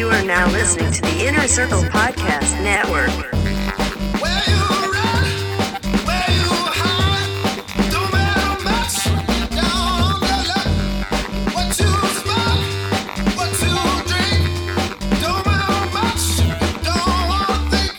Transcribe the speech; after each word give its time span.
You 0.00 0.08
are 0.08 0.24
now 0.24 0.50
listening 0.50 0.90
to 0.92 1.02
the 1.02 1.26
Inner 1.26 1.46
Circle 1.46 1.82
Podcast 1.82 2.58
Network. 2.64 3.10
Where 4.22 4.42
you 4.48 4.62
run, 4.90 5.26
where 6.06 6.30
you 6.30 6.48
hide, 6.72 7.28
don't 7.92 8.10
matter 8.10 8.64
much. 8.64 9.04
Down 9.50 9.60
on 9.60 10.20
the 10.22 10.38
luck, 10.48 10.72
what 11.54 11.68
you 11.78 11.92
smoke, 12.16 12.64
what 13.36 13.52
you 13.60 13.76
drink, 14.08 14.42
don't 15.20 15.44
matter 15.44 15.84
much. 15.92 16.24
Don't 16.82 17.12
wanna 17.28 17.70
think. 17.70 17.92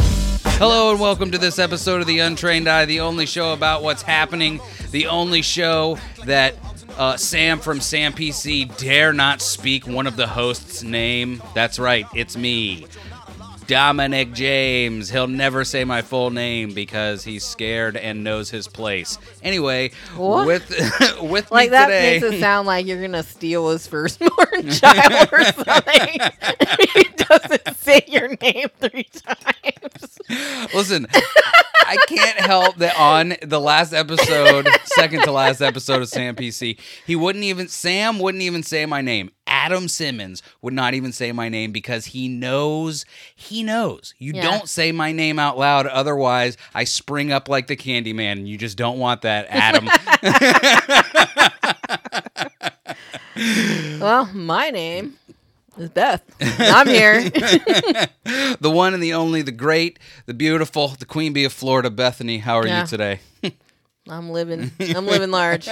Hello 0.57 0.89
and 0.89 0.99
welcome 0.99 1.29
to 1.29 1.37
this 1.37 1.59
episode 1.59 2.01
of 2.01 2.07
The 2.07 2.17
Untrained 2.17 2.67
Eye, 2.67 2.85
the 2.85 3.01
only 3.01 3.27
show 3.27 3.53
about 3.53 3.83
what's 3.83 4.01
happening, 4.01 4.59
the 4.89 5.05
only 5.05 5.43
show 5.43 5.99
that 6.25 6.55
uh, 7.01 7.17
Sam 7.17 7.57
from 7.57 7.81
Sam 7.81 8.13
PC 8.13 8.77
dare 8.77 9.11
not 9.11 9.41
speak 9.41 9.87
one 9.87 10.05
of 10.05 10.17
the 10.17 10.27
hosts' 10.27 10.83
name. 10.83 11.41
That's 11.55 11.79
right, 11.79 12.05
it's 12.13 12.37
me. 12.37 12.85
Dominic 13.67 14.33
James. 14.33 15.09
He'll 15.09 15.27
never 15.27 15.63
say 15.63 15.83
my 15.83 16.01
full 16.01 16.29
name 16.29 16.73
because 16.73 17.23
he's 17.23 17.43
scared 17.45 17.95
and 17.97 18.23
knows 18.23 18.49
his 18.49 18.67
place. 18.67 19.17
Anyway, 19.43 19.91
What? 20.15 20.45
with 20.47 20.69
with 21.21 21.51
Like 21.51 21.67
me 21.67 21.69
that 21.71 21.85
today, 21.87 22.19
makes 22.19 22.35
it 22.35 22.39
sound 22.39 22.67
like 22.67 22.85
you're 22.85 23.01
gonna 23.01 23.23
steal 23.23 23.69
his 23.69 23.87
firstborn 23.87 24.69
child 24.71 25.29
or 25.31 25.43
something. 25.51 26.19
he 26.93 27.03
doesn't 27.15 27.75
say 27.77 28.03
your 28.07 28.29
name 28.41 28.67
three 28.79 29.03
times. 29.13 30.17
Listen, 30.73 31.07
I 31.85 31.97
can't 32.07 32.39
help 32.39 32.77
that 32.77 32.97
on 32.97 33.35
the 33.41 33.59
last 33.59 33.93
episode, 33.93 34.67
second 34.85 35.23
to 35.23 35.31
last 35.31 35.61
episode 35.61 36.01
of 36.01 36.09
Sam 36.09 36.35
PC, 36.35 36.79
he 37.05 37.15
wouldn't 37.15 37.43
even 37.43 37.67
Sam 37.67 38.19
wouldn't 38.19 38.41
even 38.43 38.63
say 38.63 38.85
my 38.85 39.01
name. 39.01 39.31
Adam 39.47 39.87
Simmons 39.87 40.41
would 40.61 40.73
not 40.73 40.93
even 40.93 41.11
say 41.11 41.31
my 41.31 41.49
name 41.49 41.71
because 41.71 42.05
he 42.07 42.27
knows 42.27 43.05
he 43.35 43.63
knows. 43.63 44.13
You 44.17 44.33
Yeah. 44.35 44.43
don't 44.43 44.69
say 44.69 44.91
my 44.91 45.11
name 45.11 45.39
out 45.39 45.57
loud 45.57 45.87
otherwise 45.87 46.57
I 46.73 46.83
spring 46.85 47.31
up 47.31 47.49
like 47.49 47.67
the 47.67 47.75
Candyman 47.75 48.33
and 48.33 48.47
you 48.49 48.57
just 48.57 48.77
don't 48.77 48.97
want 48.99 49.21
that, 49.23 49.47
Adam. 49.49 49.87
Well, 53.99 54.25
my 54.33 54.69
name 54.71 55.15
is 55.77 55.89
Beth. 55.89 56.21
I'm 56.59 56.87
here. 56.87 57.21
the 57.29 58.69
one 58.71 58.93
and 58.93 59.01
the 59.01 59.13
only, 59.13 59.41
the 59.41 59.51
great, 59.51 59.99
the 60.25 60.33
beautiful, 60.33 60.89
the 60.89 61.05
queen 61.05 61.33
bee 61.33 61.43
of 61.45 61.53
Florida, 61.53 61.89
Bethany. 61.89 62.39
How 62.39 62.55
are 62.57 62.67
Yeah. 62.67 62.81
you 62.81 62.87
today? 62.87 63.19
I'm 64.09 64.31
living. 64.31 64.71
I'm 64.79 65.05
living 65.05 65.29
large. 65.31 65.67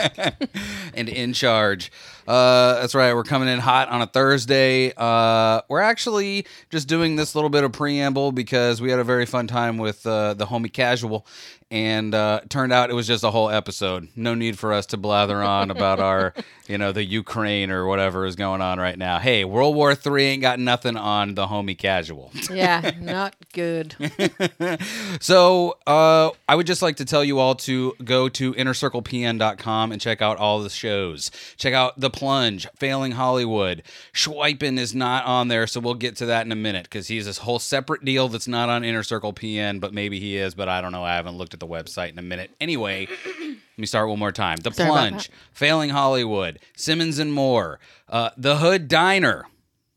and 0.94 1.10
in 1.10 1.34
charge. 1.34 1.92
Uh, 2.30 2.80
that's 2.80 2.94
right. 2.94 3.16
We're 3.16 3.24
coming 3.24 3.50
in 3.50 3.58
hot 3.58 3.90
on 3.90 4.04
a 4.04 4.06
Thursday. 4.06 4.94
Uh, 4.96 5.62
we're 5.68 5.80
actually 5.82 6.46
just 6.70 6.88
doing 6.88 7.16
this 7.16 7.34
little 7.34 7.50
bit 7.50 7.64
of 7.64 7.72
preamble 7.72 8.32
because 8.32 8.80
we 8.80 8.92
had 8.92 9.00
a 9.00 9.04
very 9.04 9.26
fun 9.26 9.48
time 9.48 9.80
with 9.80 10.06
uh, 10.06 10.36
the 10.36 10.46
homie 10.46 10.72
kAZual, 10.72 11.26
and 11.72 12.14
uh, 12.14 12.42
it 12.44 12.50
turned 12.52 12.72
out 12.72 12.92
it 12.92 12.94
was 12.94 13.08
just 13.08 13.24
a 13.24 13.32
whole 13.32 13.50
episode. 13.50 14.10
No 14.16 14.36
need 14.36 14.60
for 14.60 14.74
us 14.74 14.86
to 14.88 14.98
blather 14.98 15.42
on 15.42 15.72
about 15.72 16.00
our, 16.00 16.36
you 16.68 16.78
know, 16.78 16.92
the 16.92 17.04
Ukraine 17.04 17.72
or 17.72 17.88
whatever 17.88 18.28
is 18.28 18.36
going 18.36 18.62
on 18.62 18.80
right 18.80 18.98
now. 18.98 19.18
Hey, 19.18 19.44
World 19.44 19.76
War 19.76 19.96
Three 19.96 20.26
ain't 20.26 20.44
got 20.44 20.60
nothing 20.60 20.98
on 20.98 21.34
the 21.34 21.48
homie 21.48 21.76
kAZual. 21.76 22.30
Yeah, 22.56 22.92
not 23.02 23.36
good. 23.54 23.96
So, 25.22 25.78
uh, 25.88 26.30
I 26.48 26.56
would 26.56 26.68
just 26.68 26.82
like 26.82 26.98
to 26.98 27.06
tell 27.06 27.24
you 27.24 27.40
all 27.40 27.56
to 27.56 27.94
go 28.04 28.30
to 28.30 28.54
innercirclepn.com 28.54 29.92
and 29.92 30.00
check 30.02 30.22
out 30.22 30.38
all 30.38 30.62
the 30.62 30.70
shows. 30.70 31.32
Check 31.58 31.74
out 31.74 32.00
The 32.00 32.10
Plunge, 32.20 32.68
Failing 32.76 33.14
Hollywood. 33.14 33.82
Schweipen 34.14 34.78
is 34.78 34.94
not 34.94 35.26
on 35.26 35.48
there, 35.48 35.66
so 35.68 35.80
we'll 35.80 35.94
get 35.94 36.18
to 36.18 36.26
that 36.26 36.46
in 36.46 36.52
a 36.52 36.56
minute 36.56 36.84
because 36.84 37.08
he's 37.08 37.26
this 37.26 37.38
whole 37.40 37.60
separate 37.60 38.04
deal 38.04 38.28
that's 38.28 38.48
not 38.48 38.68
on 38.68 38.84
Inner 38.84 39.04
Circle 39.04 39.34
PN, 39.34 39.80
but 39.80 39.94
maybe 39.94 40.20
he 40.20 40.36
is, 40.36 40.54
but 40.54 40.68
I 40.68 40.82
don't 40.82 40.92
know. 40.92 41.04
I 41.04 41.16
haven't 41.16 41.38
looked 41.38 41.54
at 41.54 41.62
the 41.62 41.68
website 41.68 42.12
in 42.12 42.20
a 42.20 42.24
minute. 42.24 42.52
Anyway, 42.60 43.08
let 43.40 43.58
me 43.78 43.86
start 43.86 44.10
one 44.10 44.20
more 44.20 44.34
time. 44.34 44.58
The 44.58 44.72
Sorry 44.72 44.90
Plunge, 44.90 45.30
Failing 45.54 45.92
Hollywood, 45.92 46.60
Simmons 46.76 47.20
and 47.20 47.32
More, 47.32 47.80
uh, 48.10 48.32
The 48.36 48.58
Hood 48.58 48.90
Diner. 48.90 49.46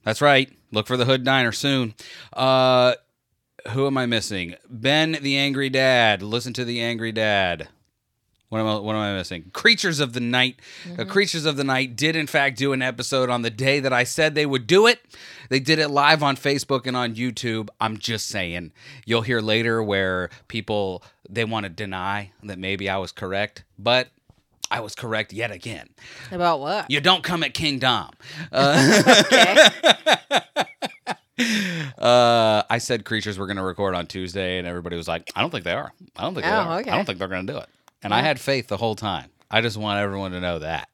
That's 0.04 0.22
right. 0.22 0.48
Look 0.70 0.86
for 0.86 0.96
The 0.96 1.04
Hood 1.06 1.24
Diner 1.24 1.50
soon. 1.50 1.94
Uh, 2.32 2.94
who 3.70 3.86
am 3.86 3.98
I 3.98 4.06
missing? 4.06 4.54
Ben 4.68 5.18
the 5.20 5.36
Angry 5.36 5.70
Dad. 5.70 6.22
Listen 6.22 6.52
to 6.54 6.64
the 6.64 6.80
Angry 6.80 7.12
Dad. 7.12 7.68
What 8.52 8.60
am 8.60 8.66
I, 8.66 8.78
what 8.80 8.94
am 8.94 9.00
I 9.00 9.14
missing? 9.14 9.50
Creatures 9.54 9.98
of 9.98 10.12
the 10.12 10.20
Night. 10.20 10.60
Uh, 10.98 11.06
Creatures 11.06 11.46
of 11.46 11.56
the 11.56 11.64
Night 11.64 11.96
did, 11.96 12.14
in 12.14 12.26
fact, 12.26 12.58
do 12.58 12.74
an 12.74 12.82
episode 12.82 13.30
on 13.30 13.40
the 13.40 13.48
day 13.48 13.80
that 13.80 13.94
I 13.94 14.04
said 14.04 14.34
they 14.34 14.44
would 14.44 14.66
do 14.66 14.86
it. 14.86 15.00
They 15.48 15.58
did 15.58 15.78
it 15.78 15.88
live 15.88 16.22
on 16.22 16.36
Facebook 16.36 16.86
and 16.86 16.94
on 16.94 17.14
YouTube. 17.14 17.70
I'm 17.80 17.96
just 17.96 18.26
saying. 18.26 18.72
You'll 19.06 19.22
hear 19.22 19.40
later 19.40 19.82
where 19.82 20.28
people 20.48 21.02
they 21.30 21.46
want 21.46 21.64
to 21.64 21.70
deny 21.70 22.32
that 22.42 22.58
maybe 22.58 22.90
I 22.90 22.98
was 22.98 23.10
correct, 23.10 23.64
but 23.78 24.08
I 24.70 24.80
was 24.80 24.94
correct 24.94 25.32
yet 25.32 25.50
again. 25.50 25.88
About 26.30 26.60
what? 26.60 26.90
You 26.90 27.00
don't 27.00 27.22
come 27.24 27.42
at 27.42 27.54
King 27.54 27.78
Dom. 27.78 28.10
Okay. 28.52 29.70
Uh, 31.98 32.62
I 32.68 32.78
said 32.78 33.04
creatures 33.04 33.38
were 33.38 33.46
going 33.46 33.56
to 33.56 33.62
record 33.62 33.94
on 33.94 34.06
Tuesday, 34.06 34.58
and 34.58 34.66
everybody 34.68 34.96
was 34.96 35.08
like, 35.08 35.30
"I 35.34 35.40
don't 35.40 35.50
think 35.50 35.64
they 35.64 35.72
are. 35.72 35.92
I 36.14 36.22
don't 36.22 36.34
think 36.34 36.44
they 36.44 36.52
Oh, 36.52 36.54
are. 36.56 36.80
okay. 36.80 36.90
I 36.90 36.96
don't 36.96 37.04
think 37.06 37.18
they're 37.18 37.26
going 37.26 37.46
to 37.46 37.52
do 37.54 37.58
it." 37.58 37.66
And 38.02 38.12
I 38.12 38.20
had 38.22 38.40
faith 38.40 38.68
the 38.68 38.76
whole 38.76 38.94
time. 38.94 39.30
I 39.54 39.60
just 39.60 39.76
want 39.76 40.00
everyone 40.00 40.32
to 40.32 40.40
know 40.40 40.60
that 40.60 40.88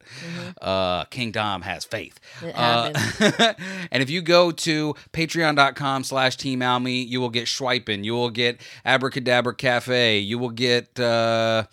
uh, 0.61 1.05
King 1.05 1.31
Dom 1.31 1.63
has 1.63 1.85
faith. 1.85 2.19
It 2.43 2.53
Uh, 2.57 2.93
and 3.93 4.03
if 4.03 4.11
you 4.11 4.21
go 4.21 4.51
to 4.51 4.95
patreon.com 5.13 6.03
slash 6.03 6.37
team 6.37 6.61
almy, 6.61 7.03
you 7.03 7.21
will 7.21 7.31
get 7.31 7.45
Schweipen. 7.45 8.05
You 8.05 8.15
will 8.15 8.31
get 8.31 8.61
Abracadabra 8.85 9.55
Cafe. 9.55 10.19
You 10.19 10.39
will 10.39 10.51
get, 10.51 10.99
uh, 10.99 11.65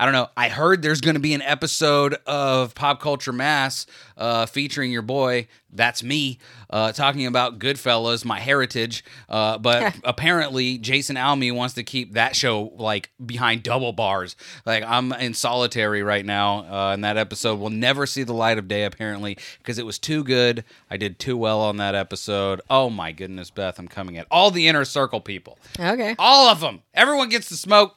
I 0.00 0.04
don't 0.06 0.14
know, 0.14 0.30
I 0.34 0.48
heard 0.48 0.80
there's 0.80 1.02
going 1.02 1.16
to 1.16 1.20
be 1.20 1.34
an 1.34 1.42
episode 1.42 2.16
of 2.24 2.74
Pop 2.74 3.02
Culture 3.02 3.34
Mass 3.34 3.84
uh, 4.16 4.46
featuring 4.46 4.90
your 4.90 5.02
boy, 5.02 5.46
that's 5.70 6.02
me, 6.02 6.38
uh, 6.70 6.92
talking 6.92 7.26
about 7.26 7.58
Goodfellas, 7.58 8.24
my 8.24 8.40
heritage. 8.40 9.04
Uh, 9.28 9.58
but 9.58 9.94
apparently, 10.04 10.78
Jason 10.78 11.18
Almy 11.18 11.50
wants 11.50 11.74
to 11.74 11.82
keep 11.82 12.14
that 12.14 12.34
show 12.34 12.72
like 12.78 13.10
behind 13.24 13.62
double 13.62 13.92
bars. 13.92 14.36
Like 14.64 14.84
I'm 14.86 15.12
in 15.12 15.34
solitary 15.34 16.02
right 16.02 16.24
now, 16.24 16.60
uh, 16.60 16.94
and 16.94 17.04
that 17.04 17.18
episode 17.18 17.60
will 17.60 17.68
never 17.68 18.06
see 18.06 18.22
the 18.22 18.32
light 18.32 18.56
of 18.56 18.68
day 18.68 18.84
apparently 18.84 19.36
because 19.58 19.78
it 19.78 19.84
was 19.84 19.98
too 19.98 20.24
good. 20.24 20.64
I 20.90 20.96
did 20.96 21.18
too 21.18 21.36
well 21.36 21.60
on 21.60 21.76
that 21.76 21.94
episode. 21.94 22.62
Oh 22.70 22.88
my 22.88 23.12
goodness, 23.12 23.50
Beth, 23.50 23.78
I'm 23.78 23.86
coming 23.86 24.16
at 24.16 24.26
all 24.30 24.50
the 24.50 24.66
inner 24.66 24.86
circle 24.86 25.20
people, 25.20 25.58
okay. 25.78 26.16
all 26.18 26.48
of 26.48 26.60
them. 26.60 26.80
Everyone 26.94 27.28
gets 27.28 27.50
to 27.50 27.54
smoke. 27.54 27.96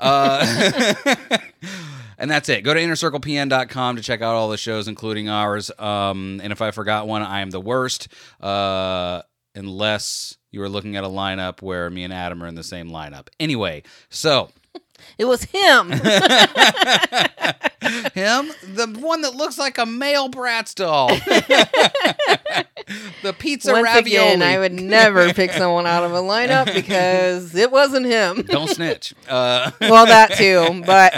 Uh, 0.00 0.94
and 2.18 2.30
that's 2.30 2.48
it. 2.48 2.62
Go 2.62 2.74
to 2.74 2.80
innercirclepn.com 2.80 3.96
to 3.96 4.02
check 4.02 4.22
out 4.22 4.34
all 4.34 4.48
the 4.48 4.56
shows, 4.56 4.88
including 4.88 5.28
ours. 5.28 5.70
Um, 5.78 6.40
and 6.42 6.52
if 6.52 6.62
I 6.62 6.70
forgot 6.70 7.06
one, 7.06 7.22
I 7.22 7.40
am 7.40 7.50
the 7.50 7.60
worst. 7.60 8.08
Uh, 8.40 9.22
unless 9.54 10.36
you 10.50 10.60
were 10.60 10.68
looking 10.68 10.96
at 10.96 11.04
a 11.04 11.08
lineup 11.08 11.62
where 11.62 11.90
me 11.90 12.04
and 12.04 12.12
Adam 12.12 12.42
are 12.42 12.46
in 12.46 12.54
the 12.54 12.64
same 12.64 12.90
lineup. 12.90 13.28
Anyway, 13.38 13.82
so 14.08 14.50
It 15.18 15.24
was 15.26 15.44
him. 15.44 15.90
him, 18.14 18.50
the 18.74 18.96
one 19.00 19.22
that 19.22 19.34
looks 19.34 19.58
like 19.58 19.78
a 19.78 19.86
male 19.86 20.28
Bratz 20.28 20.74
doll, 20.74 21.08
the 23.22 23.32
pizza 23.38 23.72
Once 23.72 23.84
ravioli. 23.84 24.34
again, 24.34 24.42
I 24.42 24.58
would 24.58 24.72
never 24.72 25.32
pick 25.32 25.52
someone 25.52 25.86
out 25.86 26.04
of 26.04 26.12
a 26.12 26.20
lineup 26.20 26.72
because 26.74 27.54
it 27.54 27.70
wasn't 27.70 28.06
him. 28.06 28.42
Don't 28.42 28.68
snitch. 28.68 29.14
Uh, 29.28 29.70
well, 29.80 30.06
that 30.06 30.32
too, 30.32 30.82
but 30.84 31.14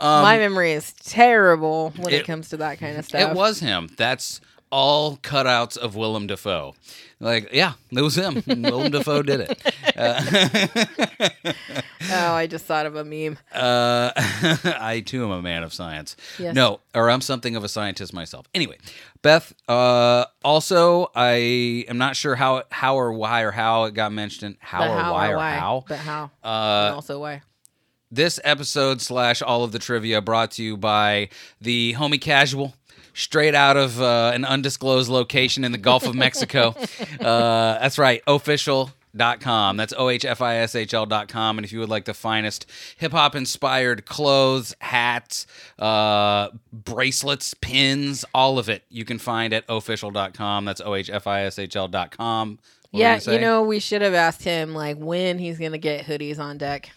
my 0.00 0.38
memory 0.38 0.72
is 0.72 0.92
terrible 1.04 1.92
when 1.96 2.12
it, 2.12 2.20
it- 2.20 2.26
comes 2.26 2.48
to 2.50 2.56
that 2.58 2.78
kind 2.78 2.96
of 2.96 3.04
stuff. 3.04 3.30
It 3.30 3.36
was 3.36 3.58
him. 3.60 3.88
That's 3.96 4.40
all 4.70 5.16
cutouts 5.16 5.76
of 5.76 5.96
Willem 5.96 6.26
Dafoe. 6.28 6.74
Like, 7.24 7.52
yeah, 7.52 7.72
it 7.90 8.02
was 8.02 8.16
him. 8.16 8.42
Willem 8.46 8.92
Dafoe 8.92 9.22
did 9.22 9.48
it. 9.48 9.58
Oh, 12.12 12.34
I 12.34 12.46
just 12.46 12.66
thought 12.66 12.84
of 12.84 12.96
a 12.96 13.04
meme. 13.04 13.38
Uh, 13.50 14.12
I 14.78 15.02
too 15.04 15.24
am 15.24 15.30
a 15.30 15.40
man 15.40 15.62
of 15.62 15.72
science. 15.72 16.16
Yes. 16.38 16.54
No, 16.54 16.80
or 16.94 17.08
I'm 17.08 17.22
something 17.22 17.56
of 17.56 17.64
a 17.64 17.68
scientist 17.68 18.12
myself. 18.12 18.46
Anyway, 18.54 18.76
Beth. 19.22 19.54
Uh, 19.66 20.26
also, 20.44 21.10
I 21.14 21.86
am 21.88 21.96
not 21.96 22.14
sure 22.14 22.34
how, 22.34 22.64
how 22.70 22.96
or 22.96 23.14
why 23.14 23.40
or 23.40 23.52
how 23.52 23.84
it 23.84 23.94
got 23.94 24.12
mentioned. 24.12 24.56
How 24.60 24.84
or 24.84 25.00
how 25.00 25.12
why 25.14 25.30
or 25.30 25.36
or 25.36 25.40
how. 25.40 25.84
But 25.88 25.98
how? 25.98 26.24
Uh, 26.44 26.86
and 26.88 26.94
also 26.94 27.20
why? 27.20 27.40
this 28.10 28.38
episode 28.44 29.00
slash 29.00 29.42
all 29.42 29.64
of 29.64 29.72
the 29.72 29.78
trivia 29.78 30.20
brought 30.20 30.52
to 30.52 30.62
you 30.62 30.76
by 30.76 31.28
the 31.60 31.94
homie 31.98 32.20
kAZual 32.20 32.72
straight 33.14 33.54
out 33.54 33.76
of 33.76 34.00
uh, 34.00 34.32
an 34.34 34.44
undisclosed 34.44 35.08
location 35.08 35.64
in 35.64 35.72
the 35.72 35.78
gulf 35.78 36.06
of 36.06 36.14
mexico 36.14 36.74
uh, 37.20 37.78
that's 37.78 37.98
right 37.98 38.22
official 38.26 38.90
ohfishl.com. 39.14 39.76
That's 39.76 39.94
ohfishl.com. 39.94 41.58
And 41.58 41.64
if 41.64 41.72
you 41.72 41.80
would 41.80 41.88
like 41.88 42.04
the 42.04 42.14
finest 42.14 42.66
hip 42.96 43.12
hop 43.12 43.34
inspired 43.34 44.06
clothes, 44.06 44.74
hats, 44.80 45.46
uh, 45.78 46.48
bracelets, 46.72 47.54
pins, 47.54 48.24
all 48.34 48.58
of 48.58 48.68
it, 48.68 48.84
you 48.88 49.04
can 49.04 49.18
find 49.18 49.52
at 49.52 49.66
ohfishl.com. 49.68 50.64
That's 50.64 50.80
ohfishl.com. 50.80 52.58
What 52.90 52.98
were 52.98 53.00
yeah, 53.00 53.18
gonna 53.18 53.36
you 53.36 53.40
know, 53.40 53.62
we 53.62 53.80
should 53.80 54.02
have 54.02 54.14
asked 54.14 54.44
him 54.44 54.74
like 54.74 54.96
when 54.98 55.38
he's 55.38 55.58
gonna 55.58 55.78
get 55.78 56.06
hoodies 56.06 56.38
on 56.38 56.58
deck. 56.58 56.90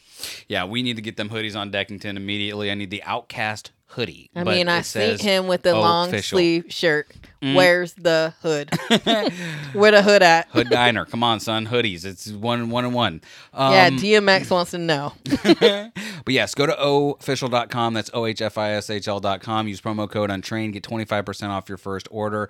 Yeah, 0.48 0.66
we 0.66 0.84
need 0.84 0.96
to 0.96 1.02
get 1.02 1.18
them 1.18 1.30
hoodies 1.30 1.56
on 1.56 1.72
Deckington 1.72 2.18
immediately. 2.18 2.72
I 2.72 2.74
need 2.74 2.90
the 2.90 3.04
Outcast 3.04 3.72
hoodie. 3.88 4.30
I 4.36 4.44
mean, 4.44 4.68
I 4.70 4.82
see 4.82 5.18
him 5.18 5.48
with 5.48 5.64
the 5.64 5.74
long 5.74 6.10
official. 6.10 6.38
sleeve 6.38 6.66
shirt. 6.70 7.12
Mm. 7.42 7.56
Where's 7.56 7.94
the 7.94 8.34
hood? 8.42 8.70
Where 9.74 9.92
the 9.92 10.02
hood 10.02 10.24
at? 10.24 10.48
Hood 10.50 10.70
Diner. 10.70 11.06
Come 11.06 11.24
on, 11.24 11.40
son. 11.40 11.68
Hoodies. 11.68 12.04
It's 12.04 12.32
one, 12.32 12.70
one 12.70 12.86
and 12.86 12.94
one. 12.94 13.22
Um, 13.54 13.74
yeah, 13.74 13.90
DMX 13.90 14.50
wants 14.50 14.72
to 14.72 14.78
know. 14.78 15.14
But 16.26 16.34
yes, 16.34 16.56
go 16.56 16.66
to 16.66 16.74
ohfishl.com. 16.74 17.94
That's 17.94 18.10
ohfishl.com. 18.10 19.68
Use 19.70 19.80
promo 19.80 20.12
code 20.12 20.30
untrained. 20.30 20.74
Get 20.74 20.84
25% 20.84 21.48
off 21.48 21.70
your 21.70 21.78
first 21.78 22.10
order. 22.12 22.50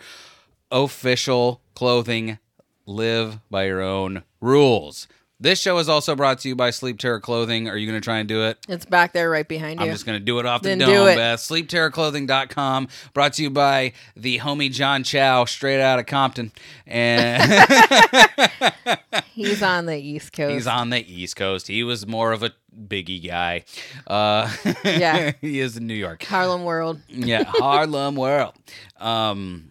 Official 0.72 1.62
clothing. 1.76 2.40
Live 2.88 3.40
by 3.52 3.66
your 3.66 3.82
own 3.82 4.24
rules. 4.42 5.08
This 5.40 5.60
show 5.62 5.78
is 5.78 5.88
also 5.88 6.16
brought 6.16 6.40
to 6.40 6.48
you 6.50 6.56
by 6.56 6.72
Sleep 6.72 6.98
Terror 6.98 7.20
Clothing. 7.20 7.70
Are 7.70 7.78
you 7.78 7.86
going 7.88 8.00
to 8.00 8.04
try 8.04 8.18
and 8.18 8.28
do 8.28 8.44
it? 8.46 8.58
It's 8.68 8.86
back 8.86 9.14
there 9.14 9.30
right 9.30 9.48
behind 9.48 9.80
you. 9.80 9.86
I'm 9.86 9.92
just 9.92 10.04
going 10.04 10.18
to 10.18 10.24
do 10.26 10.40
it 10.40 10.48
off 10.48 10.64
the 10.64 10.70
Then 10.70 10.80
dome, 10.80 10.90
do 10.90 11.06
it. 11.06 11.16
Beth. 11.16 11.40
SleepTerrorClothing.com. 11.40 12.88
Brought 13.14 13.34
to 13.34 13.44
you 13.44 13.52
by 13.52 13.94
the 14.16 14.40
homie 14.40 14.72
John 14.72 15.04
Chow, 15.04 15.46
straight 15.46 15.80
out 15.80 16.00
of 16.00 16.08
Compton. 16.08 16.52
And 16.88 17.44
He's 19.34 19.62
on 19.62 19.86
the 19.86 19.96
East 19.98 20.34
Coast. 20.34 20.54
he's 20.54 20.66
on 20.66 20.90
the 20.90 21.06
East 21.08 21.36
Coast. 21.36 21.68
He 21.68 21.84
was 21.84 22.08
more 22.08 22.32
of 22.32 22.42
a 22.42 22.52
biggie 22.76 23.24
guy. 23.24 23.64
Uh, 24.08 24.52
Yeah. 24.84 25.34
he 25.40 25.60
is 25.60 25.78
in 25.78 25.86
New 25.86 25.94
York. 25.94 26.24
Harlem 26.24 26.64
World. 26.64 27.00
Yeah, 27.08 27.44
Harlem 27.46 28.16
World. 28.16 28.56
Um, 29.00 29.70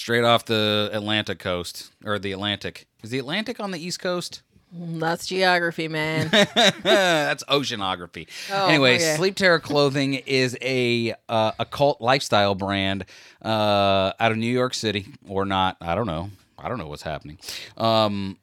straight 0.00 0.24
off 0.24 0.46
the 0.46 0.90
Atlantic 0.92 1.38
coast 1.38 1.92
or 2.04 2.18
the 2.18 2.32
Atlantic. 2.32 2.86
Is 3.02 3.10
the 3.10 3.18
Atlantic 3.18 3.60
on 3.60 3.70
the 3.70 3.78
East 3.78 4.00
Coast? 4.00 4.42
That's 4.72 5.26
geography, 5.26 5.88
man. 5.88 6.28
That's 6.82 7.42
oceanography. 7.44 8.28
Oh, 8.52 8.68
anyway, 8.68 8.96
okay. 8.96 9.16
Sleep 9.16 9.34
Terror 9.34 9.58
Clothing 9.58 10.14
is 10.14 10.56
a 10.62 11.14
uh, 11.28 11.52
a 11.58 11.64
cult 11.64 12.00
lifestyle 12.00 12.54
brand 12.54 13.04
uh, 13.42 14.12
out 14.20 14.30
of 14.30 14.38
New 14.38 14.52
York 14.52 14.74
City, 14.74 15.06
or 15.28 15.44
not? 15.44 15.76
I 15.80 15.94
don't 15.94 16.06
know. 16.06 16.30
I 16.56 16.68
don't 16.68 16.78
know 16.78 16.86
what's 16.86 17.02
happening. 17.02 17.38
Um, 17.76 18.38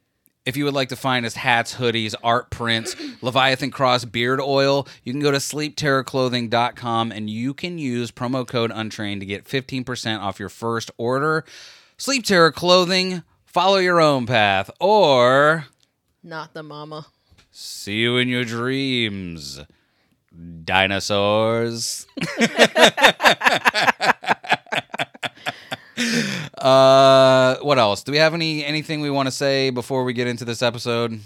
if 0.48 0.56
you 0.56 0.64
would 0.64 0.74
like 0.74 0.88
to 0.90 0.96
find 0.96 1.26
us 1.26 1.36
hats, 1.36 1.76
hoodies, 1.76 2.16
art 2.24 2.50
prints, 2.50 2.96
Leviathan 3.22 3.70
Cross 3.70 4.06
beard 4.06 4.40
oil, 4.40 4.88
you 5.04 5.12
can 5.12 5.22
go 5.22 5.30
to 5.30 5.40
sleepterrorclothing.com 5.40 7.12
and 7.12 7.30
you 7.30 7.54
can 7.54 7.78
use 7.78 8.12
promo 8.12 8.48
code 8.48 8.72
untrained 8.74 9.20
to 9.20 9.26
get 9.26 9.44
15% 9.44 10.22
off 10.22 10.40
your 10.40 10.48
first 10.48 10.90
order. 10.98 11.44
Sleep 11.98 12.24
Terror 12.24 12.54
Clothing, 12.54 13.24
follow 13.44 13.76
your 13.76 14.00
own 14.00 14.26
path, 14.26 14.72
or 14.80 15.66
Not 16.24 16.54
the 16.54 16.64
mama. 16.64 17.08
See 17.52 17.98
you 17.98 18.16
in 18.16 18.30
your 18.30 18.46
dreams, 18.46 19.60
dinosaurs. 20.64 22.08
uh, 26.58 27.58
what 27.62 27.78
else? 27.80 28.04
Do 28.04 28.12
we 28.12 28.18
have 28.18 28.34
any 28.34 28.64
anything 28.66 29.02
we 29.02 29.10
want 29.10 29.28
to 29.28 29.32
say 29.32 29.70
before 29.70 30.04
we 30.04 30.14
get 30.14 30.28
into 30.28 30.46
this 30.46 30.62
episode, 30.62 31.20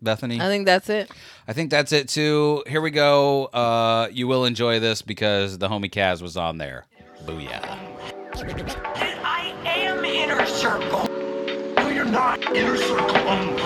Bethany? 0.00 0.40
I 0.40 0.46
think 0.46 0.66
that's 0.66 0.88
it. 0.88 1.10
I 1.48 1.52
think 1.52 1.70
that's 1.70 1.92
it 1.92 2.08
too. 2.08 2.62
Here 2.66 2.80
we 2.80 2.90
go. 2.90 3.46
Uh, 3.46 4.08
you 4.12 4.26
will 4.28 4.44
enjoy 4.44 4.80
this 4.80 5.02
because 5.02 5.58
the 5.58 5.68
homie 5.68 5.90
Kaz 5.90 6.22
was 6.22 6.36
on 6.36 6.58
there. 6.58 6.86
Booyah! 7.24 7.78
I 8.34 9.54
am 9.64 10.04
inner 10.04 10.44
circle. 10.46 11.06
No, 11.76 11.88
you're 11.88 12.04
not 12.04 12.42
inner 12.54 12.76
circle 12.76 13.16
only. 13.16 13.62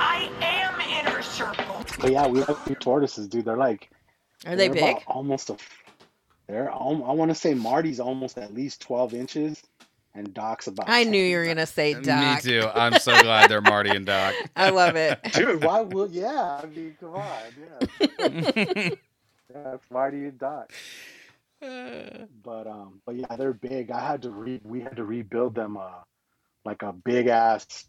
I 0.00 0.30
am 0.40 0.80
inner 1.06 1.22
circle. 1.22 1.84
But 2.00 2.12
yeah, 2.12 2.26
we 2.26 2.40
have 2.40 2.64
two 2.64 2.74
tortoises, 2.76 3.26
dude. 3.28 3.44
They're 3.44 3.56
like 3.56 3.90
Are 4.46 4.54
they 4.56 4.68
they're 4.68 4.74
big? 4.74 4.82
about 4.96 5.02
almost 5.06 5.50
a. 5.50 5.56
They're 6.48 6.70
al- 6.70 7.04
I 7.06 7.12
want 7.12 7.30
to 7.30 7.34
say 7.34 7.54
Marty's 7.54 8.00
almost 8.00 8.38
at 8.38 8.54
least 8.54 8.80
twelve 8.80 9.12
inches, 9.14 9.62
and 10.14 10.32
Doc's 10.32 10.66
about. 10.66 10.88
I 10.88 11.04
10. 11.04 11.12
knew 11.12 11.22
you 11.22 11.36
were 11.36 11.44
gonna 11.46 11.66
say 11.66 11.94
Doc. 11.94 12.44
Me 12.44 12.50
too. 12.50 12.66
I'm 12.74 12.94
so 12.94 13.20
glad 13.22 13.50
they're 13.50 13.60
Marty 13.60 13.90
and 13.90 14.06
Doc. 14.06 14.34
I 14.56 14.70
love 14.70 14.96
it. 14.96 15.20
Dude, 15.34 15.62
why 15.62 15.82
would 15.82 16.10
yeah? 16.10 16.60
I 16.62 16.66
mean, 16.66 16.96
come 16.98 17.14
on, 17.14 17.26
yeah. 17.60 17.86
yeah, 18.18 19.74
it's 19.74 19.90
Marty 19.90 20.24
and 20.24 20.38
Doc. 20.38 20.72
But 21.60 22.66
um, 22.68 23.00
but 23.04 23.16
yeah, 23.16 23.34
they're 23.36 23.52
big. 23.52 23.90
I 23.90 24.00
had 24.00 24.22
to 24.22 24.30
re 24.30 24.60
we 24.64 24.80
had 24.80 24.96
to 24.96 25.04
rebuild 25.04 25.54
them 25.56 25.76
uh 25.76 26.02
like 26.64 26.82
a 26.82 26.92
big 26.92 27.26
ass. 27.26 27.84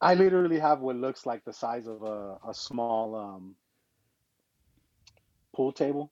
I 0.00 0.14
literally 0.14 0.58
have 0.58 0.80
what 0.80 0.96
looks 0.96 1.26
like 1.26 1.44
the 1.44 1.52
size 1.52 1.86
of 1.86 2.02
a, 2.02 2.38
a 2.48 2.54
small 2.54 3.14
um 3.14 3.54
pool 5.54 5.72
table. 5.72 6.10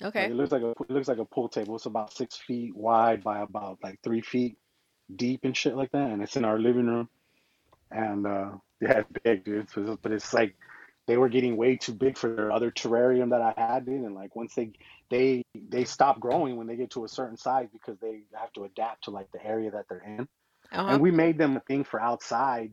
Like, 0.00 0.08
Okay. 0.16 0.26
it 0.26 0.34
looks 0.34 0.52
like 0.52 0.62
a 0.62 0.70
it 0.70 0.90
looks 0.90 1.08
like 1.08 1.18
a 1.18 1.24
pool 1.24 1.48
table. 1.48 1.76
It's 1.76 1.86
about 1.86 2.12
six 2.12 2.36
feet 2.36 2.74
wide 2.76 3.22
by 3.22 3.40
about 3.40 3.78
like 3.82 4.00
three 4.02 4.20
feet 4.20 4.56
deep 5.14 5.44
and 5.44 5.56
shit 5.56 5.76
like 5.76 5.92
that. 5.92 6.10
And 6.10 6.22
it's 6.22 6.36
in 6.36 6.44
our 6.44 6.58
living 6.58 6.86
room. 6.86 7.08
And 7.90 8.26
uh, 8.26 8.50
yeah, 8.80 9.00
it's 9.00 9.10
big, 9.24 9.44
dude. 9.44 9.68
But 10.02 10.12
it's 10.12 10.34
like 10.34 10.56
they 11.06 11.16
were 11.16 11.28
getting 11.28 11.56
way 11.56 11.76
too 11.76 11.92
big 11.92 12.16
for 12.16 12.34
their 12.34 12.50
other 12.50 12.70
terrarium 12.70 13.30
that 13.30 13.40
I 13.40 13.54
had, 13.56 13.86
dude. 13.86 14.02
And 14.02 14.14
like 14.14 14.34
once 14.34 14.54
they 14.54 14.72
they 15.10 15.44
they 15.54 15.84
stop 15.84 16.20
growing 16.20 16.56
when 16.56 16.66
they 16.66 16.76
get 16.76 16.90
to 16.92 17.04
a 17.04 17.08
certain 17.08 17.36
size 17.36 17.68
because 17.72 17.98
they 18.00 18.22
have 18.32 18.52
to 18.54 18.64
adapt 18.64 19.04
to 19.04 19.10
like 19.10 19.30
the 19.32 19.44
area 19.44 19.70
that 19.70 19.86
they're 19.88 20.02
in. 20.06 20.28
Uh-huh. 20.72 20.92
And 20.92 21.00
we 21.00 21.10
made 21.10 21.38
them 21.38 21.56
a 21.56 21.60
thing 21.60 21.84
for 21.84 22.00
outside. 22.00 22.72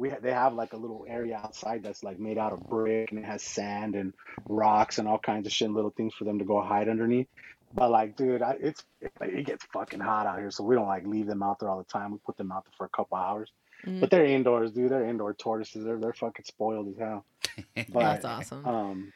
We 0.00 0.08
ha- 0.08 0.16
they 0.22 0.32
have 0.32 0.54
like 0.54 0.72
a 0.72 0.76
little 0.78 1.04
area 1.06 1.36
outside 1.44 1.82
that's 1.82 2.02
like 2.02 2.18
made 2.18 2.38
out 2.38 2.54
of 2.54 2.68
brick 2.68 3.10
and 3.10 3.18
it 3.20 3.24
has 3.26 3.42
sand 3.42 3.94
and 3.94 4.14
rocks 4.48 4.98
and 4.98 5.06
all 5.06 5.18
kinds 5.18 5.46
of 5.46 5.52
shit, 5.52 5.66
and 5.66 5.74
little 5.74 5.90
things 5.90 6.14
for 6.14 6.24
them 6.24 6.38
to 6.38 6.44
go 6.46 6.60
hide 6.62 6.88
underneath. 6.88 7.28
But 7.74 7.90
like, 7.90 8.16
dude, 8.16 8.40
I, 8.40 8.56
it's 8.60 8.82
it, 9.02 9.12
like, 9.20 9.30
it 9.30 9.44
gets 9.44 9.64
fucking 9.66 10.00
hot 10.00 10.26
out 10.26 10.38
here, 10.38 10.50
so 10.50 10.64
we 10.64 10.74
don't 10.74 10.88
like 10.88 11.06
leave 11.06 11.26
them 11.26 11.42
out 11.42 11.60
there 11.60 11.68
all 11.68 11.78
the 11.78 11.84
time. 11.84 12.12
We 12.12 12.18
put 12.24 12.38
them 12.38 12.50
out 12.50 12.64
there 12.64 12.72
for 12.78 12.86
a 12.86 12.88
couple 12.88 13.18
hours. 13.18 13.50
Mhm. 13.84 14.00
But 14.00 14.10
they're 14.10 14.24
indoors, 14.24 14.72
dude. 14.72 14.90
They're 14.90 15.04
indoor 15.04 15.34
tortoises. 15.34 15.84
They're 15.84 15.98
they're 15.98 16.14
fucking 16.14 16.46
spoiled 16.46 16.88
as 16.88 16.96
hell. 16.98 17.24
But 17.92 18.00
That's 18.00 18.24
awesome. 18.24 18.66
um, 18.66 19.12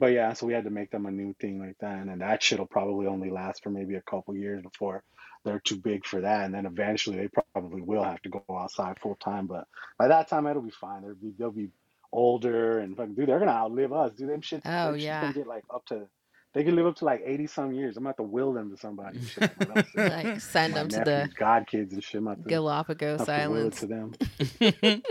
but 0.00 0.06
yeah, 0.12 0.32
so 0.32 0.46
we 0.46 0.52
had 0.52 0.64
to 0.64 0.70
make 0.70 0.90
them 0.90 1.06
a 1.06 1.10
new 1.10 1.34
thing 1.40 1.58
like 1.60 1.78
that, 1.78 1.98
and 1.98 2.10
then 2.10 2.18
that 2.18 2.42
shit'll 2.42 2.66
probably 2.66 3.06
only 3.06 3.30
last 3.30 3.62
for 3.62 3.70
maybe 3.70 3.94
a 3.94 4.02
couple 4.02 4.34
years 4.36 4.60
before 4.62 5.02
they're 5.46 5.60
too 5.60 5.76
big 5.78 6.04
for 6.04 6.20
that, 6.20 6.44
and 6.44 6.52
then 6.54 6.66
eventually 6.66 7.16
they 7.16 7.28
probably 7.54 7.80
will 7.80 8.02
have 8.04 8.20
to 8.22 8.28
go 8.28 8.44
outside 8.50 8.98
full 9.00 9.14
time. 9.16 9.46
But 9.46 9.66
by 9.98 10.08
that 10.08 10.28
time, 10.28 10.46
it'll 10.46 10.60
be 10.60 10.70
fine. 10.70 11.02
They'll 11.02 11.14
be 11.14 11.32
they'll 11.38 11.50
be 11.50 11.68
older 12.12 12.78
and 12.80 12.96
fucking 12.96 13.14
dude, 13.14 13.28
they're 13.28 13.38
gonna 13.38 13.50
outlive 13.52 13.92
us, 13.92 14.12
dude. 14.12 14.28
Them 14.28 14.40
shit, 14.42 14.62
Oh, 14.66 14.92
yeah. 14.94 15.32
get 15.32 15.46
like 15.46 15.64
up 15.74 15.86
to. 15.86 16.06
They 16.54 16.64
can 16.64 16.74
live 16.74 16.86
up 16.86 16.96
to 16.96 17.04
like 17.04 17.22
eighty 17.24 17.46
some 17.46 17.72
years. 17.72 17.96
I'm 17.98 18.06
have 18.06 18.16
to 18.16 18.22
will 18.22 18.52
them 18.54 18.70
to 18.70 18.76
somebody. 18.78 19.20
shit. 19.22 19.50
I'm 19.60 19.66
gonna 19.68 19.74
have 19.82 19.92
to- 19.92 20.08
like 20.30 20.40
send 20.40 20.74
them 20.74 20.88
to 20.88 20.98
the 21.00 21.28
god 21.38 21.66
kids 21.66 21.92
and 21.92 22.02
shit. 22.02 22.18
I'm 22.18 22.24
gonna 22.24 22.36
have 22.36 22.44
to- 22.44 22.50
Galapagos 22.50 23.18
have 23.20 23.26
to 23.26 23.32
Islands. 23.34 23.80
to 23.80 23.86
them. 23.86 24.12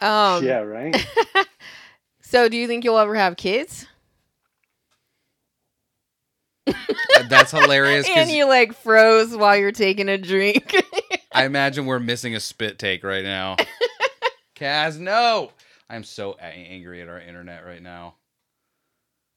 Um, 0.00 0.44
yeah, 0.44 0.58
right. 0.58 0.94
So, 2.20 2.48
do 2.48 2.56
you 2.56 2.66
think 2.66 2.84
you'll 2.84 2.98
ever 2.98 3.14
have 3.14 3.36
kids? 3.36 3.86
That's 7.28 7.50
hilarious. 7.50 8.08
And 8.08 8.30
you 8.30 8.48
like 8.48 8.74
froze 8.74 9.36
while 9.36 9.56
you're 9.56 9.72
taking 9.72 10.08
a 10.08 10.18
drink. 10.18 10.74
I 11.32 11.44
imagine 11.44 11.86
we're 11.86 11.98
missing 11.98 12.34
a 12.34 12.40
spit 12.40 12.78
take 12.78 13.04
right 13.04 13.24
now. 13.24 13.56
Kaz, 14.56 14.98
no. 14.98 15.50
I'm 15.90 16.04
so 16.04 16.34
angry 16.34 17.02
at 17.02 17.08
our 17.08 17.20
internet 17.20 17.64
right 17.64 17.82
now. 17.82 18.14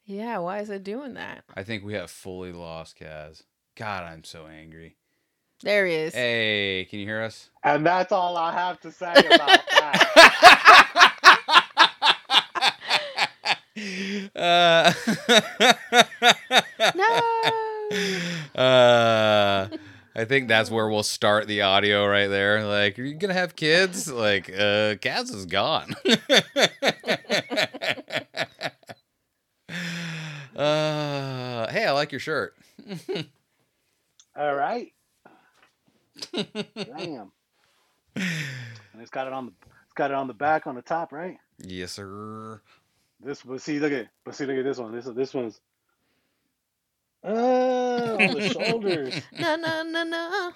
yeah, 0.06 0.38
why 0.38 0.60
is 0.60 0.70
it 0.70 0.84
doing 0.84 1.16
that? 1.16 1.44
I 1.56 1.64
think 1.64 1.84
we 1.84 1.94
have 1.96 2.10
fully 2.10 2.52
lost 2.52 2.98
Kaz. 3.00 3.44
God, 3.76 4.04
I'm 4.04 4.24
so 4.24 4.48
angry. 4.48 4.96
There 5.64 5.86
he 5.88 5.96
is. 5.96 6.14
Hey, 6.14 6.88
can 6.90 7.00
you 7.00 7.06
hear 7.06 7.24
us? 7.24 7.50
And 7.64 7.86
that's 7.86 8.12
all 8.12 8.38
I 8.38 8.54
have 8.54 8.80
to 8.82 8.92
say 8.92 9.12
about 9.12 9.62
that. 9.72 11.14
uh, 14.36 14.94
No. 16.96 17.22
uh, 18.62 19.68
I 20.16 20.26
think 20.26 20.48
that's 20.48 20.72
where 20.72 20.90
we'll 20.90 21.04
start 21.04 21.48
the 21.48 21.62
audio 21.62 22.06
right 22.08 22.28
there. 22.28 22.66
Like, 22.66 22.98
are 22.98 23.04
you 23.04 23.14
gonna 23.16 23.34
have 23.34 23.56
kids? 23.56 24.12
Like, 24.12 24.50
uh, 24.50 24.96
Kaz 24.96 25.34
is 25.34 25.46
gone. 25.46 25.96
uh, 30.56 31.72
hey, 31.72 31.86
I 31.86 31.92
like 31.92 32.12
your 32.12 32.20
shirt. 32.20 32.56
All 34.36 34.56
right. 34.56 34.92
Damn. 36.34 37.32
And 38.16 39.02
it's 39.02 39.12
got 39.12 39.28
it 39.28 39.34
on 39.34 39.46
the 39.46 39.52
it's 39.84 39.94
got 39.94 40.10
it 40.10 40.16
on 40.16 40.28
the 40.28 40.34
back, 40.34 40.66
on 40.66 40.74
the 40.74 40.82
top, 40.82 41.12
right? 41.12 41.38
Yes, 41.60 41.92
sir. 41.92 42.60
This, 43.20 43.42
but 43.44 43.62
see, 43.62 43.80
look 43.80 43.92
at, 43.92 44.08
but 44.26 44.36
see, 44.36 44.46
look 44.46 44.58
at 44.58 44.64
this 44.64 44.78
one. 44.78 44.96
This, 44.96 45.06
this 45.06 45.34
one's. 45.34 45.60
Oh, 47.30 48.16
the 48.18 48.50
shoulders, 48.54 49.14
No, 49.38 49.56
no, 49.58 49.84
no, 49.84 50.04
no. 50.04 50.54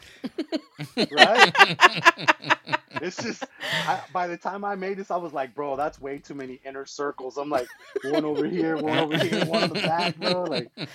right? 1.12 1.54
It's 3.02 3.18
just, 3.24 3.44
I, 3.88 4.02
by 4.14 4.28
the 4.28 4.38
time 4.38 4.64
I 4.64 4.76
made 4.76 4.98
this, 4.98 5.10
I 5.10 5.16
was 5.18 5.34
like, 5.34 5.56
bro, 5.56 5.76
that's 5.76 6.00
way 6.00 6.20
too 6.20 6.36
many 6.36 6.62
inner 6.64 6.86
circles. 6.86 7.38
I'm 7.38 7.50
like, 7.50 7.68
one 8.04 8.26
over 8.26 8.46
here, 8.46 8.78
one 8.78 9.00
over 9.00 9.18
here, 9.18 9.44
one 9.46 9.64
on 9.64 9.70
the 9.70 9.82
back, 9.82 10.18
bro. 10.18 10.44
Like, 10.44 10.70
Oh 10.78 10.88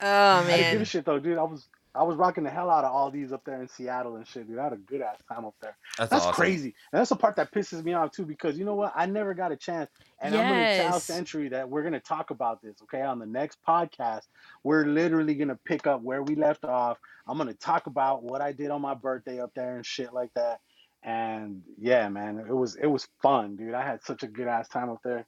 I 0.00 0.44
didn't 0.46 0.72
give 0.72 0.80
a 0.82 0.84
shit 0.84 1.04
though, 1.04 1.18
dude. 1.18 1.38
I 1.38 1.42
was, 1.42 1.66
I 1.94 2.02
was 2.02 2.16
rocking 2.16 2.42
the 2.44 2.50
hell 2.50 2.70
out 2.70 2.84
of 2.84 2.90
all 2.92 3.10
these 3.10 3.32
up 3.32 3.44
there 3.44 3.60
in 3.62 3.68
Seattle 3.68 4.16
and 4.16 4.26
shit, 4.26 4.48
dude. 4.48 4.58
I 4.58 4.64
had 4.64 4.72
a 4.72 4.76
good 4.76 5.00
ass 5.00 5.18
time 5.32 5.44
up 5.44 5.54
there. 5.62 5.76
That's, 5.96 6.10
That's 6.10 6.24
awesome. 6.24 6.34
crazy. 6.34 6.74
And 6.92 6.98
that's 7.00 7.10
the 7.10 7.16
part 7.16 7.36
that 7.36 7.52
pisses 7.52 7.84
me 7.84 7.92
off 7.94 8.10
too, 8.10 8.24
because 8.24 8.58
you 8.58 8.64
know 8.64 8.74
what? 8.74 8.92
I 8.96 9.06
never 9.06 9.32
got 9.32 9.52
a 9.52 9.56
chance. 9.56 9.90
And 10.20 10.34
I'm 10.34 10.48
gonna 10.48 10.76
tell 10.76 10.92
Yes. 10.94 11.04
Century 11.04 11.48
that 11.50 11.68
we're 11.68 11.82
gonna 11.84 12.00
talk 12.00 12.30
about 12.30 12.60
this, 12.62 12.76
okay? 12.82 13.02
On 13.02 13.18
the 13.18 13.26
next 13.26 13.58
podcast, 13.66 14.22
we're 14.64 14.84
literally 14.86 15.34
gonna 15.34 15.58
pick 15.64 15.86
up 15.86 16.02
where 16.02 16.22
we 16.22 16.34
left 16.34 16.64
off. 16.64 16.98
I'm 17.28 17.38
gonna 17.38 17.54
talk 17.54 17.86
about 17.86 18.22
what 18.24 18.40
I 18.40 18.50
did 18.52 18.70
on 18.70 18.82
my 18.82 18.94
birthday 18.94 19.40
up 19.40 19.52
there 19.54 19.76
and 19.76 19.86
shit 19.86 20.12
like 20.12 20.34
that. 20.34 20.60
And 21.04 21.62
yeah, 21.78 22.08
man, 22.08 22.38
it 22.40 22.52
was 22.54 22.76
it 22.76 22.86
was 22.86 23.06
fun, 23.22 23.56
dude. 23.56 23.74
I 23.74 23.82
had 23.86 24.02
such 24.02 24.22
a 24.22 24.26
good 24.26 24.48
ass 24.48 24.68
time 24.68 24.90
up 24.90 25.00
there. 25.04 25.26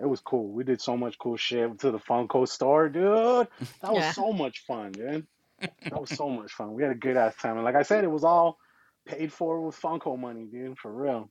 It 0.00 0.06
was 0.06 0.20
cool. 0.20 0.48
We 0.48 0.64
did 0.64 0.80
so 0.80 0.96
much 0.96 1.16
cool 1.18 1.36
shit 1.36 1.78
to 1.80 1.90
the 1.92 1.98
Funko 1.98 2.48
store, 2.48 2.88
dude. 2.88 3.46
That 3.82 3.92
was 3.92 3.98
Yeah. 4.02 4.12
so 4.12 4.32
much 4.32 4.64
fun, 4.66 4.90
dude. 4.92 5.26
That 5.62 6.00
was 6.00 6.10
so 6.10 6.28
much 6.28 6.52
fun. 6.52 6.74
We 6.74 6.82
had 6.82 6.92
a 6.92 6.96
good 6.96 7.16
ass 7.16 7.34
time. 7.36 7.56
And 7.56 7.64
like 7.64 7.74
I 7.74 7.82
said, 7.82 8.04
it 8.04 8.10
was 8.10 8.24
all 8.24 8.58
paid 9.06 9.32
for 9.32 9.60
with 9.60 9.80
Funko 9.80 10.18
money, 10.18 10.44
dude, 10.44 10.78
for 10.78 10.92
real. 10.92 11.30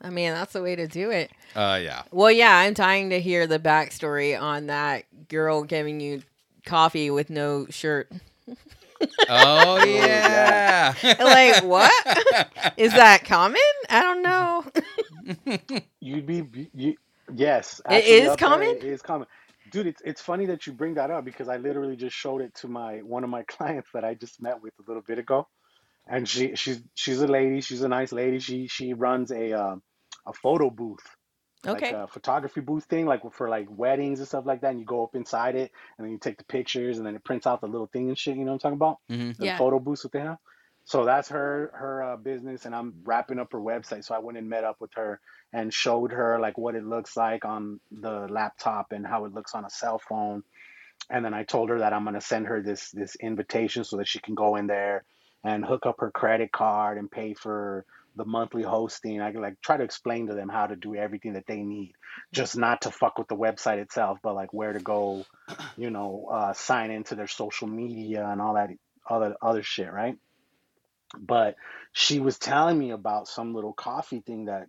I 0.00 0.10
mean, 0.10 0.32
that's 0.32 0.52
the 0.52 0.62
way 0.62 0.76
to 0.76 0.86
do 0.86 1.10
it. 1.10 1.30
Uh, 1.54 1.80
yeah. 1.82 2.02
Well, 2.10 2.30
yeah, 2.30 2.56
I'm 2.58 2.74
dying 2.74 3.10
to 3.10 3.20
hear 3.20 3.46
the 3.46 3.58
backstory 3.58 4.38
on 4.40 4.66
that 4.66 5.04
girl 5.28 5.62
giving 5.62 6.00
you 6.00 6.22
coffee 6.66 7.10
with 7.10 7.30
no 7.30 7.66
shirt. 7.70 8.12
Oh 9.28 9.84
yeah. 9.84 10.94
Like, 11.02 11.64
what? 11.64 11.92
Is 12.76 12.92
that 12.92 13.24
common? 13.24 13.60
I 13.88 14.02
don't 14.02 14.22
know. 14.22 14.64
You'd 16.00 16.26
be 16.26 16.68
you, 16.74 16.96
yes. 17.32 17.80
It 17.90 18.04
is 18.04 18.04
actually, 18.04 18.20
there, 18.20 18.36
common? 18.36 18.68
It 18.76 18.84
is 18.84 19.02
common. 19.02 19.26
Dude, 19.74 19.88
it's 19.88 20.02
it's 20.04 20.22
funny 20.22 20.46
that 20.46 20.68
you 20.68 20.72
bring 20.72 20.94
that 20.94 21.10
up 21.10 21.24
because 21.24 21.48
I 21.48 21.56
literally 21.56 21.96
just 21.96 22.14
showed 22.16 22.42
it 22.42 22.54
to 22.60 22.68
my 22.68 22.98
one 22.98 23.24
of 23.24 23.30
my 23.30 23.42
clients 23.54 23.90
that 23.92 24.04
I 24.04 24.14
just 24.14 24.40
met 24.40 24.62
with 24.62 24.72
a 24.78 24.84
little 24.88 25.02
bit 25.02 25.18
ago. 25.18 25.48
And 26.06 26.28
she 26.28 26.54
she's 26.54 26.80
she's 26.94 27.20
a 27.22 27.26
lady, 27.26 27.60
she's 27.60 27.82
a 27.82 27.88
nice 27.88 28.12
lady. 28.12 28.38
She 28.38 28.68
she 28.68 28.94
runs 28.94 29.32
a 29.32 29.52
um 29.54 29.82
a 30.26 30.32
photo 30.32 30.70
booth. 30.70 31.04
Okay. 31.66 31.88
like 31.90 31.98
a 32.04 32.06
photography 32.06 32.60
booth 32.60 32.84
thing, 32.84 33.06
like 33.06 33.22
for 33.32 33.48
like 33.48 33.66
weddings 33.70 34.20
and 34.20 34.28
stuff 34.28 34.46
like 34.46 34.60
that. 34.60 34.70
And 34.72 34.80
you 34.80 34.86
go 34.86 35.02
up 35.04 35.16
inside 35.16 35.56
it, 35.56 35.72
and 35.98 36.04
then 36.06 36.12
you 36.12 36.18
take 36.18 36.38
the 36.38 36.44
pictures, 36.44 36.98
and 36.98 37.06
then 37.06 37.16
it 37.16 37.24
prints 37.24 37.46
out 37.46 37.60
the 37.62 37.66
little 37.66 37.88
thing 37.88 38.08
and 38.10 38.18
shit. 38.18 38.36
You 38.36 38.44
know 38.44 38.52
what 38.52 38.64
I'm 38.64 38.76
talking 38.76 38.76
about? 38.76 38.98
Mhm. 39.10 39.36
The 39.38 39.46
Yeah. 39.46 39.58
photo 39.58 39.80
booths 39.80 40.02
that 40.02 40.12
they 40.12 40.20
have. 40.20 40.38
So 40.84 41.04
that's 41.04 41.30
her 41.30 41.70
her 41.74 42.02
uh, 42.02 42.16
business, 42.16 42.66
and 42.66 42.74
I'm 42.74 42.94
wrapping 43.04 43.38
up 43.38 43.52
her 43.52 43.60
website. 43.60 44.04
So 44.04 44.14
I 44.14 44.18
went 44.18 44.38
and 44.38 44.48
met 44.48 44.64
up 44.64 44.80
with 44.80 44.92
her 44.94 45.20
and 45.52 45.72
showed 45.72 46.12
her 46.12 46.38
like 46.40 46.58
what 46.58 46.74
it 46.74 46.84
looks 46.84 47.16
like 47.16 47.44
on 47.44 47.80
the 47.90 48.26
laptop 48.28 48.92
and 48.92 49.06
how 49.06 49.24
it 49.24 49.32
looks 49.32 49.54
on 49.54 49.64
a 49.64 49.70
cell 49.70 49.98
phone. 49.98 50.42
And 51.10 51.24
then 51.24 51.34
I 51.34 51.44
told 51.44 51.70
her 51.70 51.78
that 51.78 51.92
I'm 51.92 52.04
gonna 52.04 52.20
send 52.20 52.46
her 52.46 52.62
this 52.62 52.90
this 52.90 53.16
invitation 53.16 53.84
so 53.84 53.96
that 53.98 54.08
she 54.08 54.18
can 54.20 54.34
go 54.34 54.56
in 54.56 54.66
there 54.66 55.04
and 55.42 55.64
hook 55.64 55.86
up 55.86 55.96
her 56.00 56.10
credit 56.10 56.52
card 56.52 56.98
and 56.98 57.10
pay 57.10 57.34
for 57.34 57.84
the 58.16 58.24
monthly 58.24 58.62
hosting. 58.62 59.20
I 59.20 59.30
like 59.30 59.60
try 59.62 59.76
to 59.76 59.84
explain 59.84 60.28
to 60.28 60.34
them 60.34 60.48
how 60.48 60.66
to 60.66 60.76
do 60.76 60.94
everything 60.94 61.34
that 61.34 61.46
they 61.46 61.62
need, 61.62 61.94
just 62.32 62.56
not 62.56 62.82
to 62.82 62.90
fuck 62.90 63.18
with 63.18 63.28
the 63.28 63.36
website 63.36 63.78
itself, 63.78 64.18
but 64.22 64.34
like 64.34 64.52
where 64.52 64.72
to 64.72 64.80
go, 64.80 65.24
you 65.76 65.90
know, 65.90 66.28
uh, 66.32 66.52
sign 66.52 66.90
into 66.90 67.14
their 67.14 67.26
social 67.26 67.68
media 67.68 68.26
and 68.26 68.40
all 68.40 68.54
that 68.54 68.70
other 69.08 69.36
other 69.42 69.62
shit, 69.62 69.92
right? 69.92 70.16
But 71.18 71.56
she 71.92 72.20
was 72.20 72.38
telling 72.38 72.78
me 72.78 72.90
about 72.90 73.28
some 73.28 73.54
little 73.54 73.72
coffee 73.72 74.20
thing 74.20 74.46
that 74.46 74.68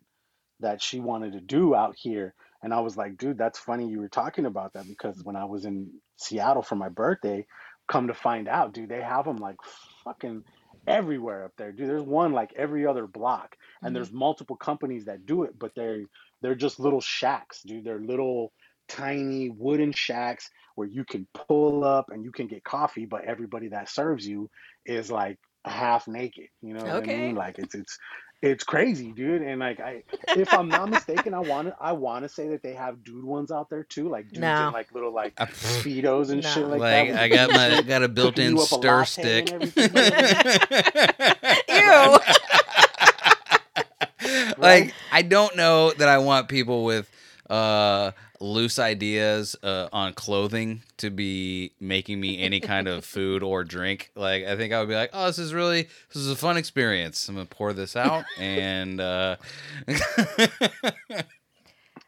that 0.61 0.81
she 0.81 0.99
wanted 0.99 1.33
to 1.33 1.41
do 1.41 1.75
out 1.75 1.95
here. 1.97 2.33
And 2.61 2.73
I 2.73 2.79
was 2.79 2.95
like, 2.95 3.17
dude, 3.17 3.37
that's 3.37 3.59
funny 3.59 3.89
you 3.89 3.99
were 3.99 4.09
talking 4.09 4.45
about 4.45 4.73
that 4.73 4.87
because 4.87 5.21
when 5.23 5.35
I 5.35 5.45
was 5.45 5.65
in 5.65 5.91
Seattle 6.15 6.63
for 6.63 6.75
my 6.75 6.89
birthday, 6.89 7.45
come 7.87 8.07
to 8.07 8.13
find 8.13 8.47
out, 8.47 8.73
dude, 8.73 8.89
they 8.89 9.01
have 9.01 9.25
them 9.25 9.37
like 9.37 9.57
fucking 10.03 10.43
everywhere 10.87 11.45
up 11.45 11.51
there. 11.57 11.71
Dude, 11.71 11.89
there's 11.89 12.01
one 12.01 12.31
like 12.31 12.53
every 12.55 12.87
other 12.87 13.05
block. 13.05 13.55
And 13.81 13.87
mm-hmm. 13.87 13.95
there's 13.95 14.11
multiple 14.11 14.55
companies 14.55 15.05
that 15.05 15.25
do 15.25 15.43
it, 15.43 15.57
but 15.57 15.71
they're 15.75 16.03
they're 16.41 16.55
just 16.55 16.79
little 16.79 17.01
shacks, 17.01 17.61
dude. 17.63 17.83
They're 17.83 17.99
little 17.99 18.53
tiny 18.87 19.49
wooden 19.49 19.91
shacks 19.91 20.49
where 20.75 20.87
you 20.87 21.03
can 21.05 21.27
pull 21.33 21.83
up 21.83 22.09
and 22.09 22.23
you 22.23 22.31
can 22.31 22.47
get 22.47 22.63
coffee, 22.63 23.05
but 23.05 23.25
everybody 23.25 23.69
that 23.69 23.89
serves 23.89 24.27
you 24.27 24.49
is 24.85 25.09
like 25.09 25.39
half 25.69 26.07
naked. 26.07 26.47
You 26.61 26.73
know 26.75 26.83
what 26.85 27.03
I 27.03 27.07
mean? 27.07 27.35
Like 27.35 27.59
it's 27.59 27.75
it's 27.75 27.97
it's 28.41 28.63
crazy, 28.63 29.11
dude. 29.11 29.41
And 29.41 29.59
like 29.59 29.79
I 29.79 30.03
if 30.29 30.53
I'm 30.53 30.67
not 30.67 30.89
mistaken, 30.89 31.33
I 31.33 31.39
want 31.39 31.69
to 31.69 31.75
I 31.79 31.93
want 31.93 32.23
to 32.23 32.29
say 32.29 32.49
that 32.49 32.61
they 32.61 32.73
have 32.73 33.03
dude 33.03 33.23
ones 33.25 33.51
out 33.51 33.69
there 33.69 33.83
too, 33.83 34.09
like 34.09 34.25
dudes 34.27 34.39
No. 34.39 34.67
in 34.67 34.73
like 34.73 34.93
little 34.93 35.13
like 35.13 35.33
I- 35.39 35.45
speedos 35.45 36.29
and 36.29 36.43
shit 36.43 36.63
No. 36.63 36.69
like, 36.75 36.79
Like 36.81 37.11
that. 37.13 37.19
I 37.21 37.27
got 37.29 37.49
my 37.51 37.81
got 37.81 38.03
a 38.03 38.07
built-in 38.19 38.51
you 38.55 38.61
up 38.61 38.63
a 38.63 38.75
stir 38.75 39.05
stick. 39.05 39.51
and 39.51 39.63
everything. 39.63 39.91
Ew. 41.69 42.17
like 44.57 44.93
I 45.11 45.21
don't 45.21 45.55
know 45.55 45.91
that 45.93 46.07
I 46.07 46.17
want 46.19 46.47
people 46.49 46.83
with 46.83 47.09
uh 47.49 48.11
loose 48.39 48.79
ideas 48.79 49.55
uh, 49.63 49.87
on 49.93 50.13
clothing 50.13 50.83
to 50.97 51.09
be 51.09 51.71
making 51.79 52.19
me 52.19 52.41
any 52.41 52.59
kind 52.59 52.87
of 52.87 53.05
food 53.05 53.43
or 53.43 53.63
drink. 53.63 54.11
Like 54.15 54.45
I 54.45 54.55
think 54.55 54.73
I 54.73 54.79
would 54.79 54.89
be 54.89 54.95
like, 54.95 55.11
"Oh, 55.13 55.27
this 55.27 55.39
is 55.39 55.53
really 55.53 55.83
this 55.83 56.15
is 56.15 56.29
a 56.29 56.35
fun 56.35 56.57
experience. 56.57 57.27
I'm 57.29 57.35
to 57.35 57.45
pour 57.45 57.73
this 57.73 57.95
out 57.95 58.25
and 58.37 58.99
uh 58.99 59.37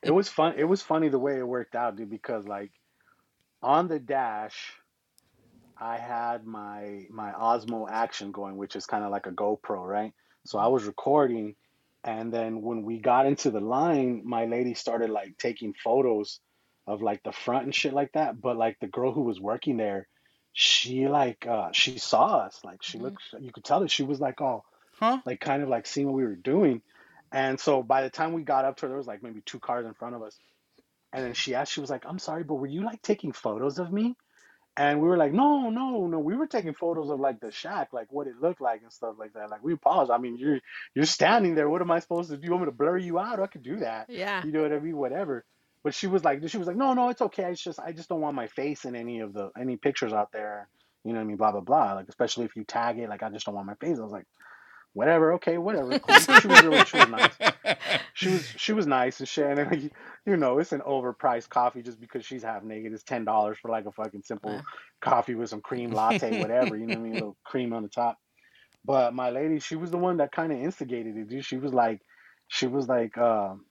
it 0.03 0.12
was 0.12 0.29
fun. 0.29 0.55
It 0.57 0.65
was 0.65 0.81
funny 0.81 1.10
the 1.10 1.19
way 1.19 1.38
it 1.38 1.48
worked 1.48 1.75
out, 1.75 1.96
dude. 1.96 2.10
Because 2.10 2.46
like 2.48 2.72
on 3.62 3.88
the 3.88 4.00
dash, 4.00 4.74
I 5.79 5.98
had 5.98 6.46
my 6.46 7.05
my 7.10 7.31
Osmo 7.31 7.89
Action 7.89 8.31
going, 8.31 8.57
which 8.57 8.75
is 8.75 8.86
kind 8.86 9.03
of 9.03 9.12
like 9.12 9.27
a 9.27 9.31
GoPro, 9.31 9.86
right? 9.86 10.13
So 10.46 10.57
I 10.60 10.67
was 10.67 10.86
recording, 10.86 11.55
and 12.07 12.31
then 12.31 12.61
when 12.61 12.83
we 12.83 12.99
got 12.99 13.25
into 13.25 13.51
the 13.51 13.59
line, 13.59 14.21
my 14.23 14.45
lady 14.45 14.73
started 14.73 15.09
like 15.09 15.37
taking 15.37 15.73
photos 15.73 16.39
of 16.87 17.01
like 17.01 17.21
the 17.23 17.33
front 17.33 17.65
and 17.65 17.75
shit 17.75 17.93
like 17.93 18.13
that. 18.13 18.39
But 18.39 18.55
like 18.55 18.77
the 18.79 18.87
girl 18.87 19.11
who 19.11 19.23
was 19.23 19.41
working 19.41 19.75
there, 19.75 20.07
she 20.53 21.09
like 21.09 21.45
uh 21.45 21.69
she 21.73 21.97
saw 21.97 22.37
us, 22.37 22.61
like 22.63 22.81
she 22.81 22.97
looked, 22.97 23.21
you 23.37 23.51
could 23.51 23.65
tell 23.65 23.81
that 23.81 23.91
she 23.91 24.03
was 24.03 24.21
like, 24.21 24.39
oh, 24.39 24.63
huh? 24.97 25.19
like 25.25 25.41
kind 25.41 25.61
of 25.61 25.67
like 25.67 25.85
seeing 25.85 26.07
what 26.07 26.15
we 26.15 26.23
were 26.23 26.35
doing. 26.35 26.81
And 27.33 27.59
so 27.59 27.83
by 27.83 28.03
the 28.03 28.09
time 28.09 28.31
we 28.31 28.43
got 28.43 28.63
up 28.63 28.77
to 28.77 28.83
her, 28.83 28.87
there 28.87 28.97
was 28.97 29.05
like 29.05 29.21
maybe 29.21 29.41
two 29.45 29.59
cars 29.59 29.85
in 29.85 29.93
front 29.93 30.15
of 30.15 30.23
us. 30.23 30.37
And 31.11 31.25
then 31.25 31.33
she 31.33 31.55
asked, 31.55 31.73
she 31.73 31.81
was 31.81 31.89
like, 31.89 32.05
I'm 32.07 32.19
sorry, 32.19 32.45
but 32.45 32.55
were 32.55 32.67
you 32.67 32.85
like 32.85 33.01
taking 33.01 33.33
photos 33.33 33.79
of 33.79 33.91
me? 33.91 34.15
And 34.77 35.01
we 35.01 35.07
were 35.07 35.17
like, 35.17 35.34
no, 35.34 35.72
no, 35.72 36.05
no. 36.05 36.19
We 36.19 36.36
were 36.36 36.46
taking 36.46 36.75
photos 36.75 37.10
of 37.10 37.19
like 37.19 37.39
the 37.39 37.51
shack, 37.51 37.93
like 37.93 38.12
what 38.12 38.27
it 38.27 38.39
looked 38.39 38.62
like 38.62 38.84
and 38.84 38.93
stuff 38.93 39.15
like 39.17 39.34
that. 39.34 39.50
Like 39.50 39.63
we 39.63 39.75
paused. 39.75 40.12
I 40.12 40.19
mean, 40.19 40.38
you're 40.38 40.60
you're 40.93 41.05
standing 41.05 41.55
there. 41.55 41.67
What 41.67 41.81
am 41.81 41.89
I 41.89 42.00
supposed 42.00 42.29
to 42.29 42.38
do? 42.38 42.46
You 42.46 42.51
want 42.51 42.63
me 42.63 42.67
to 42.67 42.77
blur 42.77 42.98
you 42.98 43.17
out? 43.17 43.39
I 43.39 43.48
could 43.48 43.63
do 43.63 43.77
that. 43.77 44.07
Yeah. 44.10 44.46
You 44.46 44.51
know 44.51 44.62
what 44.62 44.72
I 44.72 44.79
mean? 44.79 44.96
Whatever. 44.96 45.43
But 45.84 45.96
she 45.96 46.05
was 46.05 46.24
like, 46.24 46.48
she 46.48 46.57
was 46.60 46.67
like, 46.67 46.75
no, 46.75 46.93
no, 46.93 47.10
it's 47.10 47.22
okay. 47.22 47.50
It's 47.51 47.63
just 47.63 47.79
I 47.79 47.91
just 47.91 48.07
don't 48.07 48.22
want 48.22 48.36
my 48.36 48.48
face 48.48 48.86
in 48.86 48.96
any 48.96 49.22
of 49.22 49.34
the 49.34 49.50
any 49.60 49.77
pictures 49.77 50.13
out 50.13 50.31
there. 50.31 50.67
You 51.03 51.13
know 51.13 51.19
what 51.19 51.24
I 51.24 51.27
mean? 51.27 51.38
Blah 51.38 51.53
blah 51.53 51.62
blah. 51.62 51.93
Like 51.93 52.10
especially 52.10 52.46
if 52.46 52.55
you 52.55 52.63
tag 52.63 53.00
it, 53.00 53.10
like 53.10 53.24
I 53.24 53.29
just 53.29 53.48
don't 53.48 53.55
want 53.55 53.65
my 53.65 53.75
face. 53.75 53.98
I 53.98 54.03
was 54.03 54.12
like, 54.12 54.27
whatever, 54.94 55.34
okay, 55.34 55.58
whatever. 55.58 56.00
Cool. 56.00 56.20
she 56.20 56.48
was 56.48 56.63
really, 56.63 56.86
she 56.86 56.98
was 56.98 57.10
nice. 57.10 57.77
She 58.13 58.29
was 58.29 58.48
she 58.58 58.74
was 58.74 58.88
nice 58.88 59.20
and 59.20 59.27
shit. 59.27 59.46
And 59.46 59.72
like, 59.72 59.91
you 60.25 60.38
know, 60.38 60.58
it's 60.60 60.72
an 60.72 60.82
overpriced 60.82 61.50
coffee 61.50 61.82
just 61.82 62.00
because 62.00 62.25
she's 62.25 62.44
half 62.44 62.63
naked. 62.63 62.94
It's 62.94 63.03
ten 63.03 63.25
dollars 63.25 63.58
for 63.60 63.70
like 63.70 63.86
a 63.86 63.91
fucking 63.91 64.24
simple 64.24 64.62
coffee 65.01 65.36
with 65.36 65.50
some 65.50 65.62
cream 65.62 65.91
latte, 66.00 66.41
whatever. 66.41 66.75
You 66.75 66.88
know 66.88 66.96
what 66.96 67.00
I 67.00 67.03
mean? 67.03 67.12
A 67.12 67.15
little 67.15 67.38
cream 67.44 67.74
on 67.74 67.84
the 67.84 67.89
top. 67.89 68.17
But 68.86 69.13
my 69.13 69.29
lady, 69.29 69.60
she 69.60 69.75
was 69.75 69.91
the 69.91 69.98
one 69.98 70.17
that 70.17 70.32
kind 70.32 70.51
of 70.51 70.60
instigated 70.60 71.17
it, 71.17 71.29
dude. 71.29 71.46
She 71.46 71.58
was 71.58 71.74
like, 71.74 72.01
she 72.48 72.67
was 72.67 72.88
like, 72.88 73.17
um, 73.17 73.65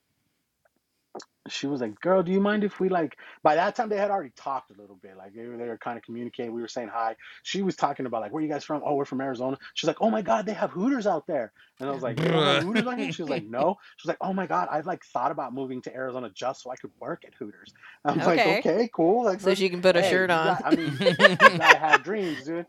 she 1.49 1.67
was 1.67 1.81
like, 1.81 2.01
"Girl, 2.01 2.23
do 2.23 2.33
you 2.33 2.41
mind 2.41 2.65
if 2.65 2.81
we 2.81 2.89
like?" 2.89 3.17
By 3.43 3.55
that 3.57 3.75
time, 3.77 3.89
they 3.89 3.97
had 3.97 4.11
already 4.11 4.33
talked 4.37 4.71
a 4.71 4.81
little 4.81 4.97
bit. 4.97 5.17
Like 5.17 5.35
they 5.35 5.47
were, 5.47 5.57
they 5.57 5.69
were 5.69 5.79
kind 5.79 5.97
of 5.97 6.03
communicating. 6.05 6.53
We 6.53 6.61
were 6.61 6.69
saying 6.69 6.89
hi. 6.93 7.17
She 7.43 7.63
was 7.63 7.77
talking 7.77 8.07
about 8.07 8.21
like, 8.21 8.33
"Where 8.33 8.43
you 8.43 8.49
guys 8.49 8.65
from?" 8.65 8.83
"Oh, 8.85 8.95
we're 8.95 9.05
from 9.05 9.21
Arizona." 9.21 9.57
She's 9.75 9.87
like, 9.89 9.99
"Oh 10.01 10.11
my 10.11 10.23
God, 10.23 10.47
they 10.47 10.55
have 10.55 10.71
Hooters 10.71 11.07
out 11.07 11.27
there." 11.27 11.53
And 11.79 11.89
I 11.89 11.93
was 11.93 12.03
like, 12.03 12.21
"You 12.21 12.31
don't 12.31 12.47
have 12.47 12.59
Hooters 12.59 12.87
out 12.87 12.99
here?" 12.99 13.11
She 13.13 13.23
was 13.23 13.31
like, 13.31 13.45
"No." 13.45 13.77
She 13.97 14.07
was 14.07 14.09
like, 14.09 14.19
"Oh 14.21 14.33
my 14.33 14.47
God, 14.47 14.69
I've 14.71 14.87
like 14.87 15.05
thought 15.05 15.31
about 15.31 15.55
moving 15.55 15.83
to 15.83 15.95
Arizona 15.95 16.31
just 16.35 16.63
so 16.63 16.71
I 16.71 16.77
could 16.77 16.91
work 17.01 17.23
at 17.27 17.35
Hooters." 17.35 17.73
I'm 18.05 18.19
Okay. 18.19 18.27
like, 18.27 18.47
"Okay, 18.67 18.91
cool." 18.93 19.25
Like, 19.25 19.41
So 19.41 19.55
she 19.55 19.69
can 19.69 19.83
put 19.83 19.97
a 19.97 20.03
hey, 20.03 20.11
shirt 20.11 20.31
you 20.31 20.37
on. 20.37 20.47
got- 20.47 20.67
I 20.67 20.71
mean, 20.73 20.97
you 21.01 21.53
gotta 21.57 21.79
have 21.79 22.03
dreams, 22.03 22.45
dude. 22.45 22.67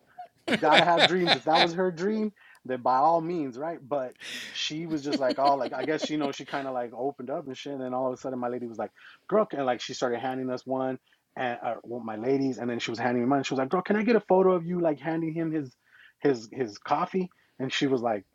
You 0.48 0.58
gotta 0.58 0.84
have 0.86 1.08
dreams. 1.08 1.36
If 1.36 1.46
that 1.46 1.62
was 1.64 1.74
her 1.74 1.92
dream, 1.92 2.32
then 2.68 2.82
by 2.82 2.98
all 2.98 3.22
means, 3.22 3.58
right? 3.58 3.80
But 3.88 4.14
she 4.54 4.86
was 4.86 5.04
just 5.04 5.20
like, 5.20 5.40
oh, 5.40 5.56
like 5.56 5.74
I 5.74 5.86
guess 5.86 6.10
you 6.10 6.18
know 6.18 6.32
she 6.32 6.46
kind 6.46 6.68
of 6.68 6.74
like 6.74 6.92
opened 6.94 7.30
up 7.30 7.48
and 7.48 7.58
shit. 7.58 7.74
And 7.74 7.82
then 7.82 7.94
all 7.94 8.08
of 8.08 8.14
a 8.14 8.18
sudden, 8.18 8.40
my 8.40 8.50
lady 8.50 8.68
was 8.68 8.78
like, 8.78 8.92
girl, 9.28 9.48
and 9.52 9.66
like 9.66 9.82
she 9.82 9.94
started 9.94 10.20
handing 10.20 10.50
us 10.50 10.66
one 10.66 11.00
and 11.38 11.60
uh, 11.64 11.76
well, 11.84 12.02
my 12.02 12.16
ladies, 12.16 12.58
and 12.58 12.70
then 12.70 12.80
she 12.80 12.92
was 12.92 13.00
handing 13.00 13.22
me 13.24 13.30
mine. 13.30 13.44
She 13.44 13.54
was 13.54 13.60
like, 13.60 13.70
girl, 13.70 13.82
can 13.82 13.96
I 13.96 14.04
get 14.04 14.16
a 14.16 14.22
photo 14.22 14.54
of 14.54 14.66
you 14.66 14.80
like 14.80 15.00
handing 15.00 15.34
him 15.34 15.52
his 15.52 15.76
his 16.20 16.50
his 16.52 16.78
coffee? 16.80 17.30
And 17.60 17.72
she 17.72 17.86
was 17.88 18.02
like, 18.02 18.26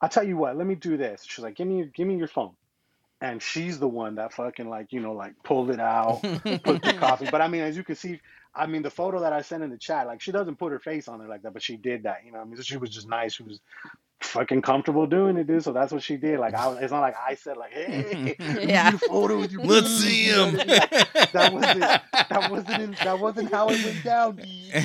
I'll 0.00 0.08
tell 0.08 0.24
you 0.24 0.36
what, 0.36 0.56
let 0.56 0.66
me 0.66 0.74
do 0.74 0.96
this. 0.96 1.24
She's 1.26 1.44
like, 1.44 1.54
give 1.54 1.66
me 1.68 1.84
give 1.94 2.06
me 2.06 2.16
your 2.16 2.28
phone. 2.28 2.52
And 3.20 3.42
she's 3.42 3.78
the 3.78 3.88
one 3.88 4.14
that 4.14 4.32
fucking 4.32 4.68
like, 4.70 4.92
you 4.92 5.00
know, 5.00 5.12
like 5.12 5.34
pulled 5.42 5.70
it 5.70 5.80
out, 5.80 6.22
put 6.22 6.82
the 6.82 6.96
coffee. 7.00 7.28
But 7.30 7.42
I 7.42 7.48
mean, 7.48 7.62
as 7.62 7.76
you 7.76 7.84
can 7.84 7.96
see, 7.96 8.20
I 8.58 8.66
mean, 8.66 8.82
the 8.82 8.90
photo 8.90 9.20
that 9.20 9.32
I 9.32 9.42
sent 9.42 9.62
in 9.62 9.70
the 9.70 9.78
chat, 9.78 10.06
like 10.06 10.20
she 10.20 10.32
doesn't 10.32 10.56
put 10.56 10.72
her 10.72 10.78
face 10.78 11.08
on 11.08 11.20
it 11.20 11.28
like 11.28 11.42
that, 11.42 11.52
but 11.52 11.62
she 11.62 11.76
did 11.76 12.02
that. 12.02 12.22
You 12.26 12.32
know, 12.32 12.38
what 12.38 12.46
I 12.46 12.50
mean, 12.50 12.62
she 12.62 12.76
was 12.76 12.90
just 12.90 13.08
nice. 13.08 13.34
She 13.34 13.42
was 13.42 13.60
fucking 14.20 14.60
comfortable 14.62 15.06
doing 15.06 15.36
it, 15.36 15.46
dude. 15.46 15.62
So 15.62 15.72
that's 15.72 15.92
what 15.92 16.02
she 16.02 16.16
did. 16.16 16.40
Like, 16.40 16.52
I, 16.54 16.76
it's 16.78 16.90
not 16.90 17.00
like 17.00 17.14
I 17.16 17.34
said, 17.36 17.56
like, 17.56 17.72
hey, 17.72 18.36
Yeah. 18.66 18.90
photo 18.90 19.38
with 19.38 19.52
you. 19.52 19.60
Let's 19.62 19.88
see 19.88 20.24
him. 20.24 20.54
what 20.56 20.64
I 20.64 20.64
mean? 20.66 20.78
Like, 20.78 21.32
that 21.32 21.52
wasn't 21.52 21.80
that 21.80 22.50
wasn't 22.50 22.82
in, 22.82 22.96
that 23.04 23.18
wasn't 23.20 23.50
how 23.52 23.68
it 23.68 23.84
went 23.84 24.04
down. 24.04 24.40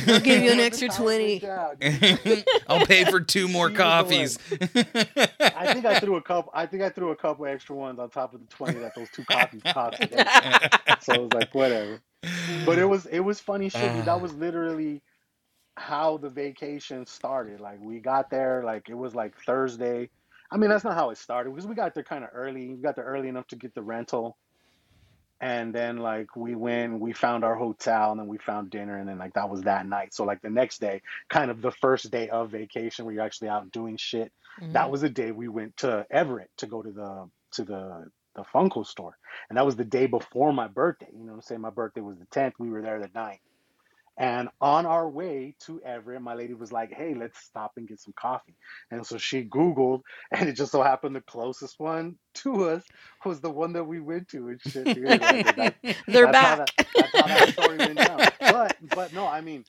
I'll 0.08 0.20
give 0.20 0.44
you 0.44 0.52
an 0.52 0.60
extra 0.60 0.88
wasn't 0.90 0.94
how 0.94 1.08
it 1.08 1.40
20. 1.80 2.20
down. 2.36 2.44
I'll 2.68 2.86
pay 2.86 3.06
for 3.06 3.20
two 3.20 3.48
more 3.48 3.70
She 3.70 3.76
coffees. 3.76 4.38
I 4.52 5.74
think 5.74 5.86
I 5.86 6.00
threw 6.00 6.16
a 6.18 6.22
couple. 6.22 6.52
I 6.54 6.66
think 6.68 6.84
I 6.84 6.90
threw 6.90 7.10
a 7.12 7.16
couple 7.16 7.46
extra 7.46 7.76
ones 7.76 8.00
on 8.00 8.10
top 8.10 8.34
of 8.34 8.40
the 8.40 8.48
twenty 8.48 8.80
that 8.80 8.94
those 8.96 9.10
two 9.10 9.26
coffees 9.26 9.62
cost. 9.64 9.98
so 11.04 11.14
it 11.14 11.22
was 11.22 11.34
like 11.34 11.54
whatever. 11.56 12.00
But 12.66 12.78
it 12.78 12.86
was 12.86 13.06
it 13.06 13.20
was 13.20 13.40
funny 13.40 13.70
shit. 13.70 14.06
That 14.06 14.22
was 14.22 14.34
literally 14.34 15.02
how 15.76 16.18
the 16.18 16.30
vacation 16.30 17.06
started. 17.06 17.60
Like 17.60 17.80
we 17.82 18.00
got 18.00 18.30
there, 18.30 18.64
like 18.64 18.90
it 18.90 18.98
was 18.98 19.16
like 19.16 19.36
Thursday. 19.46 20.10
I 20.52 20.58
mean, 20.58 20.70
that's 20.70 20.84
not 20.84 20.94
how 20.94 21.10
it 21.10 21.18
started 21.18 21.50
because 21.50 21.68
we 21.68 21.76
got 21.76 21.94
there 21.96 22.04
kind 22.04 22.24
of 22.24 22.30
early. 22.34 22.70
We 22.70 22.82
got 22.82 22.96
there 22.96 23.06
early 23.06 23.28
enough 23.28 23.48
to 23.48 23.56
get 23.56 23.74
the 23.74 23.82
rental, 23.82 24.38
and 25.42 25.74
then 25.74 25.98
like 25.98 26.36
we 26.36 26.56
went, 26.56 27.00
we 27.00 27.12
found 27.12 27.44
our 27.44 27.56
hotel, 27.56 28.12
and 28.12 28.20
then 28.20 28.28
we 28.28 28.38
found 28.38 28.70
dinner, 28.70 28.98
and 28.98 29.10
then 29.10 29.18
like 29.18 29.34
that 29.34 29.50
was 29.50 29.62
that 29.64 29.88
night. 29.88 30.14
So 30.14 30.24
like 30.24 30.42
the 30.42 30.50
next 30.50 30.80
day, 30.80 31.02
kind 31.30 31.50
of 31.50 31.62
the 31.62 31.72
first 31.72 32.12
day 32.12 32.30
of 32.30 32.52
vacation, 32.52 33.06
where 33.06 33.14
you're 33.16 33.24
actually 33.24 33.50
out 33.50 33.72
doing 33.72 33.98
shit 33.98 34.32
that 34.60 34.68
mm-hmm. 34.74 34.92
was 34.92 35.02
the 35.02 35.10
day 35.10 35.32
we 35.32 35.48
went 35.48 35.78
to 35.78 36.06
Everett 36.12 36.50
to 36.58 36.68
go 36.68 36.82
to 36.82 36.92
the 36.92 37.30
to 37.54 37.64
the 37.64 38.06
the 38.36 38.44
Funko 38.44 38.86
store, 38.86 39.18
and 39.50 39.58
that 39.58 39.66
was 39.66 39.76
the 39.76 39.84
day 39.86 40.06
before 40.08 40.54
my 40.54 40.68
birthday. 40.68 41.08
You 41.14 41.20
know 41.26 41.32
what 41.34 41.36
I'm 41.38 41.42
saying? 41.42 41.62
My 41.62 41.70
birthday 41.70 42.02
was 42.02 42.18
the 42.18 42.26
10th. 42.28 42.54
We 42.60 42.70
were 42.70 42.82
there 42.82 43.00
the 43.00 43.10
9th. 43.10 43.40
And 44.16 44.50
on 44.62 44.86
our 44.86 45.10
way 45.10 45.56
to 45.62 45.82
Everett, 45.82 46.22
my 46.22 46.36
lady 46.36 46.54
was 46.54 46.72
like, 46.72 46.94
"Hey, 46.94 47.16
let's 47.16 47.40
stop 47.40 47.72
and 47.78 47.88
get 47.88 48.00
some 48.00 48.14
coffee." 48.16 48.54
And 48.92 49.04
so 49.04 49.18
she 49.18 49.44
Googled, 49.44 50.02
and 50.32 50.48
it 50.48 50.54
just 50.54 50.72
so 50.72 50.84
happened 50.84 51.16
the 51.16 51.22
closest 51.22 51.80
one 51.80 52.16
to 52.36 52.66
us 52.70 52.84
was 53.26 53.42
the 53.42 53.50
one 53.50 53.74
that 53.74 53.84
we 53.86 54.00
went 54.00 54.28
to 54.30 54.50
and 54.50 54.62
shit. 54.62 54.86
dude. 54.86 55.04
Like, 55.20 55.20
that- 55.56 55.76
They're 56.08 56.28
how 56.28 56.32
back. 56.32 56.58
that- 56.78 56.88
that's 56.96 57.12
how 57.18 57.28
that 57.28 57.50
story 57.54 57.78
went 57.78 57.98
down. 57.98 58.20
But 58.40 58.78
but 58.94 59.14
no, 59.14 59.26
I 59.26 59.42
mean, 59.42 59.66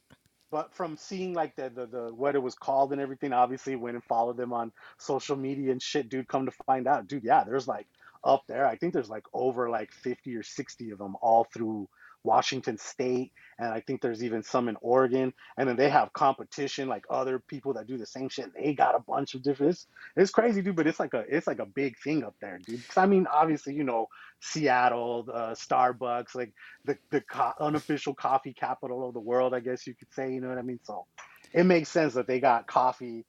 but 0.50 0.74
from 0.74 0.98
seeing 0.98 1.32
like 1.32 1.56
the, 1.56 1.70
the 1.70 1.86
the 1.86 2.14
what 2.14 2.34
it 2.34 2.42
was 2.42 2.54
called 2.54 2.92
and 2.92 3.00
everything, 3.00 3.32
obviously 3.32 3.76
went 3.76 3.94
and 3.96 4.04
followed 4.04 4.36
them 4.36 4.52
on 4.52 4.72
social 4.98 5.36
media 5.36 5.72
and 5.72 5.80
shit, 5.80 6.10
dude. 6.10 6.28
Come 6.28 6.44
to 6.44 6.52
find 6.66 6.86
out, 6.86 7.06
dude, 7.08 7.24
yeah, 7.24 7.44
there's 7.44 7.66
like 7.66 7.86
up 8.24 8.44
there. 8.48 8.66
I 8.66 8.76
think 8.76 8.92
there's 8.94 9.10
like 9.10 9.24
over 9.32 9.68
like 9.70 9.92
50 9.92 10.34
or 10.36 10.42
60 10.42 10.90
of 10.90 10.98
them 10.98 11.16
all 11.20 11.44
through 11.52 11.88
Washington 12.22 12.78
State, 12.78 13.32
and 13.58 13.68
I 13.68 13.80
think 13.80 14.00
there's 14.00 14.24
even 14.24 14.42
some 14.42 14.68
in 14.70 14.76
Oregon. 14.80 15.34
And 15.58 15.68
then 15.68 15.76
they 15.76 15.90
have 15.90 16.10
competition, 16.14 16.88
like 16.88 17.04
other 17.10 17.38
people 17.38 17.74
that 17.74 17.86
do 17.86 17.98
the 17.98 18.06
same 18.06 18.30
shit. 18.30 18.46
They 18.54 18.72
got 18.72 18.94
a 18.94 19.00
bunch 19.00 19.34
of 19.34 19.42
different. 19.42 19.72
It's, 19.72 19.86
it's 20.16 20.30
crazy, 20.30 20.62
dude. 20.62 20.74
But 20.74 20.86
it's 20.86 20.98
like 20.98 21.12
a 21.12 21.24
it's 21.28 21.46
like 21.46 21.58
a 21.58 21.66
big 21.66 21.98
thing 22.02 22.24
up 22.24 22.34
there, 22.40 22.58
dude. 22.64 22.86
'Cause 22.88 22.96
I 22.96 23.04
mean, 23.04 23.26
obviously, 23.30 23.74
you 23.74 23.84
know, 23.84 24.08
Seattle, 24.40 25.26
uh, 25.32 25.50
Starbucks, 25.54 26.34
like 26.34 26.52
the 26.86 26.96
the 27.10 27.20
co- 27.20 27.52
unofficial 27.60 28.14
coffee 28.14 28.54
capital 28.54 29.06
of 29.06 29.12
the 29.12 29.20
world, 29.20 29.52
I 29.52 29.60
guess 29.60 29.86
you 29.86 29.94
could 29.94 30.12
say. 30.14 30.32
You 30.32 30.40
know 30.40 30.48
what 30.48 30.58
I 30.58 30.62
mean? 30.62 30.80
So 30.84 31.04
it 31.52 31.64
makes 31.64 31.90
sense 31.90 32.14
that 32.14 32.26
they 32.26 32.40
got 32.40 32.66
coffee 32.66 33.26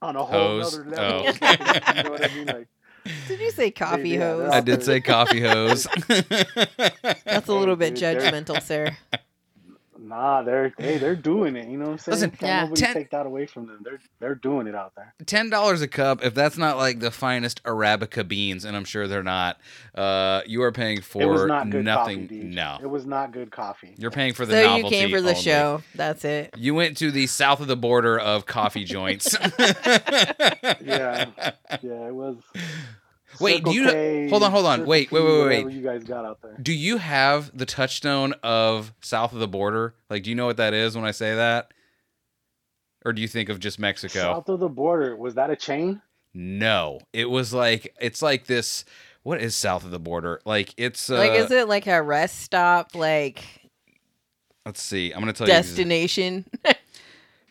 on 0.00 0.14
a 0.14 0.24
whole 0.24 0.60
Hose. 0.60 0.74
other 0.78 0.88
level. 0.88 1.26
Oh. 1.26 1.46
you 1.96 2.02
know 2.04 2.10
what 2.10 2.22
I 2.30 2.34
mean? 2.34 2.46
Like, 2.46 2.68
Did 3.28 3.40
you 3.40 3.50
say 3.50 3.70
coffee 3.70 4.10
yeah, 4.10 4.20
hose? 4.20 4.50
I 4.52 4.60
did 4.60 4.82
say 4.82 5.00
coffee 5.00 5.40
hose. 5.40 5.86
That's 6.08 7.48
a 7.48 7.54
little 7.54 7.76
bit 7.76 7.94
judgmental, 7.94 8.62
sir. 8.62 8.96
Nah, 10.08 10.42
they're 10.42 10.72
hey, 10.78 10.98
they're 10.98 11.16
doing 11.16 11.56
it. 11.56 11.68
You 11.68 11.78
know 11.78 11.86
what 11.86 11.92
I'm 11.92 11.98
saying? 11.98 12.14
Listen, 12.14 12.30
Can't 12.30 12.42
Yeah. 12.42 12.62
nobody 12.62 12.80
ten- 12.80 12.94
take 12.94 13.10
that 13.10 13.26
away 13.26 13.46
from 13.46 13.66
them. 13.66 13.78
They're 13.82 13.98
they're 14.20 14.34
doing 14.36 14.66
it 14.66 14.74
out 14.74 14.92
there. 14.96 15.12
Ten 15.26 15.50
dollars 15.50 15.82
a 15.82 15.88
cup. 15.88 16.22
If 16.24 16.34
that's 16.34 16.56
not 16.56 16.76
like 16.76 17.00
the 17.00 17.10
finest 17.10 17.62
arabica 17.64 18.26
beans, 18.26 18.64
and 18.64 18.76
I'm 18.76 18.84
sure 18.84 19.08
they're 19.08 19.22
not, 19.22 19.58
uh, 19.94 20.42
you 20.46 20.62
are 20.62 20.70
paying 20.72 21.00
for 21.00 21.22
it 21.22 21.26
was 21.26 21.44
not 21.46 21.70
good 21.70 21.84
nothing. 21.84 22.28
coffee, 22.28 22.42
no, 22.44 22.78
It 22.80 22.86
was 22.90 23.04
not 23.06 23.32
good 23.32 23.50
coffee. 23.50 23.94
you're 23.98 24.10
paying 24.10 24.32
for 24.32 24.46
the 24.46 24.52
So 24.54 24.76
you 24.76 24.84
came 24.84 25.10
for 25.10 25.20
the 25.20 25.30
only. 25.30 25.40
show. 25.40 25.82
That's 25.94 26.24
it. 26.24 26.54
You 26.56 26.74
went 26.74 26.96
to 26.98 27.10
the 27.10 27.26
south 27.26 27.60
of 27.60 27.66
the 27.66 27.76
border 27.76 28.18
of 28.18 28.46
coffee 28.46 28.84
joints. 28.84 29.36
Yeah, 30.80 31.26
yeah, 31.82 32.06
it 32.08 32.14
was. 32.14 32.36
Wait, 33.40 33.56
Circle 33.58 33.72
do 33.72 33.78
you- 33.78 33.90
K, 33.90 34.28
hold 34.28 34.42
on, 34.42 34.50
hold 34.50 34.66
on. 34.66 34.78
Circle 34.78 34.90
Wait, 34.90 35.12
wait, 35.12 35.24
wait, 35.24 35.46
wait, 35.46 35.64
wait. 35.64 35.74
You 35.74 35.82
guys 35.82 36.04
got 36.04 36.24
out 36.24 36.40
there. 36.42 36.56
Do 36.60 36.72
you 36.72 36.98
have 36.98 37.56
the 37.56 37.66
touchstone 37.66 38.34
of 38.42 38.92
south 39.00 39.32
of 39.32 39.38
the 39.38 39.48
border? 39.48 39.94
Like, 40.10 40.22
do 40.22 40.30
you 40.30 40.36
know 40.36 40.46
what 40.46 40.56
that 40.58 40.74
is 40.74 40.94
when 40.96 41.04
I 41.04 41.10
say 41.10 41.34
that? 41.34 41.72
Or 43.04 43.12
do 43.12 43.22
you 43.22 43.28
think 43.28 43.48
of 43.48 43.60
just 43.60 43.78
Mexico? 43.78 44.18
South 44.20 44.48
of 44.48 44.58
the 44.58 44.68
border 44.68 45.14
was 45.16 45.34
that 45.34 45.50
a 45.50 45.56
chain? 45.56 46.02
No, 46.34 47.00
it 47.12 47.30
was 47.30 47.54
like 47.54 47.94
it's 48.00 48.20
like 48.20 48.46
this. 48.46 48.84
What 49.22 49.40
is 49.40 49.56
south 49.56 49.84
of 49.84 49.90
the 49.90 49.98
border? 49.98 50.40
Like 50.44 50.74
it's 50.76 51.08
uh, 51.08 51.16
like, 51.16 51.32
is 51.32 51.50
it 51.50 51.68
like 51.68 51.86
a 51.86 52.02
rest 52.02 52.40
stop, 52.40 52.94
like 52.94 53.42
let's 54.64 54.82
see. 54.82 55.12
I'm 55.12 55.20
gonna 55.20 55.32
tell 55.32 55.46
you 55.46 55.52
destination? 55.52 56.44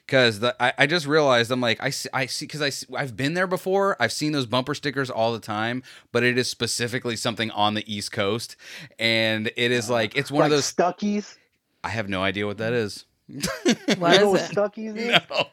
because 0.05 0.43
I, 0.43 0.73
I 0.77 0.85
just 0.87 1.07
realized 1.07 1.51
I'm 1.51 1.61
like 1.61 1.81
I 1.83 1.89
see 1.89 2.09
I 2.13 2.25
see 2.27 2.45
because 2.45 2.61
I 2.61 2.69
see- 2.69 2.87
I've 2.95 3.15
been 3.17 3.33
there 3.33 3.47
before. 3.47 3.95
I've 3.99 4.11
seen 4.11 4.31
those 4.31 4.45
bumper 4.45 4.75
stickers 4.75 5.09
all 5.09 5.33
the 5.33 5.39
time, 5.39 5.83
but 6.11 6.23
it 6.23 6.37
is 6.37 6.49
specifically 6.49 7.15
something 7.15 7.51
on 7.51 7.73
the 7.73 7.93
East 7.93 8.11
Coast, 8.11 8.55
and 8.99 9.51
it 9.57 9.71
is 9.71 9.89
like 9.89 10.15
it's 10.15 10.31
one 10.31 10.41
like 10.41 10.51
of 10.51 10.57
those. 10.57 10.65
Stuckey's. 10.73 11.37
I 11.83 11.89
have 11.89 12.09
no 12.09 12.23
idea 12.23 12.45
what 12.47 12.57
that 12.59 12.73
is. 12.73 13.05
What 13.97 14.13
you 14.13 14.19
know 14.19 14.35
is 14.35 14.41
what 14.41 14.41
it? 14.41 14.51
Stuckey's 14.51 14.95
is? 14.95 15.19
No. 15.31 15.45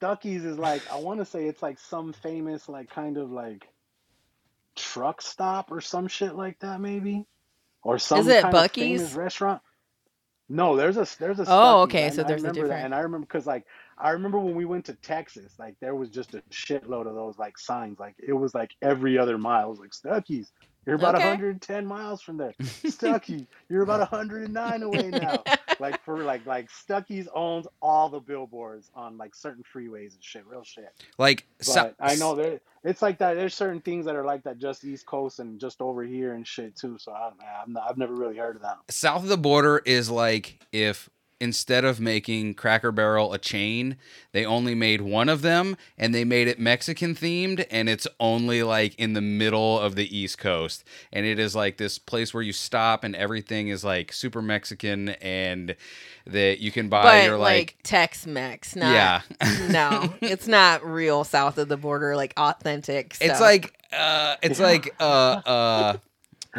Stuckey's 0.00 0.44
is 0.44 0.58
like 0.58 0.82
I 0.92 0.96
want 0.96 1.20
to 1.20 1.24
say 1.24 1.46
it's 1.46 1.62
like 1.62 1.78
some 1.78 2.12
famous 2.12 2.68
like 2.68 2.90
kind 2.90 3.16
of 3.16 3.30
like 3.30 3.68
truck 4.76 5.22
stop 5.22 5.70
or 5.72 5.80
some 5.80 6.08
shit 6.08 6.34
like 6.36 6.58
that 6.60 6.80
maybe, 6.80 7.26
or 7.82 7.98
some 7.98 8.20
is 8.20 8.26
it 8.28 8.42
kind 8.42 8.54
Buc-ee's? 8.54 9.02
of 9.02 9.08
famous 9.08 9.14
restaurant. 9.14 9.62
No, 10.48 10.76
there's 10.76 10.96
a 10.96 11.06
there's 11.18 11.38
a. 11.40 11.44
Oh, 11.46 11.82
okay, 11.82 12.04
and 12.04 12.14
so 12.14 12.22
there's 12.22 12.42
a 12.42 12.46
remember 12.46 12.68
that, 12.68 12.74
different- 12.74 12.84
And 12.86 12.94
I 12.94 13.00
remember 13.00 13.26
because 13.26 13.46
like 13.46 13.66
I 13.98 14.10
remember 14.10 14.38
when 14.38 14.54
we 14.54 14.64
went 14.64 14.84
to 14.86 14.94
Texas, 14.94 15.54
like 15.58 15.74
there 15.80 15.94
was 15.94 16.08
just 16.08 16.34
a 16.34 16.42
shitload 16.50 17.06
of 17.06 17.14
those 17.14 17.38
like 17.38 17.58
signs. 17.58 17.98
Like 17.98 18.14
it 18.18 18.32
was 18.32 18.54
like 18.54 18.70
every 18.80 19.18
other 19.18 19.36
mile 19.38 19.66
it 19.66 19.70
was 19.70 19.80
like 19.80 19.92
Stuckey's. 19.92 20.50
You're 20.88 20.96
about 20.96 21.14
Okay. 21.16 21.24
110 21.24 21.86
miles 21.86 22.22
from 22.22 22.38
there. 22.38 22.54
Stuckey, 22.60 23.46
you're 23.68 23.82
about 23.82 24.00
109 24.00 24.82
away 24.82 25.10
now. 25.10 25.44
like 25.80 26.02
for 26.04 26.18
like 26.24 26.46
like 26.46 26.68
Stuckey's 26.70 27.28
owns 27.34 27.66
all 27.82 28.08
the 28.08 28.20
billboards 28.20 28.90
on 28.94 29.18
like 29.18 29.34
certain 29.34 29.62
freeways 29.74 30.14
and 30.14 30.24
shit, 30.24 30.46
real 30.46 30.64
shit. 30.64 30.90
Like 31.18 31.46
But 31.58 31.66
so- 31.66 31.94
I 32.00 32.14
know 32.16 32.34
there 32.34 32.60
it's 32.84 33.02
like 33.02 33.18
that. 33.18 33.34
There's 33.34 33.54
certain 33.54 33.80
things 33.82 34.06
that 34.06 34.16
are 34.16 34.24
like 34.24 34.44
that 34.44 34.58
just 34.58 34.84
East 34.84 35.04
Coast 35.04 35.40
and 35.40 35.60
just 35.60 35.80
over 35.82 36.02
here 36.04 36.32
and 36.32 36.46
shit 36.46 36.74
too. 36.74 36.96
So 36.98 37.12
I, 37.12 37.32
I've, 37.62 37.68
not, 37.68 37.84
I've 37.90 37.98
never 37.98 38.14
really 38.14 38.36
heard 38.38 38.56
of 38.56 38.62
that. 38.62 38.78
south 38.88 39.22
of 39.24 39.28
the 39.28 39.36
border 39.36 39.82
is 39.84 40.08
like 40.10 40.64
if 40.72 41.10
instead 41.40 41.84
of 41.84 42.00
making 42.00 42.54
Cracker 42.54 42.90
Barrel 42.90 43.32
a 43.32 43.38
chain, 43.38 43.96
they 44.32 44.44
only 44.44 44.74
made 44.74 45.00
one 45.00 45.28
of 45.28 45.42
them 45.42 45.76
and 45.96 46.14
they 46.14 46.24
made 46.24 46.48
it 46.48 46.58
Mexican 46.58 47.14
themed 47.14 47.64
and 47.70 47.88
it's 47.88 48.06
only 48.18 48.62
like 48.62 48.94
in 48.96 49.12
the 49.12 49.20
middle 49.20 49.78
of 49.78 49.94
the 49.94 50.16
East 50.16 50.38
Coast. 50.38 50.84
And 51.12 51.24
it 51.24 51.38
is 51.38 51.54
like 51.54 51.76
this 51.76 51.98
place 51.98 52.34
where 52.34 52.42
you 52.42 52.52
stop 52.52 53.04
and 53.04 53.14
everything 53.14 53.68
is 53.68 53.84
like 53.84 54.12
super 54.12 54.42
Mexican 54.42 55.10
and 55.10 55.76
that 56.26 56.58
you 56.60 56.72
can 56.72 56.88
buy 56.88 57.02
but 57.02 57.24
your 57.24 57.38
like, 57.38 57.56
like, 57.56 57.76
Tex-Mex, 57.84 58.76
not 58.76 58.92
yeah. 58.92 59.20
no, 59.70 60.14
it's 60.20 60.48
not 60.48 60.84
real 60.84 61.24
south 61.24 61.58
of 61.58 61.68
the 61.68 61.76
border, 61.76 62.16
like 62.16 62.34
authentic. 62.36 63.14
Stuff. 63.14 63.28
It's 63.28 63.40
like 63.40 63.74
uh 63.92 64.36
it's 64.42 64.60
like 64.60 64.94
uh 65.00 65.40
uh 65.46 65.96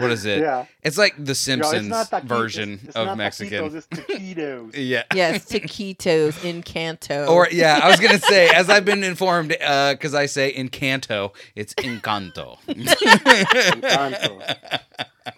what 0.02 0.12
is 0.12 0.26
it? 0.26 0.40
Yeah. 0.42 0.66
It's 0.84 0.98
like 0.98 1.14
the 1.24 1.36
Simpsons 1.36 1.88
it's 1.88 1.88
not 1.88 2.10
taquitos, 2.10 2.28
version 2.28 2.80
it's 2.84 2.96
of 2.96 3.08
not 3.08 3.18
Mexican. 3.18 3.70
Taquitos, 3.70 3.76
it's 3.76 3.88
taquitos. 3.88 4.72
yeah. 4.76 5.04
yes, 5.14 5.46
taquitos 5.46 6.44
in 6.44 6.64
Canto. 6.64 7.26
Or 7.28 7.48
yeah, 7.52 7.80
I 7.84 7.90
was 7.90 8.00
gonna 8.00 8.20
say, 8.20 8.50
as 8.50 8.70
I've 8.70 8.86
been 8.86 9.04
informed, 9.04 9.56
uh, 9.62 9.94
because 9.94 10.14
I 10.14 10.26
say 10.26 10.50
in 10.50 10.70
Canto, 10.70 11.34
it's 11.56 11.74
Encanto. 11.76 12.58
Encanto. 12.68 14.42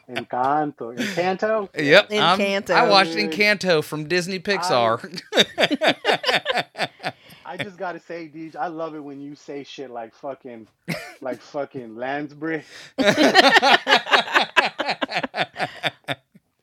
Encanto. 0.09 0.95
Encanto? 0.97 1.69
yep, 1.77 2.11
I'm- 2.11 2.39
Encanto. 2.39 2.71
I 2.71 2.89
watched 2.89 3.13
Dude. 3.13 3.31
Encanto 3.31 3.83
from 3.83 4.07
Disney 4.07 4.39
Pixar. 4.39 5.21
I 5.35 6.87
just 7.57 7.77
gotta 7.77 7.99
say, 7.99 8.29
Deej, 8.33 8.55
I 8.55 8.67
love 8.67 8.95
it 8.95 8.99
when 8.99 9.19
you 9.19 9.35
say 9.35 9.63
shit 9.63 9.89
like 9.89 10.13
fucking, 10.13 10.67
like 11.21 11.41
fucking 11.41 11.95
Lansbury. 11.95 12.63
uh, 12.97 13.77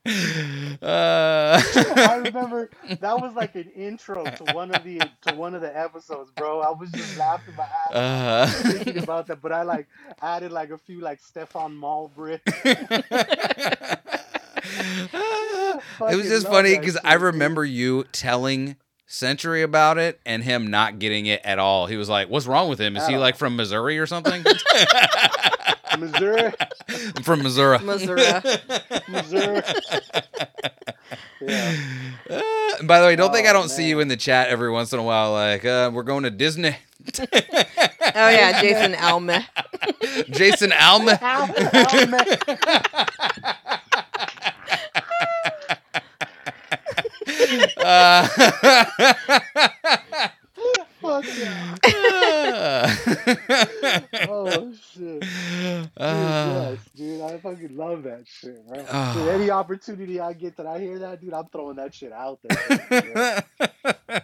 I 0.81 2.21
remember 2.25 2.69
that 2.87 3.19
was 3.19 3.33
like 3.35 3.55
an 3.55 3.69
intro 3.75 4.23
to 4.23 4.43
one 4.53 4.73
of 4.73 4.83
the 4.83 5.01
to 5.27 5.35
one 5.35 5.55
of 5.55 5.61
the 5.61 5.77
episodes, 5.77 6.31
bro. 6.31 6.61
I 6.61 6.71
was 6.71 6.91
just 6.91 7.17
laughing 7.17 7.55
my 7.55 7.63
ass 7.63 7.93
uh, 7.93 8.47
off 8.47 8.73
thinking 8.73 9.03
about 9.03 9.27
that, 9.27 9.41
but 9.41 9.51
I 9.51 9.63
like 9.63 9.87
added 10.21 10.51
like 10.51 10.71
a 10.71 10.77
few 10.77 11.01
like 11.01 11.19
Stephon 11.21 11.75
Marbury. 11.75 12.39
it 12.45 13.01
was 15.99 16.27
just 16.27 16.47
funny 16.47 16.77
because 16.77 16.97
I 17.03 17.15
remember 17.15 17.65
you 17.65 18.05
telling 18.11 18.77
Century 19.11 19.63
about 19.63 19.97
it 19.97 20.19
and 20.23 20.43
him 20.43 20.69
not 20.69 20.99
getting 20.99 21.25
it 21.25 21.41
at 21.43 21.57
all. 21.57 21.87
He 21.87 21.97
was 21.97 22.09
like, 22.09 22.29
"What's 22.29 22.45
wrong 22.45 22.69
with 22.69 22.79
him? 22.79 22.95
Is 22.95 23.07
he 23.07 23.17
like 23.17 23.37
from 23.37 23.55
Missouri 23.55 23.97
or 23.97 24.05
something?" 24.05 24.43
Missouri, 25.99 26.53
I'm 27.17 27.23
from 27.23 27.41
Missouri. 27.41 27.79
Missouri. 27.79 28.21
Missouri. 29.09 29.61
Yeah. 31.41 31.75
Uh, 32.29 32.41
by 32.83 32.99
the 32.99 33.07
way, 33.07 33.15
don't 33.15 33.33
think 33.33 33.47
I 33.47 33.49
Oh, 33.49 33.53
don't 33.53 33.69
see 33.69 33.89
you 33.89 33.99
in 33.99 34.09
the 34.09 34.15
chat 34.17 34.49
every 34.49 34.69
once 34.69 34.93
in 34.93 34.99
a 34.99 35.03
while. 35.03 35.31
Like, 35.31 35.65
uh, 35.65 35.89
we're 35.91 36.03
going 36.03 36.21
to 36.23 36.29
Disney. 36.29 36.75
Oh 37.17 38.29
yeah, 38.29 38.61
Jason 38.61 38.93
Alme. 38.95 39.43
Jason 40.29 40.71
Alma. 40.73 41.17
Al- 41.21 41.47
Uh, 47.77 48.27
Fuck 51.01 51.23
yeah. 51.37 51.75
Oh 54.27 54.73
shit. 54.93 55.21
Dude, 55.21 55.89
Uh, 55.97 56.75
yes, 56.75 56.79
dude. 56.95 57.21
I 57.21 57.37
fucking 57.37 57.75
love 57.77 58.03
that 58.03 58.25
shit. 58.27 58.61
Ah. 58.91 59.13
Dude, 59.15 59.29
any 59.29 59.49
opportunity 59.49 60.19
I 60.19 60.33
get 60.33 60.57
that 60.57 60.65
I 60.67 60.79
hear 60.79 60.99
that, 60.99 61.21
dude, 61.21 61.33
I'm 61.33 61.45
throwing 61.47 61.77
that 61.77 61.93
shit 61.93 62.11
out 62.11 62.39
there. 62.43 63.43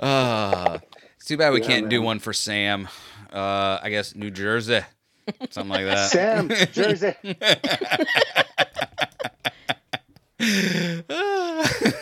uh, 0.00 0.78
it's 1.16 1.26
too 1.26 1.36
bad 1.36 1.52
we 1.52 1.60
Yeah, 1.60 1.66
can't 1.68 1.88
do 1.88 2.02
one 2.02 2.18
for 2.18 2.32
Sam. 2.32 2.88
Uh, 3.32 3.78
I 3.80 3.88
guess 3.90 4.16
New 4.16 4.32
Jersey, 4.32 4.80
something 5.50 5.70
like 5.70 5.86
that. 5.86 6.10
Sam, 6.10 6.48
Jersey. 6.72 7.14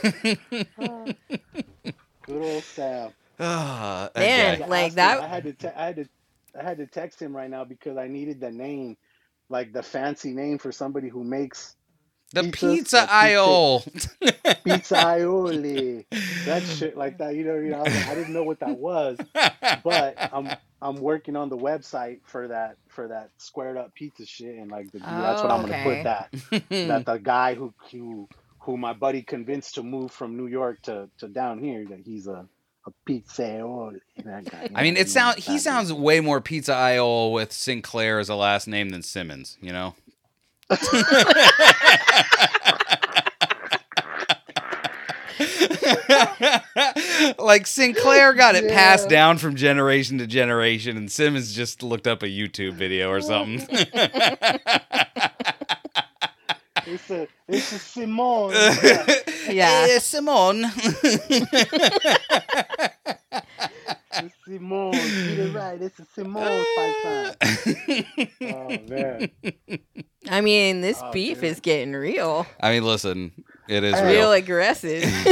Good 2.27 2.43
old 2.43 2.63
Sam. 2.65 3.11
Ah, 3.43 4.11
that 4.15 4.21
Man. 4.21 4.63
I 4.63 4.67
Like 4.67 4.81
asked 4.85 4.91
him- 4.91 4.97
that- 4.97 5.21
I 5.23 5.27
had 5.27 5.45
to. 5.45 5.53
Te- 5.55 5.69
I 5.69 5.87
had 5.87 5.97
to. 5.97 6.05
I 6.59 6.63
had 6.63 6.77
to 6.79 6.87
text 6.87 7.23
him 7.23 7.35
right 7.35 7.49
now 7.49 7.65
because 7.65 7.97
I 7.97 8.07
needed 8.07 8.39
the 8.41 8.51
name, 8.51 8.99
like 9.49 9.73
the 9.73 9.83
fancy 9.83 10.33
name 10.33 10.59
for 10.59 10.73
somebody 10.73 11.09
who 11.09 11.25
makes 11.25 11.75
the 12.35 12.43
pizzas, 12.43 12.53
pizza 12.53 12.97
like 12.97 13.07
pizza. 13.09 13.15
aisle. 13.15 13.85
pizza 14.65 14.95
aioli, 14.97 16.05
that 16.45 16.63
shit 16.77 16.99
like 16.99 17.17
that. 17.19 17.35
You 17.35 17.45
know, 17.45 17.55
you 17.55 17.71
know. 17.71 17.79
I, 17.79 17.83
like, 17.85 18.09
I 18.09 18.15
didn't 18.15 18.35
know 18.35 18.43
what 18.43 18.61
that 18.61 18.77
was, 18.79 19.17
but 19.83 20.17
I'm 20.35 20.51
I'm 20.83 20.97
working 20.97 21.35
on 21.37 21.49
the 21.49 21.57
website 21.57 22.19
for 22.25 22.49
that 22.49 22.77
for 22.89 23.09
that 23.09 23.31
squared 23.39 23.79
up 23.79 23.95
pizza 23.95 24.27
shit, 24.27 24.57
and 24.57 24.71
like 24.71 24.91
the, 24.93 24.99
that's 24.99 25.41
what 25.41 25.51
I'm 25.51 25.63
gonna 25.63 25.83
put 25.83 26.03
that 26.05 26.29
that 26.71 27.07
the 27.07 27.17
guy 27.17 27.55
who 27.55 27.73
who 27.91 28.29
who 28.61 28.77
my 28.77 28.93
buddy 28.93 29.23
convinced 29.23 29.75
to 29.77 29.83
move 29.83 30.13
from 30.13 30.37
New 30.37 30.47
York 30.47 30.83
to 30.83 31.09
to 31.19 31.29
down 31.29 31.59
here 31.59 31.85
that 31.87 32.01
he's 32.01 32.27
a 32.27 32.47
a 32.87 32.91
pizza 33.05 33.43
aioli. 33.43 34.01
That 34.25 34.51
guy, 34.51 34.63
you 34.65 34.71
I 34.75 34.83
mean, 34.83 34.97
it 34.97 35.07
mm, 35.07 35.11
sound 35.11 35.37
that 35.37 35.45
he 35.45 35.59
sounds 35.59 35.93
way 35.93 36.21
more 36.21 36.41
pizza 36.41 36.75
aisle 36.75 37.33
with 37.33 37.53
Sinclair 37.53 38.19
as 38.19 38.29
a 38.29 38.35
last 38.35 38.67
name 38.69 38.91
than 38.91 39.03
Simmons. 39.03 39.59
You 39.61 39.73
know. 39.73 39.95
like 47.39 47.67
Sinclair 47.67 48.35
got 48.35 48.55
it 48.55 48.71
passed 48.71 49.09
down 49.09 49.39
from 49.39 49.57
generation 49.57 50.19
to 50.19 50.27
generation, 50.27 50.97
and 50.97 51.11
Simmons 51.11 51.53
just 51.53 51.83
looked 51.83 52.07
up 52.07 52.23
a 52.23 52.27
YouTube 52.27 52.75
video 52.75 53.11
or 53.11 53.21
something. 53.21 53.67
It's 56.93 57.11
a 57.11 57.29
it's 57.49 57.73
a 57.73 57.79
Simone. 57.79 58.53
Yeah. 59.51 59.99
Simone. 59.99 60.65
It's 64.13 64.35
Simone. 64.45 64.93
Get 64.93 65.39
it 65.39 65.55
right. 65.55 65.81
It's 65.81 65.99
a 65.99 66.05
Simone 66.15 66.65
five. 66.77 67.37
Oh 68.43 68.69
man. 68.89 69.31
I 70.29 70.41
mean, 70.41 70.81
this 70.81 71.01
Oh, 71.03 71.11
beef 71.13 71.37
dude. 71.41 71.45
is 71.45 71.61
getting 71.61 71.95
real, 71.95 72.47
I 72.61 72.73
mean, 72.73 72.85
listen, 72.85 73.33
it 73.69 73.85
is 73.85 73.95
Hey. 73.95 74.07
real 74.17 74.31
real. 74.31 74.33
aggressive. 74.33 75.03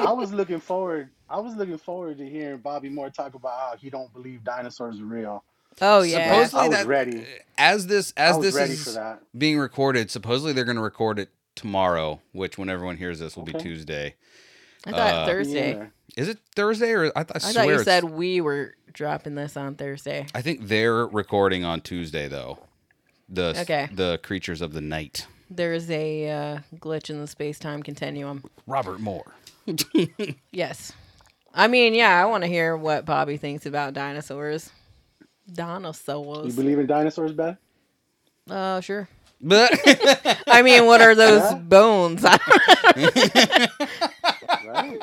I 0.00 0.12
was 0.12 0.32
looking 0.32 0.60
forward. 0.60 1.10
I 1.28 1.40
was 1.40 1.54
looking 1.56 1.78
forward 1.78 2.18
to 2.18 2.28
hearing 2.28 2.58
Bobby 2.58 2.88
Moore 2.88 3.10
talk 3.10 3.34
about 3.34 3.58
how 3.58 3.76
he 3.78 3.90
don't 3.90 4.12
believe 4.12 4.42
dinosaurs 4.44 5.00
are 5.00 5.04
real. 5.04 5.44
Oh 5.80 6.02
yeah. 6.02 6.28
Supposedly 6.46 6.60
I 6.60 6.68
was 6.68 6.76
that- 6.78 6.86
ready. 6.86 7.26
As 7.56 7.86
this 7.88 8.12
as 8.16 8.38
this 8.38 8.54
is 8.56 8.98
being 9.36 9.58
recorded, 9.58 10.10
supposedly 10.10 10.52
they're 10.52 10.64
going 10.64 10.76
to 10.76 10.82
record 10.82 11.18
it 11.18 11.30
tomorrow, 11.56 12.20
which 12.32 12.56
when 12.56 12.68
everyone 12.68 12.96
hears 12.96 13.18
this 13.18 13.36
will 13.36 13.44
be 13.44 13.52
Tuesday. 13.54 14.14
I 14.86 14.90
thought 14.92 15.14
uh, 15.14 15.26
Thursday. 15.26 15.74
Yeah. 15.74 15.86
Is 16.16 16.28
it 16.28 16.38
Thursday 16.54 16.92
or 16.92 17.06
I, 17.16 17.24
th- 17.24 17.30
I 17.34 17.36
I 17.36 17.38
swear 17.38 17.52
thought 17.52 17.68
you 17.70 17.82
said 17.84 18.04
we 18.04 18.40
were 18.40 18.74
dropping 18.92 19.34
this 19.34 19.56
on 19.56 19.74
Thursday. 19.74 20.26
I 20.34 20.40
think 20.42 20.68
they're 20.68 21.06
recording 21.06 21.64
on 21.64 21.80
Tuesday 21.80 22.28
though. 22.28 22.58
The 23.28 23.56
Okay. 23.62 23.88
the 23.92 24.20
creatures 24.22 24.60
of 24.60 24.72
the 24.72 24.80
night. 24.80 25.26
There's 25.50 25.90
a 25.90 26.30
uh, 26.30 26.58
glitch 26.76 27.10
in 27.10 27.20
the 27.20 27.26
space 27.26 27.58
time 27.58 27.82
continuum. 27.82 28.44
Robert 28.66 29.00
Moore. 29.00 29.34
Yes. 30.52 30.92
I 31.54 31.66
mean, 31.66 31.94
yeah, 31.94 32.22
I 32.22 32.26
want 32.26 32.44
to 32.44 32.48
hear 32.48 32.76
what 32.76 33.04
Bobby 33.04 33.36
thinks 33.36 33.66
about 33.66 33.94
dinosaurs. 33.94 34.70
You 35.56 36.52
believe 36.54 36.78
in 36.78 36.86
dinosaurs, 36.86 37.32
Ben? 37.32 37.56
Oh, 38.50 38.54
uh, 38.54 38.80
sure. 38.80 39.08
But 39.40 39.72
I 40.46 40.62
mean, 40.62 40.86
what 40.86 41.00
are 41.00 41.14
those 41.14 41.52
Yeah. 41.52 41.58
bones? 41.58 42.24
Right? 44.66 44.98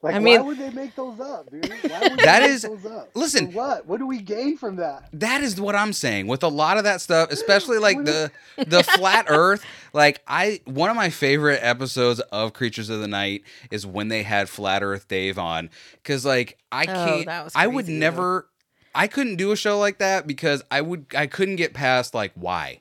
Like, 0.00 0.14
I 0.14 0.18
mean- 0.20 0.40
why 0.40 0.46
would 0.46 0.58
they 0.58 0.70
make 0.70 0.94
those 0.94 1.18
up, 1.18 1.50
dude? 1.50 1.68
Why 1.68 2.00
would 2.02 2.18
they 2.18 2.24
That 2.24 2.42
make 2.42 2.60
those 2.62 2.86
up? 2.86 3.10
listen. 3.14 3.50
For 3.50 3.56
what? 3.58 3.86
What 3.86 3.98
do 3.98 4.06
we 4.06 4.20
gain 4.20 4.56
from 4.56 4.76
that? 4.76 5.08
that 5.14 5.42
is 5.42 5.60
what 5.60 5.74
I'm 5.74 5.92
saying 5.92 6.28
with 6.28 6.44
a 6.44 6.48
lot 6.48 6.78
of 6.78 6.84
that 6.84 7.00
stuff, 7.00 7.30
especially 7.32 7.78
like 7.78 8.04
the 8.04 8.30
the 8.66 8.84
flat 8.84 9.26
Earth. 9.28 9.64
Like 9.92 10.22
I, 10.28 10.60
one 10.66 10.88
of 10.90 10.94
my 10.96 11.10
favorite 11.10 11.58
episodes 11.62 12.20
of 12.20 12.52
Creatures 12.52 12.90
of 12.90 13.00
the 13.00 13.08
Night 13.08 13.42
is 13.72 13.84
when 13.86 14.06
they 14.08 14.22
had 14.22 14.48
Flat 14.48 14.84
Earth 14.84 15.08
Dave 15.08 15.36
on, 15.38 15.68
because 15.94 16.24
like 16.24 16.58
I 16.70 16.82
Oh, 16.84 16.86
can't, 16.86 17.26
that 17.26 17.44
was 17.44 17.52
I 17.56 17.66
would 17.66 17.86
crazy, 17.86 17.94
though. 17.98 18.06
never, 18.06 18.48
I 18.98 19.06
couldn't 19.06 19.36
do 19.36 19.52
a 19.52 19.56
show 19.56 19.78
like 19.78 19.98
that 19.98 20.26
because 20.26 20.60
I 20.72 20.80
would, 20.80 21.06
I 21.16 21.28
couldn't 21.28 21.54
get 21.54 21.72
past 21.72 22.14
like 22.14 22.32
why, 22.34 22.80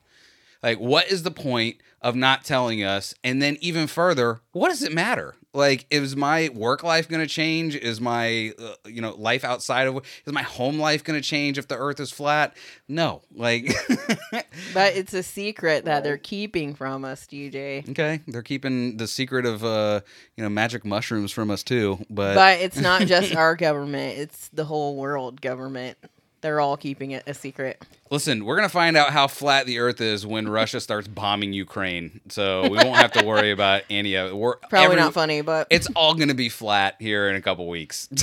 like 0.63 0.79
what 0.79 1.11
is 1.11 1.21
the 1.21 1.29
point 1.29 1.77
of 2.01 2.15
not 2.15 2.43
telling 2.43 2.83
us, 2.83 3.13
and 3.23 3.39
then 3.39 3.55
even 3.61 3.85
further, 3.85 4.41
what 4.51 4.69
does 4.69 4.81
it 4.81 4.91
matter? 4.91 5.35
Like, 5.57 5.87
is 5.89 6.15
my 6.15 6.49
work 6.53 6.83
life 6.83 7.09
going 7.09 7.21
to 7.21 7.27
change? 7.27 7.75
Is 7.75 7.99
my, 7.99 8.53
uh, 8.59 8.75
you 8.85 9.01
know, 9.01 9.15
life 9.15 9.43
outside 9.43 9.87
of 9.87 9.95
is 10.23 10.31
my 10.31 10.43
home 10.43 10.77
life 10.77 11.03
going 11.03 11.19
to 11.19 11.27
change 11.27 11.57
if 11.57 11.67
the 11.67 11.75
Earth 11.75 11.99
is 11.99 12.11
flat? 12.11 12.55
No, 12.87 13.23
like, 13.33 13.73
but 14.75 14.95
it's 14.95 15.15
a 15.15 15.23
secret 15.23 15.85
that 15.85 16.03
they're 16.03 16.19
keeping 16.19 16.75
from 16.75 17.03
us, 17.03 17.25
DJ. 17.25 17.89
okay, 17.89 18.21
they're 18.27 18.43
keeping 18.43 18.97
the 18.97 19.07
secret 19.07 19.47
of, 19.47 19.65
uh, 19.65 20.01
you 20.35 20.43
know, 20.43 20.49
magic 20.49 20.85
mushrooms 20.85 21.31
from 21.31 21.49
us 21.49 21.63
too. 21.63 22.05
But, 22.07 22.35
But 22.35 22.59
it's 22.61 22.77
not 22.77 23.01
just 23.07 23.35
our 23.35 23.55
government, 23.55 24.19
it's 24.19 24.49
the 24.49 24.65
whole 24.65 24.95
world 24.95 25.41
government. 25.41 25.97
They're 26.41 26.59
all 26.59 26.77
keeping 26.77 27.11
it 27.11 27.23
a 27.27 27.33
secret. 27.33 27.83
listen, 28.11 28.45
we're 28.45 28.55
gonna 28.55 28.69
find 28.69 28.95
out 28.95 29.11
how 29.11 29.27
flat 29.27 29.65
the 29.65 29.79
Earth 29.79 29.99
is 30.01 30.25
when 30.25 30.47
Russia 30.47 30.79
starts 30.79 31.07
bombing 31.07 31.51
Ukraine, 31.53 32.21
so 32.29 32.63
we 32.69 32.77
won't 32.77 32.95
have 32.95 33.11
to 33.13 33.25
worry 33.25 33.51
about 33.51 33.81
any 33.89 34.15
of 34.15 34.29
it. 34.31 34.35
We're 34.35 34.55
Probably 34.57 34.85
every- 34.85 34.95
not 34.97 35.13
funny, 35.13 35.41
but 35.41 35.67
It's 35.69 35.87
all 35.95 36.13
gonna 36.13 36.33
be 36.35 36.49
flat 36.49 36.95
here 36.99 37.27
in 37.29 37.35
a 37.35 37.41
couple 37.41 37.67
weeks. 37.67 38.07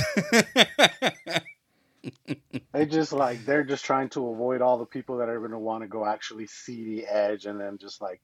They 2.71 2.85
just 2.85 3.13
like 3.13 3.43
they're 3.45 3.63
just 3.63 3.83
trying 3.83 4.09
to 4.09 4.29
avoid 4.29 4.61
all 4.61 4.77
the 4.77 4.85
people 4.85 5.17
that 5.17 5.29
are 5.29 5.39
going 5.39 5.51
to 5.51 5.57
want 5.57 5.81
to 5.83 5.87
go 5.87 6.05
actually 6.05 6.45
see 6.45 6.83
the 6.83 7.07
edge, 7.07 7.45
and 7.45 7.59
then 7.59 7.77
just 7.79 7.99
like, 8.01 8.21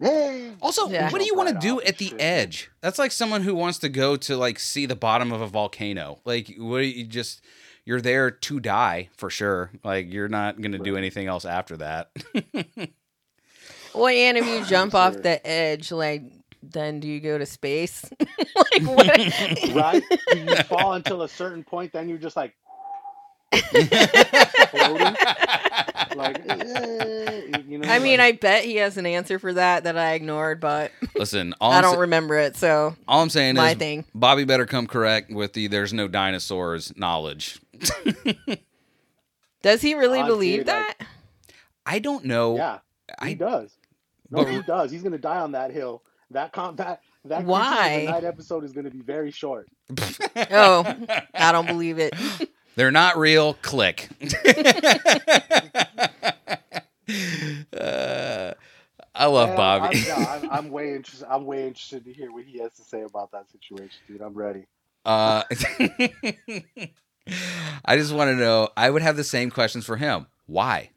hey. 0.00 0.52
Also, 0.60 0.90
Yeah. 0.90 1.10
what 1.10 1.20
do 1.20 1.24
you 1.26 1.34
want 1.34 1.48
to 1.48 1.54
do 1.58 1.80
at 1.80 1.96
the 1.98 2.08
shit. 2.08 2.20
edge? 2.20 2.70
That's 2.82 2.98
like 2.98 3.10
someone 3.12 3.42
who 3.42 3.54
wants 3.54 3.78
to 3.78 3.88
go 3.88 4.16
to 4.16 4.36
like 4.36 4.58
see 4.58 4.84
the 4.84 4.96
bottom 4.96 5.32
of 5.32 5.40
a 5.40 5.46
volcano. 5.46 6.18
Like, 6.26 6.54
what 6.58 6.80
do 6.80 6.84
you 6.86 7.04
just 7.06 7.42
you're 7.84 8.00
there 8.00 8.30
to 8.30 8.60
die 8.60 9.08
for 9.16 9.30
sure. 9.30 9.70
Like, 9.82 10.12
you're 10.12 10.28
not 10.28 10.60
gonna 10.60 10.78
do 10.78 10.96
anything 10.96 11.26
else 11.26 11.44
after 11.44 11.76
that. 11.78 12.10
well, 13.94 14.08
and 14.08 14.38
if 14.38 14.46
you 14.46 14.64
jump 14.68 14.94
off 14.94 15.14
the 15.14 15.46
edge, 15.46 15.92
like, 15.92 16.22
then 16.62 17.00
do 17.00 17.08
you 17.08 17.20
go 17.20 17.36
to 17.36 17.46
space? 17.46 18.08
like 18.20 18.82
what? 18.82 19.74
right? 19.74 20.02
you 20.34 20.56
fall 20.64 20.94
until 20.94 21.22
a 21.22 21.28
certain 21.28 21.62
point, 21.62 21.92
then 21.92 22.08
you're 22.08 22.18
just 22.18 22.36
like 22.36 22.54
floating. 24.70 25.16
Like, 26.14 26.40
eh, 26.48 27.58
you 27.66 27.78
know. 27.78 27.88
I 27.88 27.98
mean, 27.98 28.18
like- 28.18 28.34
I 28.34 28.38
bet 28.38 28.64
he 28.64 28.76
has 28.76 28.96
an 28.96 29.06
answer 29.06 29.38
for 29.38 29.52
that 29.54 29.84
that 29.84 29.96
I 29.98 30.12
ignored, 30.14 30.60
but 30.60 30.92
Listen, 31.16 31.54
all 31.60 31.72
I 31.72 31.76
I'm, 31.78 31.82
don't 31.82 31.94
sa- 31.94 32.00
remember 32.00 32.38
it. 32.38 32.56
So 32.56 32.94
all 33.08 33.20
I'm 33.22 33.30
saying 33.30 33.56
my 33.56 33.70
is 33.70 33.76
thing. 33.76 34.04
Bobby 34.14 34.44
better 34.44 34.66
come 34.66 34.86
correct 34.86 35.30
with 35.30 35.52
the 35.54 35.66
"there's 35.66 35.92
no 35.92 36.08
dinosaurs" 36.08 36.92
knowledge. 36.96 37.60
Does 39.62 39.80
he 39.82 39.94
really 39.94 40.20
Ah, 40.20 40.26
believe 40.26 40.60
dude, 40.60 40.66
like- 40.68 40.98
that? 40.98 41.06
I 41.86 41.98
don't 41.98 42.24
know. 42.24 42.56
yeah, 42.56 42.78
he 43.22 43.30
I 43.30 43.34
does. 43.34 43.76
No, 44.30 44.44
But- 44.44 44.52
he 44.52 44.62
does. 44.62 44.90
He's 44.90 45.02
gonna 45.02 45.18
die 45.18 45.38
on 45.40 45.52
that 45.52 45.70
hill. 45.70 46.02
That 46.30 46.52
com 46.52 46.76
that 46.76 47.00
that 47.26 47.36
Creatures 47.36 47.40
of 47.40 47.46
the 47.46 47.50
Why? 47.50 48.06
that 48.06 48.24
episode 48.24 48.64
is 48.64 48.72
gonna 48.72 48.90
be 48.90 49.00
very 49.00 49.30
short. 49.30 49.68
Oh, 50.50 50.84
I 51.34 51.52
don't 51.52 51.66
believe 51.66 51.98
it. 51.98 52.12
They're 52.76 52.90
not 52.90 53.16
real. 53.18 53.54
Click. 53.54 54.08
Uh, 57.78 58.54
I 59.14 59.26
love 59.26 59.50
Yeah, 59.50 59.56
Bobby. 59.56 60.10
I'm, 60.10 60.26
I'm, 60.26 60.50
I'm 60.50 60.70
way 60.70 60.94
interested. 60.94 61.26
I'm 61.30 61.44
way 61.44 61.66
interested 61.66 62.04
to 62.04 62.12
hear 62.12 62.32
what 62.32 62.44
he 62.44 62.58
has 62.60 62.72
to 62.74 62.82
say 62.82 63.02
about 63.02 63.30
that 63.32 63.50
situation, 63.50 63.98
dude. 64.08 64.20
I'm 64.20 64.34
ready. 64.34 64.66
Uh, 65.04 65.42
I 67.84 67.96
just 67.96 68.12
want 68.14 68.30
to 68.30 68.36
know. 68.36 68.68
I 68.76 68.90
would 68.90 69.02
have 69.02 69.16
the 69.16 69.24
same 69.24 69.50
questions 69.50 69.84
for 69.84 69.96
him. 69.96 70.26
Why? 70.46 70.90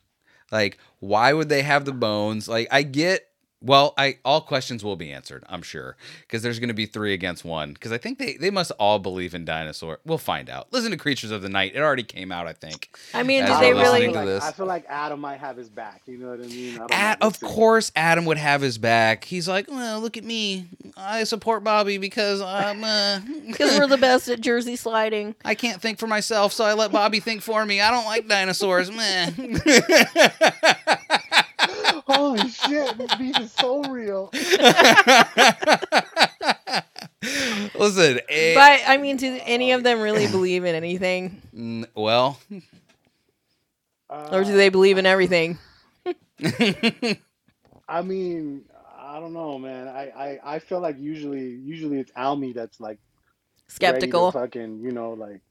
Like, 0.51 0.77
why 0.99 1.33
would 1.33 1.49
they 1.49 1.61
have 1.61 1.85
the 1.85 1.91
bones? 1.91 2.47
Like, 2.47 2.67
I 2.71 2.83
get. 2.83 3.23
Well, 3.67 3.93
I 3.97 4.17
all 4.23 4.39
questions 4.39 4.81
will 4.81 4.95
be 4.95 5.11
answered. 5.11 5.43
I'm 5.49 5.61
sure 5.61 5.97
because 6.21 6.41
there's 6.41 6.57
going 6.57 6.69
to 6.69 6.73
be 6.73 6.85
three 6.85 7.13
against 7.13 7.43
one. 7.43 7.73
Because 7.73 7.91
I 7.91 7.97
think 7.97 8.17
they 8.17 8.37
they 8.37 8.49
must 8.49 8.71
all 8.79 8.97
believe 8.97 9.35
in 9.35 9.43
dinosaur. 9.43 9.99
We'll 10.05 10.17
find 10.17 10.49
out. 10.49 10.67
Listen 10.71 10.91
to 10.91 10.97
Creatures 10.97 11.31
of 11.31 11.41
the 11.41 11.49
Night. 11.49 11.73
It 11.75 11.81
already 11.81 12.03
came 12.03 12.31
out. 12.31 12.47
I 12.47 12.53
think. 12.53 12.89
I 13.13 13.23
mean, 13.23 13.45
did 13.45 13.59
they 13.59 13.73
really? 13.73 14.07
like. 14.07 14.41
I 14.41 14.53
feel 14.53 14.67
like 14.67 14.85
Adam 14.87 15.19
might 15.19 15.41
have 15.41 15.57
his 15.57 15.69
back. 15.69 16.03
You 16.05 16.17
know 16.17 16.29
what 16.29 16.39
I 16.39 16.47
mean? 16.47 16.79
I. 16.79 16.87
Ad, 16.91 17.17
of 17.19 17.41
course, 17.41 17.91
Adam 17.93 18.23
would 18.25 18.37
have 18.37 18.61
his 18.61 18.77
back. 18.77 19.25
He's 19.25 19.49
like, 19.49 19.69
well, 19.69 19.99
look 19.99 20.15
at 20.15 20.23
me. 20.23 20.67
I 20.95 21.25
support 21.25 21.65
Bobby 21.65 21.97
because 21.97 22.41
I'm. 22.41 22.83
Uh, 22.83 23.19
Because 23.47 23.79
we're 23.79 23.87
the 23.87 23.97
best 23.97 24.29
at 24.29 24.41
Jersey 24.41 24.75
sliding. 24.75 25.35
I 25.43 25.55
can't 25.55 25.81
think 25.81 25.99
for 25.99 26.07
myself, 26.07 26.53
so 26.53 26.63
I 26.63 26.73
let 26.73 26.91
Bobby 26.91 27.19
think 27.19 27.41
for 27.41 27.65
me. 27.65 27.81
I 27.81 27.91
don't 27.91 28.05
like 28.05 28.27
dinosaurs. 28.27 28.91
Meh. 28.91 29.31
Holy 32.07 32.49
shit, 32.49 32.97
this 32.97 33.13
beef 33.15 33.37
is 33.39 33.51
so 33.51 33.83
real. 33.83 34.29
Listen, 37.77 38.21
eh, 38.29 38.53
But 38.55 38.81
I 38.87 38.97
mean, 38.97 39.17
do 39.17 39.37
any 39.43 39.73
of 39.73 39.83
them 39.83 39.99
really 39.99 40.27
believe 40.27 40.63
in 40.63 40.73
anything, 40.73 41.41
mm, 41.53 41.85
well, 41.95 42.39
or 44.09 44.43
do 44.45 44.55
they 44.55 44.69
believe 44.69 44.97
in 44.97 45.05
everything? 45.05 45.57
I 47.89 48.01
mean, 48.03 48.63
I 48.97 49.19
don't 49.19 49.33
know, 49.33 49.57
man. 49.59 49.87
I, 49.87 50.09
I, 50.09 50.39
I 50.55 50.59
feel 50.59 50.79
like 50.79 50.97
usually 50.99 51.49
usually 51.49 51.99
it's 51.99 52.11
Almy 52.15 52.53
that's 52.53 52.79
like 52.79 52.99
ready 53.81 54.11
to 54.11 54.21
Skeptical. 54.21 54.31
fucking, 54.31 54.79
you 54.79 54.91
know, 54.91 55.11
like 55.11 55.41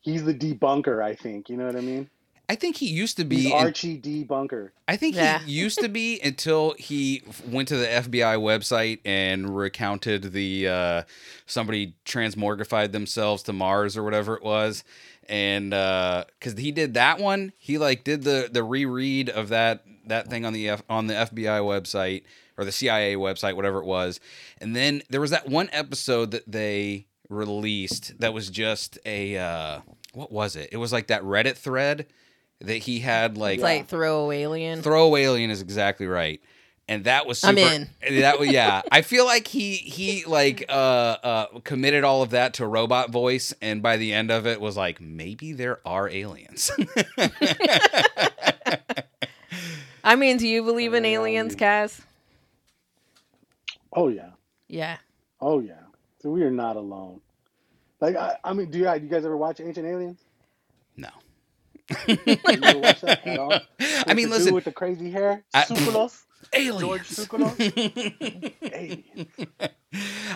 he's 0.00 0.24
the 0.24 0.34
debunker. 0.34 1.02
I 1.02 1.14
think 1.14 1.48
you 1.48 1.56
know 1.56 1.66
what 1.66 1.76
I 1.76 1.80
mean. 1.80 2.10
I 2.52 2.54
think 2.54 2.76
he 2.76 2.86
used 2.86 3.16
to 3.16 3.24
be. 3.24 3.46
in- 3.46 3.52
Archie 3.52 3.98
debunker. 3.98 4.72
I 4.86 4.96
think 4.96 5.16
Yeah. 5.16 5.38
he 5.38 5.52
used 5.52 5.78
to 5.78 5.88
be 5.88 6.20
until 6.20 6.74
he 6.78 7.22
went 7.48 7.68
to 7.68 7.78
the 7.78 7.86
FBI 7.86 8.36
website 8.36 8.98
and 9.06 9.56
recounted 9.56 10.32
the 10.34 10.68
uh, 10.68 11.02
somebody 11.46 11.94
transmorgified 12.04 12.92
themselves 12.92 13.42
to 13.44 13.54
Mars 13.54 13.96
or 13.96 14.02
whatever 14.02 14.34
it 14.36 14.42
was, 14.42 14.84
and 15.30 15.70
because 15.70 16.58
he 16.58 16.72
did 16.72 16.92
that 16.92 17.18
one, 17.18 17.52
he 17.58 17.78
like 17.78 18.04
did 18.04 18.22
the 18.24 18.50
the 18.52 18.62
reread 18.62 19.30
of 19.30 19.48
that 19.48 19.84
that 20.08 20.28
thing 20.28 20.44
on 20.44 20.52
the 20.52 20.68
F, 20.68 20.82
on 20.90 21.06
the 21.06 21.14
FBI 21.14 21.60
website 21.62 22.24
or 22.58 22.66
the 22.66 22.72
CIA 22.72 23.14
website, 23.14 23.56
whatever 23.56 23.78
it 23.78 23.86
was, 23.86 24.20
and 24.60 24.76
then 24.76 25.00
there 25.08 25.22
was 25.22 25.30
that 25.30 25.48
one 25.48 25.70
episode 25.72 26.32
that 26.32 26.52
they 26.52 27.06
released 27.30 28.18
that 28.20 28.34
was 28.34 28.50
just 28.50 28.98
a 29.06 29.38
uh, 29.38 29.80
what 30.12 30.30
was 30.30 30.54
it? 30.54 30.68
It 30.70 30.76
was 30.76 30.92
like 30.92 31.06
that 31.06 31.22
Reddit 31.22 31.56
thread 31.56 32.06
that 32.66 32.78
he 32.78 33.00
had 33.00 33.36
like 33.36 33.54
It's 33.54 33.62
like 33.62 33.86
throw 33.88 34.30
alien. 34.30 34.82
Throw 34.82 35.16
alien 35.16 35.50
is 35.50 35.60
exactly 35.62 36.06
right. 36.06 36.40
And 36.88 37.04
that 37.04 37.26
was 37.26 37.38
super, 37.40 37.50
I'm 37.52 37.58
in. 37.58 37.88
That 38.20 38.38
was 38.40 38.48
yeah. 38.50 38.82
I 38.90 39.02
feel 39.02 39.24
like 39.24 39.46
he 39.46 39.76
he 39.76 40.24
like 40.24 40.64
uh 40.68 40.72
uh 40.72 41.46
committed 41.64 42.02
all 42.04 42.22
of 42.22 42.30
that 42.30 42.54
to 42.54 42.66
robot 42.66 43.10
voice, 43.10 43.54
and 43.62 43.82
by 43.82 43.96
the 43.96 44.12
end 44.12 44.30
of 44.30 44.46
it 44.46 44.60
was 44.60 44.76
like 44.76 45.00
maybe 45.00 45.52
there 45.52 45.78
are 45.86 46.08
aliens. 46.08 46.70
I 50.04 50.16
mean, 50.16 50.36
do 50.36 50.48
you 50.48 50.62
believe 50.64 50.94
in 50.94 51.04
aliens, 51.04 51.52
mean- 51.52 51.58
Kaz? 51.60 52.00
Oh 53.94 54.08
yeah, 54.08 54.30
Yeah. 54.68 54.96
oh 55.40 55.60
yeah. 55.60 55.74
So 56.20 56.30
we 56.30 56.42
are 56.44 56.50
not 56.50 56.76
alone. 56.76 57.20
Like 58.00 58.16
I, 58.16 58.36
I 58.42 58.52
mean, 58.54 58.70
do 58.70 58.78
you, 58.78 58.84
you 58.94 59.00
guys 59.08 59.24
ever 59.24 59.36
watch 59.36 59.60
Ancient 59.60 59.86
Aliens? 59.86 60.18
no. 60.96 61.08
I 64.06 64.14
mean, 64.14 64.30
With 64.30 64.30
the 64.30 64.30
dude 64.30 64.30
listen, 64.30 64.54
with 64.54 64.64
the 64.64 64.72
crazy 64.72 65.10
hair, 65.10 65.44
I- 65.54 65.64
Tsoukalos, 65.64 66.22
George. 66.80 67.08
Tsoukalos. 67.08 67.58
Aliens. 68.72 69.28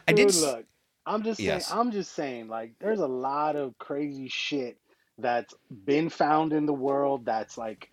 I 0.08 0.12
did. 0.12 0.28
Dude, 0.28 0.34
look, 0.36 0.64
I'm 1.06 1.22
just 1.22 1.40
saying, 1.40 1.62
I'm 1.72 1.90
just 1.92 2.12
saying, 2.12 2.48
like, 2.48 2.72
there's 2.80 3.00
a 3.00 3.06
lot 3.06 3.56
of 3.56 3.78
crazy 3.78 4.28
shit 4.28 4.78
that's 5.18 5.54
been 5.84 6.08
found 6.10 6.52
in 6.52 6.66
the 6.66 6.74
world 6.74 7.24
that's 7.24 7.56
like 7.56 7.90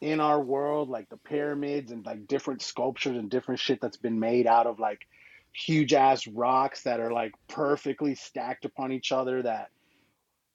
in 0.00 0.20
our 0.20 0.40
world, 0.40 0.88
like 0.88 1.08
the 1.08 1.16
pyramids 1.16 1.92
and 1.92 2.04
like 2.04 2.26
different 2.26 2.62
sculptures 2.62 3.16
and 3.16 3.30
different 3.30 3.60
shit 3.60 3.80
that's 3.80 3.96
been 3.96 4.18
made 4.20 4.46
out 4.46 4.66
of 4.66 4.78
like 4.78 5.06
huge 5.52 5.94
ass 5.94 6.26
rocks 6.26 6.82
that 6.82 7.00
are 7.00 7.12
like 7.12 7.32
perfectly 7.48 8.14
stacked 8.14 8.64
upon 8.64 8.92
each 8.92 9.12
other 9.12 9.42
that 9.42 9.70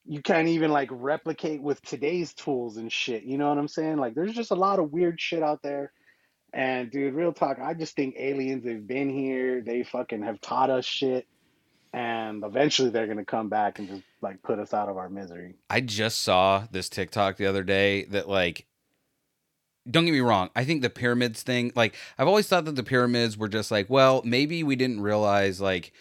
you 0.06 0.22
can't 0.22 0.48
even 0.48 0.72
like 0.72 0.90
replicate 0.92 1.62
with 1.62 1.82
today's 1.82 2.34
tools 2.34 2.78
and 2.78 2.92
shit. 2.92 3.24
You 3.24 3.38
know 3.38 3.50
what 3.50 3.58
I'm 3.58 3.68
saying? 3.68 3.98
Like, 3.98 4.16
there's 4.16 4.34
just 4.34 4.52
a 4.52 4.56
lot 4.56 4.80
of 4.80 4.92
weird 4.92 5.20
shit 5.20 5.44
out 5.44 5.62
there. 5.62 5.92
And 6.54 6.92
dude, 6.92 7.14
real 7.14 7.32
talk, 7.32 7.60
I 7.60 7.74
just 7.74 7.96
think 7.96 8.16
aliens 8.18 8.68
have 8.68 8.88
been 8.88 9.10
here. 9.10 9.62
They 9.62 9.84
fucking 9.84 10.24
have 10.24 10.42
taught 10.42 10.70
us 10.70 10.86
shit. 10.86 11.28
And 11.94 12.44
eventually 12.44 12.90
they're 12.90 13.08
gonna 13.08 13.26
come 13.26 13.50
back 13.50 13.80
and 13.80 13.88
just 13.88 14.04
like 14.22 14.42
put 14.44 14.60
us 14.60 14.74
out 14.74 14.90
of 14.90 14.98
our 14.98 15.10
misery. 15.10 15.56
I 15.70 15.82
just 15.82 16.22
saw 16.22 16.66
this 16.72 16.90
TikTok 16.90 17.38
the 17.38 17.46
other 17.46 17.64
day 17.64 18.06
that 18.06 18.30
like 18.30 18.66
don't 19.90 20.06
get 20.06 20.12
me 20.12 20.20
wrong, 20.20 20.50
I 20.56 20.64
think 20.64 20.82
the 20.82 20.90
pyramids 20.90 21.42
thing, 21.42 21.72
like 21.76 21.96
I've 22.18 22.28
always 22.28 22.48
thought 22.48 22.66
that 22.66 22.76
the 22.76 22.84
pyramids 22.84 23.38
were 23.38 23.48
just 23.48 23.72
like, 23.72 23.90
well, 23.90 24.22
maybe 24.24 24.64
we 24.64 24.76
didn't 24.76 25.02
realize 25.02 25.60
like 25.60 25.92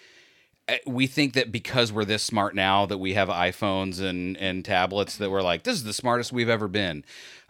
we 0.86 1.06
think 1.06 1.34
that 1.34 1.50
because 1.52 1.92
we're 1.92 2.04
this 2.04 2.22
smart 2.22 2.54
now 2.54 2.86
that 2.86 2.98
we 2.98 3.14
have 3.14 3.28
iPhones 3.28 4.00
and 4.00 4.36
and 4.36 4.64
tablets 4.64 5.16
that 5.16 5.30
we're 5.30 5.42
like 5.42 5.62
this 5.64 5.74
is 5.76 5.84
the 5.84 5.92
smartest 5.92 6.32
we've 6.32 6.48
ever 6.48 6.68
been. 6.68 7.04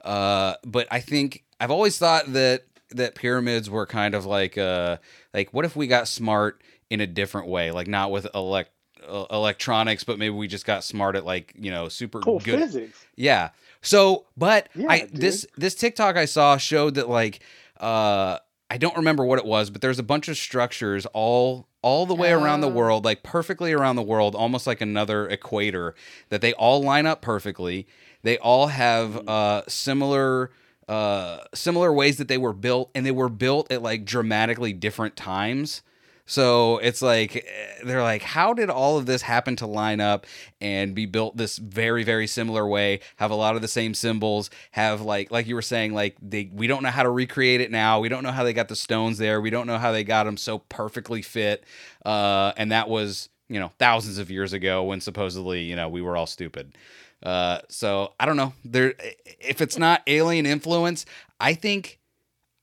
Uh 0.04 0.54
but 0.64 0.86
I 0.90 1.00
think 1.00 1.44
I've 1.60 1.70
always 1.70 1.98
thought 1.98 2.32
that 2.32 2.64
that 2.90 3.14
pyramids 3.14 3.68
were 3.70 3.86
kind 3.86 4.14
of 4.14 4.26
like 4.26 4.56
uh 4.58 4.96
like 5.34 5.52
what 5.52 5.64
if 5.64 5.76
we 5.76 5.86
got 5.86 6.08
smart 6.08 6.62
in 6.88 7.00
a 7.00 7.06
different 7.06 7.46
way, 7.48 7.70
like 7.70 7.86
not 7.86 8.10
with 8.10 8.26
elect 8.34 8.70
uh, 9.08 9.24
electronics, 9.30 10.04
but 10.04 10.18
maybe 10.18 10.34
we 10.34 10.46
just 10.48 10.66
got 10.66 10.84
smart 10.84 11.16
at 11.16 11.24
like, 11.24 11.52
you 11.56 11.70
know, 11.70 11.88
super 11.88 12.20
Cool 12.20 12.38
good 12.40 12.58
physics. 12.60 13.06
yeah. 13.16 13.50
So, 13.82 14.26
but 14.36 14.68
Yeah, 14.74 14.86
I 14.90 14.98
dude. 15.00 15.16
this 15.16 15.46
this 15.56 15.74
TikTok 15.74 16.16
I 16.16 16.26
saw 16.26 16.56
showed 16.58 16.94
that 16.96 17.08
like 17.08 17.40
uh 17.78 18.38
I 18.70 18.78
don't 18.78 18.96
remember 18.96 19.24
what 19.24 19.38
it 19.40 19.44
was, 19.44 19.68
but 19.68 19.80
there's 19.80 19.98
a 19.98 20.02
bunch 20.04 20.28
of 20.28 20.36
structures 20.36 21.04
all 21.06 21.66
all 21.82 22.04
the 22.06 22.14
way 22.14 22.30
around 22.30 22.60
the 22.60 22.68
Oh. 22.68 22.72
world, 22.74 23.04
like 23.06 23.22
perfectly 23.22 23.72
around 23.72 23.96
the 23.96 24.02
world, 24.02 24.34
almost 24.34 24.66
like 24.66 24.80
another 24.82 25.26
equator 25.28 25.94
that 26.28 26.40
they 26.42 26.52
all 26.52 26.82
line 26.82 27.06
up 27.06 27.20
perfectly. 27.22 27.86
They 28.22 28.38
all 28.38 28.68
have 28.68 29.26
uh 29.28 29.62
similar 29.66 30.50
uh 30.88 31.38
similar 31.54 31.92
ways 31.92 32.18
that 32.18 32.28
they 32.28 32.38
were 32.38 32.52
built 32.52 32.90
and 32.94 33.04
they 33.04 33.10
were 33.10 33.28
built 33.28 33.70
at 33.72 33.82
like 33.82 34.04
dramatically 34.04 34.72
different 34.72 35.16
times. 35.16 35.82
So 36.30 36.78
it's 36.78 37.02
like 37.02 37.34
eh, 37.34 37.82
they're 37.82 38.04
like, 38.04 38.22
how 38.22 38.54
did 38.54 38.70
all 38.70 38.96
of 38.96 39.04
this 39.04 39.20
happen 39.20 39.56
to 39.56 39.66
line 39.66 40.00
up 40.00 40.28
and 40.60 40.94
be 40.94 41.04
built 41.04 41.36
this 41.36 41.58
very 41.58 42.04
very 42.04 42.28
similar 42.28 42.68
way? 42.68 43.00
Have 43.16 43.32
a 43.32 43.34
lot 43.34 43.56
of 43.56 43.62
the 43.62 43.68
same 43.68 43.94
symbols. 43.94 44.48
Have 44.70 45.00
like 45.00 45.32
like 45.32 45.48
you 45.48 45.56
were 45.56 45.62
saying, 45.62 45.92
like 45.92 46.16
they 46.22 46.48
we 46.52 46.68
don't 46.68 46.84
know 46.84 46.90
how 46.90 47.02
to 47.02 47.10
recreate 47.10 47.60
it 47.60 47.72
now. 47.72 47.98
We 47.98 48.08
don't 48.08 48.22
know 48.22 48.30
how 48.30 48.44
they 48.44 48.52
got 48.52 48.68
the 48.68 48.76
stones 48.76 49.18
there. 49.18 49.40
We 49.40 49.50
don't 49.50 49.66
know 49.66 49.76
how 49.76 49.90
they 49.90 50.04
got 50.04 50.22
them 50.22 50.36
so 50.36 50.60
perfectly 50.60 51.20
fit. 51.20 51.64
Uh, 52.06 52.52
and 52.56 52.70
that 52.70 52.88
was 52.88 53.28
you 53.48 53.58
know 53.58 53.72
thousands 53.80 54.18
of 54.18 54.30
years 54.30 54.52
ago 54.52 54.84
when 54.84 55.00
supposedly 55.00 55.62
you 55.62 55.74
know 55.74 55.88
we 55.88 56.00
were 56.00 56.16
all 56.16 56.26
stupid. 56.26 56.78
Uh, 57.24 57.58
so 57.68 58.12
I 58.20 58.26
don't 58.26 58.36
know. 58.36 58.52
There, 58.64 58.94
if 59.40 59.60
it's 59.60 59.76
not 59.76 60.02
alien 60.06 60.46
influence, 60.46 61.06
I 61.40 61.54
think, 61.54 61.98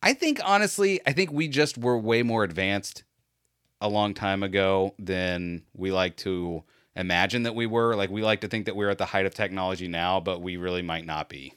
I 0.01 0.13
think 0.13 0.39
honestly, 0.45 1.01
I 1.06 1.12
think 1.12 1.34
we 1.34 1.49
just 1.49 1.77
were 1.77 1.97
way 1.97 2.23
more 2.23 2.45
advanced 2.45 3.03
a 3.82 3.90
long 3.90 4.13
time 4.13 4.44
ago 4.44 4.94
than 4.98 5.63
we 5.74 5.92
like 5.92 6.18
to 6.18 6.63
imagine 6.96 7.44
that 7.44 7.56
we 7.56 7.66
were. 7.66 7.96
Like 7.96 8.10
we 8.10 8.24
like 8.24 8.42
to 8.42 8.48
think 8.48 8.66
that 8.66 8.76
we're 8.76 8.90
at 8.90 8.98
the 8.98 9.06
height 9.06 9.26
of 9.26 9.34
technology 9.34 9.88
now, 9.88 10.20
but 10.20 10.42
we 10.42 10.58
really 10.58 10.82
might 10.82 11.06
not 11.06 11.30
be. 11.30 11.54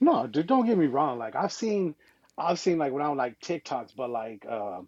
No, 0.00 0.26
dude, 0.26 0.46
don't 0.46 0.66
get 0.66 0.76
me 0.76 0.86
wrong. 0.86 1.18
Like 1.18 1.36
I've 1.36 1.52
seen, 1.52 1.94
I've 2.36 2.58
seen 2.58 2.78
like 2.78 2.92
when 2.92 3.02
I'm 3.02 3.16
like 3.16 3.38
TikToks, 3.40 3.94
but 3.96 4.10
like 4.10 4.44
uh, 4.48 4.80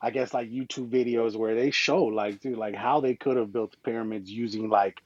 I 0.00 0.10
guess 0.10 0.32
like 0.32 0.50
YouTube 0.50 0.88
videos 0.88 1.36
where 1.36 1.54
they 1.54 1.70
show 1.70 2.04
like 2.04 2.40
dude 2.40 2.56
like 2.56 2.74
how 2.74 3.00
they 3.00 3.14
could 3.14 3.36
have 3.36 3.52
built 3.52 3.76
pyramids 3.84 4.30
using 4.30 4.70
like 4.70 5.02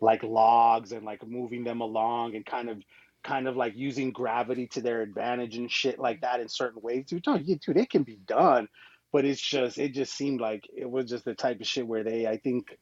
like 0.00 0.22
logs 0.22 0.92
and 0.92 1.06
like 1.06 1.26
moving 1.26 1.64
them 1.64 1.80
along 1.80 2.34
and 2.34 2.44
kind 2.44 2.68
of 2.68 2.82
kind 3.22 3.48
of 3.48 3.56
like 3.56 3.74
using 3.74 4.10
gravity 4.10 4.66
to 4.66 4.82
their 4.82 5.00
advantage 5.00 5.56
and 5.56 5.70
shit 5.70 5.98
like 5.98 6.20
that 6.20 6.40
in 6.40 6.48
certain 6.48 6.82
ways. 6.82 7.06
Dude, 7.06 7.26
no, 7.26 7.36
yeah, 7.36 7.56
dude, 7.64 7.78
it 7.78 7.88
can 7.88 8.02
be 8.02 8.18
done, 8.26 8.68
but 9.14 9.24
it's 9.24 9.40
just 9.40 9.78
it 9.78 9.94
just 9.94 10.12
seemed 10.12 10.40
like 10.40 10.68
it 10.76 10.90
was 10.90 11.08
just 11.08 11.24
the 11.24 11.36
type 11.36 11.60
of 11.60 11.66
shit 11.68 11.86
where 11.86 12.02
they 12.02 12.26
I 12.26 12.36
think 12.36 12.76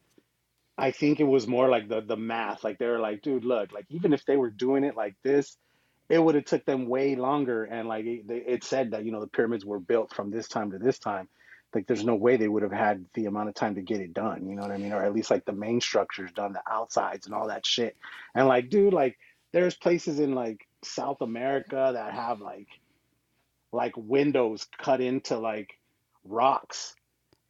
I 0.79 0.90
think 0.90 1.21
it 1.21 1.25
was 1.25 1.47
more 1.47 1.68
like 1.68 1.90
the 1.90 2.01
the 2.01 2.16
math. 2.16 2.64
Like 2.64 2.79
they 2.79 2.87
were 2.87 3.01
like, 3.01 3.21
dude, 3.21 3.45
look, 3.45 3.71
like 3.71 3.85
even 3.90 4.14
if 4.14 4.25
they 4.25 4.38
were 4.38 4.49
doing 4.49 4.83
it 4.83 4.97
like 4.97 5.14
this, 5.23 5.59
it 6.09 6.18
would 6.18 6.35
have 6.35 6.47
took 6.47 6.64
them 6.64 6.88
way 6.88 7.16
longer. 7.16 7.64
And 7.64 7.87
like 7.87 8.07
it, 8.07 8.25
it 8.31 8.64
said 8.64 8.92
that 8.92 9.05
you 9.05 9.12
know 9.12 9.21
the 9.21 9.27
pyramids 9.27 9.66
were 9.66 9.79
built 9.79 10.14
from 10.14 10.31
this 10.31 10.49
time 10.49 10.71
to 10.71 10.79
this 10.79 10.99
time. 10.99 11.29
Like 11.75 11.87
there's 11.87 12.03
no 12.03 12.14
way 12.14 12.38
they 12.38 12.49
would 12.49 12.62
have 12.62 12.73
had 12.73 13.05
the 13.12 13.27
amount 13.27 13.51
of 13.51 13.55
time 13.55 13.75
to 13.75 13.83
get 13.83 14.01
it 14.01 14.14
done. 14.14 14.49
You 14.49 14.57
know 14.57 14.62
what 14.62 14.71
I 14.71 14.79
mean? 14.79 14.95
Or 14.95 15.05
at 15.05 15.12
least 15.12 15.31
like 15.31 15.45
the 15.45 15.53
main 15.53 15.83
structures 15.83 16.33
done, 16.33 16.55
the 16.55 16.62
outsides 16.66 17.27
and 17.27 17.35
all 17.35 17.49
that 17.49 17.66
shit. 17.66 17.95
And 18.35 18.49
like, 18.49 18.71
dude, 18.71 18.95
like 18.95 19.18
there's 19.53 19.75
places 19.75 20.18
in 20.18 20.35
like 20.35 20.66
South 20.83 21.21
America 21.21 21.90
that 21.92 22.14
have 22.14 22.40
like 22.40 22.68
like 23.71 23.92
windows 23.99 24.66
cut 24.79 25.03
into 25.03 25.38
like 25.38 25.79
rocks 26.24 26.94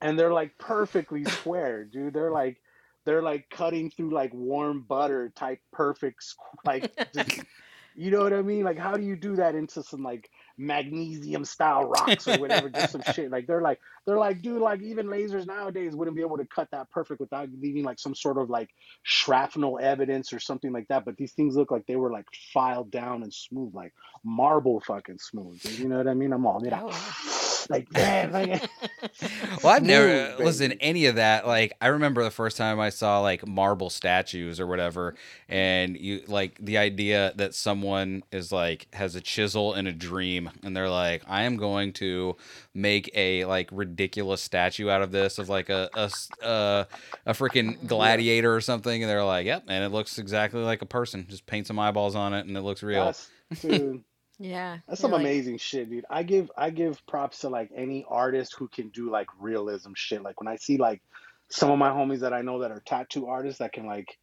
and 0.03 0.19
they're 0.19 0.33
like 0.33 0.59
perfectly 0.59 1.25
square, 1.25 1.85
dude. 1.85 2.13
They're 2.13 2.31
like 2.31 2.61
they're 3.05 3.23
like 3.23 3.49
cutting 3.51 3.91
through 3.91 4.13
like 4.13 4.33
warm 4.35 4.83
butter 4.83 5.33
type 5.35 5.59
perfect 5.73 6.25
like 6.65 6.93
just 7.13 7.43
you 7.97 8.11
know 8.11 8.21
what 8.21 8.33
I 8.33 8.43
mean? 8.43 8.65
Like 8.65 8.79
how 8.79 8.97
do 8.97 9.03
you 9.03 9.17
do 9.17 9.37
that 9.37 9.55
into 9.55 9.83
some 9.83 10.03
like 10.03 10.29
magnesium 10.59 11.45
style 11.45 11.85
rocks 11.85 12.27
or 12.27 12.39
whatever, 12.39 12.69
just 12.69 12.93
some 12.93 13.03
shit. 13.15 13.31
Like 13.31 13.47
they're 13.47 13.61
like 13.61 13.81
they're 14.07 14.19
like, 14.19 14.43
dude, 14.43 14.61
like 14.61 14.83
even 14.83 15.07
lasers 15.07 15.47
nowadays 15.47 15.95
wouldn't 15.95 16.17
be 16.17 16.23
able 16.23 16.39
to 16.39 16.47
cut 16.47 16.69
that 16.73 16.91
perfect 16.91 17.21
without 17.21 17.49
leaving 17.61 17.85
like 17.85 17.99
some 17.99 18.15
sort 18.15 18.39
of 18.39 18.51
like 18.51 18.71
shrapnel 19.03 19.79
evidence 19.81 20.33
or 20.33 20.41
something 20.41 20.73
like 20.73 20.89
that. 20.89 21.05
But 21.05 21.17
these 21.17 21.33
things 21.33 21.55
look 21.55 21.71
like 21.71 21.87
they 21.87 21.97
were 21.97 22.13
like 22.13 22.27
filed 22.53 22.91
down 22.91 23.23
and 23.23 23.33
smooth, 23.33 23.75
like 23.75 23.93
marble 24.25 24.81
fucking 24.81 25.19
smooth. 25.19 25.61
dude. 25.61 25.79
You 25.79 25.89
know 25.89 25.99
what 25.99 26.09
I 26.09 26.15
mean? 26.15 26.33
I'm 26.33 26.47
all 26.47 26.61
mira, 26.61 26.83
oh, 26.83 27.42
like 27.71 27.93
man, 27.95 28.33
like 28.33 28.63
Well, 29.63 29.73
I've 29.75 29.83
never 29.83 30.07
Smooth, 30.09 30.31
baby. 30.39 30.45
listened 30.45 30.73
to 30.73 30.83
any 30.83 31.07
of 31.07 31.17
that. 31.17 31.47
Like, 31.47 31.75
I 31.81 31.89
remember 31.89 32.23
the 32.25 32.31
first 32.31 32.57
time 32.57 32.81
I 32.81 32.91
saw 32.91 33.21
like 33.21 33.47
marble 33.47 33.91
statues 33.91 34.59
or 34.61 34.67
whatever, 34.67 35.15
and 35.49 35.97
you 35.97 36.23
like 36.27 36.59
the 36.61 36.79
idea 36.79 37.33
that 37.37 37.55
someone 37.55 38.25
is 38.33 38.53
like 38.53 38.89
has 38.95 39.15
a 39.15 39.21
chisel 39.21 39.75
and 39.75 39.87
a 39.89 39.93
dream, 39.93 40.51
and 40.63 40.77
they're 40.77 40.91
like, 40.91 41.23
I 41.29 41.43
am 41.43 41.57
going 41.57 41.93
to 41.95 42.37
make 42.75 43.11
a 43.15 43.45
like 43.45 43.69
ridiculous 43.73 44.41
statue 44.43 44.89
out 44.89 45.03
of 45.03 45.13
this 45.13 45.39
of 45.39 45.49
like 45.49 45.69
a 45.69 45.89
a 45.95 46.87
a 47.27 47.33
freaking 47.33 47.87
gladiator 47.87 48.55
or 48.55 48.61
something, 48.61 49.03
and 49.03 49.11
they're 49.11 49.25
like, 49.25 49.47
yep, 49.47 49.65
and 49.69 49.85
it 49.85 49.91
looks 49.91 50.19
exactly 50.19 50.61
like 50.63 50.83
a 50.83 50.87
person. 50.87 51.27
Just 51.29 51.47
paint 51.47 51.67
some 51.67 51.79
eyeballs 51.79 52.15
on 52.15 52.35
it, 52.35 52.47
and 52.47 52.57
it 52.57 52.63
looks 52.63 52.83
real. 52.83 53.05
that's 53.05 53.31
dude. 53.61 54.03
Yeah. 54.43 54.79
That's 54.89 55.01
some 55.01 55.13
like- 55.13 55.21
amazing 55.21 55.59
shit, 55.59 55.89
dude. 55.89 56.05
I 56.11 56.23
give 56.25 56.51
I 56.57 56.71
give 56.71 57.05
props 57.07 57.41
to 57.41 57.49
like 57.49 57.71
any 57.75 58.05
artist 58.09 58.55
who 58.59 58.69
can 58.69 58.89
do 58.89 59.11
like 59.11 59.29
realism 59.39 59.93
shit. 59.95 60.23
Like 60.23 60.41
when 60.41 60.49
I 60.49 60.57
see 60.57 60.79
like 60.79 61.01
some 61.49 61.71
of 61.71 61.79
my 61.79 61.91
homies 61.91 62.21
that 62.21 62.33
I 62.33 62.43
know 62.43 62.61
that 62.61 62.73
are 62.73 62.83
tattoo 62.85 63.27
artists 63.27 63.61
that 63.61 63.73
can 63.73 63.87
like 63.87 64.19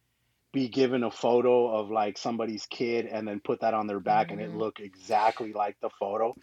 be 0.52 0.68
given 0.68 1.04
a 1.04 1.10
photo 1.10 1.68
of 1.78 1.90
like 1.90 2.18
somebody's 2.18 2.66
kid 2.66 3.06
and 3.06 3.26
then 3.28 3.40
put 3.40 3.60
that 3.60 3.72
on 3.72 3.86
their 3.86 4.00
back 4.00 4.30
and 4.32 4.40
it 4.40 4.50
Mhm. 4.52 4.58
look 4.58 4.80
exactly 4.80 5.52
like 5.52 5.76
the 5.80 5.90
photo. 5.98 6.34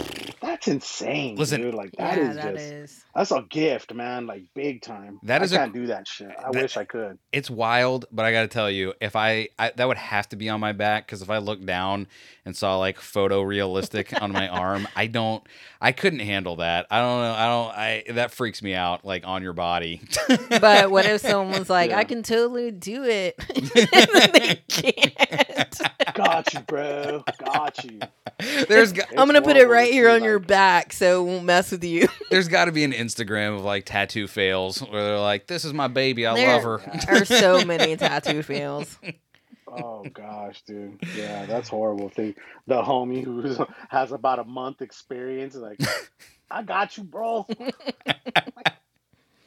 That's 0.42 0.68
insane, 0.70 1.36
Listen, 1.36 1.62
dude. 1.62 1.74
Like 1.74 1.92
that 1.98 2.18
yeah, 2.18 2.30
is 2.30 2.36
that 2.38 2.54
just 2.56 2.66
is. 2.66 3.06
that's 3.14 3.32
a 3.32 3.42
gift, 3.50 3.94
man. 3.94 4.26
Like 4.28 4.44
big 4.56 4.82
time. 4.82 5.20
That 5.24 5.42
I 5.42 5.46
is 5.46 5.52
can't 5.52 5.74
do 5.74 5.88
that 5.88 6.08
shit. 6.08 6.30
I 6.38 6.52
that- 6.52 6.62
wish 6.62 6.78
I 6.78 6.86
could. 6.86 7.18
it's 7.34 7.50
wild, 7.50 8.06
but 8.12 8.26
I 8.26 8.32
got 8.32 8.42
to 8.44 8.48
tell 8.48 8.70
you, 8.72 8.94
if 9.02 9.16
I, 9.16 9.50
I 9.60 9.72
that 9.76 9.88
would 9.88 9.98
have 9.98 10.30
to 10.30 10.36
be 10.36 10.48
on 10.50 10.60
my 10.62 10.72
back 10.72 11.06
because 11.06 11.22
if 11.22 11.30
I 11.30 11.40
looked 11.40 11.66
down 11.66 12.08
and 12.46 12.56
saw 12.56 12.78
like 12.78 12.98
photorealistic 13.00 14.22
on 14.22 14.32
my 14.32 14.48
arm, 14.64 14.88
I 14.96 15.08
don't, 15.08 15.44
I 15.82 15.92
couldn't 15.92 16.20
handle 16.20 16.58
that. 16.58 16.88
I 16.90 17.00
don't 17.00 17.22
know. 17.22 17.34
I 17.34 17.46
don't. 17.46 17.78
I 17.78 18.14
that 18.14 18.32
freaks 18.32 18.62
me 18.62 18.74
out. 18.74 19.04
Like 19.04 19.26
on 19.28 19.44
your 19.44 19.54
body. 19.54 20.02
But 20.50 20.92
what 20.92 21.06
if 21.06 21.22
someone 21.28 21.60
was 21.60 21.70
like, 21.70 21.90
Yeah. 21.90 21.98
I 22.00 22.04
can 22.06 22.24
totally 22.24 22.72
do 22.72 23.04
it? 23.04 23.36
and 24.00 24.34
they 24.34 24.56
can't. 24.68 25.82
Got 26.14 26.54
you, 26.54 26.60
bro. 26.62 27.24
Got 27.44 27.84
you. 27.84 28.00
there's 28.68 28.94
got, 28.94 29.08
I'm 29.12 29.28
gonna 29.28 29.42
put 29.42 29.58
it 29.58 29.68
right 29.68 29.92
here 29.92 30.10
see, 30.10 30.16
on 30.16 30.24
your 30.24 30.40
back 30.40 30.94
so 30.94 31.22
it 31.22 31.28
won't 31.28 31.46
mess 31.46 31.72
with 31.72 31.84
you. 31.84 32.08
there's 32.30 32.48
got 32.48 32.66
to 32.66 32.72
be 32.72 32.84
an 32.84 32.92
Instagram 32.94 33.56
of 33.56 33.64
like 33.64 33.86
tattoo 33.86 34.28
fails 34.28 34.80
where 34.80 35.04
they're 35.04 35.20
like, 35.20 35.48
"This 35.48 35.66
is 35.66 35.74
my 35.74 35.88
baby. 35.88 36.26
I 36.26 36.36
There 36.36 36.54
love 36.54 36.64
her." 36.64 37.00
There 37.06 37.22
are 37.22 37.26
so 37.26 37.64
many 37.66 37.96
tattoo 37.96 38.44
fails. 38.44 38.98
Oh 39.70 40.04
gosh, 40.14 40.62
dude. 40.64 40.98
Yeah, 41.16 41.46
that's 41.46 41.68
horrible 41.68 42.08
thing. 42.10 42.36
The 42.68 42.82
homie 42.82 43.24
who 43.24 43.68
has 43.90 44.14
about 44.14 44.40
a 44.40 44.46
month 44.46 44.82
experience, 44.82 45.56
is 45.56 45.62
like, 45.62 45.80
I 46.50 46.64
got 46.64 46.98
you, 46.98 47.04
bro. 47.04 47.46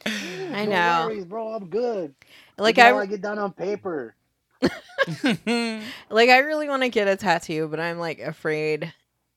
I 0.05 0.65
No 0.65 0.71
know. 0.71 1.07
worries, 1.07 1.25
bro. 1.25 1.53
I'm 1.53 1.67
good. 1.67 2.13
Like 2.57 2.77
Wait 2.77 2.83
I, 2.85 2.89
till 2.89 2.99
I 2.99 3.05
get 3.07 3.21
done 3.21 3.39
on 3.39 3.51
paper. 3.51 4.15
like 6.09 6.29
I 6.29 6.37
really 6.39 6.69
want 6.69 6.83
to 6.83 6.89
get 6.89 7.07
a 7.07 7.15
tattoo, 7.15 7.67
but 7.67 7.79
I'm 7.79 7.99
like 7.99 8.19
afraid 8.19 8.93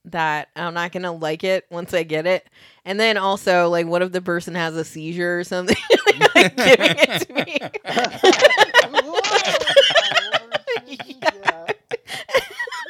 that 0.06 0.48
I'm 0.54 0.74
not 0.74 0.92
gonna 0.92 1.12
like 1.12 1.44
it 1.44 1.64
once 1.70 1.94
I 1.94 2.02
get 2.02 2.26
it. 2.26 2.48
And 2.84 3.00
then 3.00 3.16
also, 3.16 3.70
like, 3.70 3.86
what 3.86 4.02
if 4.02 4.12
the 4.12 4.20
person 4.20 4.54
has 4.54 4.76
a 4.76 4.84
seizure 4.84 5.38
or 5.38 5.44
something? 5.44 5.76
like, 6.34 6.56
giving 6.56 6.96
it 6.98 7.26
to 7.26 7.34
me. 7.34 7.58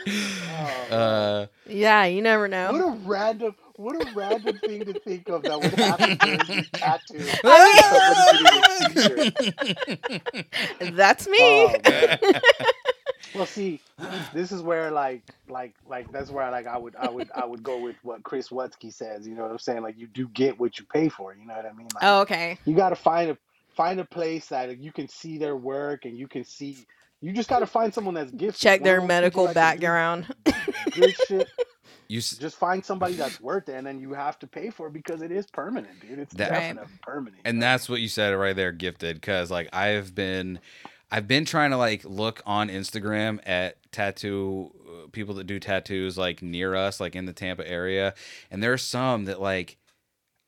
Oh, 0.07 0.95
uh, 0.95 1.47
yeah, 1.67 2.05
you 2.05 2.21
never 2.21 2.47
know. 2.47 2.73
what 2.73 2.79
know. 2.79 2.89
a 2.89 2.97
random, 3.07 3.55
what 3.77 3.97
a 3.97 4.13
random 4.15 4.57
thing 4.59 4.85
to 4.85 4.93
think 5.01 5.29
of 5.29 5.43
that 5.43 5.61
would 5.61 5.73
happen 5.73 6.17
during 6.21 6.41
your 6.49 6.65
tattoo. 6.73 7.19
I 7.45 8.31
Somebody 8.31 8.45
getting 8.45 9.33
a 9.33 10.43
seizure. 10.81 10.93
That's 10.97 11.27
me. 11.27 11.39
Oh. 11.41 12.41
Well, 13.35 13.47
see, 13.47 13.81
this 14.33 14.53
is 14.53 14.63
where 14.63 14.93
like, 14.93 15.23
like, 15.49 15.75
like 15.89 16.13
that's 16.13 16.31
where 16.31 16.49
like 16.53 16.69
I 16.69 16.79
would, 16.79 16.95
I 16.95 17.11
would, 17.11 17.29
I 17.35 17.45
would 17.45 17.65
go 17.65 17.81
with 17.81 17.97
what 18.05 18.23
Chris 18.23 18.51
Wutsky 18.51 18.93
says. 18.93 19.27
You 19.27 19.35
know 19.35 19.43
what 19.43 19.51
I'm 19.51 19.59
saying? 19.59 19.83
Like, 19.83 19.99
you 19.99 20.07
do 20.07 20.29
get 20.29 20.61
what 20.61 20.79
you 20.79 20.85
pay 20.85 21.09
for. 21.09 21.35
You 21.35 21.45
know 21.45 21.55
what 21.55 21.67
I 21.67 21.73
mean? 21.73 21.89
Like, 21.95 22.05
oh, 22.05 22.21
okay. 22.21 22.59
you 22.65 22.77
got 22.77 22.91
to 22.91 22.97
find 22.97 23.33
a 23.33 23.39
find 23.75 23.99
a 23.99 24.05
place 24.05 24.47
that 24.49 24.79
you 24.79 24.93
can 24.93 25.09
see 25.09 25.37
their 25.37 25.57
work 25.57 26.05
and 26.05 26.17
you 26.17 26.29
can 26.29 26.45
see. 26.45 26.87
You 27.21 27.33
just 27.33 27.49
got 27.49 27.59
to 27.59 27.67
find 27.67 27.93
someone 27.93 28.15
that's 28.15 28.31
gifted. 28.31 28.61
Check 28.61 28.85
their 28.85 29.01
medical 29.01 29.49
people 29.49 29.55
that 29.55 29.81
can 29.81 29.81
do 29.81 29.87
background. 29.87 30.35
Good 30.93 31.17
shit. 31.27 31.49
You 32.09 32.19
s- 32.19 32.37
Just 32.37 32.57
find 32.57 32.85
somebody 32.85 33.15
that's 33.15 33.41
worth 33.41 33.69
it, 33.69 33.75
and 33.75 33.87
then 33.87 34.01
you 34.01 34.13
have 34.13 34.39
to 34.41 34.47
pay 34.47 34.71
for 34.71 34.87
it 34.89 34.93
because 34.93 35.23
it 35.23 35.33
is 35.33 35.47
permanent, 35.47 36.01
dude. 36.01 36.19
It's 36.19 36.35
That- 36.35 36.51
Right. 36.51 36.77
permanent. 37.03 37.43
and 37.45 37.63
that's 37.63 37.89
what 37.89 38.01
you 38.01 38.09
said 38.09 38.31
right 38.31 38.55
there 38.57 38.73
gifted 38.73 39.17
because 39.17 39.51
like 39.51 39.69
i've 39.75 40.15
been 40.15 40.59
i've 41.11 41.29
been 41.29 41.45
trying 41.45 41.71
to 41.71 41.77
like 41.77 42.05
look 42.05 42.43
on 42.47 42.69
instagram 42.69 43.39
at 43.47 43.77
tattoo 43.93 44.71
uh, 44.89 45.09
people 45.13 45.35
that 45.35 45.47
do 45.47 45.59
tattoos 45.61 46.17
like 46.19 46.43
near 46.43 46.75
us 46.75 46.99
like 47.01 47.15
in 47.17 47.27
the 47.27 47.33
tampa 47.33 47.69
area 47.69 48.15
and 48.51 48.63
there 48.63 48.73
are 48.73 48.79
some 48.79 49.27
that 49.27 49.41
like 49.41 49.77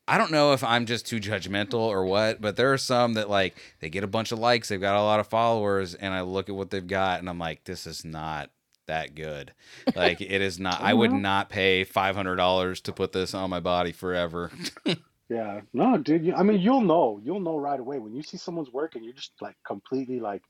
i 0.09 0.17
don't 0.19 0.31
know 0.33 0.53
if 0.53 0.65
i'm 0.65 0.87
just 0.87 1.07
too 1.07 1.21
judgmental 1.21 1.75
or 1.81 2.05
what 2.05 2.41
but 2.41 2.57
there 2.57 2.73
are 2.73 2.79
some 2.79 3.15
that 3.15 3.29
like 3.31 3.57
they 3.81 3.89
get 3.91 4.03
a 4.05 4.09
bunch 4.09 4.33
of 4.33 4.39
likes 4.39 4.69
they've 4.69 4.81
got 4.81 4.97
a 4.99 5.03
lot 5.03 5.21
of 5.21 5.27
followers 5.27 5.95
and 5.95 6.13
i 6.15 6.21
look 6.23 6.49
at 6.49 6.55
what 6.55 6.71
they've 6.71 6.87
got 6.89 7.21
and 7.21 7.29
i'm 7.29 7.39
like 7.39 7.63
this 7.65 7.87
is 7.87 8.05
not 8.05 8.51
that 8.87 9.15
good 9.15 9.53
like 9.97 10.21
it 10.21 10.41
is 10.41 10.59
not 10.59 10.81
i 10.83 10.95
would 10.95 11.13
not 11.13 11.49
pay 11.49 11.85
$500 11.85 12.83
to 12.83 12.93
put 12.93 13.13
this 13.13 13.35
on 13.35 13.51
my 13.51 13.61
body 13.61 13.93
forever 13.93 14.51
Yeah, 15.29 15.63
no, 15.73 15.99
dude. 15.99 16.25
You, 16.25 16.35
I 16.35 16.45
mean, 16.45 16.61
you'll 16.61 16.83
know. 16.83 17.21
You'll 17.25 17.41
know 17.41 17.59
right 17.59 17.81
away 17.81 17.99
when 17.99 18.15
you 18.15 18.23
see 18.23 18.37
someone's 18.37 18.71
work 18.71 18.95
and 18.95 19.05
you're 19.05 19.15
just 19.15 19.33
like 19.41 19.57
completely 19.67 20.21
like 20.21 20.43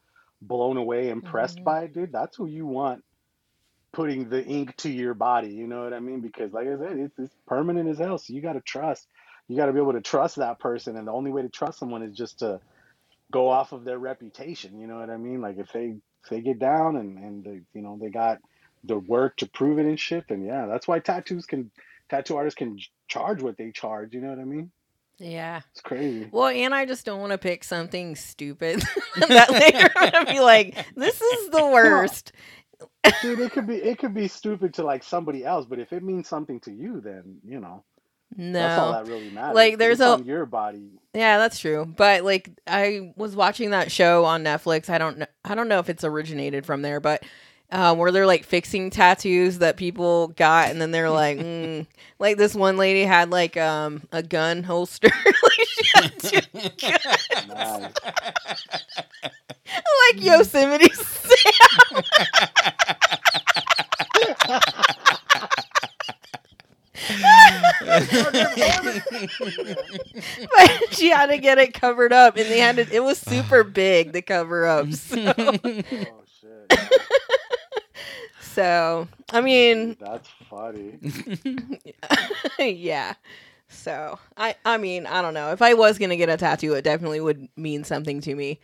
blown 0.43 0.77
away, 0.77 1.09
impressed 1.09 1.61
Mhm. 1.61 1.65
by 1.65 1.85
it, 1.85 1.95
dude. 1.95 2.13
That's 2.13 2.37
who 2.37 2.47
you 2.47 2.67
want 2.67 3.03
putting 3.93 4.29
the 4.29 4.45
ink 4.45 4.77
to 4.79 4.91
your 4.91 5.15
body. 5.15 5.49
You 5.51 5.67
know 5.67 5.83
what 5.85 5.95
I 5.95 6.01
mean? 6.01 6.21
Because 6.21 6.53
like 6.53 6.69
I 6.69 6.77
said, 6.79 6.99
it's, 6.99 7.19
it's 7.19 7.35
permanent 7.47 7.89
as 7.89 7.99
hell. 7.99 8.19
So 8.19 8.35
you 8.35 8.43
got 8.43 8.55
to 8.55 8.61
trust. 8.61 9.09
You 9.49 9.57
got 9.57 9.67
to 9.67 9.73
be 9.73 9.81
able 9.81 9.95
to 9.95 10.03
trust 10.03 10.37
that 10.37 10.59
person, 10.59 10.97
and 10.97 11.07
the 11.09 11.13
only 11.13 11.31
way 11.33 11.43
to 11.43 11.49
trust 11.49 11.79
someone 11.79 12.03
is 12.03 12.17
just 12.17 12.41
to 12.41 12.61
go 13.33 13.49
off 13.49 13.73
of 13.73 13.85
their 13.85 13.99
reputation. 13.99 14.79
You 14.81 14.87
know 14.87 14.99
what 14.99 15.11
I 15.11 15.17
mean? 15.17 15.41
Like 15.41 15.59
if 15.59 15.73
they 15.73 15.87
if 15.87 16.16
they 16.29 16.41
get 16.41 16.59
down 16.59 16.97
and 16.97 17.19
and 17.19 17.45
they 17.45 17.61
you 17.75 17.83
know 17.83 17.99
they 18.01 18.11
got 18.11 18.39
the 18.85 18.99
work 18.99 19.37
to 19.39 19.47
prove 19.49 19.79
it 19.79 19.87
and 19.87 19.99
shit, 19.99 20.25
And 20.31 20.45
yeah, 20.45 20.67
that's 20.67 20.87
why 20.87 20.99
tattoos 21.01 21.47
can 21.47 21.71
tattoo 22.09 22.37
artists 22.37 22.59
can 22.59 22.79
charge 23.09 23.43
what 23.43 23.57
they 23.57 23.71
charge. 23.73 24.15
You 24.15 24.21
know 24.21 24.29
what 24.31 24.39
I 24.39 24.45
mean? 24.45 24.71
Yeah. 25.19 25.63
It's 25.73 25.81
crazy. 25.81 26.29
Well, 26.31 26.49
and 26.49 26.75
I 26.75 26.85
just 26.85 27.07
don't 27.07 27.21
want 27.21 27.33
to 27.33 27.39
pick 27.39 27.65
something 27.65 28.17
stupid 28.17 28.83
that 29.17 29.51
later 29.51 29.91
I'm 29.97 30.11
gonna 30.13 30.33
be 30.33 30.41
like, 30.41 30.87
this 30.95 31.21
is 31.21 31.51
the 31.51 31.67
worst. 31.73 32.33
Dude, 33.23 33.41
it 33.41 33.53
could 33.53 33.67
be 33.67 33.77
it 33.77 33.99
could 33.99 34.15
be 34.15 34.29
stupid 34.29 34.75
to 34.75 34.85
like 34.85 35.03
somebody 35.03 35.45
else, 35.45 35.67
but 35.67 35.79
if 35.79 35.93
it 35.93 36.03
means 36.03 36.29
something 36.29 36.61
to 36.61 36.73
you, 36.73 37.01
then 37.01 37.39
you 37.47 37.61
know 37.61 37.83
that's 38.37 38.79
all 38.79 38.93
No. 38.93 39.05
that 39.05 39.11
really 39.11 39.31
matters. 39.31 39.55
Like, 39.55 39.79
there's 39.79 40.01
It's 40.01 40.23
a- 40.23 40.25
your 40.25 40.47
body. 40.47 40.91
Yeah, 41.15 41.39
that's 41.39 41.59
true. 41.59 41.87
But 41.87 42.25
like 42.25 42.51
I 42.67 43.13
was 43.17 43.35
watching 43.35 43.71
that 43.71 43.91
show 43.91 44.25
on 44.27 44.45
Netflix. 44.45 44.91
I 44.91 44.99
don't 44.99 45.17
know 45.19 45.27
I 45.45 45.55
don't 45.55 45.69
know 45.69 45.79
if 45.79 45.89
it's 45.89 46.05
originated 46.05 46.67
from 46.67 46.83
there, 46.83 47.01
but 47.01 47.23
uh, 47.73 47.95
where 47.95 48.13
they're 48.13 48.27
like 48.27 48.45
fixing 48.45 48.91
tattoos 48.91 49.59
that 49.59 49.77
people 49.79 50.29
got 50.29 50.69
and 50.71 50.81
then 50.81 50.91
they're 50.91 51.09
like 51.11 51.39
mm. 51.41 51.87
like 52.19 52.37
this 52.37 52.55
one 52.55 52.77
lady 52.77 53.03
had 53.05 53.31
like 53.31 53.57
um 53.57 54.03
a 54.13 54.23
gun 54.23 54.63
holster 54.63 55.09
like, 55.43 55.69
she 55.69 55.89
had 55.95 56.19
two 56.19 56.41
guns. 56.79 57.17
Nice. 57.49 57.93
like 60.13 60.23
Yosemite 60.23 60.93
Sam. 60.93 62.03
But 70.57 70.95
she 70.95 71.11
had 71.11 71.27
to 71.27 71.39
get 71.39 71.59
it 71.59 71.75
covered 71.75 72.13
up 72.13 72.37
and 72.37 72.47
they 72.47 72.59
had 72.59 72.77
to, 72.77 72.87
it 72.95 73.03
was 73.03 73.19
super 73.19 73.65
big 73.65 74.13
to 74.13 74.23
cover 74.23 74.67
up. 74.67 74.87
So, 74.97 75.33
Oh 76.09 76.25
shit. 76.41 76.71
so 78.41 79.09
I 79.33 79.41
mean, 79.41 79.97
That's 79.99 80.29
funny. 80.49 80.99
yeah. 82.59 83.15
So 83.69 84.19
I 84.37 84.55
I 84.65 84.79
mean, 84.79 85.07
I 85.07 85.23
don't 85.23 85.35
know. 85.35 85.53
If 85.53 85.63
I 85.63 85.75
was 85.75 85.99
gonna 85.99 86.17
get 86.17 86.29
a 86.29 86.37
tattoo, 86.37 86.75
it 86.75 86.83
definitely 86.83 87.21
would 87.21 87.49
mean 87.57 87.85
something 87.85 88.21
to 88.23 88.35
me. 88.35 88.61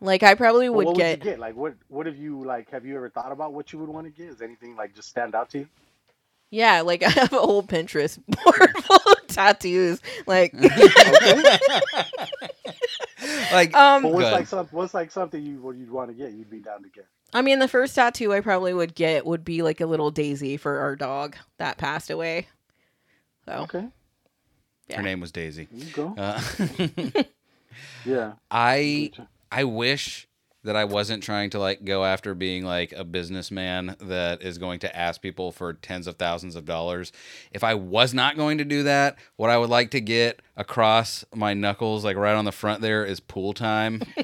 Like 0.00 0.22
I 0.22 0.34
probably 0.34 0.68
Well, 0.70 0.84
would 0.84 0.86
what 0.86 0.96
get 0.96 1.20
would 1.20 1.24
you 1.24 1.32
get? 1.32 1.38
Like 1.38 1.56
what 1.56 1.74
what 1.88 2.06
have 2.06 2.16
you 2.16 2.44
like 2.44 2.70
have 2.70 2.84
you 2.86 2.96
ever 2.96 3.08
thought 3.10 3.32
about 3.32 3.52
what 3.52 3.72
you 3.72 3.78
would 3.78 3.88
want 3.88 4.06
to 4.06 4.10
get? 4.10 4.28
Is 4.30 4.42
anything 4.42 4.76
like 4.76 4.94
just 4.94 5.08
stand 5.08 5.34
out 5.34 5.50
to 5.50 5.60
you? 5.60 5.68
Yeah, 6.56 6.80
like 6.80 7.02
I 7.02 7.10
have 7.10 7.32
a 7.34 7.38
whole 7.38 7.62
Pinterest 7.62 8.18
board 8.26 8.70
full 8.82 9.12
of 9.12 9.26
tattoos. 9.28 10.00
Like 10.26 10.54
like 13.52 13.74
um 13.74 14.02
But 14.02 14.12
what's 14.12 14.24
Good. 14.26 14.32
like 14.32 14.46
some 14.46 14.66
what's 14.70 14.94
like 14.94 15.10
something 15.10 15.44
you 15.44 15.60
what 15.60 15.76
you'd 15.76 15.90
want 15.90 16.10
to 16.10 16.14
get, 16.14 16.32
you'd 16.32 16.50
be 16.50 16.60
down 16.60 16.82
to 16.82 16.88
get. 16.88 17.06
I 17.34 17.42
mean 17.42 17.58
the 17.58 17.68
first 17.68 17.94
tattoo 17.94 18.32
I 18.32 18.40
probably 18.40 18.72
would 18.72 18.94
get 18.94 19.26
would 19.26 19.44
be 19.44 19.62
like 19.62 19.80
a 19.80 19.86
little 19.86 20.10
daisy 20.10 20.56
for 20.56 20.78
our 20.78 20.96
dog 20.96 21.36
that 21.58 21.76
passed 21.76 22.10
away. 22.10 22.46
So 23.44 23.52
Okay. 23.52 23.86
Yeah. 24.88 24.96
her 24.98 25.02
name 25.02 25.20
was 25.20 25.32
Daisy. 25.32 25.68
There 25.70 25.86
you 25.86 25.92
go. 25.92 26.14
Uh, 26.16 26.40
yeah. 28.04 28.32
I 28.50 29.10
I 29.50 29.64
wish 29.64 30.28
that 30.66 30.76
I 30.76 30.84
wasn't 30.84 31.22
trying 31.22 31.50
to 31.50 31.58
like 31.58 31.84
go 31.84 32.04
after 32.04 32.34
being 32.34 32.64
like 32.64 32.92
a 32.92 33.04
businessman 33.04 33.96
that 34.00 34.42
is 34.42 34.58
going 34.58 34.80
to 34.80 34.96
ask 34.96 35.22
people 35.22 35.52
for 35.52 35.72
tens 35.72 36.06
of 36.06 36.16
thousands 36.16 36.56
of 36.56 36.64
dollars. 36.64 37.12
If 37.52 37.64
I 37.64 37.74
was 37.74 38.12
not 38.12 38.36
going 38.36 38.58
to 38.58 38.64
do 38.64 38.82
that, 38.82 39.16
what 39.36 39.48
I 39.48 39.58
would 39.58 39.70
like 39.70 39.90
to 39.92 40.00
get 40.00 40.42
across 40.56 41.24
my 41.34 41.54
knuckles, 41.54 42.04
like 42.04 42.16
right 42.16 42.34
on 42.34 42.44
the 42.44 42.52
front 42.52 42.82
there, 42.82 43.04
is 43.04 43.20
pool 43.20 43.54
time. 43.54 44.02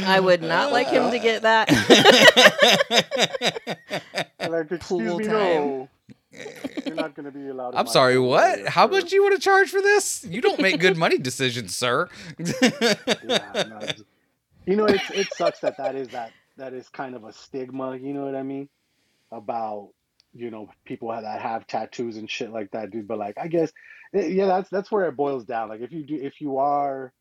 I 0.00 0.20
would 0.20 0.42
not 0.42 0.72
like 0.72 0.88
him 0.88 1.10
to 1.10 1.18
get 1.18 1.42
that. 1.42 1.68
like 4.40 4.72
excuse 4.72 4.88
Pool 4.88 5.18
me, 5.18 5.24
time. 5.24 5.32
no. 5.34 5.88
You're 6.30 6.94
not 6.94 7.14
gonna 7.14 7.30
be 7.30 7.48
allowed. 7.48 7.74
I'm 7.74 7.86
sorry, 7.86 8.18
what? 8.18 8.66
How 8.68 8.86
sir. 8.86 8.92
much 8.92 9.10
do 9.10 9.16
you 9.16 9.22
want 9.22 9.34
to 9.34 9.40
charge 9.40 9.70
for 9.70 9.80
this? 9.80 10.24
You 10.24 10.40
don't 10.40 10.60
make 10.60 10.78
good 10.78 10.96
money 10.96 11.18
decisions, 11.18 11.76
sir. 11.76 12.08
Yeah, 12.38 13.64
no, 13.68 13.80
you 14.66 14.76
know, 14.76 14.84
it 14.86 15.00
it 15.14 15.32
sucks 15.34 15.60
that 15.60 15.78
that 15.78 15.94
is 15.94 16.08
that 16.08 16.32
that 16.58 16.74
is 16.74 16.88
kind 16.90 17.14
of 17.14 17.24
a 17.24 17.32
stigma. 17.32 17.96
You 17.96 18.12
know 18.12 18.24
what 18.24 18.34
I 18.34 18.42
mean? 18.42 18.68
About 19.32 19.90
you 20.34 20.50
know 20.50 20.68
people 20.84 21.08
that 21.08 21.40
have 21.40 21.66
tattoos 21.66 22.16
and 22.18 22.30
shit 22.30 22.52
like 22.52 22.70
that, 22.72 22.90
dude. 22.90 23.08
But 23.08 23.18
like, 23.18 23.38
I 23.38 23.48
guess, 23.48 23.72
eh, 24.14 24.26
yeah, 24.26 24.46
that's 24.46 24.68
that's 24.68 24.90
where 24.92 25.08
it 25.08 25.16
boils 25.16 25.46
down. 25.46 25.70
Like, 25.70 25.80
if 25.80 25.92
you 25.92 26.04
do, 26.04 26.16
if 26.16 26.40
you 26.40 26.58
are 26.58 27.12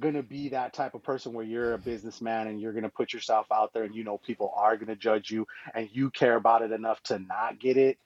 gonna 0.00 0.22
be 0.22 0.48
that 0.48 0.72
type 0.72 0.94
of 0.94 1.02
person 1.02 1.32
where 1.32 1.44
you're 1.44 1.74
a 1.74 1.78
businessman 1.78 2.48
and 2.48 2.60
you're 2.60 2.72
gonna 2.72 2.88
put 2.88 3.12
yourself 3.12 3.46
out 3.52 3.72
there 3.72 3.84
and 3.84 3.94
you 3.94 4.04
know 4.04 4.18
people 4.18 4.52
are 4.56 4.76
gonna 4.76 4.96
judge 4.96 5.30
you 5.30 5.46
and 5.74 5.88
you 5.92 6.10
care 6.10 6.36
about 6.36 6.62
it 6.62 6.72
enough 6.72 7.00
to 7.02 7.18
not 7.18 7.58
get 7.58 7.76
it 7.76 7.98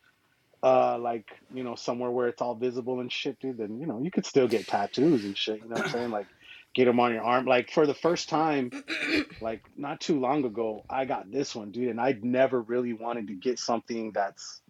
uh 0.62 0.98
like 0.98 1.26
you 1.52 1.64
know 1.64 1.74
somewhere 1.74 2.10
where 2.10 2.28
it's 2.28 2.40
all 2.42 2.54
visible 2.54 3.00
and 3.00 3.10
shit 3.12 3.38
dude 3.40 3.58
then 3.58 3.80
you 3.80 3.86
know 3.86 4.00
you 4.02 4.10
could 4.10 4.26
still 4.26 4.46
get 4.48 4.66
tattoos 4.66 5.24
and 5.24 5.36
shit 5.36 5.56
you 5.62 5.68
know 5.68 5.74
what 5.76 5.84
i'm 5.86 5.90
saying 5.90 6.10
like 6.10 6.26
get 6.74 6.84
them 6.86 7.00
on 7.00 7.12
your 7.12 7.22
arm 7.22 7.44
like 7.46 7.70
for 7.70 7.86
the 7.86 7.94
first 7.94 8.28
time 8.28 8.70
like 9.40 9.62
not 9.76 10.00
too 10.00 10.20
long 10.20 10.44
ago 10.44 10.84
i 10.88 11.04
got 11.04 11.30
this 11.30 11.54
one 11.54 11.70
dude 11.72 11.88
and 11.88 12.00
i'd 12.00 12.24
never 12.24 12.60
really 12.62 12.92
wanted 12.92 13.26
to 13.28 13.34
get 13.34 13.58
something 13.58 14.12
that's 14.12 14.60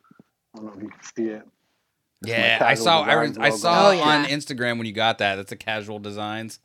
i 0.55 0.59
don't 0.59 0.67
know 0.67 0.73
if 0.77 0.83
you 0.83 0.89
can 0.89 1.03
see 1.17 1.25
it 1.31 1.43
yeah, 2.25 2.59
I 2.65 2.75
saw. 2.75 3.03
I, 3.03 3.27
Designs 3.27 3.39
I 3.39 3.51
saw 3.51 3.89
Oh, 3.89 3.91
yeah. 3.91 4.03
on 4.03 4.25
Instagram 4.27 4.79
when 4.79 4.87
you 4.87 4.93
got 4.93 5.19
that. 5.19 5.35
That's 5.35 5.51
a 5.51 5.57
kAZual 5.57 6.01
designs. 6.01 6.61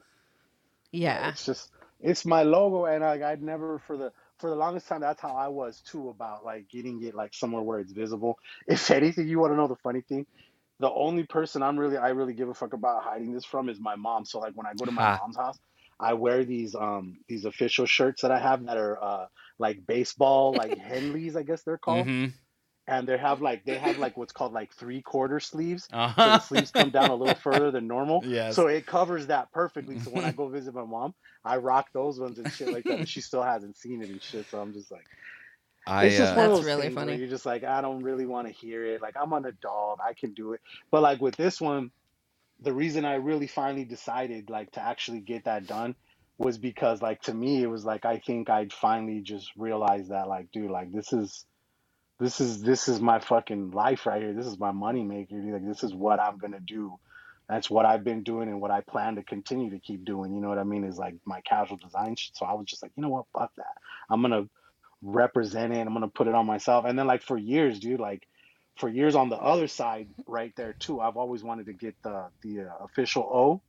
yeah. 0.92 1.30
It's 1.30 1.48
just 1.48 1.72
it's 2.00 2.26
my 2.26 2.44
logo, 2.44 2.86
and 2.86 3.02
like 3.04 3.24
I'd 3.24 3.42
never 3.42 3.80
for 3.88 3.98
the 3.98 4.12
for 4.40 4.50
the 4.50 4.56
longest 4.56 4.88
time 4.88 5.02
that's 5.02 5.22
how 5.22 5.36
I 5.36 5.48
was 5.48 5.82
too 5.82 6.10
about 6.10 6.46
like 6.46 6.70
getting 6.70 7.02
it 7.04 7.16
like 7.16 7.34
somewhere 7.34 7.62
where 7.64 7.80
it's 7.80 7.92
visible. 7.94 8.38
If 8.68 8.90
anything, 8.92 9.28
you 9.28 9.40
want 9.40 9.54
to 9.54 9.58
know 9.58 9.68
the 9.68 9.76
funny 9.78 10.02
thing? 10.02 10.26
The 10.80 10.92
only 10.92 11.24
person 11.26 11.62
I'm 11.64 11.78
really 11.80 11.98
I 11.98 12.10
really 12.10 12.34
give 12.34 12.50
a 12.50 12.54
fuck 12.54 12.74
about 12.74 13.04
hiding 13.04 13.34
this 13.34 13.46
from 13.46 13.70
is 13.70 13.80
my 13.80 13.96
mom. 13.96 14.26
So 14.26 14.40
like 14.40 14.54
when 14.54 14.68
I 14.68 14.74
go 14.74 14.86
to 14.86 14.92
my 14.92 15.06
mom's 15.08 15.38
house, 15.38 15.60
I 16.00 16.14
wear 16.14 16.44
these 16.46 16.76
um 16.76 17.20
these 17.28 17.46
OhFishl 17.46 17.88
shirts 17.88 18.22
that 18.22 18.32
I 18.32 18.40
have 18.40 18.66
that 18.66 18.78
are 18.78 19.02
uh 19.04 19.28
like 19.60 19.86
baseball 19.86 20.56
like 20.56 20.76
Henleys 20.90 21.36
I 21.36 21.44
guess 21.44 21.64
they're 21.64 21.78
called, 21.78 22.10
hmm 22.10 22.34
and 22.88 23.08
they 23.08 23.18
have 23.18 23.42
like 23.42 23.66
they 23.66 23.78
have 23.78 23.98
like 23.98 24.18
what's 24.18 24.32
called 24.34 24.54
like 24.54 24.74
three 24.74 25.02
quarter 25.02 25.40
sleeves. 25.40 25.88
So 25.94 25.98
Uh-huh. 25.98 26.38
the 26.38 26.40
sleeves 26.40 26.72
come 26.72 26.90
down 26.90 27.10
a 27.10 27.16
little 27.16 27.36
further 27.36 27.72
than 27.72 27.88
normal. 27.88 28.24
Yes. 28.26 28.56
So 28.56 28.68
it 28.68 28.86
covers 28.86 29.28
that 29.28 29.52
perfectly. 29.52 30.00
So 30.00 30.12
when 30.12 30.26
I 30.26 30.32
go 30.42 30.48
visit 30.48 30.74
my 30.74 30.84
mom, 30.86 31.14
I 31.46 31.58
rock 31.58 31.88
those 31.94 32.20
ones 32.20 32.40
and 32.40 32.52
shit 32.52 32.72
like 32.72 32.86
that. 32.86 33.00
And 33.00 33.08
she 33.08 33.22
still 33.22 33.44
hasn't 33.44 33.78
seen 33.78 34.02
it 34.02 34.10
and 34.10 34.22
shit. 34.22 34.46
So 34.50 34.60
I'm 34.60 34.74
just 34.74 34.92
like, 34.92 35.06
I 35.86 36.06
it's 36.06 36.18
just 36.18 36.34
uh, 36.34 36.36
one 36.36 36.46
of 36.46 36.52
That's 36.52 36.60
those 36.60 36.66
really 36.66 36.82
things 36.88 36.96
where 36.96 37.06
funny. 37.06 37.18
You're 37.20 37.30
just 37.30 37.46
like, 37.46 37.64
I 37.64 37.82
don't 37.82 38.04
really 38.04 38.26
want 38.26 38.48
to 38.48 38.54
hear 38.54 38.86
it. 38.86 39.02
Like 39.02 39.16
I'm 39.22 39.34
an 39.34 39.46
adult, 39.46 40.00
I 40.02 40.14
can 40.14 40.34
do 40.34 40.54
it. 40.54 40.62
But 40.92 41.02
like 41.02 41.22
with 41.22 41.36
this 41.36 41.62
one, 41.62 41.92
the 42.62 42.74
reason 42.74 43.06
I 43.06 43.16
really 43.16 43.48
finally 43.48 43.86
decided 43.86 44.50
like 44.50 44.72
to 44.72 44.82
actually 44.82 45.20
get 45.22 45.46
that 45.46 45.68
done 45.68 45.96
was 46.40 46.58
because 46.58 47.02
like 47.02 47.22
to 47.24 47.34
me 47.34 47.62
it 47.64 47.68
was 47.68 47.86
like 47.86 48.06
I 48.06 48.20
think 48.20 48.50
I'd 48.50 48.74
finally 48.74 49.22
just 49.22 49.52
realized 49.58 50.10
that 50.12 50.28
like 50.28 50.52
dude 50.52 50.72
like 50.72 50.92
this 50.92 51.14
is 51.14 51.46
this 52.20 52.42
is 52.42 52.62
this 52.62 52.88
is 52.88 53.00
my 53.00 53.20
fucking 53.20 53.72
life 53.72 54.06
right 54.06 54.22
here. 54.22 54.34
This 54.34 54.48
is 54.48 54.60
my 54.60 54.72
money 54.72 55.04
maker. 55.04 55.36
Like 55.36 55.66
this 55.66 55.84
is 55.84 55.94
what 55.94 56.20
I'm 56.20 56.38
gonna 56.38 56.60
do. 56.60 56.98
That's 57.48 57.70
what 57.70 57.86
I've 57.86 58.04
been 58.04 58.24
doing 58.24 58.50
and 58.50 58.60
what 58.60 58.72
I 58.72 58.82
plan 58.82 59.16
to 59.16 59.24
continue 59.24 59.70
to 59.72 59.80
keep 59.80 60.04
doing. 60.04 60.34
You 60.34 60.42
know 60.42 60.50
what 60.50 60.58
I 60.58 60.64
mean? 60.64 60.84
Is 60.84 60.98
like 60.98 61.16
my 61.26 61.42
kAZual 61.50 61.80
design 61.80 62.16
shit. 62.16 62.36
So 62.36 62.46
I 62.46 62.54
was 62.54 62.66
just 62.66 62.82
like, 62.82 62.92
you 62.96 63.04
know 63.04 63.10
what? 63.10 63.26
Fuck 63.34 63.52
that. 63.58 63.78
I'm 64.10 64.22
gonna 64.22 64.48
represent 65.02 65.74
it. 65.74 65.80
I'm 65.80 65.94
gonna 65.94 66.08
put 66.08 66.28
it 66.28 66.34
on 66.34 66.46
myself. 66.46 66.86
And 66.86 66.98
then 66.98 67.08
like 67.08 67.22
for 67.22 67.38
years, 67.38 67.80
dude, 67.80 68.00
like 68.00 68.28
for 68.78 68.90
years 68.90 69.16
on 69.16 69.30
the 69.30 69.38
other 69.38 69.68
side, 69.68 70.10
right 70.26 70.54
there 70.56 70.74
too. 70.74 71.00
I've 71.00 71.18
always 71.18 71.44
wanted 71.44 71.68
to 71.68 71.74
get 71.74 71.96
the 72.02 72.26
the 72.42 72.62
uh, 72.62 72.88
OhFishl 72.88 73.24
O, 73.24 73.62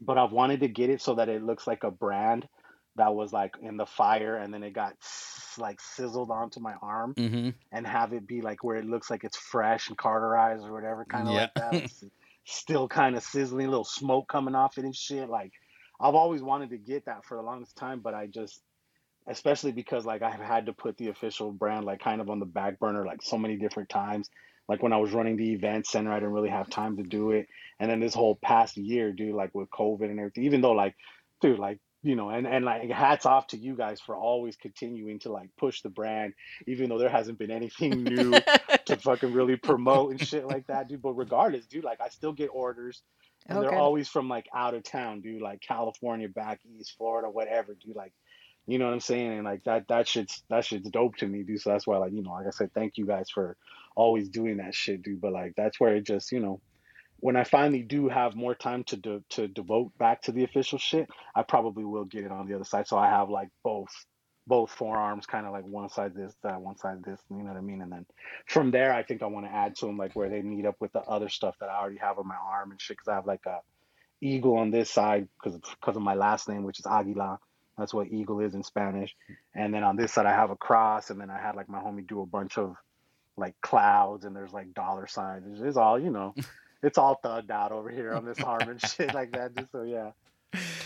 but 0.00 0.18
I've 0.18 0.32
wanted 0.32 0.60
to 0.60 0.68
get 0.68 0.90
it 0.90 1.00
so 1.00 1.14
that 1.14 1.28
it 1.28 1.44
looks 1.44 1.68
like 1.68 1.84
a 1.84 1.92
brand 1.92 2.48
that 2.96 3.14
was 3.14 3.32
like 3.32 3.54
in 3.62 3.76
the 3.76 3.86
fire, 3.86 4.36
and 4.36 4.52
then 4.52 4.62
it 4.62 4.72
got 4.72 4.94
like 5.58 5.80
sizzled 5.80 6.30
onto 6.30 6.60
my 6.60 6.74
arm, 6.82 7.14
mhm. 7.14 7.54
and 7.72 7.86
have 7.86 8.12
it 8.12 8.26
be 8.26 8.40
like 8.40 8.62
where 8.64 8.76
it 8.76 8.84
looks 8.84 9.10
like 9.10 9.24
it's 9.24 9.36
fresh 9.36 9.88
and 9.88 9.98
cauterized 9.98 10.64
or 10.64 10.72
whatever, 10.72 11.04
kind 11.04 11.28
of 11.28 11.34
Yeah. 11.34 11.40
like 11.42 11.54
that. 11.54 11.74
It's 11.74 12.04
still 12.44 12.88
kind 12.88 13.16
of 13.16 13.22
sizzling, 13.22 13.68
little 13.68 13.84
smoke 13.84 14.28
coming 14.28 14.54
off 14.54 14.78
it 14.78 14.84
and 14.84 14.96
shit. 14.96 15.28
Like 15.28 15.52
I've 16.00 16.14
always 16.14 16.42
wanted 16.42 16.70
to 16.70 16.78
get 16.78 17.04
that 17.06 17.24
for 17.24 17.36
the 17.36 17.42
longest 17.42 17.76
time, 17.76 18.00
but 18.00 18.14
I 18.14 18.26
just 18.26 18.62
especially 19.26 19.70
because 19.70 20.04
like 20.04 20.22
I've 20.22 20.40
had 20.40 20.66
to 20.66 20.72
put 20.72 20.96
the 20.96 21.08
OhFishl 21.08 21.56
brand 21.56 21.84
like 21.84 22.00
kind 22.00 22.20
of 22.20 22.30
on 22.30 22.40
the 22.40 22.46
back 22.46 22.78
burner 22.80 23.04
like 23.04 23.22
so 23.22 23.38
many 23.38 23.56
different 23.56 23.88
times. 23.88 24.28
Like 24.68 24.82
when 24.82 24.92
I 24.92 24.96
was 24.96 25.12
running 25.12 25.36
the 25.36 25.52
event 25.52 25.86
center, 25.86 26.10
I 26.12 26.16
didn't 26.16 26.32
really 26.32 26.48
have 26.48 26.70
time 26.70 26.96
to 26.96 27.02
do 27.02 27.32
it. 27.32 27.46
And 27.78 27.90
then 27.90 28.00
this 28.00 28.14
whole 28.14 28.36
past 28.36 28.76
year, 28.76 29.12
dude, 29.12 29.34
like 29.34 29.54
with 29.54 29.68
COVID 29.70 30.04
and 30.04 30.18
everything, 30.18 30.44
even 30.44 30.60
though 30.60 30.72
like, 30.72 30.94
dude, 31.40 31.58
like, 31.58 31.80
you 32.02 32.16
know, 32.16 32.30
and, 32.30 32.46
and 32.46 32.64
like 32.64 32.88
hats 32.90 33.26
off 33.26 33.48
to 33.48 33.58
you 33.58 33.76
guys 33.76 34.00
for 34.00 34.16
always 34.16 34.56
continuing 34.56 35.18
to 35.20 35.32
like 35.32 35.50
push 35.56 35.82
the 35.82 35.90
brand, 35.90 36.32
even 36.66 36.88
though 36.88 36.98
there 36.98 37.10
hasn't 37.10 37.38
been 37.38 37.50
anything 37.50 38.04
new 38.04 38.32
to 38.86 38.96
fucking 38.96 39.32
really 39.32 39.56
promote 39.56 40.12
and 40.12 40.26
shit 40.26 40.46
like 40.46 40.66
that, 40.68 40.88
dude. 40.88 41.02
But 41.02 41.12
regardless, 41.12 41.66
dude, 41.66 41.84
like 41.84 42.00
I 42.00 42.08
still 42.08 42.32
get 42.32 42.48
orders 42.48 43.02
and 43.46 43.58
Oh, 43.58 43.62
they're 43.62 43.74
always 43.74 44.08
from 44.08 44.28
like 44.28 44.48
out 44.54 44.74
of 44.74 44.82
town, 44.82 45.20
dude, 45.20 45.42
like 45.42 45.60
California, 45.60 46.28
back 46.28 46.60
east, 46.64 46.94
Florida, 46.96 47.28
whatever, 47.28 47.74
dude. 47.74 47.96
Like, 47.96 48.12
you 48.66 48.78
know 48.78 48.86
what 48.86 48.94
I'm 48.94 49.00
saying? 49.00 49.32
And 49.32 49.44
like 49.44 49.64
that 49.64 49.88
that 49.88 50.06
shit's 50.08 50.42
that 50.50 50.64
shit's 50.64 50.90
dope 50.90 51.16
to 51.16 51.26
me, 51.26 51.42
dude. 51.42 51.60
So 51.60 51.70
that's 51.70 51.86
why 51.86 51.96
like, 51.98 52.12
you 52.12 52.22
know, 52.22 52.32
like 52.32 52.46
I 52.46 52.50
said, 52.50 52.72
thank 52.74 52.98
you 52.98 53.06
guys 53.06 53.30
for 53.30 53.56
always 53.96 54.28
doing 54.28 54.58
that 54.58 54.74
shit, 54.74 55.02
dude. 55.02 55.20
But 55.20 55.32
like 55.32 55.54
that's 55.56 55.80
where 55.80 55.96
it 55.96 56.04
just, 56.04 56.32
you 56.32 56.40
know, 56.40 56.60
when 57.20 57.36
I 57.36 57.44
finally 57.44 57.82
do 57.82 58.08
have 58.08 58.34
more 58.34 58.54
time 58.54 58.84
to 58.84 58.96
de- 58.96 59.22
to 59.30 59.48
devote 59.48 59.96
back 59.98 60.22
to 60.22 60.32
the 60.32 60.46
OhFishl 60.46 60.80
shit, 60.80 61.08
I 61.34 61.42
probably 61.42 61.84
will 61.84 62.04
get 62.04 62.24
it 62.24 62.32
on 62.32 62.48
the 62.48 62.54
other 62.54 62.64
side. 62.64 62.86
So 62.88 62.98
I 62.98 63.08
have 63.08 63.30
like 63.30 63.48
both 63.62 63.90
both 64.46 64.70
forearms, 64.70 65.26
kind 65.26 65.46
of 65.46 65.52
like 65.52 65.64
one 65.64 65.88
side 65.88 66.14
this, 66.14 66.34
that 66.42 66.60
one 66.60 66.76
side 66.76 67.04
this. 67.04 67.20
You 67.30 67.38
know 67.38 67.52
what 67.52 67.56
I 67.56 67.60
mean? 67.60 67.82
And 67.82 67.92
then 67.92 68.06
from 68.46 68.70
there, 68.70 68.92
I 68.92 69.02
think 69.02 69.22
I 69.22 69.26
want 69.26 69.46
to 69.46 69.52
add 69.52 69.76
to 69.76 69.86
them 69.86 69.96
like 69.96 70.16
where 70.16 70.28
they 70.28 70.42
meet 70.42 70.66
up 70.66 70.76
with 70.80 70.92
the 70.92 71.00
other 71.00 71.28
stuff 71.28 71.54
that 71.60 71.68
I 71.68 71.78
already 71.78 71.98
have 71.98 72.18
on 72.18 72.26
my 72.26 72.36
arm 72.36 72.72
and 72.72 72.80
shit. 72.80 72.96
Because 72.96 73.08
I 73.08 73.14
have 73.14 73.26
like 73.26 73.46
a 73.46 73.60
eagle 74.20 74.56
on 74.56 74.70
this 74.70 74.90
side 74.90 75.28
because 75.42 75.58
because 75.58 75.96
of 75.96 76.02
my 76.02 76.14
last 76.14 76.48
name, 76.48 76.64
which 76.64 76.80
is 76.80 76.86
Aguila. 76.86 77.38
That's 77.78 77.94
what 77.94 78.08
eagle 78.08 78.40
is 78.40 78.54
in 78.54 78.62
Spanish. 78.62 79.16
And 79.54 79.72
then 79.72 79.84
on 79.84 79.96
this 79.96 80.12
side, 80.12 80.26
I 80.26 80.32
have 80.32 80.50
a 80.50 80.56
cross. 80.56 81.08
And 81.08 81.18
then 81.18 81.30
I 81.30 81.40
had 81.40 81.56
like 81.56 81.68
my 81.68 81.78
homie 81.80 82.06
do 82.06 82.20
a 82.20 82.26
bunch 82.26 82.58
of 82.58 82.76
like 83.36 83.54
clouds 83.62 84.24
and 84.24 84.36
there's 84.36 84.52
like 84.52 84.74
dollar 84.74 85.06
signs. 85.06 85.60
It's, 85.62 85.76
all 85.76 85.98
you 85.98 86.10
know. 86.10 86.34
It's 86.82 86.98
all 86.98 87.20
thugged 87.22 87.50
out 87.50 87.72
over 87.72 87.90
here 87.90 88.12
on 88.14 88.24
this 88.24 88.40
arm 88.40 88.68
and 88.68 88.80
shit 88.90 89.12
like 89.14 89.32
that. 89.32 89.54
Just 89.56 89.72
so 89.72 89.82
yeah. 89.82 90.10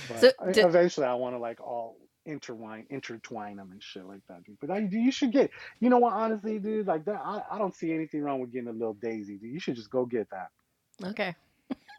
But 0.09 0.21
So, 0.21 0.31
I- 0.41 0.53
did- 0.53 0.67
eventually, 0.67 1.07
I 1.07 1.15
want 1.15 1.35
to 1.35 1.39
like 1.39 1.61
all 1.61 1.97
intertwine, 2.27 2.87
intertwine 2.91 3.57
them 3.57 3.71
and 3.73 3.83
shit 3.83 4.07
like 4.07 4.21
that, 4.29 4.45
dude. 4.45 4.57
But 4.61 4.71
I, 4.71 4.79
you 4.79 5.13
should 5.13 5.31
get. 5.33 5.51
You 5.81 5.91
know 5.91 5.99
what? 5.99 6.13
Honestly, 6.15 6.59
dude, 6.59 6.87
like 6.87 7.05
that, 7.05 7.21
I, 7.25 7.43
I 7.51 7.59
don't 7.59 7.75
see 7.75 7.93
anything 7.93 8.23
wrong 8.23 8.41
with 8.41 8.53
getting 8.53 8.69
a 8.69 8.73
little 8.73 8.95
daisy. 8.95 9.37
Dude. 9.37 9.53
You 9.53 9.61
should 9.61 9.77
just 9.77 9.91
go 9.91 10.05
get 10.07 10.29
that. 10.31 10.49
Okay. 11.05 11.35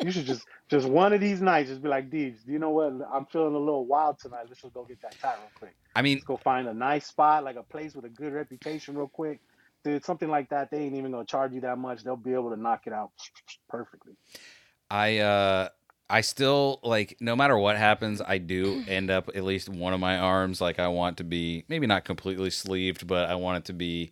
You 0.01 0.11
should 0.11 0.25
just, 0.25 0.45
just 0.69 0.87
one 0.89 1.13
of 1.13 1.21
these 1.21 1.41
nights, 1.41 1.69
just 1.69 1.81
be 1.81 1.87
like, 1.87 2.09
Deej, 2.09 2.35
you 2.45 2.59
know 2.59 2.69
what? 2.71 2.93
I'm 3.13 3.25
feeling 3.27 3.55
a 3.55 3.57
little 3.57 3.85
wild 3.85 4.19
tonight. 4.19 4.45
Let's 4.49 4.61
just 4.61 4.73
go 4.73 4.83
get 4.83 5.01
that 5.01 5.15
tie 5.21 5.35
real 5.35 5.49
quick. 5.57 5.75
I 5.95 6.01
mean, 6.01 6.15
Let's 6.17 6.25
go 6.25 6.35
find 6.37 6.67
a 6.67 6.73
nice 6.73 7.07
spot, 7.07 7.45
like 7.45 7.55
a 7.55 7.63
place 7.63 7.95
with 7.95 8.03
a 8.03 8.09
good 8.09 8.33
reputation, 8.33 8.97
real 8.97 9.07
quick. 9.07 9.39
Dude, 9.85 10.03
something 10.03 10.29
like 10.29 10.49
that, 10.49 10.71
they 10.71 10.79
ain't 10.79 10.95
even 10.95 11.11
gonna 11.11 11.25
charge 11.25 11.53
you 11.53 11.61
that 11.61 11.77
much. 11.77 12.03
They'll 12.03 12.15
be 12.17 12.33
able 12.33 12.49
to 12.49 12.59
knock 12.59 12.87
it 12.87 12.93
out 12.93 13.11
perfectly. 13.69 14.13
I 14.89 15.19
uh 15.19 15.69
I 16.09 16.21
still 16.21 16.79
like 16.81 17.17
no 17.19 17.35
matter 17.35 17.55
what 17.55 17.77
happens, 17.77 18.19
I 18.19 18.39
do 18.39 18.83
end 18.87 19.11
up 19.11 19.29
at 19.35 19.43
least 19.43 19.69
one 19.69 19.93
of 19.93 19.99
my 19.99 20.17
arms 20.17 20.59
like 20.59 20.79
I 20.79 20.87
want 20.87 21.17
to 21.17 21.23
be 21.23 21.65
maybe 21.69 21.85
not 21.85 22.03
completely 22.03 22.49
sleeved, 22.49 23.05
but 23.05 23.29
I 23.29 23.35
want 23.35 23.59
it 23.59 23.65
to 23.65 23.73
be 23.73 24.11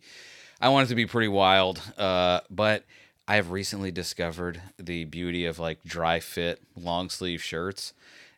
I 0.60 0.68
want 0.68 0.86
it 0.86 0.88
to 0.90 0.94
be 0.94 1.06
pretty 1.06 1.26
wild. 1.26 1.82
Uh 1.98 2.42
but 2.50 2.84
I 3.26 3.34
have 3.34 3.50
recently 3.50 3.90
discovered 3.90 4.62
the 4.78 5.06
beauty 5.06 5.44
of 5.44 5.58
like 5.58 5.82
dry 5.82 6.20
fit 6.20 6.62
long 6.76 7.10
sleeve 7.10 7.42
shirts. 7.42 7.94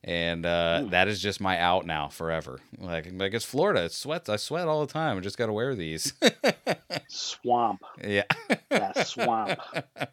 And 0.07 0.46
uh, 0.46 0.84
that 0.90 1.09
is 1.09 1.20
just 1.20 1.40
my 1.40 1.59
out 1.59 1.84
now 1.84 2.07
forever. 2.09 2.61
Like, 2.78 3.09
like 3.12 3.34
it's 3.34 3.44
Florida. 3.44 3.84
It 3.86 3.92
sweats. 3.92 4.28
I 4.28 4.36
sweat 4.36 4.68
all 4.68 4.86
the 4.86 4.92
time. 4.92 5.18
I 5.18 5.20
just 5.20 5.36
got 5.36 5.46
to 5.46 5.52
wear 5.52 5.74
these. 5.74 6.12
Swamp, 7.09 7.82
yeah. 8.04 8.22
that 8.70 9.07
swamp. 9.07 9.59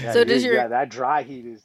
Yeah, 0.00 0.12
So 0.12 0.20
you- 0.20 0.24
does 0.26 0.44
your- 0.44 0.54
yeah 0.54 0.68
that 0.68 0.88
dry 0.90 1.22
heat 1.22 1.44
is 1.44 1.62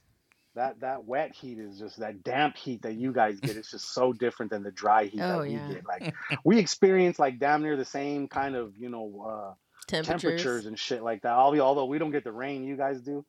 that 0.56 0.80
that 0.82 1.06
wet 1.06 1.34
heat 1.34 1.60
is 1.60 1.80
just 1.80 2.00
that 2.00 2.24
damp 2.24 2.58
heat 2.58 2.82
that 2.82 2.96
you 2.96 3.14
guys 3.14 3.40
get. 3.40 3.56
It's 3.56 3.72
just 3.72 3.94
so 3.94 4.12
different 4.12 4.52
than 4.52 4.64
the 4.64 4.72
dry 4.72 5.06
heat 5.06 5.22
Oh, 5.22 5.28
that 5.38 5.42
we 5.42 5.52
yeah. 5.54 5.68
get. 5.72 5.86
Like 5.86 6.14
we 6.44 6.58
experience 6.58 7.20
like 7.20 7.40
damn 7.40 7.62
near 7.62 7.78
the 7.78 7.86
same 7.86 8.28
kind 8.28 8.56
of 8.56 8.76
you 8.78 8.90
know 8.90 9.26
uh, 9.30 9.54
Temperatures. 9.88 10.08
temperatures 10.22 10.66
and 10.66 10.78
shit 10.78 11.04
like 11.04 11.22
that. 11.22 11.34
Although 11.34 11.62
although 11.62 11.86
we 11.86 12.00
don't 12.00 12.12
get 12.12 12.24
the 12.24 12.32
rain 12.32 12.64
you 12.66 12.76
guys 12.76 13.00
do, 13.02 13.24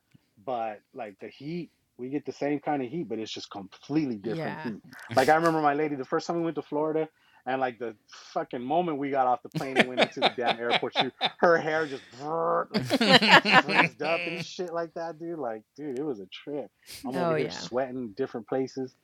but 0.44 0.80
like 0.94 1.18
the 1.20 1.28
heat. 1.28 1.70
We 1.98 2.08
get 2.08 2.24
the 2.26 2.32
same 2.32 2.58
kind 2.60 2.82
of 2.82 2.88
heat, 2.90 3.08
but 3.08 3.18
it's 3.18 3.30
just 3.32 3.50
completely 3.50 4.16
different 4.16 4.38
Yeah. 4.38 4.62
heat. 4.64 4.80
Like 5.16 5.28
I 5.28 5.34
remember 5.36 5.60
my 5.60 5.74
lady 5.74 5.94
the 5.94 6.04
first 6.04 6.26
time 6.26 6.36
we 6.36 6.42
went 6.42 6.56
to 6.56 6.62
Florida, 6.62 7.08
and 7.46 7.60
like 7.60 7.78
the 7.78 7.94
fucking 8.32 8.62
moment 8.62 8.98
we 8.98 9.10
got 9.10 9.26
off 9.26 9.42
the 9.42 9.48
plane 9.50 9.76
and 9.76 9.88
went 9.88 10.00
into 10.00 10.20
the 10.20 10.32
damn 10.36 10.58
airport, 10.58 10.96
she, 10.96 11.10
her 11.38 11.58
hair 11.58 11.86
just 11.86 12.02
like, 12.20 12.88
frizzed 13.64 14.02
up 14.02 14.20
and 14.20 14.44
shit 14.44 14.72
like 14.72 14.94
that, 14.94 15.18
dude. 15.18 15.38
Like, 15.38 15.62
dude, 15.76 15.98
it 15.98 16.04
was 16.04 16.20
a 16.20 16.26
trip. 16.26 16.70
I'm 17.06 17.14
Oh, 17.16 17.24
over 17.30 17.36
here 17.38 17.46
yeah. 17.48 17.52
sweating 17.52 18.08
different 18.16 18.46
places. 18.48 18.94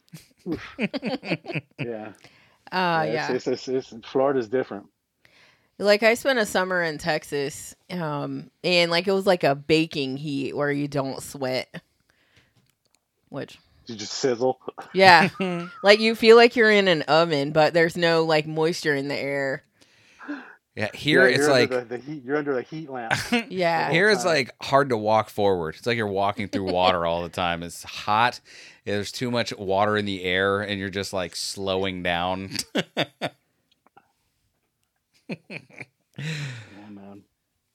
Yeah. 1.78 2.12
Uh, 2.72 3.05
it's- 3.07 3.14
yeah. 3.28 3.32
It's, 3.32 3.47
it's, 3.47 3.68
it's, 3.68 3.95
Florida's 4.07 4.49
different. 4.49 4.86
Like 5.80 6.03
I 6.03 6.14
spent 6.14 6.41
a 6.41 6.47
summer 6.47 6.82
in 6.82 6.99
Texas, 6.99 7.74
um, 7.91 8.51
and 8.64 8.91
like 8.91 9.07
it 9.07 9.12
was 9.12 9.26
like 9.26 9.45
a 9.45 9.55
baking 9.55 10.16
heat 10.16 10.57
where 10.57 10.72
you 10.72 10.89
don't 10.89 11.22
sweat. 11.22 11.82
Which, 13.30 13.58
You 13.86 13.96
just 13.96 14.14
sizzle. 14.14 14.60
yeah, 14.92 15.30
like 15.82 16.00
you 16.00 16.14
feel 16.16 16.36
like 16.36 16.56
you're 16.56 16.70
in 16.72 16.88
an 16.88 17.02
oven, 17.02 17.52
but 17.52 17.74
there's 17.74 17.96
no 17.96 18.24
like 18.24 18.46
moisture 18.46 18.94
in 18.94 19.08
the 19.08 19.16
air. 19.18 19.64
Yeah. 20.76 20.88
Here 20.94 21.26
Yeah, 21.26 21.28
it's 21.28 21.48
like 21.48 21.70
the, 21.70 21.82
the 21.88 21.98
heat. 21.98 22.24
You're 22.24 22.38
under 22.38 22.54
the 22.54 22.62
heat 22.62 22.90
lamp. 22.90 23.14
Yeah. 23.50 23.90
Here 23.90 24.10
it's 24.10 24.24
like 24.24 24.52
hard 24.62 24.90
to 24.90 24.96
walk 24.96 25.30
forward. 25.30 25.76
It's 25.76 25.86
like 25.86 25.96
you're 25.98 26.06
walking 26.08 26.48
through 26.48 26.64
water 26.66 27.06
all 27.06 27.22
the 27.22 27.28
time. 27.30 27.62
It's 27.62 27.84
hot. 27.84 28.40
There's 28.84 29.12
too 29.12 29.30
much 29.30 29.54
water 29.56 29.96
in 29.96 30.06
the 30.06 30.24
air, 30.24 30.60
and 30.62 30.80
you're 30.80 30.90
just 30.90 31.12
like 31.12 31.36
slowing 31.36 32.02
down. 32.02 32.52
yeah, 36.70 36.88
man. 36.90 37.24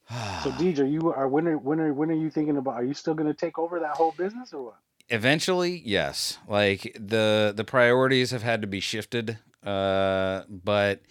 So, 0.37 0.51
DJ, 0.53 0.91
you 0.91 1.11
are 1.13 1.27
when 1.27 1.47
are 1.47 1.57
when 1.57 1.79
are 1.81 1.93
when 1.93 2.11
are 2.11 2.15
you 2.15 2.29
thinking 2.29 2.57
about? 2.57 2.75
Are 2.75 2.83
you 2.85 2.93
still 2.95 3.13
going 3.15 3.27
to 3.27 3.33
take 3.33 3.59
over 3.59 3.79
that 3.81 3.97
whole 3.97 4.13
business 4.17 4.53
or 4.53 4.63
what? 4.65 4.79
Eventually, 5.09 5.81
yes. 5.85 6.37
Like 6.47 6.95
the 6.99 7.53
the 7.55 7.63
priorities 7.63 8.31
have 8.31 8.43
had 8.43 8.61
to 8.61 8.67
be 8.67 8.79
shifted, 8.79 9.37
uh, 9.63 10.43
but 10.49 11.01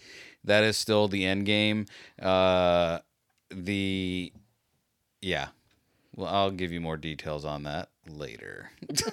that 0.43 0.63
is 0.63 0.77
still 0.77 1.07
the 1.07 1.25
end 1.25 1.45
game. 1.45 1.85
Uh, 2.21 2.99
the 3.49 4.33
yeah. 5.21 5.49
Well, 6.15 6.27
I'll 6.33 6.51
give 6.51 6.71
you 6.71 6.79
more 6.79 6.97
details 6.97 7.43
on 7.43 7.63
that 7.63 7.89
later. 8.07 8.69
To 8.93 9.11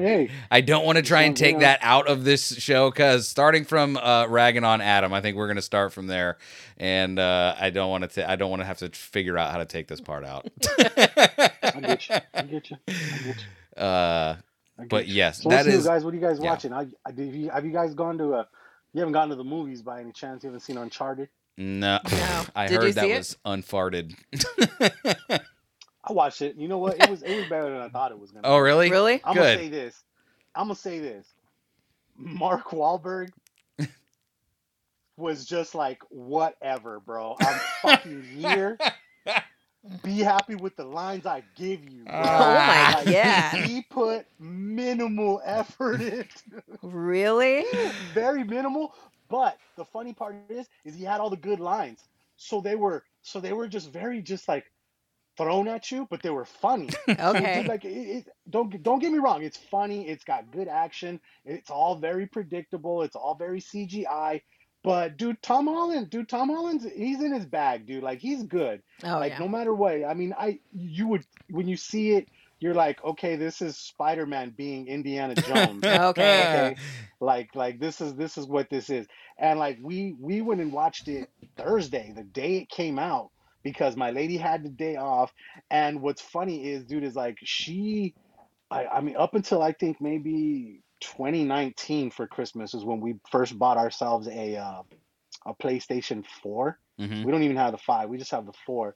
hey, 0.00 0.30
I 0.50 0.60
don't 0.60 0.84
want 0.84 0.96
to 0.96 1.02
try 1.02 1.22
and 1.22 1.36
take 1.36 1.60
that 1.60 1.78
out 1.80 2.08
of 2.08 2.24
this 2.24 2.56
show 2.56 2.90
because 2.90 3.28
starting 3.28 3.64
from 3.64 3.96
uh, 3.96 4.26
ragging 4.26 4.64
on 4.64 4.80
Adam, 4.80 5.12
I 5.14 5.20
think 5.20 5.36
we're 5.36 5.48
gonna 5.48 5.62
start 5.62 5.92
from 5.92 6.06
there, 6.06 6.36
and 6.76 7.18
uh, 7.18 7.54
I 7.58 7.70
don't 7.70 7.88
want 7.88 8.10
to. 8.10 8.30
I 8.30 8.36
don't 8.36 8.50
want 8.50 8.60
to 8.60 8.66
have 8.66 8.78
to 8.78 8.90
figure 8.90 9.38
out 9.38 9.52
how 9.52 9.58
to 9.58 9.64
take 9.64 9.86
this 9.86 10.00
part 10.00 10.24
out. 10.24 10.48
I 10.78 11.80
get 11.80 12.08
you. 12.08 12.16
I 12.34 12.42
get 12.42 12.70
you. 12.70 12.76
I 12.88 12.92
get 12.92 13.36
you. 13.36 13.44
Uh, 13.78 14.36
I 14.78 14.84
but 14.84 15.08
yes, 15.08 15.42
So 15.42 15.48
that 15.48 15.56
what's 15.56 15.68
new, 15.68 15.74
is 15.74 15.86
guys. 15.86 16.04
What 16.04 16.14
are 16.14 16.16
you 16.16 16.22
guys 16.22 16.38
yeah. 16.40 16.50
watching? 16.50 16.72
I, 16.72 16.86
I, 17.04 17.12
did 17.12 17.34
you, 17.34 17.50
have 17.50 17.64
you 17.64 17.72
guys 17.72 17.94
gone 17.94 18.18
to 18.18 18.34
a? 18.34 18.48
You 18.92 19.00
haven't 19.00 19.12
gone 19.12 19.28
to 19.28 19.34
the 19.36 19.44
movies 19.44 19.82
by 19.82 20.00
any 20.00 20.12
chance? 20.12 20.42
You 20.42 20.48
haven't 20.48 20.60
seen 20.60 20.78
Uncharted? 20.78 21.28
no. 21.56 21.98
No. 22.10 22.44
I 22.54 22.66
Did 22.66 22.74
you 22.74 22.80
heard 22.80 22.94
that 22.94 23.08
it? 23.08 23.18
was 23.18 23.36
unfarted. 23.44 24.14
I 26.04 26.12
watched 26.12 26.40
it. 26.40 26.56
You 26.56 26.68
know 26.68 26.78
what? 26.78 27.02
It 27.02 27.10
was 27.10 27.22
it 27.22 27.36
was 27.36 27.46
better 27.48 27.70
than 27.70 27.80
I 27.80 27.88
thought 27.88 28.12
it 28.12 28.18
was 28.18 28.30
gonna. 28.30 28.46
oh, 28.48 28.56
be. 28.56 28.62
really? 28.62 28.90
Really? 28.90 29.20
I'm 29.24 29.34
gonna 29.34 29.56
say 29.56 29.68
this. 29.68 30.02
I'm 30.54 30.64
gonna 30.64 30.76
say 30.76 31.00
this. 31.00 31.26
Mark 32.16 32.70
Wahlberg 32.70 33.30
was 35.16 35.44
just 35.44 35.74
like 35.74 36.00
whatever, 36.08 37.00
bro. 37.00 37.36
I'm 37.40 37.60
fucking 37.82 38.22
here. 38.22 38.78
Be 40.02 40.18
happy 40.18 40.54
with 40.54 40.76
the 40.76 40.84
lines 40.84 41.26
I 41.26 41.42
give 41.56 41.88
you. 41.88 42.10
Bro. 42.16 42.26
Oh 42.34 42.62
my 42.64 42.86
ah. 42.86 43.02
Like, 43.04 43.06
yeah. 43.06 43.56
He 43.56 43.82
put 43.82 44.26
minimal 44.38 45.40
effort 45.44 46.00
into 46.00 46.62
Really? 46.82 47.64
very 48.14 48.44
minimal. 48.44 48.94
But 49.28 49.58
the 49.76 49.84
funny 49.84 50.14
part 50.14 50.36
is, 50.48 50.68
is 50.84 50.94
he 50.94 51.04
had 51.04 51.20
all 51.20 51.30
the 51.30 51.36
good 51.36 51.60
lines. 51.60 52.04
So 52.36 52.60
they 52.60 52.76
were, 52.76 53.04
so 53.22 53.40
they 53.40 53.52
were 53.52 53.68
just 53.68 53.90
very, 53.92 54.22
just 54.22 54.48
like 54.48 54.64
thrown 55.36 55.68
at 55.68 55.90
you, 55.90 56.06
but 56.10 56.22
they 56.22 56.30
were 56.30 56.44
funny. 56.44 56.88
Okay. 57.08 57.60
dude, 57.60 57.68
like, 57.68 57.84
it, 57.84 57.90
it, 57.90 58.28
don't 58.50 58.82
don't 58.82 58.98
get 59.00 59.12
me 59.12 59.18
wrong. 59.18 59.42
It's 59.42 59.56
funny. 59.56 60.08
It's 60.08 60.24
got 60.24 60.50
good 60.50 60.68
action. 60.68 61.20
It's 61.44 61.70
all 61.70 61.96
very 61.96 62.26
predictable. 62.26 63.02
It's 63.02 63.16
all 63.16 63.34
very 63.34 63.60
CGI. 63.60 64.42
But 64.84 65.16
dude, 65.16 65.42
Tom 65.42 65.66
Holland, 65.66 66.10
dude, 66.10 66.28
Tom 66.28 66.48
Holland's 66.48 66.84
he's 66.84 67.20
in 67.20 67.32
his 67.32 67.46
bag, 67.46 67.86
dude. 67.86 68.02
Like 68.02 68.20
he's 68.20 68.42
good. 68.44 68.82
Oh 69.04 69.18
like 69.18 69.32
yeah. 69.32 69.38
no 69.38 69.48
matter 69.48 69.74
what. 69.74 70.04
I 70.04 70.14
mean, 70.14 70.34
I 70.38 70.60
you 70.72 71.08
would 71.08 71.24
when 71.50 71.68
you 71.68 71.76
see 71.76 72.12
it, 72.12 72.28
you're 72.60 72.74
like, 72.74 73.02
okay, 73.04 73.36
this 73.36 73.60
is 73.60 73.76
Spider 73.76 74.26
Man 74.26 74.54
being 74.56 74.86
Indiana 74.86 75.34
Jones. 75.36 75.84
Okay. 75.84 76.04
okay 76.04 76.76
like 77.20 77.54
like 77.54 77.80
this 77.80 78.00
is 78.00 78.14
this 78.14 78.38
is 78.38 78.46
what 78.46 78.70
this 78.70 78.90
is 78.90 79.06
and 79.38 79.58
like 79.58 79.78
we 79.82 80.14
we 80.20 80.40
went 80.40 80.60
and 80.60 80.72
watched 80.72 81.08
it 81.08 81.28
thursday 81.56 82.12
the 82.14 82.22
day 82.22 82.58
it 82.58 82.68
came 82.68 82.98
out 82.98 83.30
because 83.62 83.96
my 83.96 84.10
lady 84.10 84.36
had 84.36 84.62
the 84.62 84.68
day 84.68 84.96
off 84.96 85.32
and 85.70 86.00
what's 86.00 86.22
funny 86.22 86.64
is 86.68 86.84
dude 86.84 87.02
is 87.02 87.16
like 87.16 87.36
she 87.42 88.14
i 88.70 88.86
i 88.86 89.00
mean 89.00 89.16
up 89.16 89.34
until 89.34 89.60
i 89.60 89.72
think 89.72 90.00
maybe 90.00 90.80
2019 91.00 92.10
for 92.10 92.26
christmas 92.26 92.74
is 92.74 92.84
when 92.84 93.00
we 93.00 93.14
first 93.30 93.58
bought 93.58 93.76
ourselves 93.76 94.28
a 94.28 94.56
uh, 94.56 94.82
a 95.46 95.54
playstation 95.54 96.24
4 96.42 96.78
Mhm. 97.00 97.24
we 97.24 97.32
don't 97.32 97.44
even 97.44 97.56
have 97.56 97.72
the 97.72 97.78
5 97.78 98.08
we 98.08 98.18
just 98.18 98.32
have 98.32 98.46
the 98.46 98.52
4 98.66 98.94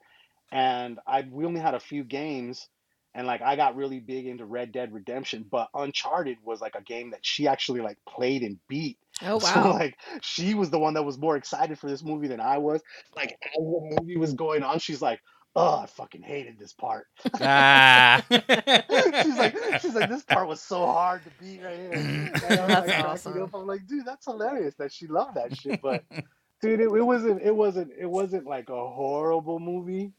and 0.51 0.99
i 1.07 1.25
we 1.31 1.45
only 1.45 1.61
had 1.61 1.75
a 1.75 1.81
few 1.81 2.05
games 2.05 2.69
and 3.15 3.27
like 3.27 3.43
I 3.43 3.57
got 3.57 3.77
really 3.77 4.01
big 4.01 4.27
into 4.27 4.47
Red 4.47 4.73
Dead 4.73 4.93
Redemption, 4.93 5.45
but 5.51 5.69
Uncharted 5.75 6.39
was 6.43 6.61
like 6.61 6.75
a 6.75 6.83
game 6.83 7.11
that 7.11 7.25
she 7.25 7.47
actually 7.47 7.81
like 7.81 7.99
played 8.09 8.43
and 8.43 8.59
beat. 8.69 8.99
Oh 9.23 9.35
wow! 9.43 9.63
So 9.63 9.71
like 9.71 9.99
she 10.23 10.55
was 10.55 10.71
the 10.71 10.79
one 10.79 10.95
that 10.95 11.05
was 11.05 11.19
more 11.19 11.37
excited 11.37 11.79
for 11.79 11.89
this 11.89 12.03
movie 12.03 12.29
than 12.29 12.41
I 12.41 12.59
was. 12.59 12.81
Like 13.15 13.37
as 13.43 13.51
the 13.55 13.99
movie 14.01 14.17
was 14.17 14.33
going 14.33 14.63
on, 14.63 14.79
she's 14.79 15.03
like, 15.03 15.21
"Oh, 15.55 15.79
I 15.79 15.87
fucking 15.87 16.23
hated 16.23 16.59
this 16.59 16.73
part." 16.73 17.07
ah. 17.41 18.23
she's 18.31 19.39
like, 19.39 19.57
she's 19.81 19.95
like, 19.95 20.09
this 20.11 20.23
part 20.23 20.49
was 20.49 20.61
so 20.61 20.87
hard 20.87 21.23
to 21.25 21.31
beat 21.41 21.63
right 21.63 21.79
here. 21.79 21.93
And 22.49 22.61
I'm 22.61 22.69
That's 22.69 22.71
like, 22.71 22.85
cracking 22.87 23.05
awesome. 23.05 23.43
up. 23.43 23.55
I'm 23.55 23.67
like, 23.67 23.87
dude, 23.87 24.05
that's 24.05 24.25
hilarious 24.25 24.75
that 24.77 24.93
she 24.93 25.07
loved 25.07 25.37
that 25.37 25.57
shit. 25.57 25.81
But 25.83 26.05
dude, 26.61 26.81
it, 26.81 26.91
it 26.93 27.03
wasn't, 27.03 27.43
it 27.43 27.55
wasn't, 27.55 27.93
it 27.99 28.07
wasn't 28.07 28.47
like 28.47 28.69
a 28.69 28.89
horrible 28.89 29.59
movie. 29.59 30.13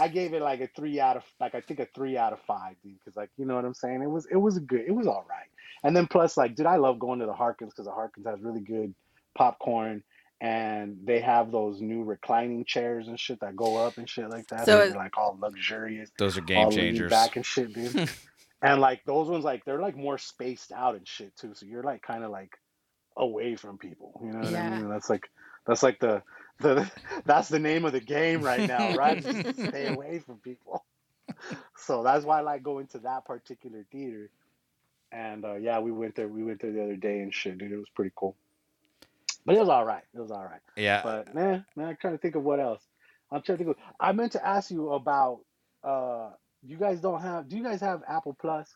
I 0.00 0.08
gave 0.08 0.34
it 0.34 0.42
like 0.42 0.60
a 0.60 0.68
three 0.74 0.98
out 0.98 1.16
of, 1.16 1.22
like 1.38 1.54
I 1.54 1.60
think 1.60 1.80
a 1.80 1.86
three 1.94 2.16
out 2.16 2.32
of 2.32 2.40
five, 2.40 2.74
dude. 2.82 2.98
Because 2.98 3.16
like, 3.16 3.30
you 3.36 3.44
know 3.44 3.54
what 3.54 3.64
I'm 3.64 3.74
saying? 3.74 4.02
It 4.02 4.10
was, 4.10 4.26
it 4.26 4.36
was 4.36 4.56
a 4.56 4.60
good, 4.60 4.84
it 4.86 4.92
was 4.92 5.06
all 5.06 5.24
right. 5.28 5.46
And 5.84 5.96
then 5.96 6.06
plus, 6.06 6.36
like, 6.36 6.56
dude, 6.56 6.66
I 6.66 6.76
love 6.76 6.98
going 6.98 7.20
to 7.20 7.26
the 7.26 7.32
Harkins 7.32 7.72
because 7.72 7.86
the 7.86 7.92
Harkins 7.92 8.26
has 8.26 8.40
really 8.40 8.60
good 8.60 8.94
popcorn. 9.36 10.02
And 10.40 10.98
they 11.04 11.20
have 11.20 11.50
those 11.50 11.80
new 11.80 12.04
reclining 12.04 12.64
chairs 12.66 13.08
and 13.08 13.18
shit 13.18 13.40
that 13.40 13.56
go 13.56 13.76
up 13.76 13.96
and 13.96 14.08
shit 14.08 14.28
like 14.28 14.48
that. 14.48 14.66
So 14.66 14.72
and 14.72 14.82
it- 14.82 14.92
they're 14.92 14.98
like 15.02 15.16
all 15.16 15.36
luxurious 15.40 16.10
Those 16.18 16.36
are 16.36 16.42
game 16.42 16.58
all 16.58 16.68
leaning 16.68 16.84
changers. 16.94 17.10
back 17.10 17.36
and 17.36 17.46
shit, 17.46 17.72
dude. 17.72 18.10
and 18.62 18.80
like 18.80 19.04
those 19.06 19.28
ones, 19.28 19.44
like 19.44 19.64
they're 19.64 19.80
like 19.80 19.96
more 19.96 20.18
spaced 20.18 20.72
out 20.72 20.94
and 20.94 21.08
shit 21.08 21.34
too. 21.36 21.54
So 21.54 21.64
you're 21.66 21.82
like 21.82 22.02
kind 22.02 22.22
of 22.22 22.30
like 22.30 22.58
away 23.16 23.56
from 23.56 23.78
people. 23.78 24.20
You 24.22 24.32
know 24.32 24.40
what 24.40 24.54
I 24.54 24.70
mean? 24.70 24.88
That's 24.90 25.08
like 25.08 25.30
that's 25.66 25.82
like 25.82 26.00
the 26.00 26.22
the 26.60 26.90
that's 27.24 27.48
the 27.48 27.58
name 27.58 27.86
of 27.86 27.92
the 27.92 28.00
game 28.00 28.42
right 28.42 28.68
now, 28.68 28.94
right? 28.96 29.22
Just 29.22 29.58
stay 29.68 29.86
away 29.86 30.18
from 30.18 30.36
people. 30.36 30.84
So 31.78 32.02
that's 32.02 32.24
why 32.26 32.38
I 32.38 32.42
like 32.42 32.62
going 32.62 32.88
to 32.88 32.98
that 33.00 33.24
particular 33.24 33.86
theater. 33.90 34.28
And 35.12 35.44
uh, 35.46 35.54
yeah, 35.54 35.78
we 35.80 35.92
went 35.92 36.14
there. 36.14 36.28
We 36.28 36.42
went 36.44 36.60
there 36.60 36.72
the 36.72 36.82
other 36.82 36.96
day 36.96 37.20
and 37.20 37.32
shit, 37.32 37.56
dude. 37.58 37.72
It 37.72 37.76
was 37.76 37.88
pretty 37.94 38.12
cool. 38.14 38.36
But 39.46 39.54
it 39.54 39.60
was 39.60 39.68
all 39.68 39.84
right. 39.84 40.02
It 40.12 40.20
was 40.20 40.30
all 40.30 40.44
right. 40.44 40.60
Yeah. 40.76 41.00
But 41.02 41.34
man, 41.34 41.64
nah, 41.76 41.88
I'm 41.88 41.96
trying 41.96 42.14
to 42.14 42.18
think 42.18 42.34
of 42.34 42.42
what 42.42 42.60
else. 42.60 42.82
I'm 43.30 43.42
trying 43.42 43.58
to 43.58 43.64
think 43.64 43.76
of. 43.76 43.82
I 43.98 44.12
meant 44.12 44.32
to 44.32 44.46
ask 44.46 44.70
you 44.70 44.90
about. 44.92 45.40
Uh, 45.82 46.30
you 46.62 46.76
guys 46.76 47.00
don't 47.00 47.22
have. 47.22 47.48
Do 47.48 47.56
you 47.56 47.62
guys 47.62 47.80
have 47.80 48.02
Apple 48.08 48.36
Plus? 48.38 48.74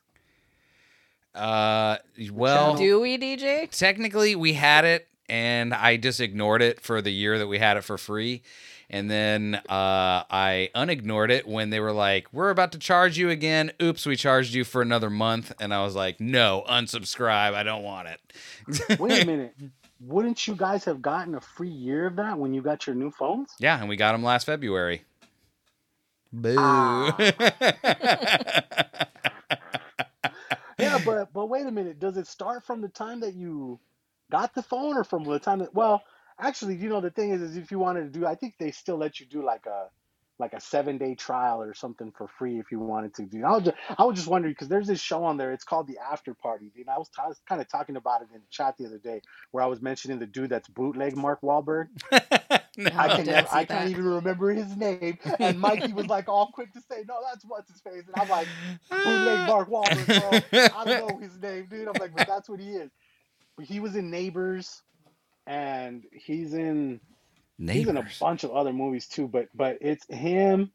Uh, 1.35 1.97
well. 2.31 2.75
Do 2.75 3.01
we, 3.01 3.17
DJ? 3.17 3.69
technically 3.69 4.35
we 4.35 4.53
had 4.53 4.85
it 4.85 5.07
and 5.31 5.73
I 5.73 5.95
just 5.95 6.19
ignored 6.19 6.61
it 6.61 6.81
for 6.81 7.01
the 7.01 7.11
year 7.11 7.39
that 7.39 7.47
we 7.47 7.57
had 7.57 7.77
it 7.77 7.85
for 7.85 7.97
free. 7.97 8.43
And 8.89 9.09
then 9.09 9.55
uh, 9.55 10.23
I 10.29 10.69
unignored 10.75 11.31
it 11.31 11.47
when 11.47 11.69
they 11.69 11.79
were 11.79 11.93
like, 11.93 12.27
"We're 12.33 12.49
about 12.49 12.73
to 12.73 12.77
charge 12.77 13.17
you 13.17 13.29
again." 13.29 13.71
Oops, 13.81 14.05
we 14.05 14.17
charged 14.17 14.53
you 14.53 14.65
for 14.65 14.81
another 14.81 15.09
month, 15.09 15.53
and 15.61 15.73
I 15.73 15.81
was 15.85 15.95
like, 15.95 16.19
"No, 16.19 16.65
unsubscribe. 16.69 17.53
I 17.53 17.63
don't 17.63 17.83
want 17.83 18.09
it." 18.09 18.99
Wait 18.99 19.23
a 19.23 19.25
minute. 19.25 19.55
Wouldn't 20.03 20.47
you 20.47 20.55
guys 20.55 20.85
have 20.85 21.01
gotten 21.01 21.35
a 21.35 21.41
free 21.41 21.69
year 21.69 22.07
of 22.07 22.15
that 22.15 22.37
when 22.37 22.53
you 22.53 22.61
got 22.61 22.87
your 22.87 22.95
new 22.95 23.11
phones? 23.11 23.51
yeah, 23.59 23.79
and 23.79 23.87
we 23.87 23.95
got 23.95 24.13
them 24.13 24.23
last 24.23 24.45
February. 24.45 25.03
Boo. 26.33 26.55
Ah. 26.57 27.15
Yeah, 30.81 30.99
but 31.05 31.33
but 31.33 31.47
wait 31.47 31.65
a 31.65 31.71
minute. 31.71 31.99
Does 31.99 32.17
it 32.17 32.27
start 32.27 32.65
from 32.65 32.81
the 32.81 32.89
time 32.89 33.19
that 33.21 33.33
you 33.35 33.79
got 34.31 34.53
the 34.53 34.63
phone, 34.63 34.97
or 34.97 35.03
from 35.03 35.23
the 35.23 35.39
time 35.39 35.59
that? 35.59 35.73
Well, 35.73 36.03
actually, 36.39 36.75
you 36.75 36.89
know, 36.89 37.01
the 37.01 37.11
thing 37.11 37.31
is, 37.31 37.41
is 37.41 37.57
if 37.57 37.71
you 37.71 37.79
wanted 37.79 38.11
to 38.11 38.19
do, 38.19 38.25
I 38.25 38.35
think 38.35 38.55
they 38.57 38.71
still 38.71 38.97
let 38.97 39.19
you 39.19 39.25
do 39.25 39.43
like 39.43 39.65
a 39.65 39.89
like 40.41 40.53
a 40.53 40.61
seven 40.61 40.97
day 40.97 41.15
trial 41.15 41.61
or 41.61 41.73
something 41.73 42.11
for 42.11 42.27
free 42.27 42.59
if 42.59 42.71
you 42.71 42.79
wanted 42.79 43.15
to 43.15 43.23
do. 43.23 43.45
I 43.45 43.51
was 43.51 43.63
just, 43.65 43.77
I 43.97 44.05
was 44.05 44.17
just 44.17 44.27
wondering 44.27 44.53
because 44.53 44.69
there's 44.69 44.87
this 44.87 45.01
show 45.01 45.23
on 45.23 45.37
there. 45.37 45.53
It's 45.53 45.63
called 45.63 45.87
The 45.87 45.99
After 46.11 46.33
Party. 46.33 46.71
Dude, 46.75 46.89
I 46.89 46.97
was, 46.97 47.09
I 47.23 47.27
was 47.27 47.41
kind 47.47 47.61
of 47.61 47.69
talking 47.69 47.95
about 47.97 48.23
it 48.23 48.29
in 48.33 48.41
the 48.41 48.47
chat 48.49 48.75
the 48.77 48.87
other 48.87 48.99
day 48.99 49.21
where 49.51 49.63
I 49.63 49.67
was 49.67 49.81
mentioning 49.81 50.19
the 50.19 50.27
dude 50.27 50.49
that's 50.49 50.67
bootleg 50.69 51.15
Mark 51.15 51.41
Wahlberg. 51.41 51.87
No. 52.77 52.89
I 52.95 53.09
can 53.09 53.25
didn't 53.25 53.35
never, 53.35 53.47
I 53.51 53.65
can't 53.65 53.89
even 53.89 54.05
remember 54.05 54.51
his 54.51 54.77
name. 54.77 55.17
And 55.39 55.59
Mikey 55.59 55.93
was 55.93 56.07
like 56.07 56.29
all 56.29 56.51
quick 56.53 56.71
to 56.73 56.81
say, 56.81 57.03
no, 57.07 57.17
that's 57.29 57.43
what's 57.45 57.69
his 57.69 57.81
face. 57.81 58.03
And 58.07 58.15
I'm 58.15 58.29
like, 58.29 58.47
bootleg 58.89 59.47
Mark 59.47 59.69
Wahlberg, 59.69 60.51
bro. 60.51 60.59
I 60.75 60.85
don't 60.85 61.09
know 61.09 61.17
his 61.21 61.37
name, 61.39 61.67
dude. 61.69 61.87
I'm 61.87 61.93
like, 61.99 62.15
but 62.15 62.27
that's 62.27 62.47
what 62.49 62.59
he 62.61 62.71
is. 62.71 62.91
But 63.57 63.65
he 63.65 63.81
was 63.81 63.95
in 63.95 64.09
Neighbors, 64.09 64.81
and 65.47 66.03
he's 66.13 66.53
in 66.53 67.01
he's 67.69 67.87
in 67.87 67.97
a 67.97 68.05
bunch 68.19 68.43
of 68.43 68.51
other 68.51 68.73
movies 68.73 69.07
too. 69.07 69.27
But 69.27 69.47
but 69.55 69.77
it's 69.81 70.05
him 70.07 70.71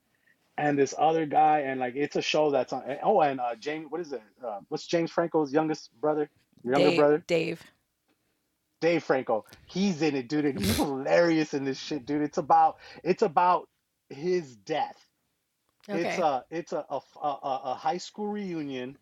and 0.58 0.78
this 0.78 0.94
other 0.96 1.26
guy, 1.26 1.60
and 1.60 1.80
like 1.80 1.96
it's 1.96 2.16
a 2.16 2.22
show 2.22 2.50
that's 2.50 2.72
on. 2.72 2.82
Oh, 3.02 3.20
and 3.20 3.40
uh, 3.40 3.54
James, 3.56 3.86
what 3.90 4.00
is 4.00 4.12
it? 4.12 4.22
Uh, 4.44 4.60
what's 4.68 4.86
James 4.86 5.10
Franco's 5.10 5.52
youngest 5.52 5.90
brother? 6.00 6.30
Younger 6.64 6.88
Dave, 6.88 6.96
brother? 6.96 7.24
Dave. 7.26 7.62
Dave 8.80 9.02
Franco. 9.04 9.44
He's 9.66 10.02
in 10.02 10.16
it, 10.16 10.28
dude, 10.28 10.44
and 10.44 10.58
he's 10.58 10.76
hilarious 10.76 11.54
in 11.54 11.64
this 11.64 11.78
shit, 11.78 12.06
dude. 12.06 12.22
It's 12.22 12.38
about 12.38 12.76
it's 13.04 13.22
about 13.22 13.68
his 14.08 14.56
death. 14.56 14.96
It's 15.88 16.04
Okay. 16.04 16.22
a 16.22 16.44
it's 16.50 16.72
a 16.72 16.84
a, 16.88 17.00
a, 17.22 17.60
a 17.64 17.74
high 17.74 17.98
school 17.98 18.28
reunion, 18.28 18.96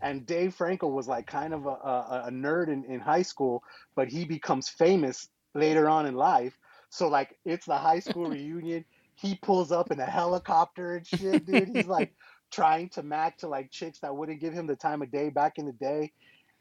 and 0.00 0.26
Dave 0.26 0.54
Franco 0.54 0.88
was 0.88 1.08
like 1.08 1.26
kind 1.26 1.54
of 1.54 1.66
a, 1.66 1.70
a, 1.70 2.22
a 2.26 2.30
nerd 2.30 2.68
in, 2.68 2.84
in 2.84 3.00
high 3.00 3.22
school, 3.22 3.62
but 3.94 4.08
he 4.08 4.24
becomes 4.24 4.68
famous 4.68 5.28
later 5.54 5.88
on 5.88 6.06
in 6.06 6.14
life. 6.14 6.58
So 6.90 7.08
like 7.08 7.38
it's 7.44 7.66
the 7.66 7.76
high 7.76 8.00
school 8.00 8.26
reunion. 8.30 8.84
He 9.14 9.34
pulls 9.34 9.72
up 9.72 9.90
in 9.90 9.98
a 9.98 10.06
helicopter 10.06 10.96
and 10.96 11.06
shit, 11.06 11.44
dude. 11.44 11.68
He's 11.68 11.86
like 11.86 12.14
trying 12.50 12.88
to 12.90 13.02
match 13.02 13.38
to 13.38 13.48
like 13.48 13.70
chicks 13.70 13.98
that 14.00 14.14
wouldn't 14.16 14.40
give 14.40 14.52
him 14.52 14.66
the 14.66 14.76
time 14.76 15.02
of 15.02 15.10
day 15.10 15.28
back 15.30 15.58
in 15.58 15.66
the 15.66 15.72
day. 15.72 16.12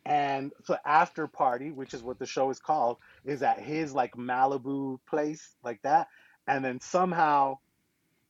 And 0.06 0.54
so 0.64 0.78
after 0.86 1.28
party, 1.28 1.72
which 1.72 1.94
is 1.94 2.02
what 2.02 2.18
the 2.18 2.26
show 2.26 2.50
is 2.50 2.60
called, 2.60 2.98
is 3.26 3.44
at 3.44 3.60
his 3.60 3.94
like 3.94 4.16
Malibu 4.16 5.00
place, 5.08 5.50
like 5.64 5.82
that. 5.84 6.08
And 6.48 6.64
then 6.64 6.80
somehow 6.80 7.58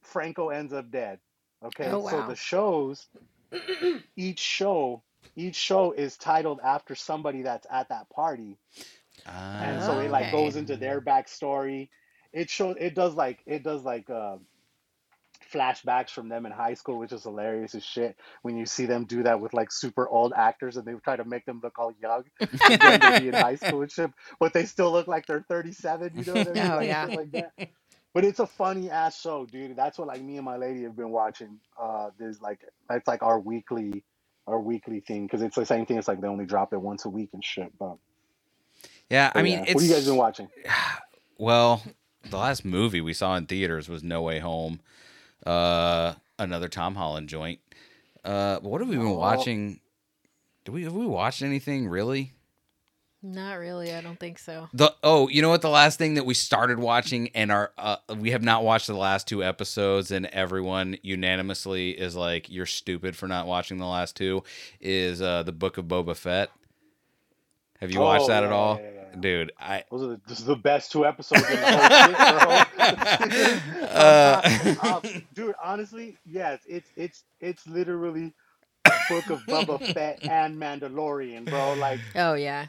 Franco 0.01 0.49
ends 0.49 0.73
up 0.73 0.89
dead. 0.91 1.19
Okay, 1.63 1.89
Oh, 1.89 2.07
so 2.07 2.27
the 2.27 2.35
shows, 2.35 3.07
each 4.15 4.39
show, 4.39 5.03
each 5.35 5.55
show 5.55 5.91
is 5.91 6.17
titled 6.17 6.59
after 6.63 6.95
somebody 6.95 7.43
that's 7.43 7.67
at 7.69 7.89
that 7.89 8.09
party, 8.09 8.57
and 9.27 9.83
so 9.83 9.99
it 9.99 10.11
like 10.11 10.31
goes 10.31 10.55
into 10.55 10.75
their 10.75 11.01
backstory. 11.01 11.89
It 12.33 12.49
shows, 12.49 12.75
it 12.79 12.93
does 12.95 13.15
like, 13.15 13.39
it 13.45 13.63
does 13.63 13.83
like 13.83 14.09
uh, 14.09 14.37
flashbacks 15.51 16.09
from 16.09 16.29
them 16.29 16.45
in 16.45 16.51
high 16.51 16.73
school, 16.73 16.99
which 16.99 17.11
is 17.11 17.23
hilarious 17.23 17.75
as 17.75 17.83
shit. 17.83 18.17
When 18.41 18.57
you 18.57 18.65
see 18.65 18.85
them 18.85 19.05
do 19.05 19.23
that 19.23 19.39
with 19.39 19.53
like 19.53 19.71
super 19.71 20.07
old 20.07 20.33
actors, 20.35 20.77
and 20.77 20.85
they 20.85 20.93
try 21.03 21.15
to 21.15 21.25
make 21.25 21.45
them 21.45 21.59
look 21.63 21.79
all 21.79 21.93
young, 22.01 22.23
them 22.39 22.99
to 22.99 23.19
be 23.19 23.27
in 23.29 23.33
high 23.33 23.55
school 23.55 23.81
and 23.81 23.91
shit, 23.91 24.11
but 24.39 24.53
they 24.53 24.65
still 24.65 24.91
look 24.91 25.07
like 25.07 25.25
they're 25.25 25.45
37. 25.47 26.11
You 26.15 26.25
know 26.25 26.33
what 26.33 26.47
I 26.49 26.51
mean? 26.51 26.63
Oh, 26.71 26.75
like, 26.77 26.87
yeah. 26.87 27.05
like 27.05 27.31
that. 27.31 27.69
But 28.13 28.25
it's 28.25 28.39
a 28.39 28.47
funny 28.47 28.89
ass 28.89 29.19
show, 29.19 29.45
dude. 29.45 29.75
That's 29.75 29.97
what 29.97 30.07
like 30.07 30.21
me 30.21 30.37
and 30.37 30.45
my 30.45 30.57
lady 30.57 30.83
have 30.83 30.95
been 30.95 31.11
watching. 31.11 31.59
Uh, 31.79 32.09
there's 32.17 32.41
like 32.41 32.59
that's 32.89 33.07
like 33.07 33.21
our 33.21 33.39
weekly, 33.39 34.03
our 34.47 34.59
weekly 34.59 35.01
thing 35.01 35.25
because 35.25 35.41
it's 35.41 35.55
the 35.55 35.65
same 35.65 35.85
thing. 35.85 35.97
It's 35.97 36.07
like 36.07 36.19
they 36.19 36.27
only 36.27 36.45
drop 36.45 36.73
it 36.73 36.81
once 36.81 37.05
a 37.05 37.09
week 37.09 37.29
and 37.33 37.45
shit. 37.45 37.71
But, 37.77 37.97
Yeah, 39.09 39.31
I 39.33 39.41
mean, 39.41 39.59
yeah. 39.59 39.63
it's 39.67 39.73
what 39.75 39.83
have 39.83 39.89
you 39.89 39.95
guys 39.95 40.05
been 40.05 40.15
watching? 40.17 40.49
well, 41.37 41.81
the 42.29 42.37
last 42.37 42.65
movie 42.65 43.01
we 43.01 43.13
saw 43.13 43.35
in 43.35 43.45
theaters 43.45 43.87
was 43.87 44.03
No 44.03 44.21
Way 44.21 44.39
Home, 44.39 44.79
uh, 45.45 46.13
another 46.37 46.67
Tom 46.67 46.95
Holland 46.95 47.29
joint. 47.29 47.59
Uh, 48.25 48.59
but 48.59 48.63
what 48.65 48.81
have 48.81 48.89
we 48.89 48.97
been 48.97 49.05
Oh. 49.07 49.13
watching? 49.17 49.79
Do 50.65 50.73
we 50.73 50.83
have 50.83 50.93
we 50.93 51.05
watched 51.05 51.41
anything 51.41 51.87
really? 51.87 52.33
Not 53.23 53.53
really. 53.55 53.93
I 53.93 54.01
don't 54.01 54.19
think 54.19 54.37
so. 54.37 54.67
The 54.73 54.93
oh, 55.01 55.27
you 55.29 55.41
know 55.41 55.49
what? 55.49 55.61
The 55.61 55.69
last 55.69 55.97
thing 55.97 56.13
that 56.15 56.25
we 56.25 56.33
started 56.33 56.77
watching 56.77 57.29
and 57.29 57.51
our 57.51 57.71
uh, 57.77 57.97
we 58.19 58.31
have 58.31 58.43
not 58.43 58.63
watched 58.63 58.87
the 58.87 58.93
last 58.95 59.27
two 59.27 59.43
episodes, 59.43 60.11
and 60.11 60.25
everyone 60.27 60.97
unanimously 61.01 61.91
is 61.91 62.15
like, 62.15 62.49
"You're 62.49 62.65
stupid 62.67 63.15
for 63.15 63.27
not 63.27 63.47
watching 63.47 63.77
the 63.79 63.85
last 63.87 64.15
two. 64.17 64.43
Is 64.81 65.21
uh, 65.21 65.43
the 65.43 65.51
Book 65.51 65.77
of 65.77 65.85
Boba 65.85 66.15
Fett? 66.15 66.51
Have 67.79 67.91
you 67.91 67.99
watched 68.01 68.25
Oh, 68.25 68.27
that 68.27 68.43
at 68.43 68.51
all, 68.51 68.75
yeah, 68.77 68.81
yeah, 68.83 68.89
yeah. 68.95 68.96
Dude? 69.21 69.51
I 69.59 69.83
Those 69.91 70.03
are 70.03 70.07
the, 70.07 70.21
this 70.27 70.39
is 70.39 70.45
the 70.45 70.55
best 70.55 70.91
two 70.91 71.05
episodes 71.05 71.43
in 71.49 71.59
the 71.59 71.67
whole 72.77 73.27
shit, 73.27 73.61
bro. 73.79 73.87
Uh, 73.97 74.75
Um, 74.83 75.23
dude, 75.33 75.55
honestly, 75.63 76.17
yes, 76.25 76.59
it's 76.67 76.89
it's 76.95 77.23
it's 77.39 77.65
literally 77.67 78.33
Book 79.09 79.29
of 79.29 79.39
Boba 79.41 79.93
Fett 79.93 80.23
and 80.27 80.57
Mandalorian, 80.61 81.45
bro. 81.49 81.73
Like, 81.73 81.99
Oh 82.15 82.33
yeah. 82.35 82.67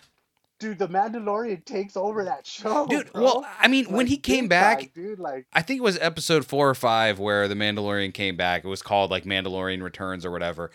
dude, 0.58 0.78
the 0.78 0.88
Mandalorian 0.88 1.64
takes 1.64 1.96
over 1.96 2.24
that 2.24 2.46
show, 2.46 2.86
dude. 2.86 3.12
bro. 3.12 3.22
Well, 3.22 3.46
I 3.60 3.68
mean, 3.68 3.92
when 3.92 4.06
he 4.06 4.16
came 4.16 4.48
back, 4.48 4.78
time, 4.80 4.90
dude, 4.94 5.18
like, 5.18 5.46
I 5.52 5.62
think 5.62 5.78
it 5.78 5.82
was 5.84 5.98
episode 6.00 6.44
four 6.46 6.68
or 6.68 6.74
five 6.74 7.18
where 7.18 7.46
the 7.48 7.54
Mandalorian 7.54 8.12
came 8.14 8.36
back. 8.36 8.64
It 8.64 8.68
was 8.68 8.82
called 8.82 9.10
like 9.10 9.24
Mandalorian 9.24 9.82
Returns 9.82 10.24
or 10.24 10.30
whatever. 10.30 10.70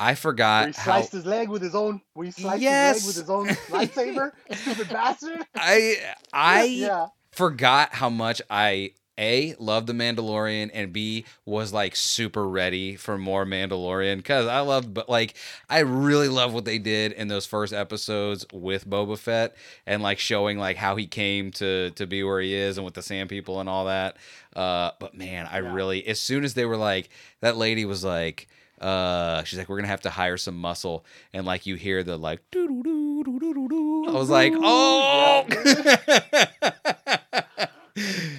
I 0.00 0.14
forgot 0.14 0.66
he 0.68 0.72
how 0.72 0.82
sliced 0.84 1.12
his 1.12 1.26
leg 1.26 1.48
with 1.48 1.62
his 1.62 1.74
own, 1.74 2.00
where 2.14 2.26
he 2.26 2.30
sliced 2.32 2.62
Yes. 2.62 3.04
his 3.04 3.04
leg 3.04 3.08
with 3.08 3.16
his 3.16 3.30
own 3.30 3.46
lightsaber, 3.76 4.32
stupid 4.56 4.88
bastard. 4.88 5.44
I 5.54 5.96
I 6.32 6.64
yeah, 6.70 7.06
forgot 7.32 7.94
how 7.94 8.08
much 8.08 8.40
I 8.48 8.92
A, 9.18 9.56
loved 9.58 9.88
The 9.88 9.92
Mandalorian, 9.94 10.70
and 10.72 10.92
B, 10.92 11.24
was 11.44 11.72
like 11.72 11.96
super 11.96 12.48
ready 12.48 12.94
for 12.94 13.18
more 13.18 13.44
Mandalorian. 13.44 14.18
Because 14.18 14.46
I 14.46 14.60
love, 14.60 14.94
but 14.94 15.08
like, 15.08 15.34
I 15.68 15.80
really 15.80 16.28
love 16.28 16.52
what 16.54 16.64
they 16.64 16.78
did 16.78 17.10
in 17.10 17.26
those 17.26 17.44
first 17.44 17.72
episodes 17.72 18.46
with 18.52 18.88
Boba 18.88 19.18
Fett 19.18 19.56
and 19.86 20.00
like 20.02 20.20
showing 20.20 20.58
like 20.58 20.76
how 20.76 20.94
he 20.94 21.08
came 21.08 21.50
to 21.52 21.90
to 21.90 22.06
be 22.06 22.22
where 22.22 22.40
he 22.40 22.54
is 22.54 22.78
and 22.78 22.84
with 22.84 22.94
the 22.94 23.02
Sand 23.02 23.28
People 23.28 23.58
and 23.58 23.68
all 23.68 23.86
that. 23.86 24.16
Uh, 24.54 24.92
but 25.00 25.14
man, 25.14 25.48
I 25.50 25.58
really, 25.58 26.06
as 26.06 26.20
soon 26.20 26.44
as 26.44 26.54
they 26.54 26.64
were 26.66 26.76
like, 26.76 27.08
that 27.40 27.56
lady 27.56 27.84
was 27.84 28.04
like, 28.04 28.46
uh, 28.80 29.42
she's 29.44 29.58
like, 29.58 29.68
we're 29.68 29.76
gonna 29.76 29.88
have 29.88 30.02
to 30.02 30.10
hire 30.10 30.36
some 30.36 30.56
muscle, 30.56 31.04
and 31.32 31.46
like 31.46 31.66
you 31.66 31.76
hear 31.76 32.02
the 32.02 32.16
like. 32.16 32.40
I 32.54 34.10
was 34.10 34.30
like, 34.30 34.52
oh. 34.56 35.46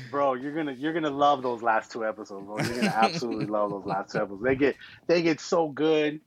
bro 0.09 0.33
you're 0.35 0.53
gonna 0.53 0.71
you're 0.71 0.93
gonna 0.93 1.09
love 1.09 1.43
those 1.43 1.61
last 1.61 1.91
two 1.91 2.05
episodes 2.05 2.45
bro 2.45 2.57
you're 2.59 2.75
gonna 2.81 2.93
absolutely 2.95 3.45
love 3.45 3.69
those 3.69 3.85
last 3.85 4.11
two 4.11 4.17
episodes 4.17 4.41
they 4.41 4.55
get 4.55 4.75
they 5.07 5.21
get 5.21 5.39
so 5.41 5.67
good 5.67 6.21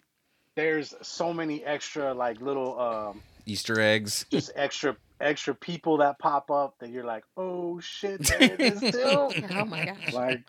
there's 0.54 0.94
so 1.00 1.32
many 1.32 1.64
extra 1.64 2.12
like 2.12 2.40
little 2.42 2.78
um 2.78 3.22
Easter 3.46 3.80
eggs. 3.80 4.26
just 4.30 4.50
extra 4.54 4.94
extra 5.20 5.54
people 5.54 5.96
that 5.98 6.18
pop 6.18 6.50
up 6.50 6.74
that 6.80 6.90
you're 6.90 7.04
like 7.04 7.24
oh 7.38 7.80
shit 7.80 8.20
there 8.26 8.52
it 8.54 8.60
is 8.60 8.80
too 8.80 9.30
Oh 9.54 9.64
my 9.64 9.86
gosh. 9.86 10.12
like 10.12 10.42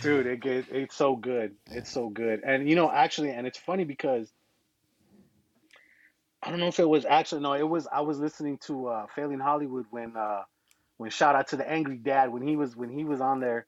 dude 0.00 0.26
it 0.26 0.40
get 0.40 0.66
it's 0.70 0.96
so 0.96 1.16
good. 1.16 1.54
It's 1.70 1.90
so 1.90 2.08
good. 2.08 2.42
And 2.44 2.68
you 2.68 2.76
know 2.76 2.90
actually 2.90 3.30
and 3.30 3.46
it's 3.46 3.58
funny 3.58 3.84
because 3.84 4.30
i 6.42 6.50
don't 6.50 6.60
know 6.60 6.68
if 6.68 6.78
it 6.78 6.88
was 6.88 7.04
actually 7.04 7.42
no 7.42 7.52
it 7.54 7.68
was 7.68 7.88
i 7.92 8.00
was 8.00 8.20
listening 8.20 8.58
to 8.58 8.86
uh 8.86 9.06
failing 9.12 9.40
hollywood 9.40 9.86
when 9.90 10.16
uh 10.16 10.42
when 10.96 11.10
shout 11.10 11.34
out 11.34 11.48
to 11.48 11.56
the 11.56 11.68
angry 11.68 11.96
dad 11.96 12.30
when 12.32 12.46
he 12.46 12.54
was 12.54 12.76
when 12.76 12.90
he 12.90 13.04
was 13.04 13.20
on 13.20 13.40
there 13.40 13.66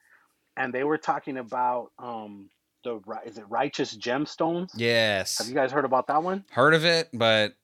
and 0.57 0.73
they 0.73 0.85
were 0.85 0.99
talking 0.99 1.37
about 1.37 1.91
um 1.99 2.49
the 2.85 3.01
is 3.27 3.39
it 3.39 3.45
righteous 3.49 3.97
gemstones? 3.97 4.71
Yes. 4.75 5.39
have 5.39 5.49
you 5.49 5.55
guys 5.55 5.73
heard 5.73 5.85
about 5.85 6.07
that 6.07 6.23
one? 6.23 6.45
Heard 6.51 6.75
of 6.75 6.85
it, 6.85 7.11
but 7.13 7.55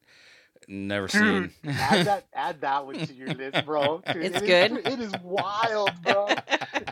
never 0.69 1.09
seen. 1.09 1.51
Mm. 1.65 1.75
add 1.79 2.07
that 2.07 2.25
add 2.35 2.61
that 2.63 2.87
one 2.87 2.95
to 2.97 3.13
your 3.15 3.29
list 3.29 3.65
bro. 3.65 4.03
Dude, 4.13 4.17
It's 4.25 4.37
it 4.37 4.43
is- 4.43 4.49
good? 4.49 4.87
it 4.93 5.01
is 5.01 5.13
wild 5.23 5.91
bro. 6.03 6.29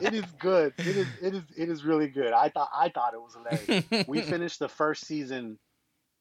It 0.00 0.14
is 0.14 0.24
good. 0.38 0.74
It 0.78 0.86
is 0.96 1.06
it 1.22 1.34
is 1.34 1.42
it 1.56 1.68
is 1.68 1.84
really 1.84 2.08
good. 2.08 2.32
I 2.32 2.48
thought 2.48 2.70
i 2.74 2.88
thought 2.88 3.14
it 3.14 3.20
was 3.20 3.34
hilarious. 3.34 4.06
We 4.08 4.20
finished 4.22 4.58
the 4.58 4.68
first 4.68 5.06
season 5.06 5.58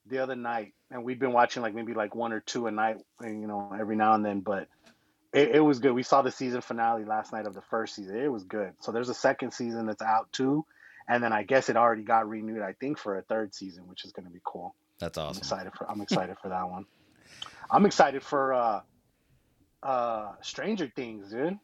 the 0.05 0.19
other 0.19 0.35
night 0.35 0.73
and 0.91 1.03
we've 1.03 1.19
been 1.19 1.33
watching 1.33 1.61
like 1.61 1.73
maybe 1.73 1.93
like 1.93 2.13
one 2.13 2.33
or 2.33 2.41
two 2.41 2.67
a 2.67 2.71
night 2.71 2.97
and, 3.21 3.41
you 3.41 3.47
know 3.47 3.73
every 3.79 3.95
now 3.95 4.13
and 4.15 4.25
then 4.25 4.41
but 4.41 4.67
it, 5.33 5.55
it 5.55 5.59
was 5.61 5.79
good. 5.79 5.93
We 5.93 6.03
saw 6.03 6.21
the 6.21 6.31
season 6.31 6.61
finale 6.61 7.05
last 7.05 7.33
night 7.33 7.47
of 7.47 7.53
the 7.53 7.61
first 7.61 7.95
season. 7.95 8.17
It 8.17 8.31
was 8.31 8.43
good. 8.43 8.73
So 8.81 8.91
there's 8.91 9.09
a 9.09 9.13
second 9.15 9.51
season 9.51 9.85
that's 9.85 10.01
out 10.01 10.31
too 10.31 10.65
and 11.07 11.21
then 11.21 11.33
i 11.33 11.43
guess 11.43 11.67
it 11.67 11.75
already 11.75 12.01
got 12.03 12.29
renewed 12.29 12.61
i 12.61 12.71
think 12.79 12.97
for 12.97 13.17
a 13.17 13.21
third 13.23 13.53
season 13.53 13.85
which 13.87 14.05
is 14.05 14.13
going 14.13 14.25
to 14.25 14.31
be 14.31 14.39
cool. 14.45 14.73
That's 14.99 15.17
i'm 15.17 15.27
awesome. 15.27 15.39
excited 15.39 15.73
for 15.77 15.89
i'm 15.91 15.99
excited 15.99 16.37
for 16.41 16.47
that 16.49 16.69
one 16.69 16.85
i'm 17.72 17.86
excited 17.86 18.22
for 18.24 18.53
uh 18.53 18.82
uh 19.84 20.32
stranger 20.41 20.91
things 20.95 21.30
dude 21.32 21.57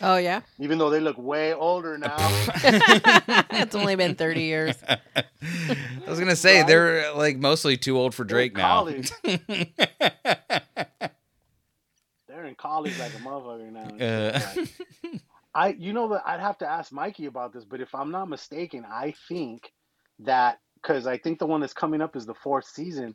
Oh 0.00 0.16
yeah. 0.16 0.40
even 0.58 0.78
though 0.78 0.88
they 0.88 1.00
look 1.00 1.18
way 1.18 1.52
older 1.52 1.98
now 1.98 2.16
it's 2.64 3.74
only 3.74 3.94
been 3.94 4.14
30 4.14 4.40
years. 4.42 4.74
I 4.88 5.24
was 6.06 6.18
gonna 6.18 6.34
say 6.36 6.58
Right? 6.60 6.66
they're 6.66 7.12
like 7.12 7.36
mostly 7.36 7.76
too 7.76 7.98
old 7.98 8.14
for 8.14 8.24
They're 8.24 8.36
Drake 8.38 8.56
now. 8.56 8.68
college. 8.78 9.10
they're 12.28 12.44
in 12.46 12.54
college 12.54 12.98
like 12.98 13.12
a 13.14 13.18
motherfucker 13.18 13.70
now 13.70 14.04
Uh, 14.04 14.40
Like, 14.56 14.68
I 15.54 15.68
you 15.78 15.92
know 15.92 16.08
that 16.08 16.22
I'd 16.26 16.40
have 16.40 16.56
to 16.58 16.66
ask 16.68 16.90
Mikey 16.92 17.26
about 17.26 17.52
this, 17.52 17.64
but 17.64 17.80
if 17.82 17.94
I'm 17.94 18.10
not 18.10 18.28
mistaken, 18.30 18.86
I 18.90 19.12
think 19.28 19.70
that 20.20 20.58
because 20.76 21.06
I 21.06 21.18
think 21.18 21.38
the 21.38 21.46
one 21.46 21.60
that's 21.60 21.74
coming 21.74 22.00
up 22.00 22.16
is 22.16 22.24
the 22.24 22.34
fourth 22.34 22.64
season. 22.64 23.14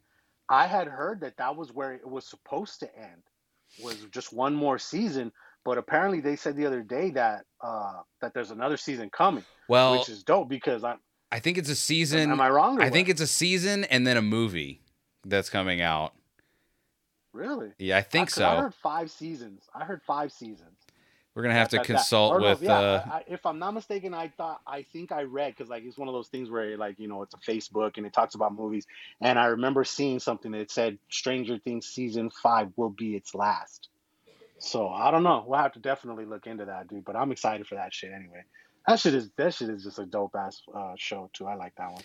I 0.50 0.68
had 0.68 0.88
heard 0.88 1.22
that 1.22 1.38
that 1.38 1.56
was 1.56 1.72
where 1.74 1.94
it 1.94 2.08
was 2.08 2.26
supposed 2.26 2.80
to 2.82 2.98
end, 2.98 3.24
was 3.84 4.06
just 4.12 4.34
one 4.34 4.56
more 4.56 4.78
season. 4.78 5.32
But 5.66 5.78
apparently, 5.78 6.22
they 6.22 6.38
said 6.38 6.56
the 6.56 6.66
other 6.66 6.82
day 6.82 7.10
that 7.12 7.44
uh, 7.62 8.02
that 8.22 8.34
there's 8.34 8.52
another 8.52 8.78
season 8.78 9.10
coming, 9.10 9.44
well, 9.68 9.98
which 9.98 10.10
is 10.10 10.24
dope 10.24 10.48
because 10.48 10.84
I'm. 10.84 11.00
I 11.30 11.40
think 11.40 11.58
it's 11.58 11.70
a 11.70 11.76
season. 11.76 12.32
Am 12.32 12.40
I 12.40 12.50
wrong? 12.50 12.80
Or 12.80 12.84
I 12.84 12.90
think 12.90 13.10
it's 13.10 13.20
a 13.20 13.28
season 13.28 13.84
and 13.86 14.08
then 14.08 14.16
a 14.16 14.22
movie 14.22 14.82
that's 15.26 15.50
coming 15.50 15.82
out. 15.82 16.14
really. 17.34 17.72
Yeah, 17.78 17.98
I 17.98 18.02
think 18.02 18.30
I 18.30 18.32
so. 18.32 18.48
I 18.48 18.56
heard 18.56 18.74
five 18.76 19.12
seasons. 19.12 19.64
I 19.76 19.84
heard 19.84 20.02
five 20.08 20.32
seasons. 20.32 20.77
We're 21.38 21.44
gonna 21.44 21.54
have 21.54 21.70
to 21.70 21.84
consult 21.84 22.42
no, 22.42 22.50
with. 22.50 22.64
yeah, 22.64 22.80
uh, 22.80 23.04
I, 23.06 23.16
I, 23.18 23.24
if 23.28 23.46
I'm 23.46 23.60
not 23.60 23.76
mistaken, 23.76 24.12
I 24.12 24.30
thought 24.30 24.60
I 24.66 24.82
think 24.82 25.12
I 25.12 25.22
read 25.22 25.54
because 25.56 25.70
like 25.70 25.84
it's 25.84 25.96
one 25.96 26.08
of 26.08 26.16
those 26.16 26.30
things 26.30 26.50
where 26.50 26.76
like 26.78 26.98
you 26.98 27.08
know 27.08 27.22
it's 27.22 27.36
a 27.36 27.38
Facebook 27.38 27.98
and 27.98 28.08
it 28.08 28.14
talks 28.14 28.34
about 28.34 28.56
movies, 28.56 28.88
and 29.22 29.38
I 29.38 29.46
remember 29.46 29.84
seeing 29.84 30.18
something 30.18 30.52
that 30.54 30.72
said 30.72 30.98
Stranger 31.10 31.60
Things 31.60 31.86
season 31.86 32.32
five 32.32 32.70
will 32.76 32.90
be 32.90 33.16
its 33.16 33.36
last. 33.36 33.90
So 34.58 34.90
I 34.90 35.12
don't 35.12 35.22
know. 35.22 35.46
We'll 35.46 35.60
have 35.60 35.74
to 35.74 35.80
definitely 35.80 36.26
look 36.26 36.48
into 36.48 36.66
that, 36.66 36.88
dude. 36.88 37.06
But 37.06 37.16
I'm 37.16 37.32
excited 37.32 37.68
for 37.68 37.76
that 37.76 37.94
shit 37.94 38.14
anyway. 38.14 38.42
That 38.88 39.00
shit 39.00 39.14
is 39.14 39.30
that 39.38 39.54
shit 39.54 39.70
is 39.70 39.84
just 39.84 40.00
a 40.00 40.08
dope 40.08 40.36
ass 40.36 40.64
uh, 40.74 40.94
show 40.98 41.30
too. 41.34 41.46
I 41.46 41.54
like 41.54 41.76
that 41.76 41.92
one. 41.92 42.04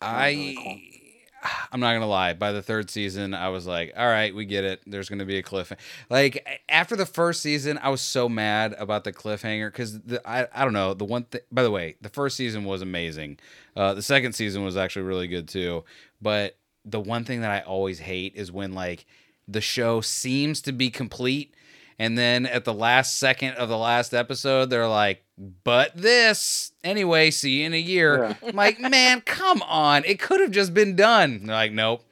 I 0.00 0.30
really 0.30 1.09
I'm 1.72 1.80
not 1.80 1.92
gonna 1.92 2.06
lie. 2.06 2.32
By 2.32 2.52
the 2.52 2.62
third 2.62 2.90
season, 2.90 3.34
I 3.34 3.48
was 3.48 3.66
like, 3.66 3.92
"All 3.96 4.06
right, 4.06 4.34
we 4.34 4.44
get 4.44 4.64
it. 4.64 4.82
There's 4.86 5.08
gonna 5.08 5.24
be 5.24 5.38
a 5.38 5.42
cliff." 5.42 5.72
Like 6.08 6.62
after 6.68 6.96
the 6.96 7.06
first 7.06 7.42
season, 7.42 7.78
I 7.78 7.88
was 7.88 8.00
so 8.00 8.28
mad 8.28 8.74
about 8.78 9.04
the 9.04 9.12
cliffhanger 9.12 9.68
because 9.68 9.98
I 10.24 10.46
I 10.52 10.64
don't 10.64 10.72
know 10.72 10.94
the 10.94 11.04
one 11.04 11.24
thing. 11.24 11.42
By 11.50 11.62
the 11.62 11.70
way, 11.70 11.96
the 12.00 12.08
first 12.08 12.36
season 12.36 12.64
was 12.64 12.82
amazing. 12.82 13.38
Uh, 13.76 13.94
the 13.94 14.02
second 14.02 14.32
season 14.34 14.64
was 14.64 14.76
actually 14.76 15.02
really 15.02 15.28
good 15.28 15.48
too. 15.48 15.84
But 16.20 16.56
the 16.84 17.00
one 17.00 17.24
thing 17.24 17.40
that 17.42 17.50
I 17.50 17.60
always 17.60 17.98
hate 17.98 18.34
is 18.36 18.50
when 18.50 18.72
like 18.72 19.06
the 19.46 19.60
show 19.60 20.00
seems 20.00 20.60
to 20.62 20.72
be 20.72 20.90
complete. 20.90 21.54
And 22.00 22.16
then 22.16 22.46
at 22.46 22.64
the 22.64 22.72
last 22.72 23.18
second 23.18 23.56
of 23.56 23.68
the 23.68 23.76
last 23.76 24.14
episode, 24.14 24.70
they're 24.70 24.88
like, 24.88 25.22
but 25.36 25.94
this. 25.94 26.72
Anyway, 26.82 27.30
see 27.30 27.60
you 27.60 27.66
in 27.66 27.74
a 27.74 27.78
year. 27.78 28.38
I'm 28.42 28.56
like, 28.56 28.80
man, 28.90 29.20
come 29.20 29.60
on. 29.60 30.06
It 30.06 30.18
could 30.18 30.40
have 30.40 30.50
just 30.50 30.72
been 30.72 30.96
done. 30.96 31.44
They're 31.44 31.54
like, 31.54 31.72
nope, 31.72 32.02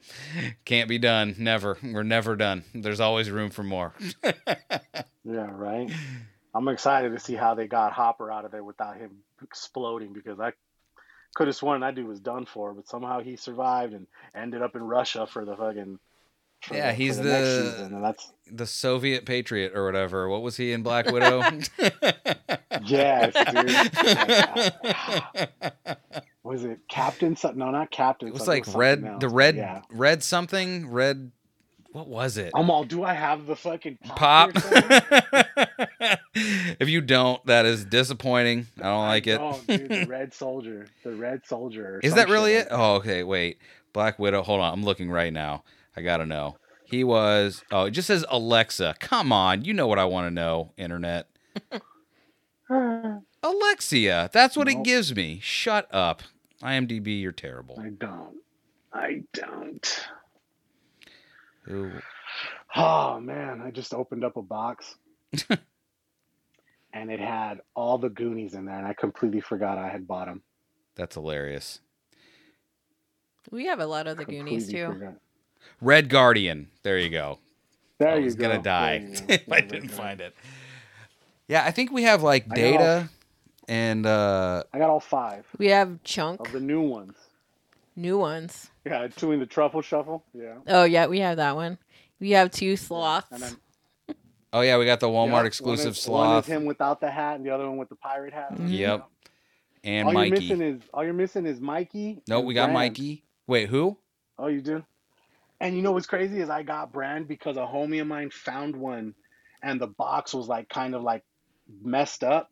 can't 0.63 0.87
be 0.87 0.99
done. 0.99 1.33
Never. 1.39 1.79
We're 1.81 2.03
never 2.03 2.35
done. 2.35 2.65
There's 2.75 2.99
always 2.99 3.31
room 3.31 3.49
for 3.49 3.63
more. 3.63 3.93
Yeah, 5.25 5.47
right. 5.51 5.91
I'm 6.55 6.67
excited 6.69 7.11
to 7.11 7.19
see 7.19 7.35
how 7.35 7.53
they 7.53 7.67
got 7.67 7.93
Hopper 7.93 8.31
out 8.31 8.45
of 8.45 8.51
there 8.51 8.63
without 8.63 8.97
him 8.97 9.11
exploding 9.43 10.11
because 10.11 10.39
I 10.39 10.53
could 11.35 11.45
have 11.45 11.55
sworn 11.55 11.81
that 11.81 11.93
dude 11.93 12.07
was 12.07 12.19
done 12.19 12.47
for, 12.47 12.73
but 12.73 12.87
somehow 12.87 13.19
he 13.19 13.35
survived 13.35 13.93
and 13.93 14.07
ended 14.33 14.63
up 14.63 14.75
in 14.75 14.81
Russia 14.81 15.27
for 15.27 15.45
the 15.45 15.55
fucking. 15.55 15.99
Yeah, 16.71 16.87
the- 16.87 16.93
he's 16.93 17.17
the, 17.17 17.23
the- 17.23 17.71
season, 17.71 17.93
and 17.95 18.03
that's 18.03 18.31
the 18.51 18.65
Soviet 18.65 19.25
Patriot 19.25 19.73
or 19.75 19.85
whatever. 19.85 20.27
What 20.27 20.41
was 20.41 20.57
he 20.57 20.71
in 20.71 20.81
Black 20.83 21.09
Widow? 21.11 21.41
yes, 22.85 23.33
dude. 23.51 23.71
Oh 25.85 25.95
was 26.43 26.63
it 26.63 26.79
Captain? 26.89 27.35
something? 27.35 27.59
No, 27.59 27.69
not 27.71 27.91
Captain. 27.91 28.27
It 28.27 28.33
was 28.33 28.47
like 28.47 28.65
something 28.65 28.79
red, 28.79 29.03
else, 29.05 29.21
the 29.21 29.29
red, 29.29 29.55
Yeah. 29.55 29.81
red 29.91 30.23
something, 30.23 30.89
red. 30.89 31.31
What 31.91 32.07
was 32.07 32.37
it? 32.37 32.51
I'm 32.55 32.69
all. 32.69 32.83
Do 32.83 33.03
I 33.03 33.13
have 33.13 33.45
the 33.47 33.55
fucking 33.55 33.97
pop? 34.03 34.53
Pop. 34.53 34.63
if 36.35 36.87
you 36.87 37.01
don't, 37.01 37.43
that 37.47 37.65
is 37.65 37.83
disappointing. 37.85 38.67
I 38.79 38.83
don't 38.83 39.07
like 39.07 39.25
it. 39.27 39.39
Oh, 39.41 39.59
dude, 39.67 39.89
the 39.89 40.05
Red 40.09 40.33
Soldier. 40.33 40.85
The 41.03 41.15
Red 41.15 41.45
Soldier. 41.47 41.99
Is 42.03 42.13
that 42.13 42.29
really 42.29 42.55
like 42.55 42.65
it? 42.65 42.71
Oh, 42.71 42.95
okay. 42.95 43.23
Wait, 43.23 43.57
Black 43.93 44.19
Widow. 44.19 44.43
Hold 44.43 44.61
on, 44.61 44.71
I'm 44.73 44.83
looking 44.83 45.09
right 45.09 45.33
now. 45.33 45.63
I 45.95 46.01
gotta 46.01 46.25
know. 46.25 46.57
He 46.85 47.03
was. 47.03 47.63
Oh, 47.71 47.85
it 47.85 47.91
just 47.91 48.07
says 48.07 48.25
Alexa. 48.29 48.95
Come 48.99 49.31
on, 49.31 49.63
you 49.63 49.73
know 49.73 49.87
what 49.87 49.99
I 49.99 50.05
want 50.05 50.27
to 50.27 50.31
know. 50.31 50.71
Internet. 50.77 51.29
Alexia. 53.43 54.29
That's 54.33 54.57
what 54.57 54.67
it 54.67 54.83
gives 54.83 55.15
me. 55.15 55.39
Shut 55.41 55.87
up. 55.91 56.23
IMDb, 56.61 57.21
you're 57.21 57.31
terrible. 57.31 57.79
I 57.79 57.89
don't. 57.89 58.37
I 58.91 59.23
don't. 59.33 60.05
Ooh. 61.69 61.91
Oh 62.75 63.19
man, 63.19 63.61
I 63.65 63.71
just 63.71 63.93
opened 63.93 64.23
up 64.23 64.37
a 64.37 64.41
box 64.41 64.95
and 66.93 67.11
it 67.11 67.19
had 67.19 67.61
all 67.75 67.97
the 67.97 68.09
Goonies 68.09 68.53
in 68.53 68.65
there, 68.65 68.77
and 68.77 68.87
I 68.87 68.93
completely 68.93 69.41
forgot 69.41 69.77
I 69.77 69.89
had 69.89 70.07
bought 70.07 70.27
them. 70.27 70.41
That's 70.95 71.15
hilarious. 71.15 71.81
We 73.51 73.65
have 73.67 73.79
a 73.79 73.85
lot 73.85 74.07
of 74.07 74.17
the 74.17 74.25
Goonies 74.25 74.67
too. 74.67 74.87
Forgot. 74.87 75.13
Red 75.81 76.09
Guardian. 76.09 76.67
There 76.83 76.97
you 76.97 77.09
go. 77.09 77.39
There 77.99 78.09
I 78.09 78.15
you 78.17 78.25
was 78.25 78.35
go. 78.35 78.47
gonna 78.49 78.61
die 78.63 78.99
There 78.99 79.25
if 79.29 79.51
I 79.51 79.61
didn't 79.61 79.89
Red 79.89 79.91
find 79.91 80.21
it. 80.21 80.35
Yeah, 81.47 81.63
I 81.65 81.71
think 81.71 81.91
we 81.91 82.03
have 82.03 82.23
like 82.23 82.45
I 82.45 82.47
got 82.47 82.55
data 82.55 83.09
and 83.67 84.05
uh 84.05 84.63
I 84.73 84.79
got 84.79 84.89
all 84.89 84.99
five 84.99 85.45
We 85.57 85.67
have 85.67 86.01
Chunk, 86.03 86.39
of 86.41 86.51
the 86.51 86.59
new 86.59 86.81
ones. 86.81 87.15
new 87.95 88.17
ones. 88.17 88.69
Yeah, 88.85 89.07
two 89.07 89.31
in 89.31 89.39
the 89.39 89.45
truffle 89.45 89.81
shuffle. 89.81 90.23
Yeah, 90.33 90.55
Oh 90.67 90.83
yeah, 90.85 91.07
we 91.07 91.19
have 91.19 91.37
that 91.37 91.55
one. 91.55 91.77
We 92.19 92.31
have 92.31 92.51
two 92.51 92.75
sloths. 92.77 93.27
and 93.31 93.41
then 93.41 93.55
Oh 94.51 94.61
yeah, 94.61 94.77
we 94.77 94.85
got 94.85 94.99
the 94.99 95.07
Yeah, 95.09 95.15
Walmart 95.15 95.31
one 95.31 95.45
exclusive 95.45 95.95
sloth. 95.97 96.17
One 96.19 96.27
sloth. 96.29 96.45
is 96.45 96.51
him 96.51 96.65
without 96.65 96.99
the 97.01 97.11
hat, 97.11 97.35
and 97.35 97.45
the 97.45 97.51
other 97.51 97.67
one 97.69 97.77
with 97.77 97.89
the 97.89 97.95
pirate 97.95 98.33
hat. 98.33 98.55
Mhm. 98.55 98.69
Yep. 98.71 99.07
And 99.83 100.07
all 100.07 100.13
Mikey. 100.13 100.29
you're 100.29 100.39
missing 100.57 100.61
is 100.61 100.81
all 100.93 101.03
you're 101.03 101.13
missing 101.13 101.45
is 101.45 101.59
Mikey. 101.61 102.21
no, 102.27 102.39
and 102.39 102.47
we 102.47 102.53
got 102.53 102.65
Brand. 102.65 102.73
Mikey. 102.73 103.23
Wait, 103.47 103.69
who? 103.69 103.97
Oh, 104.37 104.47
you 104.47 104.61
do? 104.61 104.83
And 105.59 105.75
you 105.75 105.81
know 105.81 105.91
what's 105.91 106.07
crazy 106.07 106.39
is 106.39 106.49
I 106.49 106.63
got 106.63 106.93
brand 106.93 107.27
because 107.27 107.57
a 107.57 107.61
homie 107.61 108.01
of 108.01 108.07
mine 108.07 108.29
found 108.31 108.75
one 108.75 109.13
and 109.61 109.79
the 109.79 109.87
box 109.87 110.33
was 110.33 110.47
like 110.47 110.69
kind 110.69 110.95
of 110.95 111.03
like 111.03 111.23
messed 111.81 112.23
up. 112.23 112.49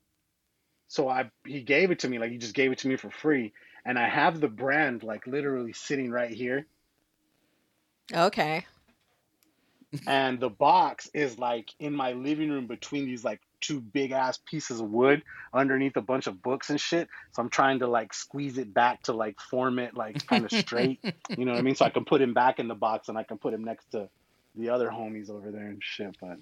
So 0.89 1.09
I 1.09 1.29
he 1.45 1.61
gave 1.61 1.91
it 1.91 1.99
to 1.99 2.09
me, 2.09 2.19
like 2.19 2.31
he 2.31 2.37
just 2.37 2.53
gave 2.53 2.71
it 2.71 2.79
to 2.79 2.87
me 2.87 2.97
for 2.97 3.09
free. 3.09 3.53
And 3.85 3.97
I 3.97 4.09
have 4.09 4.39
the 4.41 4.47
brand 4.47 5.03
like 5.03 5.27
literally 5.27 5.73
sitting 5.73 6.11
right 6.11 6.31
here. 6.31 6.65
Okay. 8.13 8.65
And 10.05 10.39
the 10.39 10.49
box 10.49 11.09
is 11.13 11.39
like 11.39 11.73
in 11.79 11.93
my 11.93 12.11
living 12.11 12.49
room 12.49 12.67
between 12.67 13.05
these 13.05 13.23
like 13.23 13.41
two 13.61 13.81
big 13.81 14.11
ass 14.11 14.39
pieces 14.45 14.79
of 14.79 14.89
wood 14.89 15.23
underneath 15.53 15.95
a 15.97 16.01
bunch 16.01 16.27
of 16.27 16.41
books 16.41 16.69
and 16.69 16.79
shit. 16.79 17.07
So 17.31 17.41
I'm 17.41 17.49
trying 17.49 17.79
to 17.79 17.87
like 17.87 18.13
squeeze 18.13 18.57
it 18.57 18.73
back 18.73 19.03
to 19.03 19.13
like 19.13 19.39
form 19.39 19.79
it 19.79 19.95
like 19.95 20.25
kind 20.27 20.45
of 20.45 20.51
straight. 20.51 20.99
You 21.37 21.45
know 21.45 21.51
what 21.51 21.59
I 21.59 21.61
mean? 21.61 21.75
So 21.75 21.85
I 21.85 21.89
can 21.89 22.05
put 22.05 22.21
him 22.21 22.33
back 22.33 22.59
in 22.59 22.67
the 22.67 22.75
box 22.75 23.09
and 23.09 23.17
I 23.17 23.23
can 23.23 23.37
put 23.37 23.53
him 23.53 23.63
next 23.63 23.91
to 23.91 24.09
the 24.55 24.69
other 24.69 24.89
homies 24.89 25.29
over 25.29 25.51
there 25.51 25.67
and 25.67 25.81
shit. 25.81 26.15
But 26.21 26.37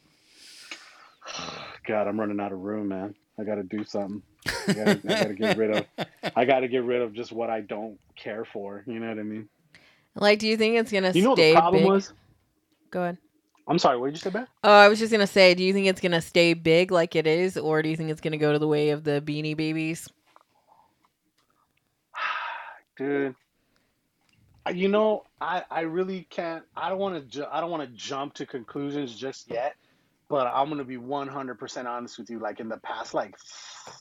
God, 1.88 2.08
I'm 2.08 2.20
running 2.20 2.40
out 2.40 2.52
of 2.52 2.60
room, 2.60 2.90
man. 2.90 3.16
I 3.40 3.44
got 3.44 3.56
to 3.56 3.64
do 3.64 3.84
something. 3.84 4.22
I 4.48 4.74
gotta, 4.74 4.92
I 4.92 5.10
gotta 5.10 5.34
get 5.34 5.58
rid 5.58 5.72
of. 5.72 5.86
I 6.36 6.46
got 6.46 6.60
to 6.60 6.68
get 6.68 6.84
rid 6.84 7.02
of 7.02 7.14
just 7.14 7.32
what 7.32 7.50
I 7.50 7.62
don't 7.62 8.00
care 8.16 8.46
for. 8.46 8.84
You 8.88 9.00
know 9.00 9.10
what 9.10 9.20
I 9.20 9.24
mean? 9.24 9.50
Like, 10.16 10.40
do 10.40 10.48
you 10.48 10.56
think 10.56 10.78
it's 10.78 10.92
gonna 10.92 11.12
You 11.12 11.24
know 11.24 11.30
what 11.32 11.38
stay 11.38 11.54
the 11.54 11.60
problem 11.60 11.84
big? 11.84 11.92
was? 11.92 12.14
Go 12.92 13.02
ahead. 13.02 13.18
I'm 13.68 13.80
sorry. 13.80 13.98
What 13.98 14.08
did 14.08 14.16
you 14.16 14.20
say, 14.20 14.30
Beth? 14.30 14.50
Oh, 14.64 14.72
I 14.72 14.90
was 14.90 15.00
just 15.00 15.12
gonna 15.12 15.28
say, 15.28 15.56
do 15.56 15.64
you 15.64 15.74
think 15.74 15.88
it's 15.88 16.02
gonna 16.02 16.22
stay 16.22 16.54
big 16.54 16.92
like 16.92 17.16
it 17.16 17.28
is, 17.28 17.58
or 17.58 17.82
do 17.82 17.90
you 17.90 17.96
think 17.96 18.12
it's 18.12 18.22
gonna 18.22 18.38
go 18.38 18.54
to 18.54 18.60
the 18.60 18.68
way 18.68 18.90
of 18.90 19.04
the 19.04 19.22
Beanie 19.26 19.58
Babies? 19.58 20.10
dude 22.98 23.36
you 24.74 24.88
know 24.88 25.24
i 25.42 25.64
i 25.70 25.82
really 25.82 26.26
can't 26.30 26.64
i 26.76 26.90
don't 26.90 26.98
want 26.98 27.16
to 27.16 27.22
ju- 27.22 27.46
i 27.52 27.62
don't 27.62 27.70
want 27.70 27.84
to 27.84 27.96
jump 27.96 28.34
to 28.34 28.46
conclusions 28.46 29.16
just 29.16 29.50
yet 29.52 29.76
but 30.30 30.48
i'm 30.48 30.68
going 30.68 30.80
to 30.80 30.86
be 30.86 30.98
100% 30.98 31.86
honest 31.86 32.18
with 32.18 32.30
you 32.30 32.40
like 32.40 32.60
in 32.60 32.70
the 32.70 32.78
past 32.78 33.14
like 33.14 33.36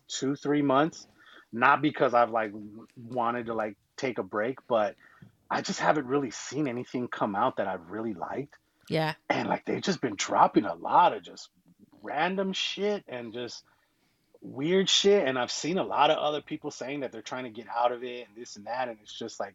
two 0.08 0.34
three 0.34 0.62
months 0.62 1.06
not 1.52 1.82
because 1.82 2.14
i've 2.14 2.30
like 2.30 2.52
wanted 2.96 3.46
to 3.46 3.54
like 3.54 3.76
take 3.96 4.18
a 4.18 4.22
break 4.22 4.58
but 4.68 4.96
i 5.50 5.60
just 5.60 5.80
haven't 5.80 6.06
really 6.06 6.30
seen 6.30 6.66
anything 6.66 7.08
come 7.08 7.34
out 7.34 7.56
that 7.58 7.68
i've 7.68 7.90
really 7.90 8.14
liked 8.14 8.56
Yeah. 8.88 9.14
and 9.30 9.48
like 9.48 9.64
they've 9.64 9.80
just 9.82 10.00
been 10.00 10.14
dropping 10.16 10.64
a 10.64 10.74
lot 10.74 11.12
of 11.12 11.22
just 11.22 11.48
random 12.02 12.52
shit 12.52 13.04
and 13.08 13.32
just 13.32 13.64
weird 14.42 14.90
shit 14.90 15.26
and 15.26 15.38
i've 15.38 15.50
seen 15.50 15.78
a 15.78 15.82
lot 15.82 16.10
of 16.10 16.18
other 16.18 16.42
people 16.42 16.70
saying 16.70 17.00
that 17.00 17.10
they're 17.10 17.22
trying 17.22 17.44
to 17.44 17.50
get 17.50 17.66
out 17.74 17.92
of 17.92 18.04
it 18.04 18.26
and 18.28 18.36
this 18.36 18.56
and 18.56 18.66
that 18.66 18.88
and 18.88 18.98
it's 19.02 19.18
just 19.18 19.40
like 19.40 19.54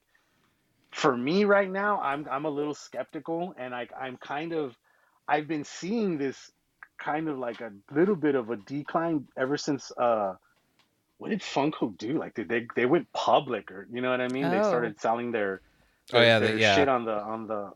for 0.92 1.16
me 1.16 1.44
right 1.46 1.70
now 1.70 2.00
i'm 2.02 2.28
i'm 2.32 2.46
a 2.46 2.50
little 2.50 2.74
skeptical 2.74 3.54
and 3.60 3.72
like 3.72 3.92
i'm 4.02 4.18
kind 4.18 4.52
of 4.52 4.76
i've 5.28 5.48
been 5.48 5.64
seeing 5.64 6.18
this 6.18 6.52
kind 6.98 7.30
of 7.30 7.38
like 7.38 7.62
a 7.62 7.72
little 7.92 8.16
bit 8.16 8.34
of 8.34 8.50
a 8.50 8.56
decline 8.58 9.28
ever 9.38 9.58
since 9.58 9.92
uh 9.98 10.34
what 11.20 11.30
did 11.30 11.42
funko 11.42 11.96
do 11.98 12.18
like 12.18 12.34
did 12.34 12.50
they 12.50 12.66
they 12.76 12.88
went 12.88 13.06
public 13.14 13.72
or 13.72 13.88
you 13.92 14.02
know 14.02 14.10
what 14.10 14.22
i 14.22 14.28
mean 14.30 14.50
they 14.50 14.58
Oh. 14.60 14.64
started 14.64 15.00
selling 15.00 15.32
their 15.32 15.62
Oh, 16.12 16.20
yeah, 16.20 16.40
they- 16.40 16.48
their 16.48 16.58
yeah. 16.58 16.76
shit 16.76 16.90
on 16.90 17.06
the 17.06 17.14
on 17.14 17.46
the 17.46 17.72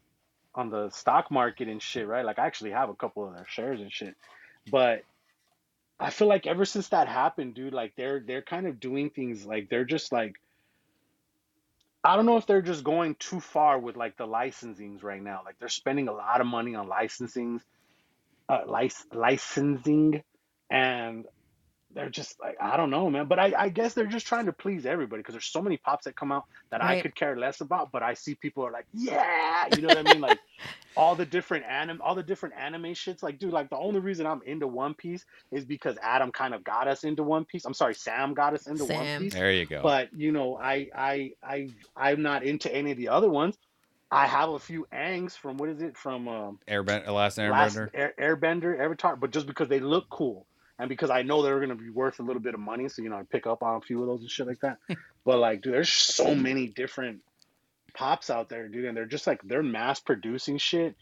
on 0.56 0.70
the 0.70 0.90
stock 0.90 1.32
market 1.32 1.68
and 1.68 1.82
shit, 1.82 2.08
right? 2.08 2.26
Like 2.26 2.40
I 2.40 2.46
actually 2.46 2.72
have 2.72 2.90
a 2.90 2.96
couple 2.96 3.28
of 3.28 3.36
their 3.36 3.46
shares 3.48 3.82
and 3.82 3.92
shit. 3.92 4.16
But 4.70 5.04
I 6.00 6.10
feel 6.10 6.28
like 6.28 6.48
ever 6.48 6.66
since 6.66 6.90
that 6.90 7.08
happened, 7.08 7.56
dude, 7.56 7.74
like 7.74 7.94
they're 7.96 8.20
they're 8.20 8.42
kind 8.42 8.68
of 8.68 8.80
doing 8.80 9.10
things 9.10 9.46
like 9.46 9.70
they're 9.70 9.86
just 9.86 10.12
like 10.12 10.36
I 12.04 12.16
don't 12.16 12.26
know 12.26 12.38
if 12.38 12.46
they're 12.46 12.62
just 12.62 12.84
going 12.84 13.16
too 13.16 13.40
far 13.40 13.80
with 13.80 13.96
like 13.96 14.18
the 14.18 14.28
licensings 14.28 15.04
right 15.04 15.22
now. 15.22 15.42
Like 15.46 15.58
they're 15.60 15.70
spending 15.70 16.10
a 16.10 16.14
lot 16.14 16.42
of 16.42 16.48
money 16.48 16.76
on 16.76 16.88
licensings, 16.88 17.62
uh, 18.50 18.64
lic- 18.68 19.14
licensing, 19.14 20.22
and 20.70 21.26
they're 21.94 22.10
just 22.10 22.40
like 22.40 22.58
I 22.62 22.78
don't 22.78 22.90
know, 22.90 23.10
man. 23.10 23.28
But 23.28 23.40
I, 23.40 23.54
I 23.58 23.70
guess 23.70 23.94
they're 23.94 24.06
just 24.06 24.26
trying 24.26 24.46
to 24.48 24.54
please 24.54 24.86
everybody 24.86 25.22
because 25.22 25.34
there's 25.34 25.46
so 25.46 25.62
many 25.62 25.78
pops 25.78 26.06
that 26.06 26.16
come 26.16 26.32
out 26.32 26.46
that 26.70 26.84
I 26.84 27.02
could 27.02 27.16
care 27.16 27.38
less 27.38 27.62
about. 27.62 27.92
But 27.92 28.04
I 28.04 28.14
see 28.14 28.36
people 28.36 28.66
are 28.66 28.72
like, 28.72 28.86
yeah, 28.94 29.68
you 29.76 29.82
know 29.82 29.90
what 29.90 29.98
I 29.98 30.14
mean? 30.14 30.22
Like 30.22 30.40
all 30.98 31.16
the 31.16 31.26
different 31.26 31.66
anim, 31.66 32.02
all 32.04 32.16
the 32.16 32.24
different 32.24 32.56
anime 32.56 32.94
shits. 32.94 33.24
Like, 33.24 33.40
dude, 33.40 33.54
like 33.54 33.70
the 33.70 33.78
only 33.78 34.00
reason 34.00 34.26
I'm 34.26 34.42
into 34.46 34.68
One 34.68 34.94
Piece 34.94 35.26
is 35.52 35.66
because 35.66 35.98
Adam 36.02 36.32
kind 36.32 36.54
of 36.54 36.64
got 36.64 36.88
us 36.88 37.04
into 37.04 37.24
One 37.24 37.46
Piece. 37.46 37.66
I'm 37.66 37.74
sorry, 37.74 37.96
Sam 37.96 38.34
got 38.34 38.54
us 38.54 38.68
into 38.68 38.86
One 38.86 39.20
Piece. 39.20 39.34
There 39.34 39.52
you 39.52 39.66
go. 39.66 39.82
But 39.82 40.14
you 40.14 40.32
know, 40.32 40.58
I 40.62 40.90
I 40.96 41.32
I 41.44 41.70
I'm 41.96 42.22
not 42.22 42.44
into 42.44 42.74
any 42.74 42.92
of 42.92 42.98
the 42.98 43.10
other 43.10 43.30
ones. 43.30 43.58
I 44.12 44.28
have 44.28 44.50
a 44.50 44.60
few 44.60 44.86
Aangs 44.94 45.36
from 45.36 45.58
what 45.58 45.70
is 45.70 45.82
it 45.82 45.98
from 45.98 46.28
um, 46.28 46.60
Airbender, 46.68 47.08
Last 47.08 47.40
last 47.40 47.76
Airbender. 47.78 47.90
Air, 47.96 48.14
Airbender, 48.20 48.80
Avatar, 48.80 49.16
but 49.16 49.32
just 49.32 49.48
because 49.48 49.70
they 49.70 49.80
look 49.80 50.08
cool 50.12 50.46
and 50.80 50.90
because 50.90 51.10
I 51.10 51.22
know 51.22 51.42
they're 51.44 51.60
gonna 51.60 51.76
be 51.76 51.90
worth 51.90 52.20
a 52.20 52.24
little 52.24 52.42
bit 52.42 52.54
of 52.54 52.60
money, 52.60 52.90
so 52.90 53.02
you 53.02 53.10
know 53.10 53.18
I 53.18 53.24
pick 53.24 53.46
up 53.48 53.62
on 53.64 53.78
a 53.78 53.82
few 53.82 54.02
of 54.02 54.08
those 54.08 54.22
and 54.22 54.30
shit 54.30 54.48
like 54.48 54.60
that. 54.62 54.78
but 55.26 55.38
like, 55.40 55.62
dude, 55.62 55.74
there's 55.74 55.90
so 55.94 56.34
many 56.36 56.68
different 56.68 57.22
pops 57.94 58.30
out 58.30 58.50
there, 58.50 58.68
dude, 58.68 58.86
and 58.86 58.98
they're 58.98 59.06
just 59.06 59.28
like 59.28 59.42
they're 59.44 59.64
mass 59.64 60.00
producing 60.00 60.58
shit. 60.58 60.96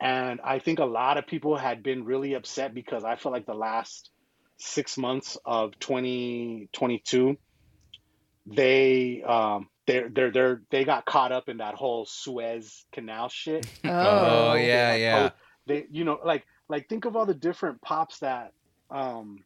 And 0.00 0.40
I 0.42 0.58
think 0.58 0.78
a 0.80 0.84
lot 0.84 1.16
of 1.18 1.26
people 1.26 1.56
had 1.56 1.82
been 1.82 2.04
really 2.04 2.34
upset 2.34 2.74
because 2.74 3.04
I 3.04 3.14
feel 3.16 3.30
like 3.30 3.46
the 3.46 3.54
last 3.54 4.10
six 4.56 4.98
months 4.98 5.36
of 5.44 5.78
2022, 5.78 7.36
they 8.46 9.22
um 9.22 9.68
they're 9.86 10.08
they're 10.08 10.30
they're 10.32 10.62
they 10.70 10.84
got 10.84 11.04
caught 11.04 11.32
up 11.32 11.48
in 11.48 11.58
that 11.58 11.74
whole 11.74 12.04
Suez 12.06 12.84
Canal 12.92 13.28
shit 13.28 13.66
Oh, 13.84 13.90
Oh, 13.90 14.54
yeah, 14.54 14.94
yeah. 14.96 15.30
oh, 15.32 15.36
they 15.66 15.86
you 15.90 16.04
know 16.04 16.18
like 16.24 16.44
like 16.68 16.88
think 16.88 17.04
of 17.04 17.14
all 17.16 17.26
the 17.26 17.34
different 17.34 17.80
pops 17.82 18.18
that 18.20 18.52
um 18.92 19.42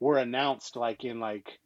were 0.00 0.18
announced 0.18 0.76
like 0.76 1.04
in 1.04 1.20
like 1.20 1.58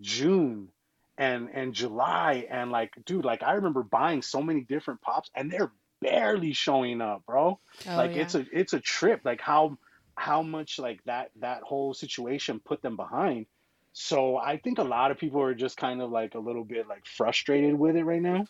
June 0.00 0.68
and 1.16 1.48
and 1.52 1.72
July 1.72 2.46
and 2.50 2.70
like 2.70 2.92
dude 3.06 3.24
like 3.24 3.42
I 3.42 3.52
remember 3.52 3.82
buying 3.82 4.22
so 4.22 4.42
many 4.42 4.62
different 4.62 5.00
pops 5.00 5.30
and 5.34 5.50
they're 5.50 5.72
barely 6.00 6.52
showing 6.52 7.00
up 7.00 7.24
bro. 7.26 7.58
Oh, 7.88 7.96
like 7.96 8.16
yeah. 8.16 8.22
it's 8.22 8.34
a 8.34 8.44
it's 8.52 8.72
a 8.72 8.80
trip. 8.80 9.20
Like 9.24 9.40
how 9.40 9.78
how 10.16 10.42
much 10.42 10.78
like 10.78 11.02
that 11.04 11.30
that 11.40 11.62
whole 11.62 11.94
situation 11.94 12.60
put 12.64 12.82
them 12.82 12.96
behind. 12.96 13.46
So 13.92 14.36
I 14.36 14.56
think 14.56 14.78
a 14.78 14.84
lot 14.84 15.12
of 15.12 15.18
people 15.18 15.40
are 15.40 15.54
just 15.54 15.76
kind 15.76 16.02
of 16.02 16.10
like 16.10 16.34
a 16.34 16.40
little 16.40 16.64
bit 16.64 16.88
like 16.88 17.06
frustrated 17.06 17.78
with 17.78 17.94
it 17.94 18.04
right 18.04 18.20
now 18.22 18.46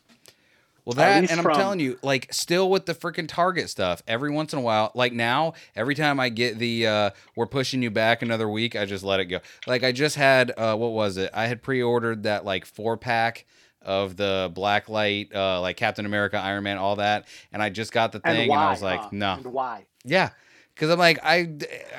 Well, 0.85 0.95
that, 0.95 1.30
and 1.30 1.41
I'm 1.41 1.43
from- 1.43 1.55
telling 1.57 1.80
you, 1.80 1.99
like, 2.03 2.32
still 2.32 2.68
with 2.68 2.85
the 2.87 2.95
freaking 2.95 3.26
Target 3.26 3.70
stuff, 3.70 4.03
every 4.07 4.30
once 4.30 4.53
in 4.53 4.59
a 4.59 4.62
while, 4.62 4.93
like 4.95 5.12
now, 5.14 5.55
every 5.74 5.95
time 5.95 6.20
I 6.20 6.28
get 6.28 6.59
the, 6.59 6.87
uh, 6.87 7.11
we're 7.37 7.47
pushing 7.47 7.82
you 7.82 7.91
back 7.91 8.20
another 8.20 8.49
week, 8.49 8.76
I 8.76 8.85
just 8.85 9.03
let 9.03 9.18
it 9.20 9.26
go. 9.26 9.41
Like, 9.66 9.82
I 9.82 9.93
just 9.93 10.16
had, 10.16 10.53
uh, 10.57 10.76
what 10.76 10.93
was 10.93 11.16
it? 11.16 11.30
I 11.32 11.47
had 11.47 11.62
pre 11.62 11.82
ordered 11.82 12.24
that, 12.24 12.45
like, 12.45 12.66
four 12.66 12.97
pack 12.99 13.47
of 13.80 14.16
the 14.16 14.51
black 14.55 14.89
light, 14.89 15.35
uh, 15.35 15.61
like 15.61 15.76
Captain 15.76 16.07
America, 16.07 16.39
Iron 16.39 16.64
Man, 16.64 16.78
all 16.78 16.97
that. 16.97 17.26
And 17.53 17.62
I 17.62 17.68
just 17.70 17.93
got 17.93 18.12
the 18.12 18.20
and 18.24 18.37
thing, 18.37 18.49
why 18.49 18.57
and 18.57 18.64
I 18.64 18.70
was 18.70 18.82
like, 18.82 19.01
huh? 19.01 19.09
no. 19.12 19.32
and 19.35 19.47
why 19.47 19.87
Yeah. 20.05 20.30
Cause 20.76 20.91
I'm 20.91 20.99
like 20.99 21.18
I, 21.22 21.43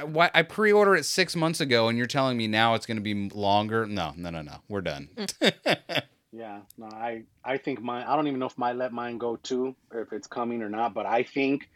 why- 0.04 0.32
I 0.34 0.42
pre-ordered 0.42 0.96
it 0.96 1.06
six 1.06 1.36
months 1.36 1.62
ago, 1.62 1.88
and 1.88 1.98
you're 1.98 2.08
telling 2.08 2.36
me 2.38 2.48
now 2.48 2.74
it's 2.74 2.86
going 2.86 2.98
to 2.98 3.04
be 3.04 3.30
longer. 3.30 3.86
No, 3.86 4.14
no, 4.18 4.32
no, 4.32 4.42
no. 4.42 4.58
We're 4.68 4.82
done. 4.82 5.10
Yeah, 6.36 6.60
no, 6.78 6.88
I 6.88 7.24
I 7.44 7.58
think 7.58 7.82
mine. 7.82 8.06
I 8.08 8.16
don't 8.16 8.28
even 8.28 8.40
know 8.40 8.48
if 8.48 8.58
my 8.58 8.74
let 8.74 8.92
mine 8.92 9.18
go 9.18 9.38
too, 9.38 9.76
or 9.90 10.02
if 10.02 10.12
it's 10.12 10.28
coming 10.28 10.62
or 10.62 10.70
not. 10.70 10.94
But 10.94 11.06
I 11.06 11.24
think, 11.24 11.70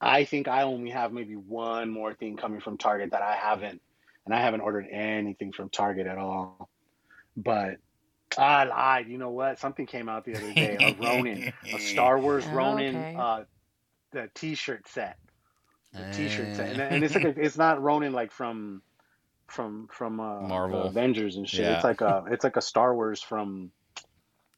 I 0.00 0.24
think 0.24 0.48
I 0.48 0.62
only 0.62 0.90
have 0.90 1.12
maybe 1.12 1.36
one 1.36 1.90
more 1.90 2.12
thing 2.14 2.36
coming 2.36 2.60
from 2.60 2.76
Target 2.76 3.12
that 3.12 3.22
I 3.22 3.36
haven't, 3.36 3.80
and 4.24 4.34
I 4.34 4.40
haven't 4.40 4.62
ordered 4.62 4.88
anything 4.90 5.52
from 5.52 5.68
Target 5.68 6.08
at 6.08 6.18
all. 6.18 6.68
But 7.36 7.76
I 8.36 8.64
lied. 8.64 9.06
You 9.08 9.16
know 9.18 9.30
what? 9.30 9.60
Something 9.60 9.86
came 9.86 10.08
out 10.08 10.24
the 10.24 10.34
other 10.34 10.52
day. 10.54 10.76
A 10.80 10.94
Ronin, 11.00 11.52
a 11.72 11.78
Star 11.78 12.18
Wars 12.18 12.44
Oh, 12.50 12.54
Ronin, 12.54 12.96
okay. 12.96 13.16
uh, 13.16 13.44
the 14.10 14.28
T-shirt 14.34 14.88
set. 14.88 15.18
The 15.92 16.10
T-shirt 16.12 16.56
set, 16.56 16.70
and, 16.70 16.80
Eh. 16.80 16.88
and 16.90 17.04
it's 17.04 17.14
like 17.14 17.24
a, 17.24 17.40
it's 17.40 17.56
not 17.56 17.80
Ronin 17.82 18.12
like 18.12 18.32
from 18.32 18.82
from 19.46 19.88
from 19.92 20.18
uh, 20.18 20.40
Marvel. 20.42 20.82
Avengers 20.82 21.36
and 21.36 21.48
shit. 21.48 21.60
Yeah. 21.60 21.76
It's 21.76 21.84
like 21.84 22.00
a 22.00 22.24
it's 22.30 22.42
like 22.42 22.56
a 22.56 22.62
Star 22.62 22.92
Wars 22.94 23.22
from 23.22 23.70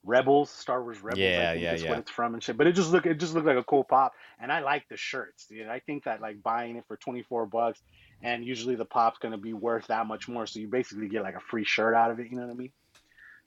Rebels, 0.05 0.51
Star 0.51 0.83
Wars 0.83 1.03
Rebels. 1.03 1.21
Yeah, 1.21 1.51
I 1.51 1.53
think 1.53 1.63
yeah, 1.63 1.75
is 1.75 1.83
yeah. 1.83 1.91
what 1.91 1.99
it's 2.01 2.11
from 2.11 2.35
and 2.35 2.43
shit. 2.43 2.57
But 2.57 2.67
it 2.67 2.73
just 2.73 2.91
look 2.91 3.07
it 3.07 3.19
just 3.19 3.35
looked 3.35 3.47
like 3.47 3.57
a 3.57 3.65
cool 3.65 3.85
pop, 3.85 4.13
and 4.41 4.51
I 4.51 4.61
like 4.61 4.89
the 4.89 4.97
shirts, 4.97 5.47
dude. 5.47 5.69
I 5.69 5.81
think 5.81 6.05
that 6.05 6.21
like 6.21 6.43
buying 6.43 6.77
it 6.77 6.85
for 6.89 6.97
twenty 6.97 7.23
four 7.23 7.47
bucks, 7.47 7.81
and 8.23 8.45
usually 8.45 8.75
the 8.75 8.85
pop's 8.85 9.19
gonna 9.19 9.39
be 9.39 9.53
worth 9.53 9.87
that 9.89 10.07
much 10.07 10.29
more, 10.29 10.47
so 10.47 10.61
you 10.61 10.69
basically 10.69 11.09
get 11.09 11.23
like 11.23 11.37
a 11.37 11.41
free 11.41 11.65
shirt 11.65 11.95
out 11.95 12.11
of 12.11 12.19
it. 12.19 12.31
You 12.31 12.37
know 12.37 12.47
what 12.47 12.53
I 12.53 12.57
mean? 12.57 12.73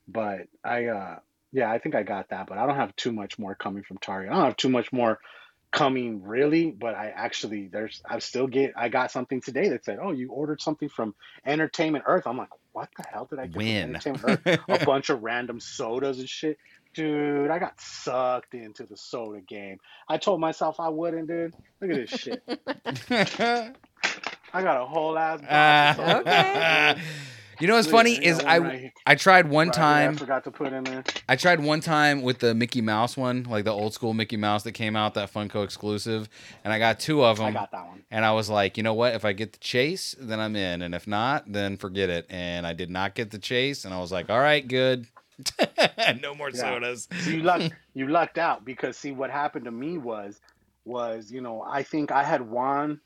But 0.08 0.48
I, 0.64 0.86
uh 0.86 1.18
yeah, 1.52 1.70
I 1.70 1.78
think 1.78 1.94
I 1.94 2.02
got 2.02 2.30
that, 2.30 2.46
but 2.46 2.58
I 2.58 2.66
don't 2.66 2.76
have 2.76 2.94
too 2.96 3.12
much 3.12 3.38
more 3.38 3.54
coming 3.54 3.82
from 3.82 3.98
Target. 3.98 4.30
I 4.30 4.34
don't 4.34 4.44
have 4.44 4.56
too 4.56 4.68
much 4.68 4.92
more 4.92 5.18
coming 5.70 6.22
really, 6.22 6.70
but 6.70 6.94
I 6.94 7.12
actually 7.14 7.68
there's 7.68 8.00
I 8.08 8.18
still 8.18 8.46
get 8.46 8.72
I 8.76 8.88
got 8.88 9.10
something 9.10 9.40
today 9.40 9.68
that 9.70 9.84
said, 9.84 9.98
"Oh, 10.00 10.12
you 10.12 10.30
ordered 10.30 10.60
something 10.60 10.88
from 10.88 11.14
Entertainment 11.44 12.04
Earth." 12.06 12.26
I'm 12.26 12.38
like, 12.38 12.48
"What 12.76 12.90
the 12.94 13.04
hell 13.04 13.24
did 13.24 13.38
I 13.38 13.46
get 13.46 13.54
from 13.54 13.58
When? 13.62 13.96
Entertainment 13.96 14.60
A 14.68 14.84
bunch 14.84 15.08
of 15.08 15.22
random 15.22 15.60
sodas 15.60 16.18
and 16.18 16.28
shit. 16.28 16.58
Dude, 16.92 17.50
I 17.50 17.58
got 17.58 17.80
sucked 17.80 18.52
into 18.52 18.84
the 18.84 18.98
soda 18.98 19.40
game. 19.40 19.78
I 20.10 20.18
told 20.18 20.40
myself 20.40 20.78
I 20.78 20.90
wouldn't, 20.90 21.26
dude. 21.26 21.54
Look 21.80 21.90
at 21.90 21.96
this 21.96 22.10
shit. 22.10 22.42
I 24.52 24.62
got 24.62 24.82
a 24.82 24.84
whole 24.84 25.16
ass 25.16 25.40
box 25.40 25.98
of 25.98 26.06
soda. 26.06 26.20
Okay. 26.20 27.00
You 27.60 27.66
know 27.68 27.74
what's 27.74 27.88
funny 27.88 28.14
it, 28.16 28.22
is 28.22 28.40
I 28.40 28.58
right. 28.58 28.92
I 29.06 29.14
tried 29.14 29.48
one 29.48 29.68
Right 29.68 29.76
here, 29.76 29.84
I 29.84 30.06
time 30.06 30.16
forgot 30.16 30.44
to 30.44 30.50
put 30.50 30.72
in 30.72 30.84
there. 30.84 31.04
I 31.28 31.36
tried 31.36 31.60
one 31.60 31.80
time 31.80 32.22
with 32.22 32.38
the 32.38 32.54
Mickey 32.54 32.80
Mouse 32.80 33.16
one, 33.16 33.44
like 33.44 33.64
the 33.64 33.72
old 33.72 33.94
school 33.94 34.14
Mickey 34.14 34.36
Mouse 34.36 34.62
that 34.64 34.72
came 34.72 34.96
out, 34.96 35.14
that 35.14 35.32
Funko 35.32 35.64
exclusive, 35.64 36.28
and 36.64 36.72
I 36.72 36.78
got 36.78 37.00
two 37.00 37.24
of 37.24 37.38
them. 37.38 37.46
I 37.46 37.52
got 37.52 37.70
that 37.72 37.86
one. 37.86 38.02
And 38.10 38.24
I 38.24 38.32
was 38.32 38.50
like, 38.50 38.76
you 38.76 38.82
know 38.82 38.94
what? 38.94 39.14
If 39.14 39.24
I 39.24 39.32
get 39.32 39.52
the 39.52 39.58
chase, 39.58 40.14
then 40.18 40.40
I'm 40.40 40.56
in, 40.56 40.82
and 40.82 40.94
if 40.94 41.06
not, 41.06 41.50
then 41.50 41.76
forget 41.76 42.10
it. 42.10 42.26
And 42.28 42.66
I 42.66 42.72
did 42.72 42.90
not 42.90 43.14
get 43.14 43.30
the 43.30 43.38
chase, 43.38 43.84
and 43.84 43.94
I 43.94 44.00
was 44.00 44.12
like, 44.12 44.30
all 44.30 44.40
right, 44.40 44.66
good. 44.66 45.06
no 46.22 46.34
more 46.34 46.50
Yeah. 46.50 46.60
sodas. 46.60 47.08
So 47.20 47.30
you 47.30 47.42
lucked 47.42 47.72
you 47.94 48.08
lucked 48.08 48.38
out 48.38 48.64
because 48.64 48.96
see 48.96 49.12
what 49.12 49.30
happened 49.30 49.66
to 49.66 49.70
me 49.70 49.98
was 49.98 50.40
was 50.84 51.30
you 51.30 51.40
know 51.40 51.62
I 51.62 51.82
think 51.82 52.10
I 52.10 52.22
had 52.22 52.40
won 52.40 53.00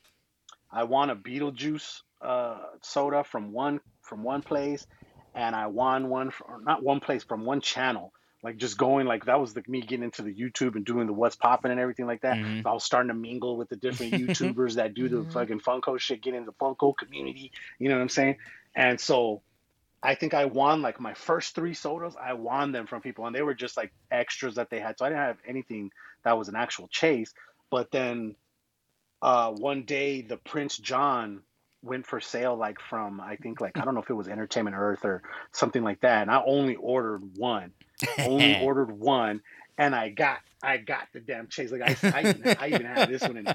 I 0.70 0.84
won 0.84 1.10
a 1.10 1.16
Beetlejuice 1.16 2.02
uh, 2.22 2.58
soda 2.82 3.24
from 3.24 3.52
one 3.52 3.80
from 4.10 4.22
one 4.22 4.42
place 4.42 4.86
and 5.34 5.56
I 5.56 5.68
won 5.68 6.10
one 6.10 6.30
from 6.30 6.64
not 6.64 6.82
one 6.82 7.00
place 7.00 7.24
from 7.24 7.46
one 7.46 7.62
channel 7.62 8.12
like 8.42 8.56
just 8.56 8.78
going 8.78 9.06
like 9.06 9.26
that 9.26 9.38
was 9.40 9.52
the 9.52 9.62
me 9.68 9.82
getting 9.82 10.02
into 10.04 10.22
the 10.22 10.34
YouTube 10.34 10.74
and 10.74 10.84
doing 10.84 11.06
the 11.06 11.12
what's 11.12 11.36
popping 11.36 11.70
and 11.70 11.78
everything 11.78 12.06
like 12.06 12.22
that. 12.22 12.38
Mhm. 12.38 12.66
I 12.66 12.72
was 12.72 12.84
starting 12.84 13.08
to 13.08 13.14
mingle 13.14 13.56
with 13.58 13.68
the 13.68 13.76
different 13.76 14.12
YouTubers 14.22 14.76
that 14.76 14.94
do 14.94 15.08
the 15.10 15.16
Mhm. 15.24 15.32
fucking 15.32 15.60
Funko 15.60 15.98
shit, 16.00 16.22
get 16.22 16.34
in 16.34 16.46
the 16.46 16.52
Funko 16.54 16.96
community. 16.96 17.52
You 17.78 17.90
know 17.90 17.96
what 17.96 18.02
I'm 18.02 18.08
saying? 18.08 18.36
And 18.74 18.98
so 18.98 19.42
I 20.02 20.14
think 20.14 20.32
I 20.32 20.46
won 20.46 20.80
like 20.80 21.00
my 21.00 21.12
first 21.12 21.54
three 21.54 21.74
sodas. 21.74 22.16
I 22.18 22.32
won 22.32 22.72
them 22.72 22.86
from 22.86 23.02
people, 23.02 23.26
and 23.26 23.36
they 23.36 23.42
were 23.42 23.52
just 23.52 23.76
like 23.76 23.92
extras 24.10 24.54
that 24.54 24.70
they 24.70 24.80
had. 24.80 24.96
So 24.98 25.04
I 25.04 25.10
didn't 25.10 25.20
have 25.20 25.38
anything 25.46 25.90
that 26.24 26.38
was 26.38 26.48
an 26.48 26.56
actual 26.56 26.88
chase. 26.88 27.34
But 27.70 27.90
then 27.90 28.36
uh, 29.20 29.52
one 29.52 29.82
day, 29.84 30.22
the 30.22 30.38
Prince 30.38 30.78
John 30.78 31.42
went 31.82 32.06
for 32.06 32.20
sale, 32.20 32.56
like 32.56 32.80
from 32.80 33.20
I 33.20 33.36
think 33.36 33.60
like 33.60 33.78
I 33.78 33.84
don't 33.84 33.94
know 33.94 34.02
if 34.02 34.10
it 34.10 34.14
was 34.14 34.28
Entertainment 34.28 34.76
Earth 34.78 35.04
or 35.04 35.22
something 35.52 35.82
like 35.82 36.00
that. 36.00 36.22
And 36.22 36.30
I 36.30 36.42
only 36.44 36.76
ordered 36.76 37.22
one, 37.36 37.72
only 38.18 38.58
ordered 38.62 38.90
one, 38.92 39.40
and 39.78 39.94
I 39.94 40.10
got 40.10 40.38
I 40.62 40.76
got 40.78 41.08
the 41.12 41.20
damn 41.20 41.48
chase. 41.48 41.72
Like 41.72 41.82
I, 41.82 42.10
I, 42.14 42.20
even, 42.30 42.56
I 42.60 42.68
even 42.68 42.86
have 42.86 43.08
this 43.10 43.22
one 43.22 43.36
in 43.38 43.46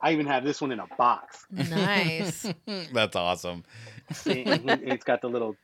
I 0.00 0.12
even 0.12 0.26
have 0.26 0.44
this 0.44 0.60
one 0.60 0.72
in 0.72 0.80
a 0.80 0.86
box. 0.98 1.46
Nice. 1.50 2.46
That's 2.92 3.16
awesome. 3.16 3.64
See, 4.12 4.42
it's 4.46 5.04
got 5.04 5.20
the 5.22 5.28
little 5.28 5.56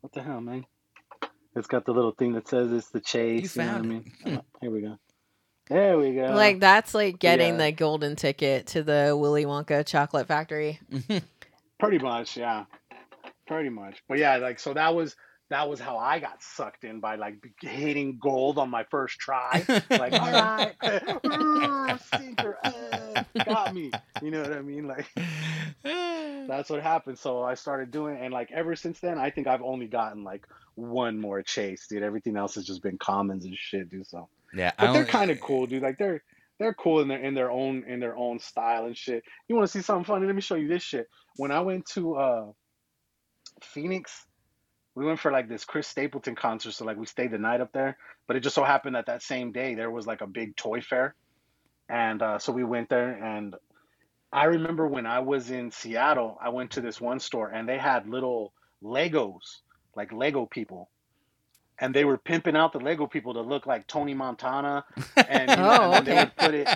what 0.00 0.12
the 0.12 0.22
hell, 0.22 0.40
man? 0.40 0.64
It's 1.56 1.66
got 1.66 1.84
the 1.86 1.92
little 1.92 2.12
thing 2.12 2.34
that 2.34 2.46
says 2.46 2.72
it's 2.72 2.90
the 2.90 3.00
chase. 3.00 3.56
You 3.56 3.62
You, 3.62 3.68
know 3.68 3.72
what 3.74 3.82
I 3.82 3.86
mean? 3.86 4.12
Oh, 4.26 4.40
here 4.60 4.70
we 4.70 4.80
go. 4.82 4.98
There 5.68 5.98
we 5.98 6.14
go. 6.14 6.22
like 6.34 6.60
that's 6.60 6.94
like 6.94 7.18
getting 7.18 7.58
Yeah. 7.58 7.66
the 7.66 7.72
golden 7.72 8.16
ticket 8.16 8.68
to 8.68 8.82
the 8.82 9.16
Willy 9.18 9.44
Wonka 9.44 9.84
chocolate 9.84 10.26
factory. 10.28 10.80
pretty 11.78 11.98
much, 11.98 12.36
yeah. 12.36 12.64
Pretty 13.46 13.70
much. 13.70 14.02
But 14.08 14.18
yeah, 14.18 14.36
like 14.36 14.58
so 14.58 14.74
that 14.74 14.94
was 14.94 15.16
that 15.50 15.68
was 15.68 15.80
how 15.80 15.96
I 15.96 16.18
got 16.18 16.42
sucked 16.42 16.84
in 16.84 17.00
by 17.00 17.16
like 17.16 17.36
hitting 17.62 18.18
gold 18.18 18.58
on 18.58 18.68
my 18.68 18.84
first 18.90 19.18
try. 19.18 19.64
Like, 19.88 20.12
all 20.12 20.30
right, 20.30 20.74
sinker, 22.14 22.58
uh, 22.62 23.24
got 23.46 23.74
me. 23.74 23.90
You 24.22 24.30
know 24.30 24.42
what 24.42 24.52
I 24.52 24.60
mean? 24.60 24.86
Like 24.86 25.06
that's 26.48 26.68
what 26.68 26.82
happened. 26.82 27.18
So 27.18 27.42
I 27.42 27.54
started 27.54 27.90
doing, 27.90 28.18
and 28.20 28.32
like 28.32 28.52
ever 28.52 28.76
since 28.76 29.00
then, 29.00 29.18
I 29.18 29.30
think 29.30 29.46
I've 29.46 29.62
only 29.62 29.86
gotten 29.86 30.24
like 30.24 30.46
one 30.74 31.18
more 31.18 31.42
chase, 31.42 31.86
dude. 31.88 32.02
Everything 32.02 32.36
else 32.36 32.54
has 32.56 32.66
just 32.66 32.82
been 32.82 32.98
commons 32.98 33.46
and 33.46 33.56
shit, 33.56 33.88
dude. 33.88 34.06
So, 34.06 34.28
yeah, 34.54 34.72
but 34.78 34.92
they're 34.92 35.06
kind 35.06 35.30
of 35.30 35.40
cool, 35.40 35.66
dude. 35.66 35.82
Like 35.82 35.96
they're 35.96 36.22
they're 36.58 36.74
cool 36.74 37.00
in 37.00 37.08
their 37.08 37.22
in 37.22 37.34
their 37.34 37.50
own 37.50 37.84
in 37.86 38.00
their 38.00 38.16
own 38.16 38.38
style 38.38 38.86
and 38.86 38.96
shit. 38.96 39.22
You 39.48 39.56
want 39.56 39.66
to 39.66 39.72
see 39.72 39.82
something 39.82 40.04
funny? 40.04 40.26
Let 40.26 40.34
me 40.34 40.40
show 40.40 40.56
you 40.56 40.68
this 40.68 40.82
shit. 40.82 41.06
When 41.36 41.50
I 41.50 41.60
went 41.60 41.86
to 41.94 42.16
uh 42.16 42.46
Phoenix, 43.62 44.26
we 44.94 45.04
went 45.04 45.20
for 45.20 45.30
like 45.30 45.48
this 45.48 45.64
Chris 45.64 45.86
Stapleton 45.86 46.34
concert. 46.34 46.72
So 46.72 46.84
like 46.84 46.96
we 46.96 47.06
stayed 47.06 47.30
the 47.30 47.38
night 47.38 47.60
up 47.60 47.72
there, 47.72 47.96
but 48.26 48.36
it 48.36 48.40
just 48.40 48.54
so 48.54 48.64
happened 48.64 48.96
that 48.96 49.06
that 49.06 49.22
same 49.22 49.52
day 49.52 49.74
there 49.74 49.90
was 49.90 50.06
like 50.06 50.20
a 50.20 50.26
big 50.26 50.56
toy 50.56 50.80
fair, 50.80 51.14
and 51.88 52.22
uh, 52.22 52.38
so 52.38 52.52
we 52.52 52.64
went 52.64 52.88
there. 52.88 53.12
And 53.12 53.54
I 54.32 54.44
remember 54.44 54.86
when 54.86 55.06
I 55.06 55.20
was 55.20 55.50
in 55.50 55.70
Seattle, 55.70 56.38
I 56.42 56.50
went 56.50 56.72
to 56.72 56.80
this 56.80 57.00
one 57.00 57.18
store 57.18 57.48
and 57.50 57.68
they 57.68 57.78
had 57.78 58.08
little 58.08 58.52
Legos, 58.82 59.60
like 59.96 60.12
Lego 60.12 60.46
people. 60.46 60.90
And 61.80 61.94
they 61.94 62.04
were 62.04 62.18
pimping 62.18 62.56
out 62.56 62.72
the 62.72 62.80
Lego 62.80 63.06
people 63.06 63.34
to 63.34 63.40
look 63.40 63.66
like 63.66 63.86
Tony 63.86 64.12
Montana, 64.14 64.84
and, 65.16 65.50
you 65.50 65.56
know, 65.64 65.78
Oh, 65.80 65.92
and 65.92 66.06
then 66.06 66.14
they 66.14 66.14
would 66.24 66.36
put 66.36 66.54
it 66.54 66.68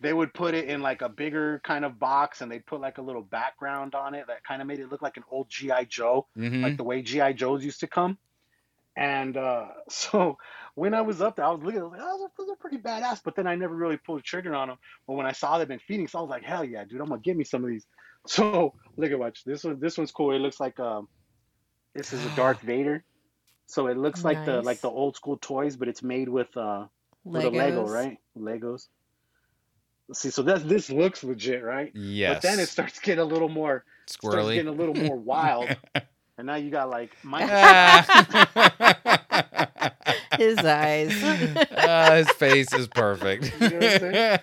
they 0.00 0.12
would 0.12 0.34
put 0.34 0.52
it 0.54 0.68
in 0.68 0.82
like 0.82 1.00
a 1.00 1.08
bigger 1.08 1.62
kind 1.64 1.82
of 1.84 1.98
box 1.98 2.42
and 2.42 2.52
they'd 2.52 2.66
put 2.66 2.78
like 2.78 2.98
a 2.98 3.02
little 3.02 3.22
background 3.22 3.94
on 3.94 4.14
it 4.14 4.26
that 4.26 4.44
kind 4.44 4.60
of 4.60 4.68
made 4.68 4.78
it 4.78 4.90
look 4.90 5.00
like 5.00 5.16
an 5.16 5.24
old 5.30 5.48
GI 5.48 5.86
Joe, 5.88 6.26
Mhm. 6.36 6.62
like 6.62 6.76
the 6.76 6.84
way 6.84 7.00
GI 7.00 7.32
Joes 7.32 7.64
used 7.64 7.80
to 7.80 7.86
come. 7.86 8.18
And 8.96 9.36
uh, 9.36 9.68
so 9.88 10.36
when 10.74 10.92
I 10.94 11.00
was 11.00 11.22
up 11.22 11.36
there, 11.36 11.46
I 11.46 11.50
was 11.50 11.62
looking, 11.62 11.80
I 11.80 11.84
was 11.84 11.92
like, 11.92 12.02
oh, 12.02 12.28
those 12.36 12.50
are 12.50 12.56
pretty 12.56 12.78
badass. 12.78 13.22
But 13.24 13.34
then 13.34 13.46
I 13.46 13.54
never 13.54 13.74
really 13.74 13.96
pulled 13.96 14.18
the 14.18 14.22
trigger 14.22 14.54
on 14.54 14.68
them. 14.68 14.76
But 15.06 15.14
when 15.14 15.26
I 15.26 15.32
saw 15.32 15.56
them 15.58 15.70
in 15.70 15.78
Phoenix, 15.78 16.14
I 16.14 16.20
was 16.20 16.28
like, 16.28 16.42
hell 16.44 16.64
yeah, 16.64 16.84
dude, 16.84 17.00
I'm 17.00 17.08
gonna 17.08 17.20
get 17.22 17.36
me 17.36 17.44
some 17.44 17.64
of 17.64 17.70
these. 17.70 17.86
So 18.26 18.74
look 18.96 19.10
at 19.10 19.18
watch 19.18 19.42
this 19.44 19.64
one. 19.64 19.80
This 19.80 19.96
one's 19.98 20.10
cool. 20.12 20.32
It 20.34 20.38
looks 20.38 20.58
like 20.60 20.78
um, 20.80 21.08
this 21.94 22.12
is 22.14 22.24
a 22.24 22.30
Darth 22.36 22.60
Vader. 22.62 23.04
So 23.66 23.86
it 23.86 23.96
looks 23.96 24.24
like 24.24 24.44
the 24.44 24.62
like 24.62 24.80
the 24.80 24.90
old 24.90 25.16
school 25.16 25.38
toys, 25.38 25.76
but 25.76 25.88
it's 25.88 26.02
made 26.02 26.28
with 26.28 26.54
uh 26.56 26.86
with 27.24 27.44
a 27.44 27.50
Lego, 27.50 27.86
Legos. 27.86 27.90
right? 27.90 28.18
Legos. 28.38 28.88
See, 30.12 30.30
so 30.30 30.42
that's 30.42 30.62
this 30.62 30.90
looks 30.90 31.24
legit, 31.24 31.62
right? 31.62 31.90
yes. 31.94 32.34
But 32.34 32.42
then 32.42 32.60
it 32.60 32.68
starts 32.68 32.98
getting 33.00 33.20
a 33.20 33.24
little 33.24 33.48
more 33.48 33.84
starts 34.06 34.36
squirrely. 34.36 34.54
getting 34.54 34.68
a 34.68 34.76
little 34.76 34.94
more 34.94 35.16
wild. 35.16 35.74
and 36.38 36.46
now 36.46 36.56
you 36.56 36.70
got 36.70 36.90
like 36.90 37.16
my 37.22 37.40
His 40.38 40.58
eyes. 40.58 41.12
Ah, 41.86 42.14
his 42.14 42.30
face 42.32 42.72
is 42.72 42.88
perfect. 42.88 43.52
You 43.60 43.68
know 43.68 43.78
what 43.78 44.02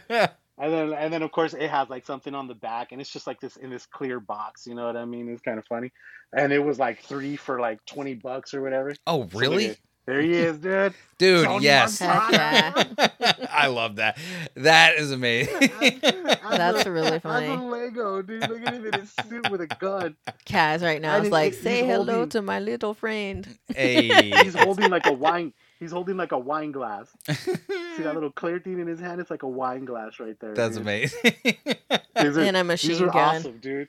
I'm 0.09 0.27
and 0.61 0.71
then 0.71 0.93
and 0.93 1.11
then 1.13 1.23
of 1.23 1.31
course 1.31 1.53
it 1.53 1.69
has 1.69 1.89
like 1.89 2.05
something 2.05 2.33
on 2.35 2.47
the 2.47 2.55
back 2.55 2.91
and 2.93 3.01
it's 3.01 3.09
just 3.09 3.27
like 3.27 3.41
this 3.41 3.57
in 3.57 3.69
this 3.69 3.85
clear 3.85 4.19
box, 4.21 4.65
you 4.67 4.75
know 4.75 4.85
what 4.85 4.95
I 4.95 5.03
mean? 5.05 5.27
It's 5.29 5.41
kind 5.41 5.57
of 5.59 5.65
funny. 5.65 5.91
And 6.31 6.53
it 6.53 6.59
was 6.59 6.79
like 6.79 7.01
three 7.03 7.35
for 7.35 7.59
like 7.59 7.85
twenty 7.85 8.13
bucks 8.13 8.53
or 8.53 8.61
whatever. 8.61 8.93
oh, 9.07 9.27
really? 9.33 9.71
at- 9.71 9.79
there 10.07 10.19
he 10.19 10.33
is, 10.33 10.57
dude. 10.57 10.95
Dude, 11.19 11.45
Tony 11.45 11.63
yes. 11.63 12.01
Montana. 12.01 12.71
Heck 12.97 13.11
yeah. 13.19 13.47
I 13.51 13.67
love 13.67 13.97
that. 13.97 14.17
That 14.55 14.95
is 14.95 15.11
amazing. 15.11 15.69
That's 16.49 16.87
really 16.87 17.17
As 17.17 17.21
funny. 17.21 17.45
a 17.45 17.53
Lego, 17.61 18.23
dude. 18.23 18.49
Look 18.49 18.61
at 18.65 18.73
him 18.73 18.85
in 18.87 18.99
his 18.99 19.13
suit 19.29 19.51
with 19.51 19.61
a 19.61 19.67
gun. 19.67 20.15
Kaz 20.47 20.81
right 20.81 20.99
now 20.99 21.17
And 21.17 21.25
is 21.25 21.31
like, 21.31 21.53
say 21.53 21.85
hello 21.85 22.13
holding- 22.13 22.29
to 22.29 22.41
my 22.41 22.59
little 22.59 22.95
friend. 22.95 23.47
hey. 23.67 24.31
He's 24.43 24.55
holding 24.55 24.89
like 24.89 25.05
a 25.05 25.13
wine. 25.13 25.53
He's 25.81 25.91
holding 25.91 26.15
like 26.15 26.31
a 26.31 26.37
wine 26.37 26.71
glass. 26.71 27.09
See 27.27 28.03
that 28.03 28.13
little 28.13 28.29
clear 28.31 28.59
thing 28.59 28.79
in 28.79 28.85
his 28.85 28.99
hand? 28.99 29.19
It's 29.19 29.31
like 29.31 29.41
a 29.41 29.47
wine 29.47 29.83
glass 29.83 30.19
right 30.19 30.39
there. 30.39 30.53
That's 30.53 30.75
dude. 30.75 30.83
amazing. 30.83 31.19
These 31.43 32.37
are, 32.37 32.41
And 32.41 32.55
a 32.55 32.59
these 32.61 32.67
machine 32.67 33.01
are 33.03 33.07
gun. 33.07 33.35
awesome, 33.37 33.57
dude. 33.57 33.87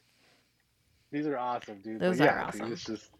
These 1.11 1.27
are 1.27 1.37
awesome, 1.37 1.83
dude. 1.85 2.01
Those 2.01 2.17
but 2.17 2.29
are 2.29 2.33
yeah, 2.33 2.51
dude, 2.51 2.63
awesome. 2.63 2.73
it's 2.73 2.85
just 2.85 3.11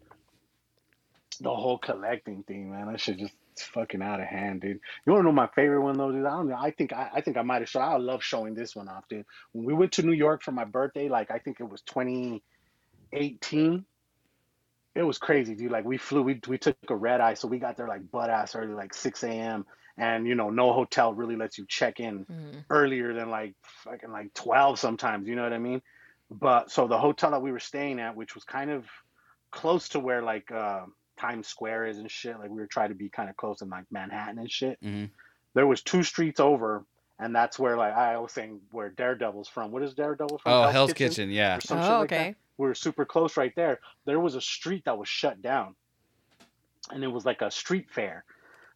the 1.39 1.53
whole 1.53 1.77
collecting 1.77 2.41
thing, 2.47 2.71
man. 2.71 2.91
That 2.91 2.99
shit 2.99 3.19
just 3.19 3.35
it's 3.51 3.61
fucking 3.61 4.01
out 4.01 4.19
of 4.19 4.25
hand, 4.25 4.61
dude. 4.61 4.79
You 5.05 5.13
wanna 5.13 5.25
know 5.25 5.31
my 5.31 5.45
favorite 5.53 5.83
one 5.83 5.95
though, 5.95 6.11
dude? 6.11 6.25
I 6.25 6.31
don't 6.31 6.49
know. 6.49 6.57
I 6.59 6.71
think 6.71 6.93
I, 6.93 7.11
I 7.13 7.21
think 7.21 7.37
I 7.37 7.43
might 7.43 7.61
have 7.61 7.69
shown. 7.69 7.83
I 7.83 7.95
love 7.97 8.23
showing 8.23 8.55
this 8.55 8.75
one 8.75 8.89
off, 8.89 9.03
dude. 9.07 9.23
When 9.51 9.65
we 9.65 9.73
went 9.75 9.91
to 9.91 10.01
New 10.01 10.13
York 10.13 10.41
for 10.41 10.51
my 10.51 10.65
birthday, 10.65 11.09
like 11.09 11.29
I 11.29 11.37
think 11.37 11.59
it 11.59 11.69
was 11.69 11.81
2018. 11.83 13.85
It 14.95 15.03
was 15.03 15.17
crazy, 15.17 15.55
dude. 15.55 15.71
Like 15.71 15.85
we 15.85 15.97
flew, 15.97 16.21
we 16.21 16.39
we 16.47 16.57
took 16.57 16.77
a 16.89 16.95
red 16.95 17.19
eye, 17.19 17.33
so 17.33 17.47
we 17.47 17.57
got 17.59 17.77
there 17.77 17.87
like 17.87 18.09
butt 18.11 18.29
ass 18.29 18.55
early, 18.55 18.73
like 18.73 18.93
6 18.93 19.23
a.m. 19.23 19.65
And 19.97 20.27
you 20.27 20.35
know, 20.35 20.49
no 20.49 20.73
hotel 20.73 21.13
really 21.13 21.35
lets 21.35 21.57
you 21.57 21.65
check 21.67 21.99
in 21.99 22.25
Mhm. 22.25 22.65
earlier 22.69 23.13
than 23.13 23.29
like 23.29 23.55
fucking 23.63 24.11
like 24.11 24.33
12 24.33 24.79
sometimes, 24.79 25.27
you 25.27 25.35
know 25.35 25.43
what 25.43 25.53
I 25.53 25.57
mean? 25.59 25.81
But 26.31 26.71
so 26.71 26.87
the 26.87 26.97
hotel 26.97 27.31
that 27.31 27.41
we 27.41 27.51
were 27.51 27.59
staying 27.59 27.99
at, 27.99 28.15
which 28.15 28.35
was 28.35 28.43
kind 28.43 28.71
of 28.71 28.85
close 29.51 29.89
to 29.89 29.99
where 29.99 30.21
like 30.21 30.51
uh, 30.51 30.85
Times 31.17 31.47
Square 31.47 31.87
is 31.87 31.97
and 31.99 32.09
shit, 32.09 32.39
like 32.39 32.49
we 32.49 32.59
were 32.59 32.67
trying 32.67 32.89
to 32.89 32.95
be 32.95 33.09
kind 33.09 33.29
of 33.29 33.37
close 33.37 33.61
in 33.61 33.69
like 33.69 33.85
Manhattan 33.91 34.39
and 34.39 34.51
shit. 34.51 34.79
Mhm. 34.81 35.09
There 35.55 35.67
was 35.67 35.81
two 35.83 36.01
streets 36.03 36.39
over, 36.39 36.85
and 37.19 37.35
that's 37.35 37.59
where 37.59 37.77
like 37.77 37.93
I 37.93 38.17
was 38.17 38.31
saying 38.31 38.61
where 38.71 38.89
Daredevil's 38.89 39.47
from. 39.47 39.71
What 39.71 39.83
is 39.83 39.93
Daredevil 39.93 40.39
from? 40.39 40.51
Oh, 40.51 40.67
Hell's 40.67 40.93
Kitchen, 40.93 41.29
yeah. 41.29 41.57
Or 41.57 41.61
some 41.61 41.79
shit 41.79 41.91
Oh, 41.91 41.99
like 41.99 42.09
that 42.09 42.19
okay. 42.21 42.35
We 42.57 42.67
were 42.67 42.75
super 42.75 43.05
close 43.05 43.37
right 43.37 43.53
there. 43.55 43.79
There 44.05 44.19
was 44.19 44.35
a 44.35 44.41
street 44.41 44.85
that 44.85 44.97
was 44.97 45.07
shut 45.07 45.41
down, 45.41 45.75
and 46.91 47.03
it 47.03 47.07
was 47.07 47.25
like 47.25 47.41
a 47.41 47.51
street 47.51 47.89
fair. 47.89 48.25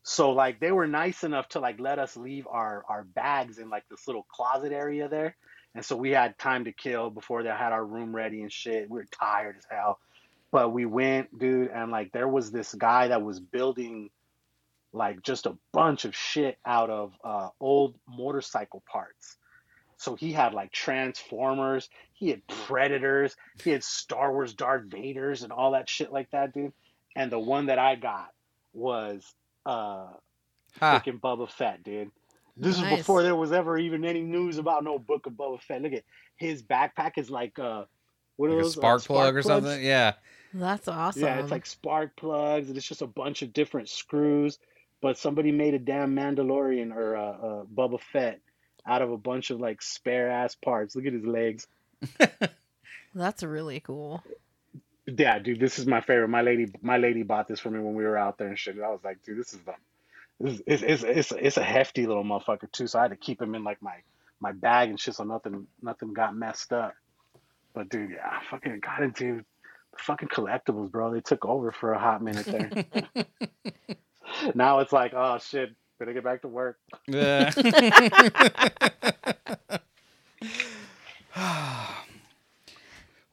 So 0.03 0.31
like 0.31 0.59
they 0.59 0.71
were 0.71 0.87
nice 0.87 1.23
enough 1.23 1.49
to 1.49 1.59
like 1.59 1.79
let 1.79 1.99
us 1.99 2.15
leave 2.15 2.47
our 2.47 2.83
our 2.87 3.03
bags 3.03 3.57
in 3.57 3.69
like 3.69 3.83
this 3.89 4.07
little 4.07 4.23
closet 4.23 4.71
area 4.71 5.07
there. 5.09 5.35
And 5.75 5.83
so 5.85 5.95
we 5.95 6.11
had 6.11 6.39
time 6.39 6.65
to 6.65 6.71
kill 6.71 7.09
before 7.09 7.43
they 7.43 7.49
had 7.49 7.71
our 7.71 7.85
room 7.85 8.15
ready 8.15 8.41
and 8.41 8.51
shit. 8.51 8.89
We 8.89 8.99
were 8.99 9.05
tired 9.05 9.57
as 9.57 9.65
hell. 9.69 9.99
But 10.49 10.71
we 10.71 10.85
went, 10.85 11.37
dude, 11.37 11.69
and 11.69 11.91
like 11.91 12.13
there 12.13 12.27
was 12.27 12.51
this 12.51 12.73
guy 12.73 13.09
that 13.09 13.21
was 13.21 13.39
building 13.39 14.09
like 14.93 15.21
just 15.21 15.45
a 15.45 15.57
bunch 15.73 16.05
of 16.05 16.15
shit 16.15 16.57
out 16.65 16.89
of 16.89 17.13
uh, 17.23 17.49
old 17.59 17.95
motorcycle 18.07 18.81
parts. 18.89 19.37
So 19.97 20.15
he 20.15 20.31
had 20.31 20.53
like 20.53 20.71
Transformers, 20.71 21.89
he 22.13 22.29
had 22.29 22.45
Predators, 22.47 23.35
he 23.63 23.71
had 23.71 23.83
Star 23.83 24.31
Wars 24.31 24.53
Darth 24.53 24.89
Vaders 24.89 25.43
and 25.43 25.51
all 25.51 25.71
that 25.71 25.89
shit 25.89 26.11
like 26.11 26.29
that, 26.31 26.53
dude. 26.53 26.73
And 27.15 27.31
the 27.31 27.39
one 27.39 27.65
that 27.65 27.79
I 27.79 27.95
got 27.95 28.29
was 28.73 29.33
uh 29.65 30.07
Ha. 30.79 31.01
freaking 31.03 31.19
Boba 31.19 31.49
Fett, 31.49 31.83
dude. 31.83 32.11
This 32.55 32.77
Nice. 32.79 32.91
is 32.91 32.97
before 32.99 33.23
there 33.23 33.35
was 33.35 33.51
ever 33.51 33.77
even 33.77 34.05
any 34.05 34.21
news 34.21 34.57
about 34.59 34.83
no 34.83 34.99
book 34.99 35.25
of 35.25 35.33
Boba 35.33 35.59
Fett. 35.61 35.81
Look 35.81 35.93
at 35.93 36.03
his 36.35 36.61
backpack 36.61 37.17
is 37.17 37.29
like 37.31 37.57
uh 37.57 37.85
what 38.35 38.47
are 38.47 38.53
Like 38.53 38.59
a 38.59 38.63
those 38.63 38.77
uh, 38.77 38.81
spark 38.81 39.03
plug 39.03 39.35
or 39.35 39.41
plugs? 39.41 39.65
something. 39.65 39.83
Yeah. 39.83 40.13
That's 40.53 40.87
awesome. 40.87 41.23
Yeah, 41.23 41.39
it's 41.39 41.51
like 41.51 41.65
spark 41.65 42.15
plugs, 42.15 42.69
and 42.69 42.77
it's 42.77 42.87
just 42.87 43.01
a 43.01 43.07
bunch 43.07 43.41
of 43.41 43.51
different 43.51 43.89
screws. 43.89 44.59
But 45.01 45.17
somebody 45.17 45.51
made 45.51 45.73
a 45.73 45.79
damn 45.79 46.15
Mandalorian 46.15 46.95
or 46.95 47.15
uh, 47.17 47.21
uh, 47.31 47.63
Boba 47.65 47.99
Fett 47.99 48.39
out 48.87 49.01
of 49.01 49.11
a 49.11 49.17
bunch 49.17 49.49
of 49.49 49.59
like 49.59 49.81
spare 49.81 50.31
ass 50.31 50.55
parts. 50.55 50.95
Look 50.95 51.05
at 51.05 51.13
his 51.13 51.25
legs. 51.25 51.67
That's 53.15 53.43
really 53.43 53.79
cool. 53.79 54.23
Yeah, 55.05 55.39
dude, 55.39 55.59
this 55.59 55.79
is 55.79 55.85
my 55.85 56.01
favorite. 56.01 56.27
My 56.27 56.41
lady, 56.41 56.67
my 56.81 56.97
lady 56.97 57.23
bought 57.23 57.47
this 57.47 57.59
for 57.59 57.69
me 57.69 57.79
when 57.79 57.95
we 57.95 58.03
were 58.03 58.17
out 58.17 58.37
there 58.37 58.47
and 58.47 58.59
shit. 58.59 58.75
I 58.83 58.89
was 58.89 58.99
like, 59.03 59.23
dude, 59.23 59.39
this 59.39 59.53
is 59.53 59.59
the, 59.61 59.73
this 60.39 60.53
is, 60.53 60.61
it's, 60.67 60.83
it's, 60.83 61.03
it's, 61.03 61.31
it's 61.31 61.57
a 61.57 61.63
hefty 61.63 62.05
little 62.05 62.23
motherfucker 62.23 62.71
too. 62.71 62.87
So 62.87 62.99
I 62.99 63.03
had 63.03 63.11
to 63.11 63.17
keep 63.17 63.41
him 63.41 63.55
in 63.55 63.63
like 63.63 63.81
my 63.81 63.95
my 64.39 64.51
bag 64.51 64.89
and 64.89 64.99
shit, 64.99 65.15
so 65.15 65.23
nothing 65.23 65.67
nothing 65.81 66.13
got 66.13 66.35
messed 66.35 66.73
up. 66.73 66.93
But 67.73 67.89
dude, 67.89 68.11
yeah, 68.11 68.27
I 68.29 68.41
fucking 68.49 68.79
got 68.79 69.01
into 69.01 69.37
the 69.37 69.97
fucking 69.99 70.29
collectibles, 70.29 70.91
bro. 70.91 71.11
They 71.11 71.21
took 71.21 71.45
over 71.45 71.71
for 71.71 71.93
a 71.93 71.99
hot 71.99 72.21
minute 72.21 72.45
there. 72.45 73.25
now 74.55 74.79
it's 74.79 74.93
like, 74.93 75.13
oh 75.15 75.39
shit, 75.39 75.75
better 75.99 76.13
get 76.13 76.23
back 76.23 76.41
to 76.41 76.47
work. 76.47 76.77
Yeah. 77.07 77.51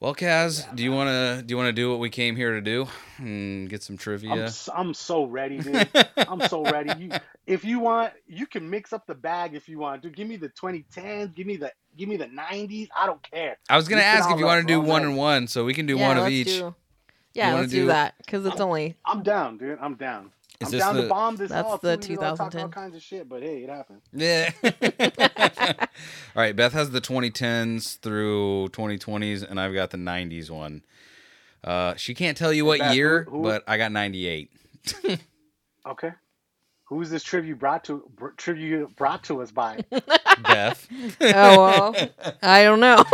well, 0.00 0.14
Kaz, 0.14 0.74
do 0.74 0.82
you 0.82 0.92
want 0.92 1.08
to 1.08 1.42
do 1.44 1.52
you 1.52 1.56
want 1.56 1.68
to 1.68 1.72
do 1.72 1.90
what 1.90 1.98
we 1.98 2.10
came 2.10 2.36
here 2.36 2.52
to 2.52 2.60
do 2.60 2.86
and 3.18 3.68
get 3.68 3.82
some 3.82 3.94
I'm 3.94 3.98
trivia? 3.98 4.44
s- 4.44 4.68
I'm 4.74 4.92
so 4.94 5.24
ready, 5.24 5.58
dude. 5.58 5.88
I'm 6.16 6.40
so 6.48 6.62
ready. 6.64 7.04
You, 7.04 7.10
if 7.46 7.64
you 7.64 7.78
want, 7.80 8.12
you 8.26 8.46
can 8.46 8.68
mix 8.68 8.92
up 8.92 9.06
the 9.06 9.14
bag 9.14 9.54
if 9.54 9.68
you 9.68 9.78
want. 9.78 10.02
Dude, 10.02 10.16
give 10.16 10.28
me 10.28 10.36
the 10.36 10.48
2010s. 10.50 11.34
Give 11.34 11.46
me 11.46 11.56
the 11.56 11.72
give 11.96 12.08
me 12.08 12.16
the 12.16 12.26
90s. 12.26 12.88
I 12.96 13.06
don't 13.06 13.22
care. 13.22 13.56
I 13.68 13.76
was 13.76 13.88
gonna 13.88 14.02
mix 14.02 14.20
ask 14.20 14.30
if 14.30 14.38
you 14.38 14.46
want 14.46 14.66
to 14.66 14.72
do 14.72 14.80
one 14.80 14.88
Like- 14.88 15.02
and 15.04 15.16
one, 15.16 15.46
so 15.48 15.64
we 15.64 15.74
can 15.74 15.86
do 15.86 15.96
yeah, 15.96 16.08
one 16.08 16.18
of 16.18 16.28
each. 16.28 16.46
Do, 16.48 16.74
yeah, 17.34 17.54
let's 17.54 17.70
do, 17.70 17.82
do- 17.82 17.86
that 17.86 18.14
because 18.18 18.44
it's 18.46 18.60
only 18.60 18.96
I'm 19.06 19.22
down, 19.22 19.58
dude. 19.58 19.78
I'm 19.80 19.94
down. 19.94 20.30
Is 20.64 20.68
I'm 20.68 20.72
this 20.72 20.80
down 20.82 20.96
the- 20.96 21.02
to 21.02 21.08
bomb 21.08 21.36
this 21.36 21.50
That's 21.50 21.68
off. 21.68 21.80
the 21.80 21.96
too, 21.96 22.12
you 22.12 22.18
know, 22.18 22.36
talk 22.36 22.54
all 22.54 22.68
kinds 22.68 22.94
of 22.96 23.02
shit, 23.02 23.28
but 23.28 23.42
hey, 23.42 23.62
it 23.64 23.68
happened. 23.70 24.00
Yeah. 24.12 24.50
All 26.36 26.42
right, 26.42 26.54
Beth 26.56 26.72
has 26.72 26.90
the 26.90 27.00
2010s 27.00 27.98
through 28.00 28.68
2020s, 28.70 29.48
and 29.48 29.60
I've 29.60 29.72
got 29.74 29.90
the 29.90 29.96
90s 29.98 30.50
one. 30.50 30.82
Uh, 31.62 31.94
she 31.96 32.14
can't 32.14 32.36
tell 32.36 32.52
you 32.52 32.64
what 32.64 32.80
Beth, 32.80 32.90
who- 32.90 32.96
year, 32.96 33.24
who- 33.30 33.42
but 33.42 33.62
I 33.66 33.76
got 33.78 33.92
98. 33.92 34.50
Okay. 35.86 36.12
Who's 36.84 37.10
this 37.10 37.22
tribute 37.22 37.58
brought 37.58 37.84
to 37.84 38.10
br- 38.16 38.28
tribute 38.38 38.96
brought 38.96 39.22
to 39.24 39.42
us 39.42 39.50
by? 39.50 39.84
Beth. 40.42 40.86
oh 41.20 41.92
well, 41.92 41.94
I 42.42 42.62
don't 42.62 42.80
know. 42.80 43.04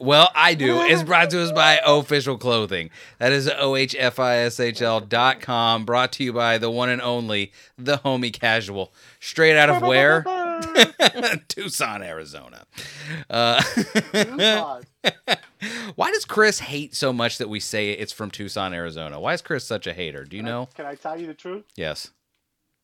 Well, 0.00 0.30
I 0.34 0.54
do. 0.54 0.80
It's 0.88 1.02
brought 1.02 1.30
to 1.30 1.42
us 1.42 1.52
by 1.52 1.80
OhFishl 1.86 2.38
Clothing. 2.40 2.90
That 3.18 3.32
is 3.32 3.48
O-H-F-I-S-H-L 3.48 5.00
dot 5.00 5.40
com. 5.40 5.84
Brought 5.84 6.12
to 6.12 6.24
you 6.24 6.32
by 6.32 6.58
the 6.58 6.70
one 6.70 6.88
and 6.88 7.02
only, 7.02 7.52
the 7.76 7.98
Homie 7.98 8.32
kAZual. 8.32 8.90
Straight 9.20 9.56
out 9.56 9.70
of 9.70 9.82
where? 9.82 10.22
Tucson, 11.48 12.02
Arizona. 12.02 12.64
Uh, 13.30 13.62
Tucson. 14.12 14.82
why 15.94 16.10
does 16.10 16.24
Chris 16.24 16.60
hate 16.60 16.94
so 16.94 17.12
much 17.12 17.38
that 17.38 17.48
we 17.48 17.60
say 17.60 17.90
it's 17.90 18.12
from 18.12 18.30
Tucson, 18.30 18.72
Arizona? 18.74 19.20
Why 19.20 19.34
is 19.34 19.42
Chris 19.42 19.64
such 19.64 19.86
a 19.86 19.92
hater? 19.92 20.24
Do 20.24 20.36
you 20.36 20.42
know? 20.42 20.68
Can 20.74 20.86
I 20.86 20.94
tell 20.94 21.18
you 21.20 21.26
the 21.26 21.34
truth? 21.34 21.64
Yes. 21.76 22.10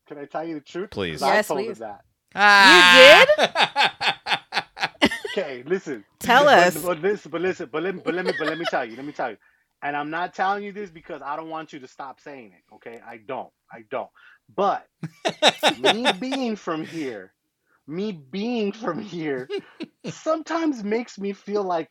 Can 0.07 0.17
I 0.17 0.25
tell 0.25 0.45
you 0.45 0.55
the 0.55 0.61
truth? 0.61 0.91
Please. 0.91 1.19
'Cause 1.19 1.29
I 1.29 1.35
Yes, 1.35 1.47
told 1.47 1.59
him 1.61 1.65
please. 1.67 1.79
that. 1.79 2.01
Ah! 2.35 4.43
Okay, 5.37 5.63
listen. 5.67 6.05
Tell 6.19 6.45
But- 6.45 6.75
us. 6.75 6.83
But, 6.83 7.01
listen, 7.01 7.31
but 7.31 7.41
listen, 7.41 7.69
but 7.71 7.83
let, 7.83 7.95
me, 7.95 8.01
but 8.05 8.13
let 8.15 8.25
me, 8.25 8.33
but 8.39 8.47
let 8.47 8.57
me 8.57 8.65
tell 8.69 8.85
you, 8.85 8.95
let 8.95 9.05
me 9.05 9.13
tell 9.13 9.31
you. 9.31 9.37
And 9.83 9.95
I'm 9.97 10.09
not 10.09 10.33
telling 10.33 10.63
you 10.63 10.71
this 10.71 10.89
because 10.89 11.21
I 11.23 11.35
don't 11.35 11.49
want 11.49 11.73
you 11.73 11.79
to 11.79 11.87
stop 11.87 12.19
saying 12.21 12.53
it. 12.53 12.75
Okay, 12.75 13.01
I 13.05 13.17
don't, 13.17 13.49
I 13.71 13.83
don't. 13.91 14.09
But 14.55 14.87
me 15.79 16.11
being 16.19 16.55
from 16.55 16.85
here, 16.85 17.33
me 17.87 18.11
being 18.13 18.71
from 18.71 18.99
here, 19.01 19.49
sometimes 20.09 20.83
makes 20.83 21.19
me 21.19 21.33
feel 21.33 21.63
like 21.63 21.89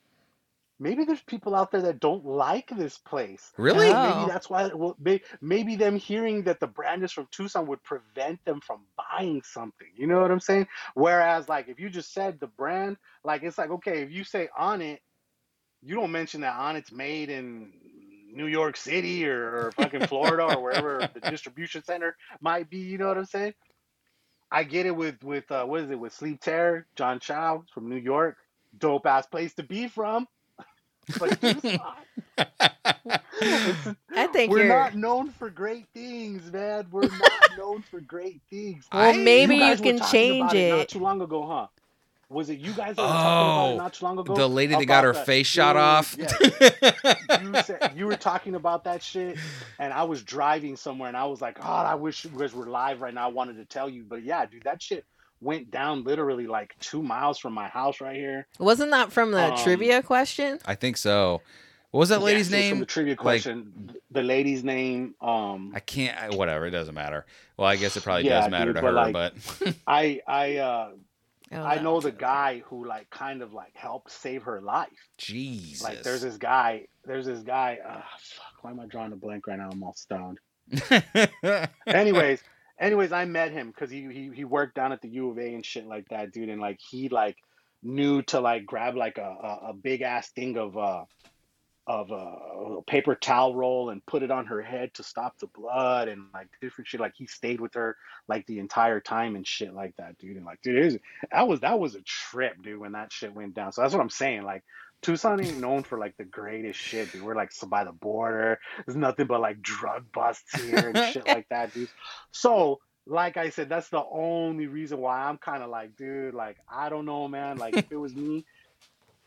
maybe 0.84 1.04
there's 1.04 1.22
people 1.22 1.54
out 1.54 1.72
there 1.72 1.80
that 1.80 1.98
don't 1.98 2.26
like 2.26 2.68
this 2.68 2.98
place. 2.98 3.50
Really? 3.56 3.88
Oh. 3.88 4.18
Maybe 4.18 4.30
that's 4.30 4.50
why. 4.50 4.66
Well, 4.68 4.94
may, 5.00 5.22
maybe 5.40 5.76
them 5.76 5.96
hearing 5.96 6.42
that 6.42 6.60
the 6.60 6.66
brand 6.66 7.02
is 7.02 7.10
from 7.10 7.26
Tucson 7.30 7.66
would 7.66 7.82
prevent 7.82 8.44
them 8.44 8.60
from 8.60 8.82
buying 8.96 9.42
something. 9.42 9.88
You 9.96 10.06
know 10.06 10.20
what 10.20 10.30
I'm 10.30 10.40
saying? 10.40 10.68
Whereas, 10.94 11.48
like, 11.48 11.68
if 11.68 11.80
you 11.80 11.88
just 11.88 12.12
said 12.12 12.38
the 12.38 12.46
brand, 12.46 12.98
like, 13.24 13.42
it's 13.42 13.56
like 13.56 13.70
okay, 13.70 14.02
if 14.02 14.12
you 14.12 14.24
say 14.24 14.48
on 14.56 14.82
it, 14.82 15.00
you 15.82 15.94
don't 15.94 16.12
mention 16.12 16.42
that 16.42 16.56
on 16.56 16.76
it's 16.76 16.92
made 16.92 17.30
in 17.30 17.72
New 18.30 18.46
York 18.46 18.76
City 18.76 19.26
or, 19.26 19.40
or 19.40 19.72
fucking 19.76 20.06
Florida 20.06 20.54
or 20.54 20.62
wherever 20.62 21.08
the 21.14 21.30
distribution 21.30 21.82
center 21.82 22.14
might 22.42 22.68
be. 22.68 22.78
You 22.78 22.98
know 22.98 23.08
what 23.08 23.16
I'm 23.16 23.24
saying? 23.24 23.54
I 24.50 24.64
get 24.64 24.84
it 24.84 24.94
with 24.94 25.24
with 25.24 25.50
uh, 25.50 25.64
what 25.64 25.80
is 25.80 25.90
it 25.90 25.98
with 25.98 26.12
Sleep 26.12 26.42
Terror, 26.42 26.86
John 26.94 27.20
Chow 27.20 27.64
from 27.72 27.88
New 27.88 27.96
York, 27.96 28.36
dope 28.78 29.06
ass 29.06 29.26
place 29.26 29.54
to 29.54 29.62
be 29.62 29.88
from. 29.88 30.26
But 31.18 31.38
I 34.16 34.26
think 34.32 34.50
we're 34.52 34.58
you're. 34.64 34.68
not 34.68 34.94
known 34.94 35.30
for 35.30 35.50
great 35.50 35.86
things, 35.94 36.50
man. 36.52 36.86
We're 36.90 37.02
not 37.08 37.32
known 37.58 37.82
for 37.82 38.00
great 38.00 38.40
things. 38.50 38.86
well, 38.92 39.14
I- 39.14 39.16
maybe 39.16 39.54
you, 39.56 39.60
guys 39.60 39.78
were 39.78 39.84
can 39.84 39.98
talking 39.98 40.12
change 40.12 40.40
about 40.52 40.54
Not 40.54 40.78
it. 40.80 40.88
too 40.88 40.98
long 41.00 41.20
ago, 41.20 41.46
huh? 41.46 41.66
Was 42.30 42.48
it 42.50 42.58
you 42.58 42.72
guys 42.72 42.96
that 42.96 43.02
were 43.02 43.08
talking 43.08 43.20
about 43.20 43.66
Oh, 43.68 43.74
it 43.74 43.76
not 43.76 43.92
too 43.94 44.04
long 44.06 44.18
ago? 44.18 44.34
the 44.34 44.48
lady 44.48 44.74
that 44.74 44.84
got 44.86 45.04
her 45.04 45.12
the- 45.12 45.24
face 45.24 45.46
shot 45.46 45.74
Dude, 45.74 45.82
off. 45.82 46.16
yeah. 46.18 47.40
you 47.42 47.62
said 47.62 47.92
you 47.94 48.06
were 48.06 48.16
talking 48.16 48.54
about 48.54 48.84
that 48.84 49.02
shit, 49.02 49.38
and 49.78 49.92
I 49.92 50.04
was 50.04 50.22
driving 50.22 50.76
somewhere, 50.76 51.08
and 51.08 51.16
I 51.16 51.26
was 51.26 51.40
like, 51.40 51.58
God, 51.60 51.86
I 51.86 51.94
wish 51.96 52.24
you 52.24 52.30
guys 52.30 52.54
were 52.54 52.66
live 52.66 53.00
right 53.02 53.12
now. 53.14 53.24
I 53.28 53.32
wanted 53.32 53.56
to 53.58 53.64
tell 53.66 53.88
you, 53.90 54.04
but 54.08 54.22
yeah, 54.24 54.46
dude, 54.46 54.62
that 54.64 54.82
shit 54.82 55.04
went 55.44 55.70
down 55.70 56.02
literally 56.04 56.46
like 56.46 56.74
two 56.80 57.02
miles 57.02 57.38
from 57.38 57.52
my 57.52 57.68
house 57.68 58.00
right 58.00 58.16
here. 58.16 58.46
Wasn't 58.58 58.90
that 58.90 59.12
from 59.12 59.30
the 59.30 59.52
Um, 59.52 59.58
trivia 59.58 60.02
question? 60.02 60.58
I 60.64 60.74
think 60.74 60.96
so. 60.96 61.42
What 61.90 62.00
was 62.00 62.08
that 62.08 62.18
Yeah, 62.20 62.24
lady's 62.26 62.46
so 62.48 62.52
From 62.56 62.60
name? 62.60 62.78
the 62.80 62.86
trivia 62.86 63.12
Like- 63.12 63.18
question, 63.18 63.94
the 64.10 64.22
lady's 64.22 64.64
name, 64.64 65.14
um, 65.20 65.70
I 65.74 65.80
can't. 65.80 66.16
I- 66.20 66.34
Whatever. 66.34 66.66
It 66.66 66.70
doesn't 66.70 66.94
matter. 66.94 67.24
Well, 67.56 67.68
I 67.68 67.76
guess 67.76 67.96
it 67.96 68.02
probably 68.02 68.24
Yeah, 68.24 68.40
does 68.40 68.50
matter 68.50 68.72
dude, 68.72 68.76
to 68.76 68.82
but, 68.82 68.88
her, 68.88 68.92
like, 68.92 69.12
but 69.12 69.76
I, 69.86 70.20
I, 70.26 70.56
uh, 70.56 70.90
Oh, 71.52 71.62
I 71.62 71.76
that 71.76 71.84
know 71.84 72.00
the 72.00 72.08
it. 72.08 72.18
guy 72.18 72.62
who 72.66 72.84
like 72.84 73.08
kind 73.10 73.40
of 73.42 73.52
like 73.52 73.76
helped 73.76 74.10
save 74.10 74.42
her 74.44 74.60
life. 74.60 74.88
Jesus. 75.18 75.84
Like 75.84 76.02
there's 76.02 76.22
this 76.22 76.36
guy, 76.36 76.88
there's 77.04 77.26
this 77.26 77.40
guy. 77.42 77.78
Uh, 77.86 78.00
fuck, 78.18 78.64
why 78.64 78.70
am 78.72 78.80
I 78.80 78.86
drawing 78.86 79.12
a 79.12 79.16
blank 79.16 79.46
right 79.46 79.58
now? 79.58 79.68
I'm 79.70 79.80
all 79.84 79.94
stoned. 79.94 80.40
anyways, 81.86 82.42
anyways, 82.78 83.12
I 83.12 83.24
met 83.24 83.52
him 83.52 83.68
because 83.68 83.90
he, 83.90 84.02
he 84.12 84.30
he 84.34 84.44
worked 84.44 84.74
down 84.74 84.92
at 84.92 85.00
the 85.02 85.08
U 85.08 85.30
of 85.30 85.38
A 85.38 85.54
and 85.54 85.64
shit 85.64 85.86
like 85.86 86.08
that, 86.08 86.32
dude. 86.32 86.48
And 86.48 86.60
like 86.60 86.80
he 86.80 87.08
like 87.08 87.36
knew 87.82 88.22
to 88.22 88.40
like 88.40 88.66
grab 88.66 88.96
like 88.96 89.18
a 89.18 89.22
a, 89.22 89.68
a 89.70 89.72
big 89.72 90.02
ass 90.02 90.30
thing 90.30 90.56
of 90.56 90.76
uh 90.76 91.04
of 91.86 92.10
a 92.10 92.80
paper 92.86 93.14
towel 93.14 93.54
roll 93.54 93.90
and 93.90 94.04
put 94.06 94.22
it 94.22 94.30
on 94.30 94.46
her 94.46 94.62
head 94.62 94.94
to 94.94 95.02
stop 95.02 95.38
the 95.38 95.46
blood 95.48 96.08
and 96.08 96.22
like 96.32 96.48
different 96.62 96.88
shit. 96.88 96.98
Like 96.98 97.14
he 97.14 97.26
stayed 97.26 97.60
with 97.60 97.74
her 97.74 97.96
like 98.26 98.46
the 98.46 98.58
entire 98.58 99.00
time 99.00 99.36
and 99.36 99.46
shit 99.46 99.74
like 99.74 99.94
that, 99.96 100.16
dude. 100.18 100.36
And 100.38 100.46
like, 100.46 100.62
dude, 100.62 100.76
it 100.76 100.84
was, 100.84 100.98
that 101.30 101.48
was 101.48 101.60
that 101.60 101.78
was 101.78 101.94
a 101.94 102.00
trip, 102.00 102.62
dude, 102.62 102.80
when 102.80 102.92
that 102.92 103.12
shit 103.12 103.34
went 103.34 103.54
down. 103.54 103.72
So 103.72 103.82
that's 103.82 103.92
what 103.92 104.00
I'm 104.00 104.08
saying. 104.08 104.44
Like 104.44 104.64
Tucson 105.04 105.40
ain't 105.44 105.58
known 105.60 105.82
for 105.82 105.98
like 105.98 106.16
the 106.16 106.24
greatest 106.24 106.78
shit, 106.78 107.12
dude. 107.12 107.22
We're 107.22 107.34
like 107.36 107.52
so 107.52 107.66
by 107.66 107.84
the 107.84 107.92
border. 107.92 108.58
There's 108.86 108.96
nothing 108.96 109.26
but 109.26 109.40
like 109.40 109.60
drug 109.62 110.04
busts 110.12 110.60
here 110.62 110.90
and 110.94 111.12
shit 111.12 111.26
like 111.26 111.46
that, 111.50 111.72
dude. 111.74 111.88
So, 112.32 112.80
like 113.06 113.36
I 113.36 113.50
said, 113.50 113.68
that's 113.68 113.88
the 113.90 114.02
only 114.10 114.66
reason 114.66 114.98
why 114.98 115.20
I'm 115.24 115.36
kind 115.38 115.62
of 115.62 115.68
like, 115.70 115.94
dude, 115.96 116.34
like 116.34 116.56
I 116.68 116.88
don't 116.88 117.04
know, 117.04 117.28
man. 117.28 117.58
Like 117.58 117.76
if 117.76 117.92
it 117.92 117.96
was 117.96 118.14
me, 118.16 118.44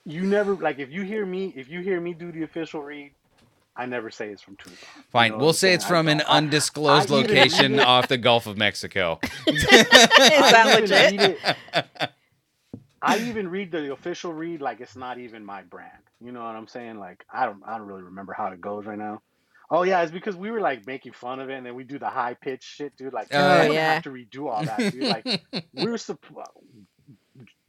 you 0.03 0.23
never 0.23 0.55
like 0.55 0.79
if 0.79 0.89
you 0.91 1.03
hear 1.03 1.25
me, 1.25 1.53
if 1.55 1.69
you 1.69 1.81
hear 1.81 2.01
me 2.01 2.13
do 2.13 2.31
the 2.31 2.41
OhFishl 2.47 2.83
read, 2.83 3.11
I 3.75 3.85
never 3.85 4.09
say 4.09 4.29
it's 4.29 4.41
from 4.41 4.55
Tucson. 4.55 4.73
You 4.95 5.03
Fine, 5.11 5.31
know 5.33 5.37
we'll 5.37 5.53
say 5.53 5.73
it's 5.73 5.83
saying? 5.83 5.93
I 5.93 5.97
from 5.99 6.07
an 6.07 6.17
don't- 6.17 6.29
I- 6.29 6.37
undisclosed 6.37 7.11
I 7.11 7.19
even- 7.19 7.35
location 7.35 7.79
off 7.79 8.07
the 8.07 8.17
Gulf 8.17 8.47
of 8.47 8.57
Mexico. 8.57 9.19
Is 9.47 9.63
that 9.67 10.77
legit? 10.81 12.09
I 13.01 13.17
even 13.29 13.47
read 13.47 13.71
the 13.71 13.77
OhFishl 13.79 14.35
read 14.35 14.61
like 14.61 14.81
it's 14.81 14.95
not 14.95 15.17
even 15.19 15.45
my 15.45 15.63
brand. 15.63 16.03
You 16.19 16.31
know 16.31 16.43
what 16.43 16.55
I'm 16.55 16.67
saying? 16.67 16.97
Like 16.99 17.25
I 17.31 17.45
don't 17.45 17.61
I 17.65 17.77
don't 17.77 17.87
really 17.87 18.03
remember 18.03 18.33
how 18.33 18.47
it 18.47 18.61
goes 18.61 18.85
right 18.85 18.97
now. 18.97 19.21
Oh 19.69 19.83
yeah, 19.83 20.01
it's 20.01 20.11
because 20.11 20.35
we 20.35 20.49
were 20.49 20.61
like 20.61 20.87
making 20.87 21.11
fun 21.11 21.39
of 21.39 21.49
it, 21.49 21.55
and 21.55 21.65
then 21.65 21.75
we 21.75 21.83
do 21.83 21.99
the 21.99 22.09
high 22.09 22.35
pitch 22.35 22.63
shit, 22.63 22.95
dude. 22.95 23.13
Like 23.13 23.27
Oh, 23.33 23.37
I'm 23.39 23.71
yeah. 23.71 23.95
have 23.95 24.03
to 24.03 24.09
redo 24.11 24.49
all 24.49 24.63
that, 24.63 24.91
dude. 24.91 25.03
Like 25.03 25.25
we're 25.73 25.93
supp- 25.95 26.17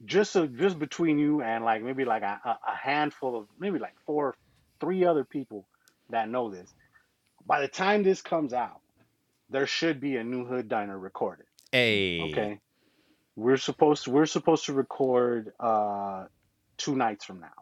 just 0.05 0.31
so 0.31 0.47
just 0.47 0.79
between 0.79 1.19
you 1.19 1.41
and 1.41 1.63
like 1.65 1.83
maybe 1.83 2.05
like 2.05 2.23
a, 2.23 2.39
a 2.45 2.49
a 2.71 2.75
handful 2.75 3.37
of 3.37 3.47
maybe 3.59 3.79
like 3.79 3.95
four, 4.05 4.35
three 4.79 5.05
other 5.05 5.25
people 5.25 5.67
that 6.09 6.29
know 6.29 6.49
this. 6.49 6.73
By 7.45 7.61
the 7.61 7.67
time 7.67 8.03
this 8.03 8.21
comes 8.21 8.53
out, 8.53 8.79
there 9.49 9.67
should 9.67 9.99
be 9.99 10.15
a 10.17 10.23
new 10.23 10.45
Hood 10.45 10.69
Diner 10.69 10.97
recorded. 10.97 11.45
hey. 11.71 12.21
Okay. 12.31 12.59
We're 13.39 13.57
supposed 13.57 14.03
to 14.03 14.11
we're 14.11 14.25
supposed 14.25 14.65
to 14.65 14.73
record 14.73 15.53
uh 15.59 16.25
two 16.77 16.95
nights 16.95 17.23
from 17.25 17.39
now. 17.39 17.59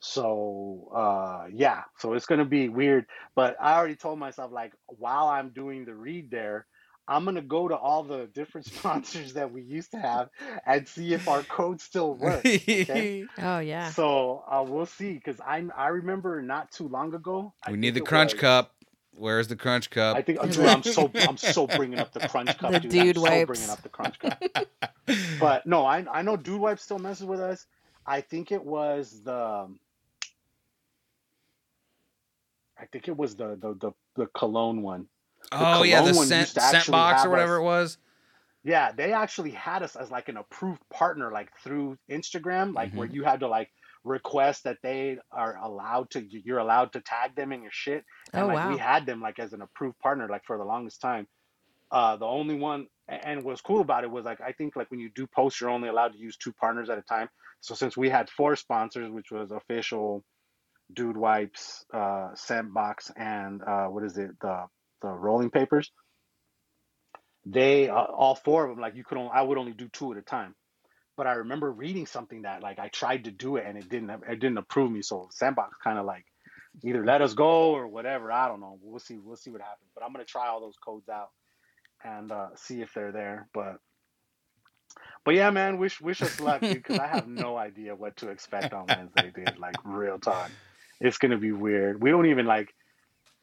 So 0.00 0.90
uh 0.94 1.46
yeah, 1.52 1.82
so 1.98 2.14
it's 2.14 2.26
gonna 2.26 2.44
be 2.46 2.68
weird. 2.68 3.06
But 3.34 3.56
I 3.60 3.74
already 3.74 3.96
told 3.96 4.18
myself 4.18 4.50
like 4.52 4.72
while 4.86 5.28
I'm 5.28 5.50
doing 5.50 5.84
the 5.84 5.94
read 5.94 6.30
there, 6.30 6.66
I'm 7.06 7.24
gonna 7.26 7.42
go 7.42 7.68
to 7.68 7.76
all 7.76 8.02
the 8.04 8.26
different 8.32 8.66
sponsors 8.74 9.34
that 9.34 9.52
we 9.52 9.62
used 9.62 9.90
to 9.90 9.98
have 9.98 10.30
and 10.66 10.88
see 10.88 11.12
if 11.12 11.28
our 11.28 11.42
code 11.42 11.80
still 11.80 12.14
works. 12.14 12.46
Okay. 12.46 13.24
Oh 13.38 13.58
yeah. 13.58 13.90
So 13.90 14.44
uh, 14.50 14.64
we'll 14.66 14.86
see 14.86 15.12
because 15.12 15.40
I 15.40 15.62
I 15.76 15.88
remember 15.88 16.40
not 16.40 16.72
too 16.72 16.88
long 16.88 17.14
ago. 17.14 17.52
I 17.66 17.72
we 17.72 17.76
need 17.76 17.94
the 17.94 18.00
crunch 18.00 18.32
was- 18.32 18.40
cup. 18.40 18.74
Where's 19.14 19.46
the 19.48 19.56
crunch 19.56 19.90
cup? 19.90 20.16
I 20.16 20.22
think 20.22 20.40
dude, 20.50 20.66
I'm 20.66 20.82
so 20.82 21.10
I'm 21.28 21.36
so 21.36 21.66
bringing 21.66 21.98
up 21.98 22.12
the 22.12 22.26
crunch 22.28 22.56
cup, 22.58 22.72
The 22.72 22.80
dude. 22.80 22.90
dude 22.90 23.16
I'm 23.18 23.22
so 23.24 23.46
bringing 23.46 23.70
up 23.70 23.82
the 23.82 23.88
crunch 23.88 24.18
cup. 24.18 24.42
But 25.38 25.66
no, 25.66 25.84
I 25.84 26.04
I 26.10 26.22
know 26.22 26.36
Dude 26.36 26.60
Wipe 26.60 26.78
still 26.78 26.98
messes 26.98 27.26
with 27.26 27.40
us. 27.40 27.66
I 28.06 28.20
think 28.20 28.50
it 28.52 28.64
was 28.64 29.22
the 29.22 29.68
I 32.78 32.86
think 32.86 33.08
it 33.08 33.16
was 33.16 33.36
the 33.36 33.56
the 33.60 33.74
the, 33.74 33.92
the 34.16 34.26
cologne 34.28 34.82
one. 34.82 35.06
oh 35.52 35.82
yeah, 35.82 36.02
the 36.02 36.14
one 36.14 36.26
scent 36.26 36.48
scent 36.48 36.90
box 36.90 37.24
or 37.24 37.30
whatever 37.30 37.56
us- 37.56 37.60
it 37.60 37.64
was. 37.64 37.98
Yeah, 38.64 38.92
they 38.92 39.12
actually 39.12 39.50
had 39.50 39.82
us 39.82 39.96
as 39.96 40.10
like 40.12 40.28
an 40.28 40.36
approved 40.36 40.80
partner, 40.88 41.32
like 41.32 41.50
through 41.64 41.98
Instagram, 42.08 42.74
like 42.74 42.92
where 42.94 43.08
Mm-hmm. 43.08 43.16
you 43.16 43.24
had 43.24 43.40
to 43.40 43.48
like 43.48 43.70
request 44.04 44.64
that 44.64 44.78
they 44.82 45.18
are 45.30 45.56
allowed 45.62 46.10
to 46.10 46.20
you're 46.22 46.58
allowed 46.58 46.92
to 46.92 47.00
tag 47.00 47.34
them 47.36 47.52
in 47.52 47.62
your 47.62 47.70
shit. 47.72 48.04
And 48.32 48.44
Oh, 48.44 48.46
like 48.46 48.56
wow. 48.56 48.70
we 48.70 48.78
had 48.78 49.06
them 49.06 49.20
like 49.20 49.38
as 49.38 49.52
an 49.52 49.62
approved 49.62 49.98
partner 50.00 50.28
like 50.28 50.44
for 50.44 50.58
the 50.58 50.64
longest 50.64 51.00
time. 51.00 51.26
Uh 51.90 52.16
the 52.16 52.26
only 52.26 52.56
one 52.56 52.86
and 53.08 53.44
what's 53.44 53.60
cool 53.60 53.80
about 53.80 54.04
it 54.04 54.10
was 54.10 54.24
like 54.24 54.40
I 54.40 54.52
think 54.52 54.76
like 54.76 54.90
when 54.90 55.00
you 55.00 55.10
do 55.14 55.26
posts 55.26 55.60
you're 55.60 55.70
only 55.70 55.88
allowed 55.88 56.12
to 56.14 56.18
use 56.18 56.36
two 56.36 56.52
partners 56.52 56.90
at 56.90 56.98
a 56.98 57.02
time. 57.02 57.28
So 57.60 57.74
since 57.74 57.96
we 57.96 58.08
had 58.10 58.28
four 58.30 58.56
sponsors, 58.56 59.10
which 59.10 59.30
was 59.30 59.50
OhFishl 59.50 60.22
Dude 60.92 61.16
Wipes, 61.16 61.84
uh 61.94 62.30
Scentbox 62.34 63.10
and 63.16 63.62
uh 63.62 63.86
what 63.86 64.04
is 64.04 64.18
it, 64.18 64.30
the 64.40 64.66
the 65.00 65.08
rolling 65.08 65.50
papers, 65.50 65.92
they 67.44 67.88
uh, 67.88 67.94
all 67.94 68.34
four 68.34 68.64
of 68.64 68.70
them 68.70 68.80
like 68.80 68.94
you 68.94 69.04
could 69.04 69.18
only 69.18 69.30
I 69.32 69.42
would 69.42 69.58
only 69.58 69.72
do 69.72 69.88
two 69.88 70.12
at 70.12 70.18
a 70.18 70.22
time. 70.22 70.54
But 71.16 71.26
I 71.26 71.32
remember 71.34 71.70
reading 71.70 72.06
something 72.06 72.42
that 72.42 72.62
like 72.62 72.78
I 72.78 72.88
tried 72.88 73.24
to 73.24 73.30
do 73.30 73.56
it 73.56 73.64
and 73.66 73.76
it 73.76 73.88
didn't 73.88 74.10
it 74.10 74.40
didn't 74.40 74.58
approve 74.58 74.90
me. 74.90 75.02
So 75.02 75.28
Scentbox 75.32 75.70
kind 75.82 75.98
of 75.98 76.06
like 76.06 76.24
either 76.82 77.04
let 77.04 77.20
us 77.20 77.34
go 77.34 77.72
or 77.72 77.86
whatever. 77.86 78.32
I 78.32 78.48
don't 78.48 78.60
know. 78.60 78.78
We'll 78.82 78.98
see. 78.98 79.18
We'll 79.18 79.36
see 79.36 79.50
what 79.50 79.60
happens. 79.60 79.90
But 79.94 80.04
I'm 80.04 80.12
gonna 80.12 80.24
try 80.24 80.48
all 80.48 80.60
those 80.60 80.76
codes 80.82 81.08
out 81.08 81.30
and 82.04 82.32
uh, 82.32 82.48
see 82.56 82.80
if 82.80 82.94
they're 82.94 83.12
there. 83.12 83.48
But 83.52 83.78
but 85.24 85.34
yeah, 85.34 85.50
man, 85.50 85.78
wish 85.78 86.00
wish 86.00 86.22
us 86.22 86.40
luck, 86.40 86.60
because 86.60 86.98
I 86.98 87.06
have 87.06 87.28
no 87.28 87.56
idea 87.56 87.94
what 87.94 88.16
to 88.18 88.28
expect 88.30 88.72
on 88.72 88.86
Wednesday, 88.88 89.32
dude. 89.34 89.58
Like 89.58 89.76
real 89.84 90.18
talk, 90.18 90.50
it's 91.00 91.18
gonna 91.18 91.38
be 91.38 91.52
weird. 91.52 92.02
We 92.02 92.10
don't 92.10 92.26
even 92.26 92.46
like 92.46 92.74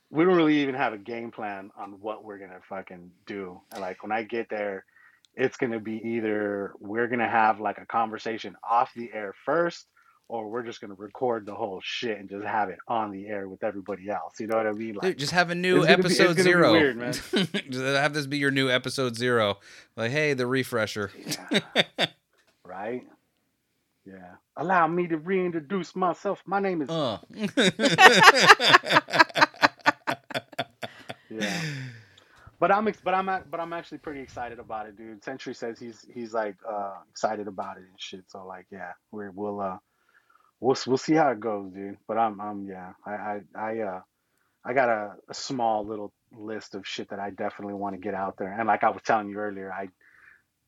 we 0.09 0.23
don't 0.23 0.35
really 0.35 0.61
even 0.61 0.75
have 0.75 0.93
a 0.93 0.97
game 0.97 1.31
plan 1.31 1.71
on 1.77 1.93
what 2.01 2.23
we're 2.23 2.39
gonna 2.39 2.59
fucking 2.67 3.11
do. 3.25 3.61
And 3.71 3.81
like 3.81 4.03
when 4.03 4.11
I 4.11 4.23
get 4.23 4.49
there, 4.49 4.85
it's 5.35 5.57
gonna 5.57 5.79
be 5.79 6.01
either 6.03 6.73
we're 6.79 7.07
gonna 7.07 7.29
have 7.29 7.59
like 7.59 7.77
a 7.77 7.85
conversation 7.85 8.55
off 8.69 8.91
the 8.95 9.09
air 9.13 9.33
first, 9.45 9.87
or 10.27 10.49
we're 10.49 10.63
just 10.63 10.81
gonna 10.81 10.93
record 10.95 11.45
the 11.45 11.55
whole 11.55 11.79
shit 11.83 12.17
and 12.19 12.29
just 12.29 12.45
have 12.45 12.69
it 12.69 12.77
on 12.87 13.11
the 13.11 13.27
air 13.27 13.47
with 13.47 13.63
everybody 13.63 14.09
else. 14.09 14.39
You 14.39 14.47
know 14.47 14.57
what 14.57 14.67
I 14.67 14.71
mean? 14.73 14.93
Like 14.95 15.01
Dude, 15.03 15.17
just 15.19 15.31
have 15.33 15.49
a 15.49 15.55
new 15.55 15.77
it's 15.83 15.87
gonna 15.87 15.97
be- 16.03 16.09
it's 16.09 16.19
episode 16.19 16.35
be 16.35 16.41
zero. 16.43 16.71
weird, 16.71 16.97
man. 16.97 17.13
have 17.95 18.13
this 18.13 18.25
be 18.27 18.37
your 18.37 18.51
new 18.51 18.69
episode 18.69 19.15
zero. 19.15 19.57
Like, 19.95 20.11
hey, 20.11 20.33
the 20.33 20.45
refresher. 20.47 21.11
right? 22.65 23.03
Yeah. 24.05 24.35
Allow 24.57 24.87
me 24.87 25.07
to 25.07 25.17
reintroduce 25.17 25.95
myself. 25.95 26.41
My 26.45 26.59
name 26.59 26.81
is 26.81 26.89
Uh. 26.89 27.19
yeah. 31.29 31.61
But 32.59 32.71
I'm 32.71 32.91
but 33.03 33.13
I'm 33.13 33.43
but 33.49 33.59
I'm 33.59 33.73
actually 33.73 33.99
pretty 33.99 34.19
excited 34.19 34.59
about 34.59 34.87
it, 34.87 34.97
dude. 34.97 35.23
Century 35.23 35.53
says 35.55 35.79
he's 35.79 36.05
he's 36.13 36.33
like 36.33 36.57
uh 36.69 36.95
excited 37.09 37.47
about 37.47 37.77
it 37.77 37.83
and 37.83 37.99
shit. 37.99 38.25
So 38.27 38.45
like 38.45 38.65
yeah, 38.71 38.91
we 39.11 39.29
we'll 39.29 39.61
uh 39.61 39.77
we'll 40.59 40.77
we'll 40.85 40.97
see 40.97 41.13
how 41.13 41.29
it 41.31 41.39
goes, 41.39 41.71
dude. 41.71 41.97
But 42.07 42.17
I'm 42.17 42.39
I'm 42.41 42.67
yeah, 42.67 42.91
I 43.05 43.11
I 43.11 43.41
I 43.55 43.79
uh 43.79 44.01
I 44.65 44.73
got 44.73 44.89
a, 44.89 45.13
a 45.29 45.33
small 45.33 45.85
little 45.85 46.11
list 46.33 46.75
of 46.75 46.85
shit 46.85 47.09
that 47.09 47.19
I 47.19 47.29
definitely 47.29 47.75
want 47.75 47.95
to 47.95 48.01
get 48.01 48.13
out 48.13 48.35
there. 48.37 48.51
And 48.51 48.67
like 48.67 48.83
I 48.83 48.89
was 48.89 49.01
telling 49.03 49.29
you 49.29 49.37
earlier, 49.37 49.71
I 49.71 49.87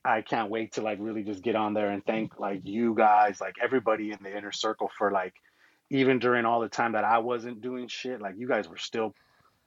I 0.03 0.21
can't 0.21 0.49
wait 0.49 0.73
to 0.73 0.81
like 0.81 0.97
really 1.01 1.23
just 1.23 1.43
get 1.43 1.55
on 1.55 1.73
there 1.73 1.89
and 1.91 2.05
thank 2.05 2.39
like 2.39 2.61
you 2.63 2.95
guys, 2.95 3.41
like 3.41 3.55
everybody 3.61 4.11
in 4.11 4.19
the 4.23 4.35
inner 4.35 4.53
circle 4.53 4.89
for 4.97 5.11
like 5.11 5.33
even 5.89 6.19
during 6.19 6.45
all 6.45 6.61
the 6.61 6.69
time 6.69 6.93
that 6.93 7.03
I 7.03 7.17
wasn't 7.17 7.61
doing 7.61 7.89
shit, 7.89 8.21
like 8.21 8.35
you 8.37 8.47
guys 8.47 8.69
were 8.69 8.77
still 8.77 9.13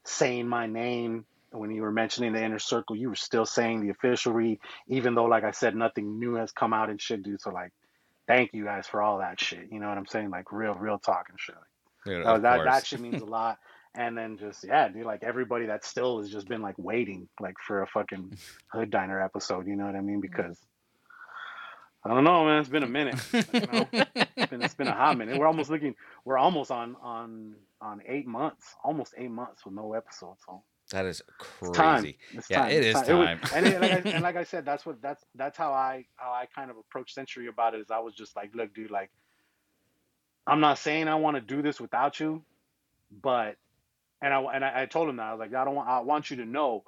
saying 0.06 0.48
my 0.48 0.66
name 0.66 1.26
when 1.54 1.70
you 1.70 1.82
were 1.82 1.92
mentioning 1.92 2.32
the 2.32 2.42
inner 2.42 2.58
circle, 2.58 2.96
you 2.96 3.08
were 3.08 3.14
still 3.14 3.46
saying 3.46 3.86
the 3.86 3.94
OhFishl 3.94 4.32
read, 4.34 4.58
even 4.88 5.14
though 5.14 5.24
like 5.24 5.44
I 5.44 5.52
said 5.52 5.74
nothing 5.74 6.18
new 6.18 6.34
has 6.34 6.52
come 6.52 6.72
out 6.72 6.90
and 6.90 7.00
shit, 7.00 7.22
dude. 7.22 7.40
So 7.40 7.50
like 7.50 7.72
thank 8.26 8.50
you 8.52 8.64
guys 8.64 8.86
for 8.86 9.02
all 9.02 9.18
that 9.18 9.40
shit. 9.40 9.68
You 9.70 9.80
know 9.80 9.88
what 9.88 9.98
I'm 9.98 10.06
saying? 10.06 10.30
Like 10.30 10.52
real, 10.52 10.74
real 10.74 10.98
talk 10.98 11.26
and 11.30 11.38
shit. 11.38 11.56
Dude, 12.04 12.24
That, 12.24 12.42
that, 12.42 12.56
course. 12.56 12.68
that 12.68 12.86
shit 12.86 13.00
means 13.00 13.22
a 13.22 13.24
lot. 13.26 13.58
And 13.96 14.18
then 14.18 14.38
just 14.38 14.64
yeah, 14.64 14.88
dude, 14.88 15.06
like 15.06 15.22
everybody 15.22 15.66
that 15.66 15.84
still 15.84 16.18
has 16.18 16.28
just 16.28 16.48
been 16.48 16.62
like 16.62 16.74
waiting 16.78 17.28
like 17.40 17.54
for 17.64 17.82
a 17.82 17.86
fucking 17.86 18.36
hood 18.68 18.90
diner 18.90 19.22
episode, 19.22 19.68
you 19.68 19.76
know 19.76 19.86
what 19.86 19.94
I 19.94 20.00
mean? 20.00 20.20
Because 20.20 20.58
I 22.04 22.08
don't 22.08 22.24
know, 22.24 22.44
man. 22.44 22.58
It's 22.58 22.68
been 22.68 22.82
a 22.82 22.88
minute. 22.88 23.16
You 23.32 23.60
know? 23.60 23.88
it's, 23.92 24.50
been, 24.50 24.62
it's 24.62 24.74
been 24.74 24.88
a 24.88 24.92
hot 24.92 25.16
minute. 25.16 25.38
We're 25.38 25.46
almost 25.46 25.70
looking. 25.70 25.94
We're 26.24 26.38
almost 26.38 26.70
on 26.70 26.96
on 27.02 27.54
on 27.80 28.02
eight 28.06 28.26
months. 28.26 28.74
Almost 28.82 29.14
eight 29.16 29.30
months 29.30 29.64
with 29.64 29.74
no 29.74 29.94
episode. 29.94 30.36
So 30.44 30.62
that 30.90 31.06
is 31.06 31.22
time. 31.72 32.02
crazy. 32.02 32.18
It's 32.32 32.50
Yeah, 32.50 32.62
time. 32.62 32.70
it 32.70 32.84
is 32.84 32.94
was- 32.94 33.06
time. 33.06 33.40
and, 33.54 33.66
it, 33.66 33.80
like 33.80 33.92
I, 33.92 34.10
and 34.10 34.22
like 34.22 34.36
I 34.36 34.44
said, 34.44 34.64
that's 34.64 34.84
what 34.84 35.00
that's 35.00 35.24
that's 35.34 35.56
how 35.56 35.72
I 35.72 36.06
how 36.16 36.30
I 36.30 36.46
kind 36.54 36.70
of 36.70 36.76
approached 36.76 37.14
Century 37.14 37.46
about 37.48 37.74
it. 37.74 37.80
Is 37.80 37.90
I 37.90 38.00
was 38.00 38.14
just 38.14 38.36
like, 38.36 38.54
look, 38.54 38.74
dude, 38.74 38.90
like 38.90 39.10
I'm 40.46 40.60
not 40.60 40.78
saying 40.78 41.08
I 41.08 41.14
want 41.16 41.36
to 41.36 41.40
do 41.40 41.62
this 41.62 41.80
without 41.80 42.20
you, 42.20 42.42
but 43.22 43.56
and 44.20 44.32
I 44.32 44.40
and 44.40 44.64
I, 44.64 44.82
I 44.82 44.86
told 44.86 45.08
him 45.08 45.16
that 45.16 45.24
I 45.24 45.32
was 45.32 45.40
like, 45.40 45.54
I 45.54 45.64
don't 45.64 45.74
want 45.74 45.88
I 45.88 46.00
want 46.00 46.30
you 46.30 46.36
to 46.38 46.44
know 46.44 46.84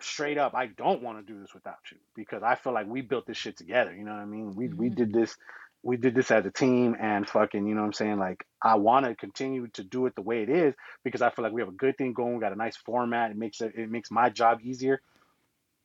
straight 0.00 0.38
up, 0.38 0.54
I 0.54 0.66
don't 0.66 1.02
want 1.02 1.24
to 1.24 1.32
do 1.32 1.40
this 1.40 1.54
without 1.54 1.78
you 1.90 1.98
because 2.14 2.42
I 2.42 2.54
feel 2.56 2.72
like 2.72 2.86
we 2.86 3.00
built 3.02 3.26
this 3.26 3.36
shit 3.36 3.56
together. 3.56 3.94
You 3.94 4.04
know 4.04 4.12
what 4.12 4.20
I 4.20 4.26
mean? 4.26 4.54
We 4.54 4.68
we 4.68 4.86
mm-hmm. 4.86 4.94
did 4.96 5.12
this. 5.12 5.36
We 5.82 5.96
did 5.96 6.14
this 6.14 6.30
as 6.30 6.46
a 6.46 6.50
team 6.50 6.96
and 7.00 7.28
fucking, 7.28 7.66
you 7.66 7.74
know 7.74 7.82
what 7.82 7.88
I'm 7.88 7.92
saying? 7.94 8.18
Like, 8.18 8.44
I 8.62 8.76
want 8.76 9.06
to 9.06 9.16
continue 9.16 9.68
to 9.74 9.84
do 9.84 10.06
it 10.06 10.14
the 10.16 10.22
way 10.22 10.42
it 10.42 10.50
is 10.50 10.74
because 11.04 11.22
I 11.22 11.30
feel 11.30 11.44
like 11.44 11.52
we 11.52 11.62
have 11.62 11.68
a 11.68 11.72
good 11.72 11.98
thing 11.98 12.12
going. 12.12 12.34
We 12.34 12.40
got 12.40 12.52
a 12.52 12.56
nice 12.56 12.76
format. 12.76 13.32
It 13.32 13.36
makes 13.36 13.60
it, 13.60 13.74
it 13.76 13.90
makes 13.90 14.10
my 14.10 14.30
job 14.30 14.60
easier. 14.62 15.00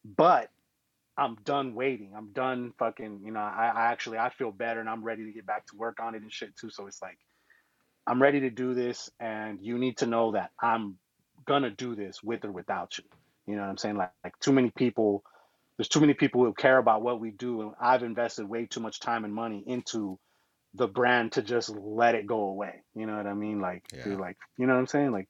But 0.05 0.49
I'm 1.17 1.35
done 1.45 1.75
waiting. 1.75 2.13
I'm 2.15 2.31
done 2.33 2.73
fucking, 2.79 3.21
you 3.25 3.31
know, 3.31 3.39
I, 3.39 3.71
I 3.75 3.85
actually, 3.91 4.19
I 4.19 4.29
feel 4.29 4.51
better 4.51 4.79
and 4.79 4.89
I'm 4.89 5.03
ready 5.03 5.25
to 5.25 5.31
get 5.31 5.45
back 5.47 5.65
to 5.67 5.77
work 5.77 5.99
on 6.01 6.15
it 6.15 6.21
and 6.23 6.31
shit 6.31 6.55
too. 6.57 6.69
So 6.69 6.87
it's 6.87 7.01
like, 7.01 7.17
I'm 8.07 8.21
ready 8.21 8.41
to 8.41 8.49
do 8.49 8.73
this 8.73 9.09
and 9.19 9.59
you 9.61 9.77
need 9.77 9.97
to 9.97 10.05
know 10.05 10.31
that 10.33 10.51
I'm 10.61 10.97
gonna 11.45 11.71
do 11.71 11.95
this 11.95 12.23
with 12.23 12.45
or 12.45 12.51
without 12.51 12.97
you. 12.97 13.03
You 13.47 13.55
know 13.55 13.63
what 13.63 13.69
I'm 13.69 13.77
saying? 13.77 13.97
Like, 13.97 14.11
like 14.23 14.39
too 14.39 14.51
many 14.53 14.71
people, 14.71 15.23
there's 15.77 15.87
too 15.89 15.99
many 16.01 16.13
people 16.13 16.43
who 16.43 16.53
care 16.53 16.77
about 16.77 17.01
what 17.01 17.19
we 17.19 17.31
do, 17.31 17.61
and 17.61 17.71
I've 17.79 18.03
invested 18.03 18.47
way 18.49 18.65
too 18.65 18.79
much 18.79 18.99
time 18.99 19.25
and 19.25 19.33
money 19.33 19.63
into 19.65 20.19
the 20.73 20.87
brand 20.87 21.33
to 21.33 21.41
just 21.41 21.69
let 21.69 22.15
it 22.15 22.27
go 22.27 22.41
away. 22.41 22.83
You 22.95 23.05
know 23.05 23.15
what 23.15 23.27
I 23.27 23.33
mean? 23.33 23.59
Like, 23.61 23.83
Yeah. 23.93 24.03
dude, 24.03 24.19
like, 24.19 24.37
you 24.57 24.67
know 24.67 24.73
what 24.73 24.79
I'm 24.79 24.87
saying? 24.87 25.11
Like, 25.11 25.27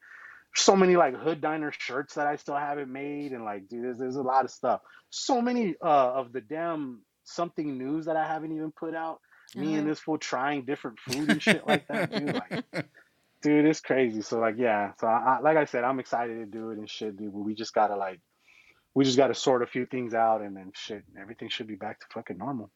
so 0.56 0.76
many 0.76 0.96
like 0.96 1.16
hood 1.16 1.40
diner 1.42 1.72
shirts 1.72 2.16
that 2.16 2.28
I 2.28 2.36
still 2.38 2.56
haven't 2.56 2.92
made, 2.92 3.32
and 3.34 3.44
like, 3.46 3.68
dude, 3.68 3.84
there's, 3.84 3.98
there's 4.00 4.16
a 4.16 4.22
lot 4.24 4.46
of 4.46 4.52
stuff. 4.52 4.82
So 5.10 5.42
many 5.42 5.76
uh, 5.82 6.14
of 6.14 6.34
the 6.34 6.42
damn 6.42 7.02
something 7.24 7.78
news 7.78 8.06
that 8.06 8.16
I 8.16 8.26
haven't 8.28 8.54
even 8.54 8.72
put 8.72 8.96
out. 8.96 9.20
Me 9.56 9.76
and 9.76 9.90
this 9.90 10.00
fool 10.00 10.18
trying 10.18 10.66
different 10.66 11.00
food 11.00 11.30
and 11.30 11.42
shit 11.42 11.66
like 11.66 11.88
that, 11.88 12.12
dude. 12.12 12.34
Like, 12.34 12.66
dude, 13.42 13.66
it's 13.66 13.80
crazy. 13.80 14.22
So 14.22 14.40
like, 14.40 14.56
yeah. 14.58 14.92
So 15.00 15.08
I, 15.08 15.38
I, 15.38 15.40
like 15.40 15.56
I 15.56 15.66
said, 15.66 15.84
I'm 15.86 16.00
excited 16.00 16.36
to 16.36 16.46
do 16.46 16.72
it 16.72 16.78
and 16.80 16.90
shit, 16.90 17.16
dude. 17.18 17.32
But 17.32 17.40
we 17.40 17.54
just 17.56 17.74
gotta 17.74 17.96
like, 17.96 18.20
we 18.98 19.06
just 19.06 19.16
gotta 19.16 19.36
sort 19.36 19.62
a 19.62 19.68
few 19.68 19.86
things 19.86 20.16
out, 20.16 20.42
and 20.42 20.58
then 20.58 20.72
shit, 20.74 21.04
everything 21.22 21.50
should 21.50 21.68
be 21.68 21.76
back 21.76 22.00
to 22.00 22.08
fucking 22.12 22.36
normal. 22.36 22.72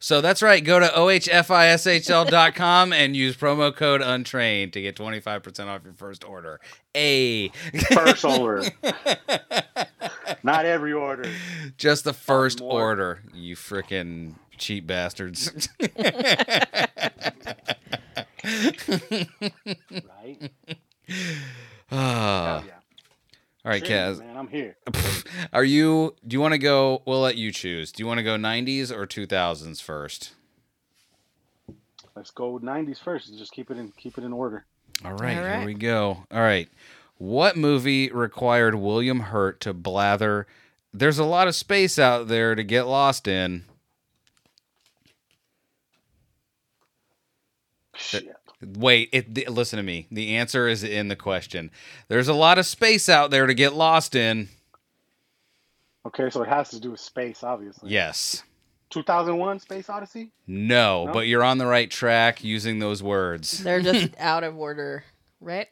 So 0.00 0.20
that's 0.20 0.42
right. 0.42 0.64
Go 0.64 0.80
to 0.80 0.86
ohfishl.com 0.88 2.92
and 2.92 3.14
use 3.14 3.36
promo 3.36 3.72
code 3.72 4.02
untrained 4.02 4.72
to 4.72 4.82
get 4.82 4.96
25% 4.96 5.68
off 5.68 5.84
your 5.84 5.94
first 5.94 6.24
order. 6.24 6.60
A. 6.96 7.50
First 7.94 8.24
order, 8.24 8.64
not 10.42 10.66
every 10.66 10.92
order. 10.92 11.30
Just 11.78 12.02
the 12.02 12.12
first 12.12 12.60
order, 12.60 13.22
you 13.32 13.54
freaking 13.54 14.34
cheap 14.58 14.88
bastards. 14.88 15.68
Right? 18.44 20.50
Ah. 21.92 22.58
Hell 22.58 22.64
yeah. 22.66 22.75
All 23.66 23.72
right, 23.72 23.84
Train, 23.84 23.98
Kaz. 23.98 24.20
man, 24.20 24.36
I'm 24.36 24.46
here. 24.46 24.76
Are 25.52 25.64
you? 25.64 26.14
Do 26.24 26.34
you 26.34 26.40
want 26.40 26.52
to 26.52 26.58
go? 26.58 27.02
We'll 27.04 27.20
let 27.20 27.36
you 27.36 27.50
choose. 27.50 27.90
Do 27.90 28.00
you 28.00 28.06
want 28.06 28.18
to 28.18 28.22
go 28.22 28.36
'90s 28.36 28.92
or 28.92 29.08
2000s 29.08 29.82
first? 29.82 30.34
Let's 32.14 32.30
go 32.30 32.60
90s 32.60 33.02
first. 33.02 33.36
Just 33.36 33.50
keep 33.50 33.72
it 33.72 33.76
in 33.76 33.90
keep 33.96 34.18
it 34.18 34.22
in 34.22 34.32
order. 34.32 34.66
All 35.04 35.14
right, 35.14 35.36
All 35.36 35.44
here 35.44 35.64
we 35.66 35.74
go. 35.74 36.18
All 36.30 36.40
right. 36.40 36.68
What 37.18 37.56
movie 37.56 38.08
required 38.08 38.76
William 38.76 39.18
Hurt 39.18 39.60
to 39.62 39.74
blather? 39.74 40.46
There's 40.94 41.18
a 41.18 41.24
lot 41.24 41.48
of 41.48 41.56
space 41.56 41.98
out 41.98 42.28
there 42.28 42.54
to 42.54 42.62
get 42.62 42.84
lost 42.84 43.26
in. 43.26 43.64
Shit. 47.96 48.35
Wait, 48.62 49.10
it, 49.12 49.34
th- 49.34 49.48
listen 49.48 49.76
to 49.76 49.82
me. 49.82 50.06
The 50.10 50.36
answer 50.36 50.66
is 50.68 50.82
in 50.82 51.08
the 51.08 51.16
question. 51.16 51.70
There's 52.08 52.28
a 52.28 52.34
lot 52.34 52.58
of 52.58 52.66
space 52.66 53.08
out 53.08 53.30
there 53.30 53.46
to 53.46 53.54
get 53.54 53.74
lost 53.74 54.14
in. 54.14 54.48
Okay, 56.06 56.30
so 56.30 56.42
it 56.42 56.48
has 56.48 56.70
to 56.70 56.80
do 56.80 56.92
with 56.92 57.00
space, 57.00 57.42
obviously. 57.42 57.90
Yes. 57.90 58.42
2001 58.90 59.58
Space 59.60 59.90
Odyssey? 59.90 60.30
No, 60.46 61.06
No? 61.06 61.12
but 61.12 61.26
you're 61.26 61.42
on 61.42 61.58
the 61.58 61.66
right 61.66 61.90
track 61.90 62.44
using 62.44 62.78
those 62.78 63.02
words. 63.02 63.58
They're 63.58 63.82
just 63.82 64.14
out 64.18 64.44
of 64.44 64.56
order, 64.56 65.04
right? 65.40 65.66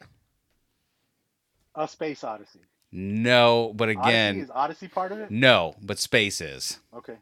A 1.75 1.87
Space 1.87 2.23
Odyssey. 2.23 2.59
No, 2.91 3.73
but 3.75 3.89
again. 3.89 4.01
Odyssey 4.03 4.11
again, 4.29 4.39
is 4.43 4.51
Odyssey 4.53 4.87
part 4.89 5.11
of 5.11 5.19
it? 5.19 5.31
no, 5.31 5.75
but 5.81 5.97
space 5.99 6.39
is. 6.41 6.79
Okay. 6.93 7.15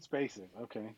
Spaces. 0.00 0.48
Okay. 0.62 0.90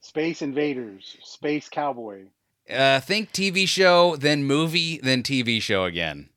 Space 0.00 0.42
Invaders. 0.42 1.16
Space 1.22 1.68
Cowboy. 1.68 2.24
Uh, 2.68 3.00
think 3.00 3.32
TV 3.32 3.68
show, 3.68 4.16
then 4.16 4.44
movie, 4.44 4.98
then 5.02 5.22
TV 5.22 5.60
show 5.60 5.84
again. 5.84 6.30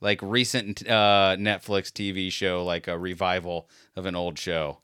Like 0.00 0.20
recent 0.22 0.88
uh, 0.88 1.36
Netflix 1.38 1.90
TV 1.92 2.30
show, 2.30 2.64
like 2.64 2.88
a 2.88 2.98
revival 2.98 3.68
of 3.96 4.06
an 4.06 4.14
old 4.14 4.38
show. 4.38 4.78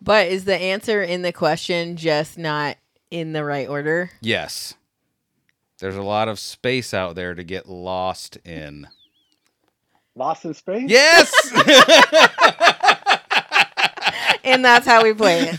But 0.00 0.28
is 0.28 0.44
the 0.44 0.56
answer 0.56 1.02
in 1.02 1.22
the 1.22 1.32
question 1.32 1.96
just 1.96 2.36
not 2.38 2.76
in 3.10 3.32
the 3.32 3.44
right 3.44 3.68
order? 3.68 4.10
Yes. 4.20 4.74
There's 5.78 5.96
a 5.96 6.02
lot 6.02 6.28
of 6.28 6.38
space 6.38 6.92
out 6.92 7.14
there 7.14 7.34
to 7.34 7.44
get 7.44 7.68
lost 7.68 8.36
in. 8.44 8.88
Lost 10.14 10.44
in 10.44 10.54
Space? 10.54 10.90
Yes! 10.90 11.32
And 14.44 14.64
that's 14.64 14.86
how 14.86 15.02
we 15.02 15.14
play 15.14 15.48
it. 15.52 15.56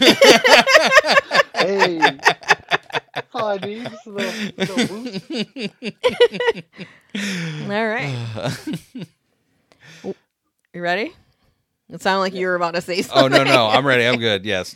Hey. 1.56 2.33
That's 3.14 3.28
all 3.34 3.48
I 3.48 3.58
need. 3.58 3.84
Just 3.84 4.08
a 4.08 4.10
little, 4.10 4.52
little 4.58 5.04
boost. 5.04 5.30
All 7.64 7.70
right. 7.70 8.16
You 10.76 10.82
ready? 10.82 11.14
It 11.90 12.02
sounded 12.02 12.22
like 12.22 12.34
you 12.34 12.48
were 12.48 12.56
about 12.56 12.74
to 12.74 12.82
say 12.82 13.00
something. 13.04 13.26
oh, 13.26 13.28
no, 13.28 13.44
no. 13.44 13.68
I'm 13.68 13.86
ready. 13.86 14.08
I'm 14.08 14.18
good. 14.18 14.44
Yes. 14.44 14.76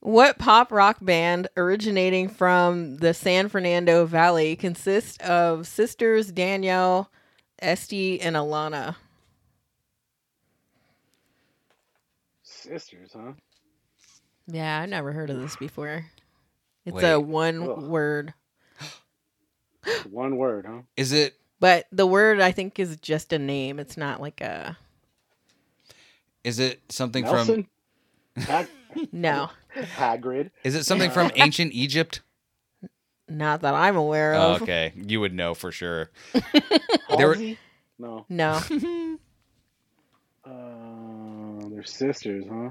What 0.00 0.38
pop 0.38 0.72
rock 0.72 0.96
band 1.00 1.46
originating 1.56 2.28
from 2.28 2.96
the 2.96 3.14
San 3.14 3.48
Fernando 3.48 4.06
Valley 4.06 4.56
consists 4.56 5.18
of 5.18 5.68
sisters 5.68 6.32
Danielle, 6.32 7.12
Este, 7.60 8.18
and 8.20 8.34
Alana? 8.34 8.96
Sisters, 12.42 13.12
huh? 13.14 13.34
Yeah, 14.48 14.80
I 14.80 14.86
never 14.86 15.12
heard 15.12 15.30
of 15.30 15.40
this 15.40 15.54
before. 15.54 16.06
It's 16.86 16.94
Wait. 16.94 17.10
a 17.12 17.20
one 17.20 17.62
Ugh. 17.62 17.82
word, 17.82 18.34
One 20.10 20.36
word, 20.36 20.66
huh? 20.66 20.82
Is 20.96 21.12
it 21.12 21.34
but 21.60 21.86
the 21.92 22.06
word 22.06 22.40
I 22.40 22.52
think 22.52 22.78
is 22.78 22.96
just 22.96 23.32
a 23.32 23.38
name. 23.38 23.78
It's 23.78 23.96
not 23.96 24.20
like 24.20 24.40
a 24.40 24.76
is 26.42 26.58
it 26.58 26.80
something 26.90 27.24
Nelson? 27.24 27.66
Hag- 28.36 28.68
no, 29.12 29.50
Hagrid. 29.76 30.50
is 30.64 30.74
it 30.74 30.84
something 30.84 31.10
from 31.10 31.30
ancient 31.36 31.72
Egypt? 31.74 32.20
not 33.28 33.60
that 33.60 33.74
I'm 33.74 33.96
aware 33.96 34.34
Oh, 34.34 34.54
of. 34.54 34.62
okay. 34.62 34.92
You 34.96 35.20
would 35.20 35.32
know 35.32 35.54
for 35.54 35.70
sure. 35.70 36.10
They 37.16 37.24
were- 37.24 37.34
Halsey? 37.34 37.58
No. 37.98 38.24
No, 38.28 38.60
Uh, 40.44 41.68
they're 41.68 41.84
sisters, 41.84 42.44
huh? 42.50 42.70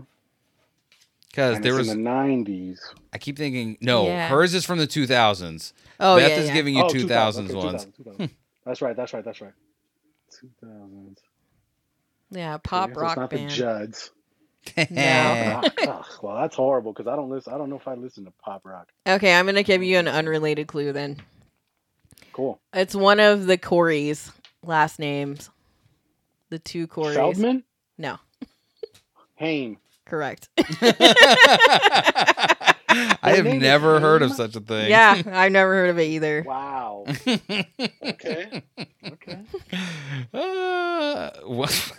Because 1.31 1.57
And 1.57 1.63
there 1.65 1.73
it's 1.73 1.87
was 1.87 1.89
in 1.89 2.03
the 2.03 2.09
90s. 2.09 2.79
I 3.13 3.17
keep 3.19 3.37
thinking 3.37 3.77
no, 3.81 4.05
Yeah. 4.07 4.29
hers 4.29 4.53
is 4.53 4.65
from 4.65 4.79
the 4.79 4.87
2000s. 4.87 5.73
oh 5.99 6.17
Beth 6.17 6.31
yeah, 6.31 6.37
is 6.37 6.47
yeah. 6.47 6.53
giving 6.53 6.75
you 6.75 6.83
Oh, 6.83 6.87
2000s 6.87 7.01
2000, 7.01 7.45
okay, 7.45 7.55
ones. 7.55 7.85
2000, 7.85 7.93
2000. 8.17 8.29
That's 8.65 8.81
right, 8.81 8.95
that's 8.95 9.13
right, 9.13 9.23
that's 9.25 9.41
right. 9.41 9.53
2000s. 10.63 11.17
yeah, 12.31 12.57
pop 12.57 12.89
Okay, 12.89 12.93
so 12.95 13.01
rock 13.01 13.11
it's 13.11 13.17
not 13.17 13.29
band. 13.29 13.49
the 13.51 13.55
Judds. 13.55 14.11
No. 14.91 15.61
Ugh, 15.63 15.71
ugh, 15.87 16.05
well, 16.21 16.35
that's 16.35 16.55
horrible 16.55 16.93
because 16.93 17.07
I 17.07 17.15
don't 17.15 17.29
listen. 17.29 17.53
I 17.53 17.57
don't 17.57 17.69
know 17.69 17.77
if 17.77 17.87
I 17.87 17.93
listen 17.95 18.25
to 18.25 18.31
pop 18.43 18.65
rock. 18.65 18.89
Okay, 19.07 19.33
I'm 19.33 19.45
gonna 19.45 19.63
give 19.63 19.81
you 19.81 19.97
an 19.97 20.07
unrelated 20.07 20.67
clue 20.67 20.91
then. 20.91 21.17
Cool. 22.33 22.59
It's 22.73 22.93
one 22.93 23.19
of 23.19 23.45
the 23.47 23.57
Corey's 23.57 24.31
last 24.63 24.99
names. 24.99 25.49
The 26.49 26.59
two 26.59 26.87
Corey's. 26.87 27.15
Feldman, 27.15 27.63
No, 27.97 28.17
Haim. 29.35 29.77
Correct. 30.09 30.49
I 32.91 33.33
have 33.35 33.45
never 33.45 33.99
heard 33.99 34.21
of 34.21 34.33
such 34.33 34.55
a 34.55 34.59
thing. 34.59 34.89
yeah, 34.89 35.21
I've 35.31 35.51
never 35.51 35.73
heard 35.73 35.89
of 35.91 35.99
it 35.99 36.05
either. 36.05 36.43
Wow. 36.45 37.05
Okay. 37.07 38.63
Okay. 39.05 39.39
Uh, 40.33 41.29
what? 41.45 41.91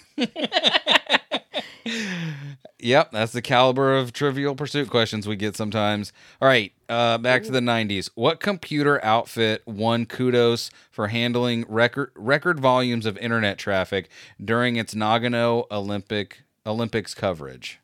yep, 2.78 3.10
that's 3.12 3.32
the 3.32 3.42
caliber 3.42 3.96
of 3.96 4.12
trivial 4.12 4.54
pursuit 4.54 4.90
questions 4.90 5.26
we 5.28 5.36
get 5.36 5.56
sometimes. 5.56 6.12
All 6.40 6.48
right, 6.48 6.72
uh, 6.88 7.18
back 7.18 7.42
to 7.44 7.50
the 7.50 7.60
90s. 7.60 8.10
What 8.14 8.40
computer 8.40 9.02
outfit 9.04 9.62
won 9.66 10.06
kudos 10.06 10.70
for 10.90 11.08
handling 11.08 11.64
record 11.68 12.10
record 12.14 12.58
volumes 12.60 13.06
of 13.06 13.16
internet 13.18 13.58
traffic 13.58 14.08
during 14.44 14.76
its 14.76 14.94
Nagano 14.94 15.66
Olympic 15.70 16.42
Olympics 16.66 17.14
coverage? 17.14 17.80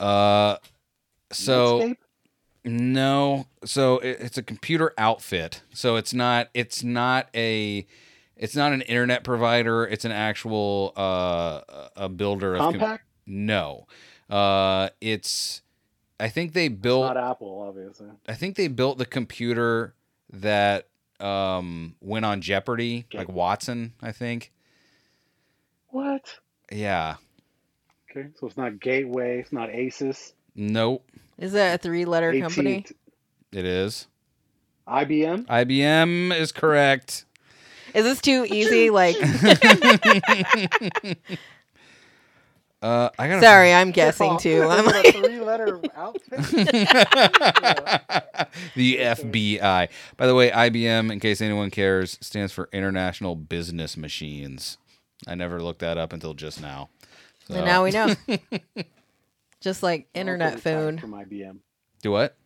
Uh 0.00 0.56
so 1.32 1.80
Netscape? 1.80 1.96
no, 2.64 3.46
so 3.64 3.98
it, 3.98 4.16
it's 4.20 4.38
a 4.38 4.42
computer 4.42 4.92
outfit. 4.98 5.62
So 5.72 5.96
it's 5.96 6.12
not 6.14 6.48
it's 6.54 6.82
not 6.82 7.28
a 7.34 7.86
it's 8.36 8.56
not 8.56 8.72
an 8.72 8.80
internet 8.82 9.22
provider. 9.24 9.84
It's 9.86 10.04
an 10.04 10.12
actual 10.12 10.92
uh 10.96 11.60
a 11.96 12.08
builder 12.08 12.54
of 12.54 12.60
com- 12.60 12.72
compact. 12.74 13.04
no. 13.26 13.86
Uh 14.28 14.88
it's 15.00 15.62
I 16.18 16.28
think 16.28 16.52
they 16.52 16.68
built 16.68 17.06
Not 17.14 17.16
Apple, 17.16 17.64
obviously. 17.66 18.08
I 18.28 18.34
think 18.34 18.56
they 18.56 18.68
built 18.68 18.98
the 18.98 19.06
computer 19.06 19.94
that 20.32 20.88
um 21.18 21.94
went 22.00 22.24
on 22.24 22.40
Jeopardy, 22.40 23.04
Okay. 23.08 23.18
like 23.18 23.28
Watson, 23.28 23.92
I 24.02 24.12
think. 24.12 24.52
What? 25.88 26.38
Yeah. 26.72 27.16
Okay, 28.10 28.28
so 28.38 28.46
it's 28.46 28.56
not 28.56 28.80
Gateway. 28.80 29.38
It's 29.40 29.52
not 29.52 29.68
Asus. 29.70 30.32
Nope. 30.56 31.08
Is 31.38 31.52
that 31.52 31.76
a 31.76 31.78
three-letter 31.78 32.38
company? 32.40 32.78
AT&T 32.78 32.94
It 33.52 33.64
is. 33.64 34.08
IBM. 34.88 35.46
IBM 35.46 36.36
is 36.36 36.50
correct. 36.52 37.24
Is 37.94 38.04
this 38.04 38.20
too 38.20 38.46
easy? 38.48 38.90
Like, 38.90 39.16
Uh 42.82 43.10
I 43.18 43.28
got 43.28 43.42
sorry, 43.42 43.74
I'm 43.74 43.90
guessing 43.90 44.38
too. 44.38 44.62
I'm 44.62 44.86
like, 44.86 45.08
a 45.08 45.12
three-letter 45.12 45.80
outfit. 45.94 46.40
the 48.74 48.96
FBI. 48.96 49.88
By 50.16 50.26
the 50.26 50.34
way, 50.34 50.50
IBM, 50.50 51.12
in 51.12 51.20
case 51.20 51.42
anyone 51.42 51.70
cares, 51.70 52.16
stands 52.22 52.52
for 52.54 52.70
International 52.72 53.36
Business 53.36 53.98
Machines. 53.98 54.78
I 55.26 55.34
never 55.34 55.62
looked 55.62 55.80
that 55.80 55.98
up 55.98 56.14
until 56.14 56.32
just 56.32 56.62
now. 56.62 56.88
So, 57.50 57.56
and 57.56 57.66
now 57.66 57.84
we 57.84 57.90
know. 57.90 58.14
Just 59.60 59.82
like 59.82 60.08
internet 60.14 60.54
retired 60.54 60.62
phone. 60.62 60.98
from 60.98 61.12
IBM. 61.12 61.58
do 62.00 62.12
what? 62.12 62.36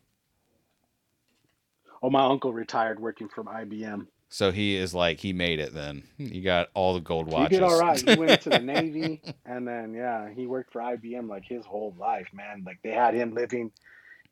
Oh, 2.02 2.10
my 2.10 2.24
uncle 2.24 2.52
retired 2.52 3.00
working 3.00 3.28
from 3.28 3.46
IBM. 3.46 4.06
So 4.30 4.50
he 4.50 4.74
is 4.74 4.94
like 4.94 5.20
he 5.20 5.32
made 5.32 5.60
it. 5.60 5.72
Then 5.74 6.02
he 6.18 6.40
got 6.40 6.68
all 6.74 6.94
the 6.94 7.00
gold 7.00 7.28
watches. 7.28 7.50
He 7.50 7.56
did 7.56 7.62
all 7.62 7.78
right. 7.78 8.00
He 8.00 8.16
went 8.16 8.40
to 8.42 8.50
the 8.50 8.58
Navy, 8.58 9.22
and 9.46 9.68
then 9.68 9.94
yeah, 9.94 10.28
he 10.34 10.46
worked 10.46 10.72
for 10.72 10.80
IBM 10.80 11.28
like 11.28 11.44
his 11.44 11.64
whole 11.64 11.94
life, 11.98 12.26
man. 12.32 12.64
Like 12.66 12.80
they 12.82 12.90
had 12.90 13.14
him 13.14 13.34
living 13.34 13.70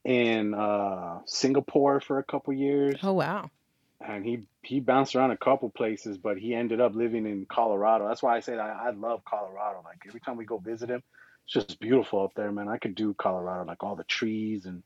in 0.05 0.55
uh, 0.55 1.21
Singapore 1.27 2.01
for 2.01 2.19
a 2.19 2.25
couple 2.25 2.53
years, 2.53 2.97
Oh 3.03 3.13
wow. 3.13 3.51
And 4.07 4.25
he 4.25 4.47
he 4.63 4.81
bounced 4.81 5.15
around 5.17 5.31
a 5.33 5.37
couple 5.37 5.71
places, 5.71 6.19
but 6.19 6.39
he 6.39 6.55
ended 6.55 6.81
up 6.81 6.95
living 6.95 7.27
in 7.27 7.47
Colorado. 7.47 8.07
That's 8.09 8.23
why 8.23 8.37
I 8.37 8.41
said 8.41 8.59
I, 8.59 8.87
I 8.87 8.91
love 8.91 9.25
Colorado. 9.25 9.83
Like 9.85 10.03
every 10.07 10.21
time 10.21 10.37
we 10.37 10.45
go 10.45 10.59
visit 10.59 10.89
him, 10.91 11.03
it's 11.45 11.55
just 11.55 11.81
beautiful 11.81 12.23
up 12.25 12.33
there, 12.35 12.53
man. 12.53 12.69
I 12.69 12.79
could 12.79 12.95
do 12.95 13.15
Colorado, 13.15 13.65
like 13.65 13.83
all 13.83 13.97
the 13.97 14.05
trees 14.05 14.67
and 14.67 14.83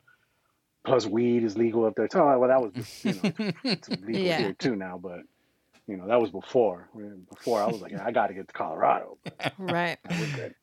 plus 0.85 1.07
weed 1.07 1.43
is 1.45 1.57
legal 1.59 1.85
up 1.85 1.95
there. 1.97 2.09
So 2.11 2.25
well, 2.39 2.49
that 2.49 2.61
was 2.63 2.73
you 3.05 3.15
know 3.15 3.53
it's 3.65 3.89
legal 3.89 4.25
Yeah. 4.25 4.39
here 4.39 4.53
too 4.59 4.77
now, 4.77 4.99
but 5.03 5.21
you 5.87 5.97
know 5.97 6.07
that 6.09 6.21
was 6.21 6.31
before. 6.31 6.89
Before 7.31 7.61
I 7.63 7.67
was 7.67 7.81
like, 7.81 7.95
I 7.95 8.11
got 8.13 8.29
to 8.29 8.35
get 8.35 8.49
to 8.49 8.55
Colorado. 8.55 9.19
Right. 9.59 9.99
But 10.03 10.19
we're 10.19 10.27
good. 10.37 10.55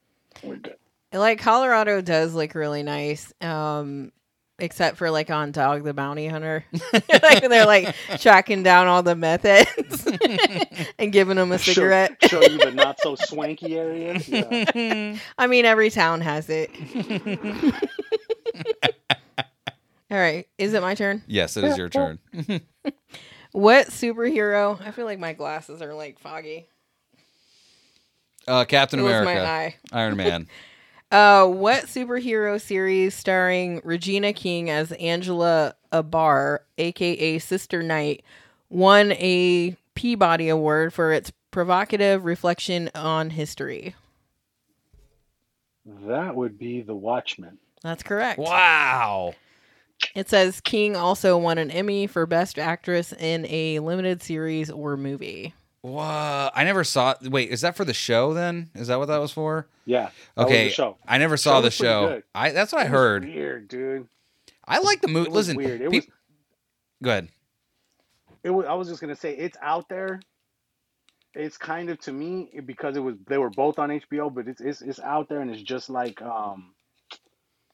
We're 0.43 0.55
good. 0.57 0.75
Like 1.13 1.39
Colorado 1.39 2.01
does 2.01 2.33
look 2.33 2.55
really 2.55 2.83
nice. 2.83 3.31
Um 3.41 4.11
except 4.59 4.97
for 4.97 5.09
like 5.11 5.29
on 5.29 5.51
Dog 5.51 5.83
the 5.83 5.93
Bounty 5.93 6.27
Hunter. 6.27 6.65
like 6.93 7.47
they're 7.47 7.65
like 7.65 7.95
tracking 8.19 8.63
down 8.63 8.87
all 8.87 9.03
the 9.03 9.15
meth 9.15 9.43
heads 9.43 10.07
and 10.99 11.11
giving 11.11 11.37
them 11.37 11.51
a 11.51 11.59
cigarette. 11.59 12.17
Show, 12.27 12.41
you 12.41 12.57
the 12.57 12.71
not 12.71 12.99
so 12.99 13.15
swanky 13.19 13.77
areas. 13.77 14.27
Yeah. 14.27 15.17
I 15.37 15.47
mean 15.47 15.65
every 15.65 15.89
town 15.89 16.21
has 16.21 16.49
it. 16.49 16.69
all 20.11 20.17
right. 20.17 20.47
Is 20.57 20.73
it 20.73 20.81
my 20.81 20.95
turn? 20.95 21.23
yes, 21.27 21.57
it 21.57 21.63
is 21.63 21.77
your 21.77 21.89
turn. 21.89 22.19
What 23.51 23.87
superhero? 23.87 24.81
I 24.81 24.91
feel 24.91 25.05
like 25.05 25.19
my 25.19 25.33
glasses 25.33 25.81
are 25.81 25.93
like 25.93 26.19
foggy. 26.19 26.67
Uh, 28.47 28.65
Captain 28.65 28.99
It 28.99 29.03
was 29.03 29.11
America, 29.13 29.41
my 29.43 29.49
eye. 29.49 29.75
Iron 29.91 30.17
Man. 30.17 30.47
Uh, 31.13 31.45
what 31.45 31.85
superhero 31.85 32.59
series 32.59 33.13
starring 33.13 33.79
Regina 33.83 34.33
King 34.33 34.71
as 34.71 34.91
Angela 34.93 35.75
Abar, 35.91 36.61
aka 36.79 37.37
Sister 37.37 37.83
Night, 37.83 38.23
won 38.71 39.11
a 39.11 39.77
Peabody 39.93 40.49
Award 40.49 40.91
for 40.91 41.13
its 41.13 41.31
provocative 41.51 42.25
reflection 42.25 42.89
on 42.95 43.29
history? 43.29 43.93
That 45.85 46.35
would 46.35 46.57
be 46.57 46.81
the 46.81 46.95
Watchmen. 46.95 47.59
That's 47.83 48.01
correct. 48.01 48.39
wow. 48.39 49.35
It 50.15 50.29
says 50.29 50.61
King 50.61 50.95
also 50.95 51.37
won 51.37 51.59
an 51.59 51.69
Emmy 51.69 52.07
for 52.07 52.25
Best 52.25 52.57
Actress 52.57 53.13
in 53.13 53.45
a 53.49 53.77
limited 53.77 54.23
series 54.23 54.71
or 54.71 54.97
movie. 54.97 55.53
Wow. 55.83 56.49
I 56.55 56.63
never 56.63 56.83
saw. 56.83 57.13
Wait, 57.21 57.49
is 57.49 57.61
that 57.61 57.75
for 57.75 57.83
the 57.85 57.93
show? 57.93 58.33
Then 58.33 58.69
is 58.73 58.87
that 58.87 58.97
what 58.99 59.07
that 59.09 59.17
was 59.19 59.31
for? 59.31 59.67
Yeah. 59.85 60.09
Okay. 60.37 60.65
the 60.65 60.73
show. 60.73 60.97
I 61.07 61.17
never 61.17 61.35
saw 61.37 61.57
Show 61.57 61.61
the 61.61 61.71
show. 61.71 62.21
I 62.33 62.51
that's 62.51 62.71
what 62.71 62.81
I 62.81 62.85
It 62.85 62.89
heard. 62.91 63.25
Weird, 63.25 63.67
dude. 63.67 64.07
I 64.65 64.79
like 64.79 65.01
the 65.01 65.09
movie. 65.09 65.29
Listen, 65.29 65.57
weird. 65.57 65.81
It 65.81 65.91
peop- 65.91 66.05
was. 66.05 66.13
go 67.03 67.09
ahead. 67.11 67.27
It 68.43 68.49
was. 68.49 68.65
I 68.65 68.73
was 68.73 68.87
just 68.87 69.01
gonna 69.01 69.15
say 69.15 69.35
it's 69.35 69.57
out 69.61 69.89
there. 69.89 70.21
It's 71.35 71.57
kind 71.57 71.89
of 71.89 71.99
to 72.01 72.13
me 72.13 72.49
because 72.65 72.95
it 72.95 72.99
was 73.01 73.15
they 73.27 73.37
were 73.37 73.49
both 73.49 73.77
on 73.79 73.89
HBO, 73.89 74.33
but 74.33 74.47
it's 74.47 74.61
it's, 74.61 74.81
it's 74.81 74.99
out 74.99 75.27
there 75.29 75.41
and 75.41 75.51
it's 75.51 75.63
just 75.63 75.89
like 75.89 76.21
um, 76.21 76.73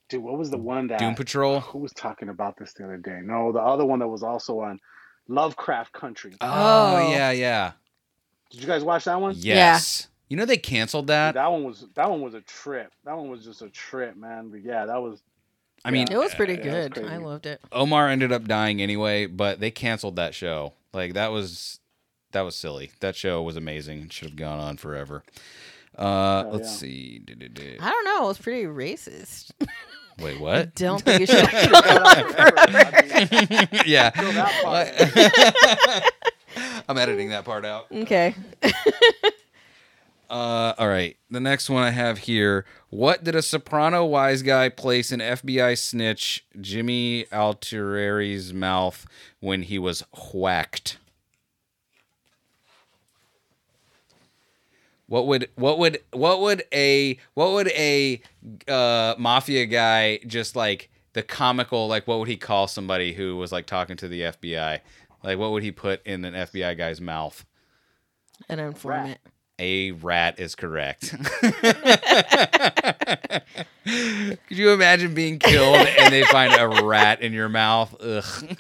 dude, 0.10 0.24
what 0.24 0.38
was 0.38 0.50
the 0.50 0.58
one 0.58 0.88
that 0.88 0.98
Doom 1.00 1.14
Patrol. 1.14 1.60
who 1.60 1.78
was 1.80 1.92
talking 1.94 2.30
about 2.30 2.58
this 2.58 2.74
the 2.74 2.86
other 2.86 2.98
day? 2.98 3.20
No, 3.22 3.52
the 3.52 3.60
other 3.60 3.86
one 3.86 4.00
that 4.00 4.08
was 4.08 4.24
also 4.24 4.62
on 4.62 4.80
Lovecraft 5.28 5.92
Country. 5.94 6.36
Oh, 6.42 6.48
Oh. 6.48 7.12
yeah, 7.12 7.32
yeah. 7.32 7.72
Did 8.50 8.62
you 8.62 8.68
guys 8.68 8.84
watch 8.84 9.06
that 9.06 9.20
one? 9.20 9.36
Yes. 9.38 10.08
You 10.28 10.38
know 10.38 10.46
they 10.46 10.58
canceled 10.58 11.08
that. 11.08 11.32
Dude, 11.32 11.38
that 11.38 11.52
one 11.52 11.64
was 11.64 11.86
that 11.96 12.10
one 12.10 12.22
was 12.22 12.34
a 12.36 12.42
trip. 12.42 12.92
That 13.06 13.18
one 13.18 13.30
was 13.30 13.44
just 13.44 13.62
a 13.62 13.70
trip, 13.70 14.16
man. 14.16 14.50
But 14.50 14.62
yeah, 14.62 14.86
that 14.86 15.02
was 15.02 15.22
I 15.84 15.92
mean, 15.92 16.08
It 16.12 16.18
was 16.18 16.34
pretty 16.36 16.54
Yeah, 16.56 16.74
it 16.84 16.90
was 16.96 17.04
good. 17.04 17.12
I 17.12 17.18
loved 17.18 17.46
it. 17.46 17.62
Omar 17.72 18.10
ended 18.10 18.32
up 18.32 18.46
dying 18.48 18.82
anyway, 18.82 19.26
but 19.26 19.60
they 19.60 19.72
canceled 19.72 20.18
that 20.18 20.36
show. 20.36 20.74
Like 20.94 21.14
that 21.14 21.32
was 21.32 21.80
that 22.32 22.42
was 22.42 22.56
silly. 22.56 22.92
That 23.00 23.16
show 23.16 23.42
was 23.42 23.56
amazing. 23.56 24.04
It 24.04 24.14
should 24.14 24.30
have 24.30 24.38
gone 24.38 24.60
on 24.60 24.78
forever. 24.78 25.24
Uh, 25.98 26.44
Oh, 26.46 26.50
let's 26.54 26.70
yeah. 26.84 26.90
see. 26.90 27.24
I 27.80 27.90
don't 27.90 28.06
know. 28.06 28.26
It 28.26 28.28
was 28.28 28.38
pretty 28.38 28.66
racist. 28.66 29.52
Wait, 30.20 30.38
I 30.38 30.40
what? 30.42 30.76
don't 30.76 31.02
think 31.06 31.22
it 31.22 31.30
should 31.30 31.46
have 31.48 31.72
gone 31.72 32.04
on 32.06 32.34
forever. 32.34 33.68
yeah. 33.86 34.12
Kill 36.90 36.96
that 36.96 36.98
part. 36.98 36.98
I'm 36.98 36.98
editing 36.98 37.30
that 37.30 37.46
part 37.46 37.66
out. 37.66 37.86
Okay. 37.92 38.36
Uh, 40.30 40.76
all 40.78 40.88
right. 40.88 41.18
The 41.32 41.40
next 41.40 41.72
one 41.72 41.82
I 41.82 41.90
have 41.90 42.20
here. 42.20 42.64
What 42.92 43.24
did 43.24 43.34
a 43.34 43.42
soprano 43.42 44.06
wise 44.06 44.44
guy 44.44 44.70
place 44.70 45.12
in 45.12 45.20
FBI 45.20 45.76
snitch 45.76 46.46
Jimmy 46.62 47.26
Altieri's 47.32 48.54
mouth 48.54 49.08
when 49.40 49.64
he 49.64 49.80
was 49.80 50.04
whacked? 50.32 51.00
What 55.08 55.26
would 55.26 55.50
what 55.56 55.80
would 55.80 56.00
what 56.14 56.42
would 56.42 56.64
a 56.72 57.18
what 57.34 57.54
would 57.54 57.70
a 57.70 58.22
uh, 58.68 59.16
mafia 59.18 59.66
guy 59.66 60.20
just 60.28 60.56
like 60.56 60.92
the 61.14 61.24
comical 61.24 61.88
like 61.88 62.08
what 62.08 62.20
would 62.20 62.28
he 62.28 62.38
call 62.38 62.68
somebody 62.68 63.14
who 63.14 63.36
was 63.36 63.52
like 63.52 63.66
talking 63.66 63.98
to 63.98 64.08
the 64.08 64.22
FBI? 64.22 64.82
Like 65.24 65.38
what 65.38 65.52
would 65.52 65.64
he 65.64 65.72
put 65.72 66.06
in 66.06 66.24
an 66.26 66.34
FBI 66.34 66.78
guy's 66.78 67.02
mouth? 67.02 67.46
An 68.48 68.60
informant. 68.60 69.20
A 69.62 69.92
rat 69.92 70.40
is 70.40 70.56
correct. 70.56 71.14
Could 73.86 74.38
you 74.50 74.72
imagine 74.72 75.14
being 75.14 75.40
killed 75.40 75.76
and 75.76 76.14
they 76.14 76.24
find 76.24 76.54
a 76.54 76.84
rat 76.86 77.22
in 77.22 77.34
your 77.34 77.50
mouth? 77.50 77.94
Ugh. 78.02 78.58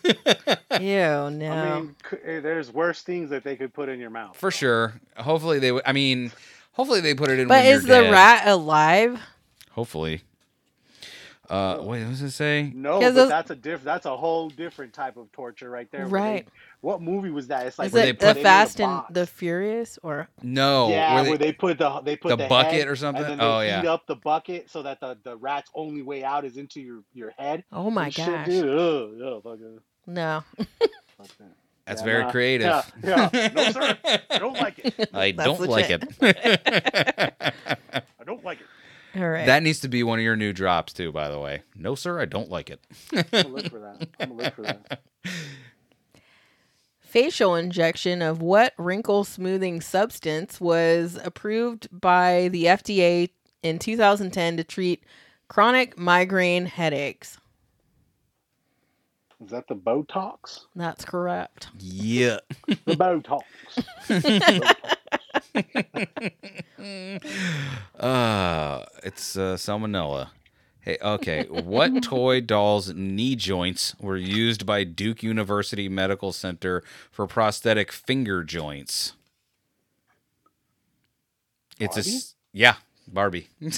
Ew, 0.79 0.79
no. 0.81 1.51
I 1.51 1.79
mean, 1.79 1.95
c- 2.09 2.17
eh, 2.25 2.39
there's 2.41 2.71
worse 2.73 3.01
things 3.03 3.29
that 3.29 3.43
they 3.43 3.55
could 3.55 3.73
put 3.73 3.87
in 3.89 3.99
your 3.99 4.09
mouth. 4.09 4.35
For 4.35 4.51
sure. 4.51 4.99
Hopefully 5.17 5.59
they 5.59 5.71
would. 5.71 5.83
I 5.85 5.93
mean, 5.93 6.31
hopefully 6.73 7.01
they 7.01 7.13
put 7.13 7.29
it 7.29 7.39
in. 7.39 7.47
but 7.47 7.63
when 7.63 7.73
is 7.75 7.85
you're 7.87 7.97
the 7.97 8.03
dead. 8.03 8.11
rat 8.11 8.47
alive? 8.47 9.21
Hopefully. 9.71 10.23
Uh, 11.49 11.77
wait, 11.81 12.03
what 12.03 12.09
does 12.11 12.21
it 12.21 12.31
say? 12.31 12.71
No, 12.75 12.99
but 12.99 13.15
those- 13.15 13.29
that's 13.29 13.49
a 13.49 13.55
diff. 13.55 13.83
That's 13.83 14.05
a 14.05 14.15
whole 14.15 14.49
different 14.49 14.93
type 14.93 15.17
of 15.17 15.31
torture 15.31 15.69
right 15.69 15.89
there. 15.91 16.07
where 16.07 16.21
they- 16.21 16.29
Right. 16.29 16.47
what 16.81 17.01
movie 17.01 17.31
was 17.31 17.47
that? 17.47 17.65
It's 17.65 17.79
like 17.79 17.87
Is 17.87 17.93
where 17.93 18.03
where 18.03 18.09
it 18.11 18.19
they 18.19 18.25
the 18.27 18.33
put- 18.33 18.33
they 18.35 18.43
made 18.43 18.49
a 18.49 18.51
Fast 18.51 18.79
and 18.81 19.01
the 19.09 19.25
Furious 19.25 19.97
or 20.03 20.29
No. 20.43 20.89
yeah, 20.89 21.15
where 21.15 21.23
where 21.23 21.37
they- 21.39 21.45
they, 21.47 21.51
put 21.53 21.77
the 21.79 22.01
they 22.01 22.15
put 22.15 22.29
the 22.29 22.35
the, 22.35 22.47
bucket 22.47 22.73
head, 22.73 22.87
or 22.87 22.95
something? 22.95 23.23
And 23.23 23.31
then 23.31 23.37
they 23.39 23.43
Oh, 23.45 23.59
heat 23.61 23.67
yeah. 23.85 23.91
up 23.93 24.05
the 24.05 24.15
bucket 24.15 24.69
so 24.69 24.83
that 24.83 24.99
the, 24.99 25.17
the 25.23 25.35
rat's 25.37 25.71
only 25.73 26.03
way 26.03 26.23
out 26.23 26.45
is 26.45 26.55
into 26.57 26.81
your, 26.81 27.03
your 27.13 27.31
head. 27.31 27.63
oh 27.71 27.89
my 27.89 28.05
and 28.05 28.13
shit, 28.13 28.25
gosh. 28.27 28.45
dude. 28.45 28.69
Ugh, 28.69 29.45
ugh. 29.45 29.81
No. 30.05 30.43
That's 31.85 32.01
Yeah, 32.01 32.05
very 32.05 32.23
nah. 32.25 32.31
creative. 32.31 32.93
Yeah, 33.03 33.29
yeah. 33.33 33.47
No, 33.55 33.71
sir. 33.71 33.97
I 34.29 34.37
don't 34.37 34.53
like 34.53 34.77
it. 34.79 35.09
I 35.11 35.31
That's 35.31 35.57
don't 35.57 35.67
like 35.69 35.89
it. 35.89 36.03
I 38.19 38.23
don't 38.23 38.43
like 38.43 38.59
it. 38.61 38.67
All 39.15 39.29
right. 39.29 39.45
that 39.45 39.63
needs 39.63 39.79
to 39.79 39.87
be 39.87 40.03
one 40.03 40.19
of 40.19 40.23
your 40.23 40.35
new 40.35 40.53
drops 40.53 40.93
too, 40.93 41.11
by 41.11 41.29
the 41.29 41.39
way. 41.39 41.63
No, 41.75 41.95
sir, 41.95 42.19
I 42.19 42.25
don't 42.25 42.49
like 42.49 42.69
it. 42.69 42.79
I'm 43.13 43.23
gonna 43.31 43.47
look 43.49 43.69
for 43.69 43.79
that. 43.79 44.07
I'm 44.19 44.29
gonna 44.29 44.43
look 44.43 44.55
for 44.55 44.61
that. 44.63 45.01
Facial 46.99 47.55
injection 47.55 48.21
of 48.21 48.41
what 48.41 48.73
wrinkle 48.77 49.23
smoothing 49.23 49.81
substance 49.81 50.61
was 50.61 51.17
approved 51.23 51.87
by 51.91 52.49
the 52.49 52.65
FDA 52.65 53.29
in 53.63 53.79
2010 53.79 54.57
to 54.57 54.63
treat 54.63 55.03
chronic 55.47 55.97
migraine 55.97 56.65
headaches? 56.65 57.37
Is 59.43 59.51
that 59.51 59.67
the 59.67 59.75
Botox? 59.75 60.65
That's 60.75 61.05
correct. 61.05 61.69
Yeah. 61.77 62.39
The 62.67 62.95
Botox. 62.95 63.43
Uh, 67.99 68.85
it's 69.03 69.35
uh, 69.35 69.55
salmonella. 69.55 70.29
Hey, 70.81 70.97
okay. 71.01 71.45
what 71.49 72.01
toy 72.03 72.41
doll's 72.41 72.93
knee 72.93 73.35
joints 73.35 73.95
were 73.99 74.17
used 74.17 74.65
by 74.65 74.83
Duke 74.83 75.23
University 75.23 75.89
Medical 75.89 76.31
Center 76.31 76.83
for 77.11 77.27
prosthetic 77.27 77.91
finger 77.91 78.43
joints? 78.43 79.13
It's 81.79 81.97
a 81.97 82.01
Barbie? 82.01 82.09
s- 82.17 82.35
yeah, 82.53 82.75
Barbie. 83.07 83.47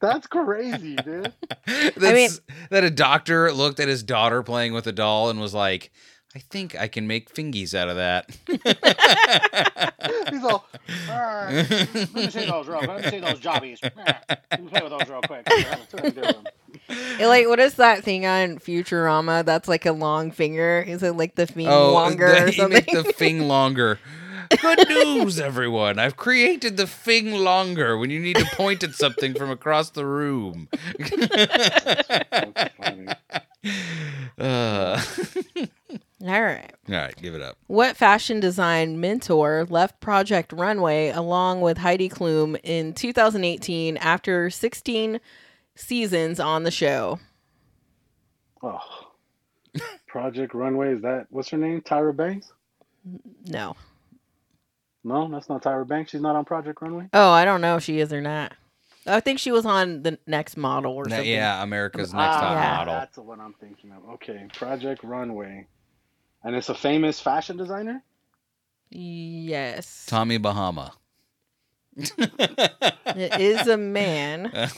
That's 0.00 0.26
crazy, 0.26 0.96
dude. 0.96 1.32
That's, 1.96 2.40
that 2.70 2.84
a 2.84 2.90
doctor 2.90 3.52
looked 3.52 3.80
at 3.80 3.88
his 3.88 4.02
daughter 4.02 4.42
playing 4.42 4.72
with 4.72 4.86
a 4.86 4.92
doll 4.92 5.30
and 5.30 5.40
was 5.40 5.54
like, 5.54 5.90
"I 6.34 6.38
think 6.40 6.74
I 6.78 6.88
can 6.88 7.06
make 7.06 7.32
fingies 7.34 7.74
out 7.74 7.88
of 7.88 7.96
that." 7.96 8.30
He's 10.30 10.44
all, 10.44 10.66
"Alright, 11.08 11.70
let 11.70 12.14
me 12.14 12.30
see 12.30 12.44
those 12.46 12.66
real 12.66 12.80
Let 12.80 13.04
me 13.04 13.10
see 13.10 13.20
those 13.20 13.40
jobbies. 13.40 13.80
Let 13.82 14.60
me 14.60 14.68
play 14.68 14.80
with 14.82 14.90
those 14.90 15.08
real 15.08 15.20
quick. 15.22 15.48
Let 15.48 16.04
me 16.04 16.10
do 16.10 16.20
them." 16.20 16.44
It, 17.18 17.26
like, 17.26 17.46
what 17.48 17.60
is 17.60 17.74
that 17.74 18.04
thing 18.04 18.26
on 18.26 18.58
Futurama 18.58 19.44
that's 19.44 19.68
like 19.68 19.86
a 19.86 19.92
long 19.92 20.30
finger? 20.30 20.84
Is 20.86 21.02
it 21.02 21.12
like 21.12 21.34
the 21.34 21.46
thing 21.46 21.68
Oh, 21.68 21.92
longer 21.92 22.26
the, 22.28 22.42
or 22.42 22.46
you 22.46 22.52
something? 22.52 22.84
make 22.86 22.90
the 22.92 23.04
thing 23.12 23.48
longer. 23.48 23.98
Good 24.60 24.88
news, 24.88 25.40
everyone! 25.40 25.98
I've 25.98 26.16
created 26.16 26.76
the 26.76 26.86
thing 26.86 27.32
longer 27.32 27.96
when 27.96 28.10
you 28.10 28.20
need 28.20 28.36
to 28.36 28.44
point 28.54 28.82
at 28.84 28.94
something 28.94 29.32
from 29.34 29.50
across 29.50 29.90
the 29.90 30.04
room. 30.04 30.68
That's 30.98 32.74
funny. 32.76 33.06
Uh, 34.36 35.00
All 36.24 36.42
right. 36.42 36.72
all 36.88 36.94
right, 36.94 37.14
give 37.20 37.34
it 37.34 37.42
up. 37.42 37.58
What 37.66 37.98
fashion 37.98 38.40
design 38.40 38.98
mentor 38.98 39.66
left 39.68 40.00
Project 40.00 40.54
Runway 40.54 41.10
along 41.10 41.60
with 41.60 41.76
Heidi 41.78 42.08
Klum 42.08 42.58
in 42.64 42.94
2018 42.94 43.98
after 43.98 44.48
16 44.48 45.20
seasons 45.74 46.40
on 46.40 46.62
the 46.62 46.70
show? 46.70 47.18
Oh. 48.62 48.78
Project 50.06 50.54
Runway, 50.54 50.94
is 50.94 51.02
that 51.02 51.26
what's 51.28 51.50
her 51.50 51.58
name? 51.58 51.82
Tyra 51.82 52.16
Banks? 52.16 52.52
No. 53.46 53.76
No, 55.02 55.28
that's 55.30 55.50
not 55.50 55.62
Tyra 55.62 55.86
Banks. 55.86 56.12
She's 56.12 56.22
not 56.22 56.36
on 56.36 56.46
Project 56.46 56.80
Runway. 56.80 57.08
Oh, 57.12 57.30
I 57.30 57.44
don't 57.44 57.60
know 57.60 57.76
if 57.76 57.82
she 57.82 58.00
is 58.00 58.14
or 58.14 58.22
not. 58.22 58.54
I 59.06 59.20
think 59.20 59.38
she 59.38 59.52
was 59.52 59.66
on 59.66 60.02
the 60.02 60.18
next 60.26 60.56
model 60.56 60.94
or 60.94 61.06
something. 61.06 61.28
yeah, 61.28 61.62
America's 61.62 62.14
Next 62.14 62.36
ah, 62.36 62.40
Top 62.40 62.52
Yeah. 62.52 62.76
Model. 62.76 62.94
That's 62.94 63.18
what 63.18 63.38
I'm 63.38 63.52
thinking 63.60 63.92
of. 63.92 64.08
Okay, 64.14 64.46
Project 64.54 65.04
Runway. 65.04 65.66
And 66.44 66.54
it's 66.54 66.68
a 66.68 66.74
famous 66.74 67.20
fashion 67.20 67.56
designer? 67.56 68.02
Yes. 68.90 70.06
Tommy 70.06 70.38
Bahama. 70.38 70.92
It 73.16 73.40
is 73.40 73.66
a 73.68 73.76
man. 73.76 74.50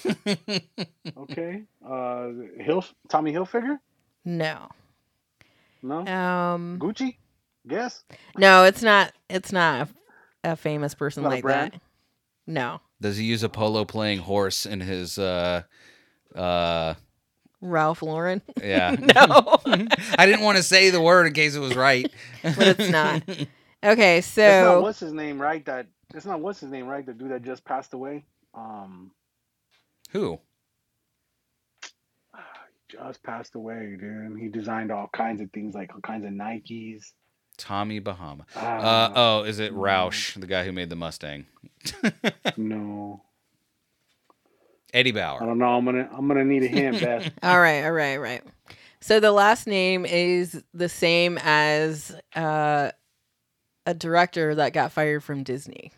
Okay. 1.16 1.62
Uh 1.84 2.28
Hill 2.58 2.84
Tommy 3.08 3.32
Hilfiger? 3.32 3.78
No. 4.24 4.68
No? 5.82 5.98
Um 6.06 6.78
Gucci? 6.78 7.16
Guess? 7.66 8.04
no, 8.36 8.64
it's 8.64 8.82
not 8.82 9.12
it's 9.30 9.52
not 9.52 9.88
a, 10.44 10.52
a 10.52 10.56
famous 10.56 10.94
person 10.94 11.22
Not 11.22 11.30
like 11.32 11.42
brand? 11.42 11.72
that. 11.72 11.80
No. 12.46 12.80
Does 13.00 13.16
he 13.16 13.24
use 13.24 13.42
a 13.42 13.48
polo 13.48 13.84
playing 13.84 14.18
horse 14.20 14.66
in 14.66 14.80
his 14.80 15.18
uh 15.18 15.62
uh 16.34 16.94
Ralph 17.70 18.02
Lauren. 18.02 18.42
yeah. 18.62 18.96
no. 18.98 19.58
I 20.18 20.26
didn't 20.26 20.42
want 20.42 20.56
to 20.58 20.62
say 20.62 20.90
the 20.90 21.00
word 21.00 21.26
in 21.26 21.32
case 21.32 21.54
it 21.54 21.60
was 21.60 21.74
right. 21.76 22.10
but 22.42 22.58
it's 22.80 22.88
not. 22.90 23.22
Okay, 23.84 24.18
It's 24.18 24.36
not 24.36 24.50
so 24.62 24.80
what's 24.80 24.98
his 24.98 25.12
name, 25.12 25.40
right? 25.40 25.64
That 25.66 25.86
it's 26.14 26.24
not 26.26 26.40
what's 26.40 26.58
his 26.60 26.70
name, 26.70 26.86
right? 26.86 27.04
The 27.06 27.12
dude 27.12 27.30
that 27.30 27.42
just 27.42 27.64
passed 27.64 27.92
away. 27.94 28.24
Um 28.54 29.12
Who? 30.10 30.40
just 32.88 33.22
passed 33.22 33.54
away, 33.54 33.96
dude. 34.00 34.38
He 34.40 34.48
designed 34.48 34.90
all 34.90 35.08
kinds 35.12 35.40
of 35.40 35.50
things, 35.52 35.74
like 35.74 35.94
all 35.94 36.00
kinds 36.00 36.24
of 36.24 36.32
Nikes. 36.32 37.12
Tommy 37.58 37.98
Bahama. 38.00 38.46
Uh 38.56 38.60
Ah, 38.60 39.12
oh, 39.14 39.42
is 39.44 39.58
it 39.60 39.72
no. 39.72 39.80
Roush, 39.80 40.40
the 40.40 40.46
guy 40.46 40.64
who 40.64 40.72
made 40.72 40.90
the 40.90 40.96
Mustang? 40.96 41.46
no. 42.56 43.22
Eddie 44.96 45.12
Bauer. 45.12 45.42
I 45.42 45.46
don't 45.46 45.58
know. 45.58 45.66
I'm 45.66 45.84
gonna 45.84 46.08
I'm 46.10 46.26
gonna 46.26 46.44
need 46.44 46.62
a 46.62 46.68
hint, 46.68 47.00
Beth. 47.00 47.30
all 47.42 47.60
right, 47.60 47.84
all 47.84 47.92
right, 47.92 48.16
right. 48.16 48.42
So 49.00 49.20
the 49.20 49.30
last 49.30 49.66
name 49.66 50.06
is 50.06 50.62
the 50.72 50.88
same 50.88 51.38
as 51.42 52.16
uh, 52.34 52.90
a 53.84 53.94
director 53.94 54.54
that 54.54 54.72
got 54.72 54.92
fired 54.92 55.22
from 55.22 55.42
Disney. 55.42 55.92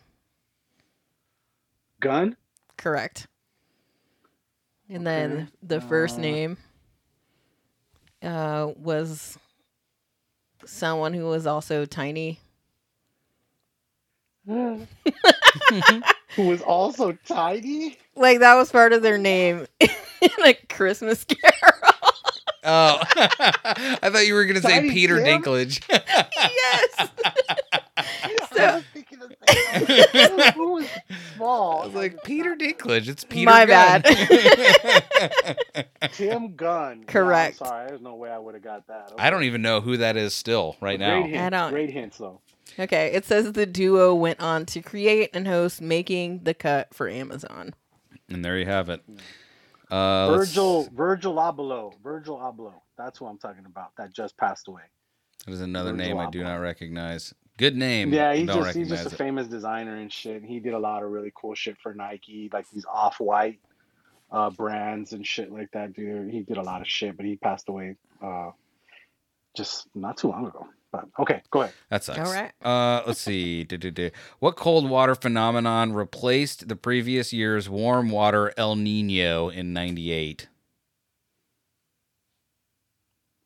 Gun? 2.01 2.35
Correct. 2.77 3.27
And 4.89 5.07
then 5.07 5.31
Okay, 5.31 5.47
the 5.63 5.79
first 5.79 6.17
uh, 6.17 6.21
name 6.21 6.57
uh, 8.21 8.73
was 8.75 9.37
someone 10.65 11.13
who 11.13 11.25
was 11.25 11.47
also 11.47 11.85
tiny. 11.85 12.39
Who 16.35 16.43
was 16.43 16.61
also 16.61 17.17
tiny? 17.25 17.97
Like 18.19 18.39
that 18.39 18.55
was 18.55 18.69
part 18.71 18.91
of 18.93 19.01
their 19.01 19.17
name 19.17 19.65
in 19.79 19.89
a 20.45 20.53
Christmas 20.69 21.23
Carol. 21.23 21.83
Oh, 22.61 22.99
I 24.03 24.09
thought 24.11 24.27
you 24.27 24.33
were 24.33 24.43
gonna 24.45 24.59
say 24.61 24.81
Tiny 24.81 24.89
Peter 24.91 25.23
Tim? 25.23 25.41
Dinklage. 25.41 25.81
yes. 25.89 27.09
I 27.97 28.75
was 28.75 28.83
thinking 28.93 29.19
the 29.19 29.33
same 29.47 29.85
thing. 29.85 30.53
Who 30.55 30.73
was 30.73 30.85
small? 31.37 31.81
I 31.81 31.85
was 31.85 31.95
like 31.95 32.21
Peter 32.25 32.57
Dinklage. 32.57 33.07
It's 33.07 33.23
Peter. 33.23 33.49
My 33.49 33.65
Gunn. 33.65 34.01
bad. 34.01 35.87
Tim 36.11 36.55
Gunn. 36.57 37.05
Correct. 37.05 37.57
Yeah, 37.61 37.67
sorry, 37.67 37.87
there's 37.87 38.01
no 38.01 38.15
way 38.15 38.29
I 38.29 38.37
would 38.37 38.55
have 38.55 38.63
got 38.63 38.85
that. 38.87 39.13
I 39.17 39.29
don't 39.29 39.43
even 39.43 39.61
know 39.61 39.79
who 39.79 39.95
that 39.97 40.17
is 40.17 40.33
still 40.33 40.75
right 40.81 40.99
now. 40.99 41.21
Great 41.21 41.31
hint. 41.31 41.41
I 41.41 41.49
don't- 41.49 41.71
Great 41.71 41.91
hints 41.91 42.17
though. 42.17 42.41
Okay, 42.77 43.07
it 43.13 43.25
says 43.25 43.53
the 43.53 43.65
duo 43.65 44.13
went 44.13 44.39
on 44.41 44.65
to 44.67 44.81
create 44.81 45.29
and 45.33 45.47
host 45.47 45.81
Making 45.81 46.41
the 46.43 46.53
Cut 46.53 46.93
for 46.93 47.07
Amazon. 47.09 47.73
And 48.29 48.43
there 48.43 48.57
you 48.57 48.65
have 48.65 48.89
it. 48.89 49.01
Uh, 49.91 50.27
let's- 50.27 50.49
Virgil 50.49 50.83
Virgil 50.93 51.35
Abloh. 51.35 51.93
Virgil 52.01 52.37
Abloh. 52.37 52.73
That's 52.97 53.19
what 53.19 53.29
I'm 53.29 53.37
talking 53.37 53.65
about. 53.65 53.95
That 53.97 54.13
just 54.13 54.37
passed 54.37 54.67
away. 54.67 54.83
That 55.45 55.53
is 55.53 55.61
another 55.61 55.91
Virgil 55.91 56.07
name 56.07 56.17
I 56.19 56.29
do 56.29 56.43
not 56.43 56.57
recognize. 56.57 57.33
Good 57.57 57.75
name. 57.75 58.13
Yeah, 58.13 58.33
he's 58.33 58.47
just 58.47 58.75
he's 58.75 58.89
just 58.89 59.05
a 59.11 59.13
it. 59.13 59.17
famous 59.17 59.47
designer 59.47 59.95
and 59.95 60.11
shit. 60.11 60.43
He 60.43 60.59
did 60.59 60.73
a 60.73 60.79
lot 60.79 61.03
of 61.03 61.11
really 61.11 61.31
cool 61.35 61.55
shit 61.55 61.77
for 61.77 61.93
Nike, 61.93 62.49
like 62.53 62.69
these 62.69 62.85
off 62.85 63.19
white 63.19 63.59
uh, 64.31 64.49
brands 64.49 65.13
and 65.13 65.25
shit 65.25 65.51
like 65.51 65.71
that, 65.71 65.93
dude. 65.93 66.31
He 66.31 66.41
did 66.41 66.57
a 66.57 66.61
lot 66.61 66.81
of 66.81 66.87
shit, 66.87 67.17
but 67.17 67.25
he 67.25 67.35
passed 67.35 67.67
away 67.67 67.95
uh, 68.21 68.51
just 69.57 69.87
not 69.95 70.17
too 70.17 70.29
long 70.29 70.47
ago. 70.47 70.67
But 70.91 71.05
okay, 71.19 71.41
go 71.51 71.61
ahead. 71.61 71.73
That 71.89 72.03
sucks. 72.03 72.17
All 72.19 72.33
right. 72.33 72.51
Uh, 72.63 73.03
let's 73.05 73.19
see. 73.21 73.65
What 74.39 74.55
cold 74.55 74.89
water 74.89 75.13
phenomenon 75.13 75.93
replaced 75.93 76.67
the 76.67 76.75
previous 76.75 77.31
year's 77.31 77.69
warm 77.69 78.09
water 78.09 78.51
El 78.57 78.75
Nino 78.75 79.49
in 79.49 79.71
'98? 79.73 80.47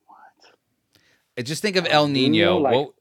What? 0.06 1.46
Just 1.46 1.62
think 1.62 1.76
of 1.76 1.86
El 1.86 2.04
El 2.04 2.08
Nino. 2.08 2.60
Niño, 2.60 2.62
like- 2.62 2.74
What? 2.76 2.94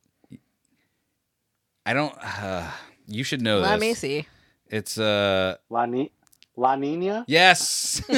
I 1.87 1.93
don't. 1.95 2.15
Uh, 2.23 2.69
you 3.07 3.23
should 3.25 3.43
know 3.43 3.61
this. 3.61 3.69
Let 3.71 3.81
this. 3.81 3.89
me 3.89 3.95
see. 3.95 4.27
It's 4.69 4.99
uh. 4.99 5.57
La, 5.71 5.87
Ni- 5.87 6.11
La 6.57 6.75
Nina? 6.77 7.25
Yes. 7.29 8.03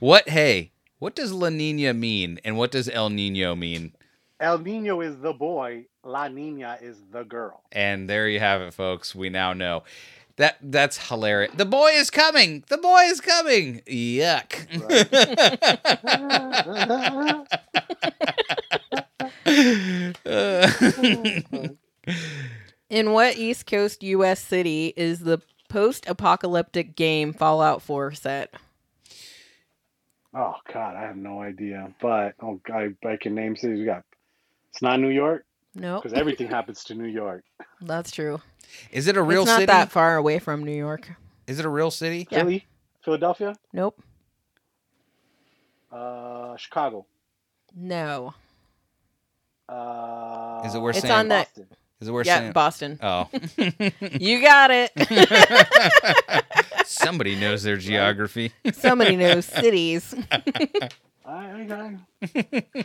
what? 0.00 0.28
Hey, 0.28 0.72
what 0.98 1.14
does 1.14 1.32
La 1.32 1.48
Nina 1.48 1.94
mean, 1.94 2.40
and 2.44 2.56
what 2.56 2.70
does 2.70 2.88
El 2.88 3.10
Nino 3.10 3.54
mean? 3.54 3.92
El 4.40 4.58
Nino 4.58 5.00
is 5.00 5.18
the 5.18 5.32
boy. 5.32 5.86
La 6.02 6.28
Nina 6.28 6.78
is 6.80 6.96
the 7.10 7.24
girl. 7.24 7.62
And 7.72 8.08
there 8.10 8.28
you 8.28 8.40
have 8.40 8.60
it, 8.60 8.74
folks. 8.74 9.14
We 9.14 9.30
now 9.30 9.52
know. 9.52 9.84
That 10.36 10.56
that's 10.60 11.08
hilarious. 11.08 11.52
The 11.56 11.64
boy 11.64 11.90
is 11.92 12.10
coming. 12.10 12.64
The 12.68 12.78
boy 12.78 13.02
is 13.02 13.20
coming. 13.20 13.82
Yuck. 13.86 14.66
In 22.90 23.12
what 23.12 23.36
East 23.36 23.66
Coast 23.66 24.02
U.S. 24.02 24.40
city 24.40 24.92
is 24.96 25.20
the 25.20 25.38
post-apocalyptic 25.68 26.96
game 26.96 27.32
Fallout 27.32 27.82
4 27.82 28.12
set? 28.12 28.54
Oh 30.34 30.54
God, 30.72 30.96
I 30.96 31.02
have 31.02 31.16
no 31.16 31.40
idea. 31.40 31.92
But 32.00 32.34
oh, 32.42 32.60
I, 32.72 32.88
I 33.06 33.16
can 33.16 33.34
name 33.34 33.56
cities. 33.56 33.78
We 33.78 33.84
got. 33.84 34.02
It's 34.70 34.82
not 34.82 34.98
New 34.98 35.10
York 35.10 35.44
No, 35.76 36.00
because 36.00 36.12
everything 36.18 36.48
happens 36.48 36.82
to 36.84 36.94
New 36.94 37.06
York. 37.08 37.44
that's 37.80 38.10
true. 38.10 38.40
is 38.90 39.06
it 39.06 39.16
a 39.16 39.22
real 39.22 39.42
it's 39.42 39.48
not 39.50 39.54
city? 39.60 39.66
that 39.66 39.92
far 39.92 40.16
away 40.16 40.38
from 40.40 40.64
New 40.64 40.74
York. 40.76 41.12
Is 41.46 41.58
it 41.60 41.64
a 41.64 41.68
real 41.68 41.90
city? 41.92 42.26
Yeah. 42.30 42.40
Philly, 42.40 42.66
Philadelphia, 43.04 43.54
Nope. 43.72 44.02
uh, 45.92 46.56
Chicago. 46.56 47.06
No. 47.76 48.34
Uh, 49.68 50.62
Is 50.66 50.74
it 50.74 50.78
where 50.80 50.90
It's 50.90 51.00
Sam- 51.00 51.10
on 51.20 51.28
the- 51.28 51.34
Boston. 51.36 51.66
Is 52.00 52.08
it 52.08 52.10
where 52.10 52.24
yeah, 52.24 52.38
Sam? 52.38 52.52
Boston. 52.52 52.98
oh, 53.02 53.28
You 54.20 54.40
got 54.42 54.70
it. 54.72 54.90
somebody 56.86 57.34
knows 57.34 57.62
their 57.62 57.76
geography. 57.76 58.52
Somebody 58.72 59.16
knows 59.24 59.46
cities. 59.46 60.14
I, 61.26 61.98
I, 62.22 62.84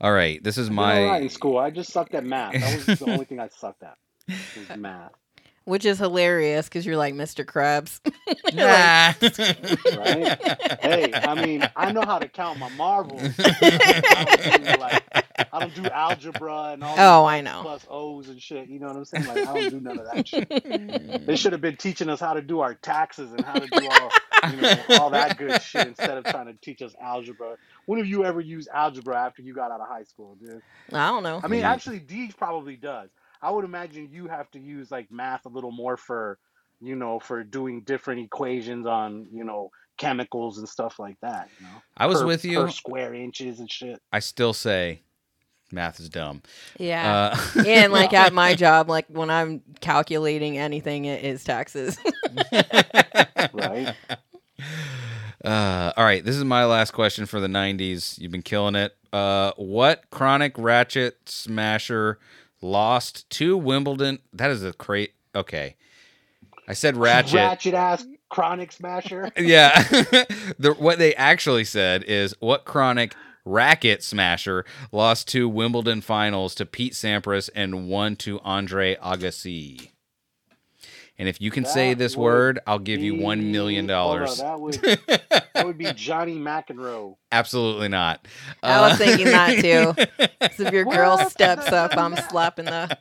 All 0.00 0.12
right, 0.12 0.42
this 0.44 0.58
is 0.58 0.68
my... 0.70 1.02
all 1.02 1.10
right 1.12 1.22
in 1.22 1.30
school. 1.30 1.56
I 1.56 1.70
just 1.70 1.90
sucked 1.90 2.14
at 2.14 2.24
math. 2.24 2.52
That 2.52 2.86
was 2.86 2.98
the 2.98 3.10
only 3.10 3.24
thing 3.26 3.40
I 3.40 3.48
sucked 3.48 3.82
at. 3.82 3.96
Was 4.28 4.76
math. 4.76 5.12
Which 5.64 5.84
is 5.84 5.98
hilarious 5.98 6.68
because 6.68 6.86
you're 6.86 6.96
like 6.96 7.14
Mr. 7.14 7.44
Krabs. 7.44 8.00
Nah. 8.54 9.14
Right? 9.98 10.80
hey, 10.80 11.12
I 11.12 11.34
mean, 11.34 11.68
I 11.74 11.90
know 11.90 12.02
how 12.02 12.20
to 12.20 12.28
count 12.28 12.60
my 12.60 12.68
marbles. 12.70 13.20
I 13.38 14.60
don't 14.62 14.80
like, 14.80 15.25
I 15.52 15.58
don't 15.60 15.74
do 15.74 15.84
algebra 15.88 16.70
and 16.72 16.84
all. 16.84 16.94
Oh, 16.98 17.24
I 17.26 17.40
know. 17.40 17.60
Plus 17.62 17.86
O's 17.90 18.28
and 18.28 18.40
shit. 18.40 18.68
You 18.68 18.78
know 18.78 18.88
what 18.88 18.96
I'm 18.96 19.04
saying? 19.04 19.26
Like, 19.26 19.46
I 19.48 19.54
don't 19.60 19.70
do 19.70 19.80
none 19.80 19.98
of 19.98 20.06
that 20.12 20.26
shit. 20.28 20.46
They 21.26 21.36
should 21.36 21.52
have 21.52 21.60
been 21.60 21.76
teaching 21.76 22.08
us 22.08 22.20
how 22.20 22.34
to 22.34 22.42
do 22.42 22.60
our 22.60 22.74
taxes 22.74 23.32
and 23.32 23.44
how 23.44 23.54
to 23.54 23.66
do 23.66 23.88
all 23.88 24.10
you 24.50 24.60
know, 24.60 24.74
all 25.00 25.10
that 25.10 25.38
good 25.38 25.60
shit 25.62 25.88
instead 25.88 26.16
of 26.18 26.24
trying 26.24 26.46
to 26.46 26.52
teach 26.60 26.82
us 26.82 26.94
algebra. 27.00 27.56
When 27.86 27.98
have 27.98 28.06
you 28.06 28.24
ever 28.24 28.40
used 28.40 28.68
algebra 28.72 29.16
after 29.16 29.42
you 29.42 29.54
got 29.54 29.70
out 29.70 29.80
of 29.80 29.88
high 29.88 30.04
school, 30.04 30.36
dude? 30.40 30.62
I 30.92 31.08
don't 31.08 31.22
know. 31.22 31.40
I 31.42 31.48
mean, 31.48 31.60
Yeah. 31.60 31.72
actually, 31.72 32.00
Deej 32.00 32.36
probably 32.36 32.76
does. 32.76 33.08
I 33.42 33.50
would 33.50 33.64
imagine 33.64 34.08
you 34.12 34.28
have 34.28 34.50
to 34.52 34.58
use 34.58 34.90
like 34.90 35.10
math 35.10 35.46
a 35.46 35.48
little 35.48 35.72
more 35.72 35.96
for, 35.96 36.38
you 36.80 36.94
know, 36.96 37.18
for 37.18 37.42
doing 37.44 37.80
different 37.82 38.20
equations 38.20 38.86
on, 38.86 39.26
you 39.32 39.44
know, 39.44 39.70
chemicals 39.98 40.58
and 40.58 40.68
stuff 40.68 40.98
like 40.98 41.16
that. 41.22 41.48
You 41.58 41.66
know, 41.66 41.72
I 41.96 42.06
was 42.06 42.20
Per- 42.20 42.26
with 42.26 42.44
you. 42.44 42.60
per 42.64 42.70
square 42.70 43.14
inches 43.14 43.58
and 43.60 43.70
shit. 43.70 44.00
I 44.12 44.18
still 44.20 44.52
say 44.52 45.00
math 45.72 46.00
is 46.00 46.08
dumb. 46.08 46.42
Yeah. 46.78 47.34
Uh, 47.56 47.60
and 47.66 47.92
like 47.92 48.12
at 48.12 48.32
my 48.32 48.54
job, 48.56 48.88
like 48.88 49.06
when 49.08 49.30
I'm 49.30 49.62
calculating 49.80 50.58
anything, 50.58 51.04
it 51.04 51.24
is 51.24 51.44
taxes. 51.44 51.98
Right? 53.52 53.94
Uh, 55.44 55.92
all 55.96 56.04
right, 56.04 56.24
this 56.24 56.36
is 56.36 56.44
my 56.44 56.64
last 56.64 56.90
question 56.90 57.26
for 57.26 57.38
the 57.38 57.46
'90s. 57.46 58.18
You've 58.18 58.32
been 58.32 58.42
killing 58.42 58.74
it. 58.74 58.96
Uh, 59.12 59.52
what 59.56 60.04
chronic 60.10 60.58
ratchet 60.58 61.28
smasher 61.28 62.18
lost 62.60 63.28
to 63.30 63.56
Wimbledon? 63.56 64.18
That 64.32 64.50
is 64.50 64.64
a 64.64 64.72
crate. 64.72 65.12
Okay, 65.34 65.76
I 66.66 66.72
said 66.72 66.96
ratchet. 66.96 67.34
Ratchet 67.34 67.74
ass 67.74 68.06
chronic 68.28 68.72
smasher. 68.72 69.30
Yeah, 69.36 69.82
the, 70.58 70.74
what 70.78 70.98
they 70.98 71.14
actually 71.14 71.64
said 71.64 72.02
is 72.04 72.34
what 72.40 72.64
chronic 72.64 73.14
racket 73.46 74.02
smasher 74.02 74.66
lost 74.92 75.28
to 75.28 75.48
Wimbledon 75.48 76.02
finals 76.02 76.54
to 76.56 76.66
Pete 76.66 76.92
Sampras 76.92 77.48
and 77.54 77.88
won 77.88 78.16
to 78.16 78.38
Andre 78.40 78.96
Agassi. 78.96 79.90
And 81.18 81.30
if 81.30 81.40
you 81.40 81.50
can 81.50 81.64
say 81.64 81.94
this 81.94 82.14
word, 82.14 82.58
I'll 82.66 82.78
give 82.78 83.00
you 83.00 83.14
one 83.14 83.50
million 83.50 83.86
be- 83.86 83.92
hold 83.94 84.20
on, 84.20 84.26
dollars. 84.26 84.38
That 84.38 84.60
would 84.60 84.74
that 85.54 85.64
would 85.64 85.78
be 85.78 85.90
Johnny 85.94 86.36
McEnroe. 86.36 87.16
Absolutely 87.32 87.88
not. 87.88 88.28
I 88.62 88.82
was 88.82 88.92
Uh, 88.92 88.96
thinking 88.96 89.26
that 89.28 89.54
too. 90.18 90.58
if 90.62 90.72
your 90.74 90.84
girl 90.84 91.16
steps 91.16 91.68
up, 91.72 91.96
I'm 91.96 92.16
slapping 92.28 92.66
the. 92.66 92.98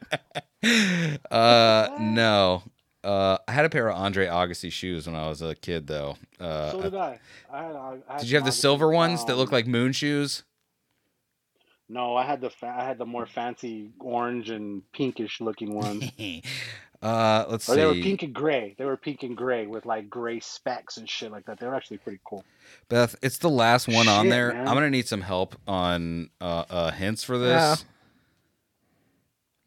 uh, 1.29 1.97
no. 1.99 2.63
Uh, 3.05 3.37
I 3.47 3.51
had 3.51 3.65
a 3.65 3.69
pair 3.69 3.87
of 3.87 3.95
Andre 3.95 4.25
Agassi 4.25 4.71
shoes 4.71 5.05
when 5.05 5.15
I 5.15 5.27
was 5.27 5.41
a 5.43 5.53
kid, 5.53 5.85
though. 5.85 6.17
Uh, 6.39 6.71
so 6.71 6.81
did 6.81 6.95
I. 6.95 7.19
I, 7.53 7.63
had, 7.63 7.75
I, 7.75 7.97
I 8.09 8.13
had 8.13 8.21
did 8.21 8.29
you 8.31 8.37
have 8.37 8.45
the 8.45 8.51
some 8.51 8.61
silver 8.61 8.87
Agassi, 8.87 8.95
ones 8.95 9.25
that 9.25 9.33
um, 9.33 9.37
look 9.37 9.51
like 9.51 9.67
moon 9.67 9.91
shoes? 9.91 10.43
No, 11.87 12.15
I 12.15 12.25
had 12.25 12.41
the 12.41 12.49
fa- 12.49 12.75
I 12.75 12.83
had 12.83 12.97
the 12.97 13.05
more 13.05 13.27
fancy 13.27 13.91
orange 13.99 14.49
and 14.49 14.81
pinkish 14.91 15.39
looking 15.39 15.75
ones. 15.75 16.03
uh, 17.03 17.45
let's 17.47 17.69
Or 17.69 17.75
they 17.75 17.85
were 17.85 17.93
pink 17.93 18.23
and 18.23 18.33
gray. 18.33 18.73
They 18.75 18.85
were 18.85 18.97
pink 18.97 19.21
and 19.21 19.37
gray 19.37 19.67
with 19.67 19.85
like 19.85 20.09
gray 20.09 20.39
specks 20.39 20.97
and 20.97 21.07
shit 21.07 21.31
like 21.31 21.45
that. 21.45 21.59
They 21.59 21.67
were 21.67 21.75
actually 21.75 21.99
pretty 21.99 22.21
cool. 22.25 22.43
Beth, 22.89 23.15
it's 23.21 23.37
the 23.37 23.51
last 23.51 23.87
one 23.87 24.07
on 24.07 24.29
there. 24.29 24.51
man. 24.51 24.67
I'm 24.67 24.73
gonna 24.73 24.89
need 24.89 25.07
some 25.07 25.21
help 25.21 25.55
on 25.67 26.31
uh, 26.41 26.65
uh 26.71 26.91
hints 26.91 27.23
for 27.23 27.37
this 27.37 27.85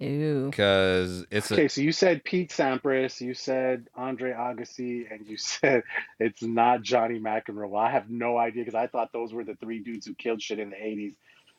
Ew. 0.00 0.46
because 0.50 1.26
it's 1.30 1.50
Okay, 1.50 1.64
a 1.64 1.68
so 1.68 1.80
you 1.80 1.90
said 1.90 2.22
Pete 2.22 2.50
Sampras, 2.50 3.20
you 3.20 3.34
said 3.34 3.88
Andre 3.96 4.32
Agassi, 4.32 5.12
and 5.12 5.26
you 5.26 5.36
said 5.36 5.82
it's 6.20 6.42
not 6.42 6.82
Johnny 6.82 7.18
McEnroe. 7.18 7.68
Well, 7.68 7.82
I 7.82 7.90
have 7.90 8.08
no 8.08 8.36
idea 8.38 8.62
because 8.64 8.76
I 8.76 8.86
thought 8.86 9.12
those 9.12 9.32
were 9.32 9.44
the 9.44 9.56
three 9.56 9.80
dudes 9.80 10.06
who 10.06 10.14
killed 10.14 10.40
shit 10.40 10.58
in 10.60 10.70
the 10.70 10.76
'80s, 10.76 11.14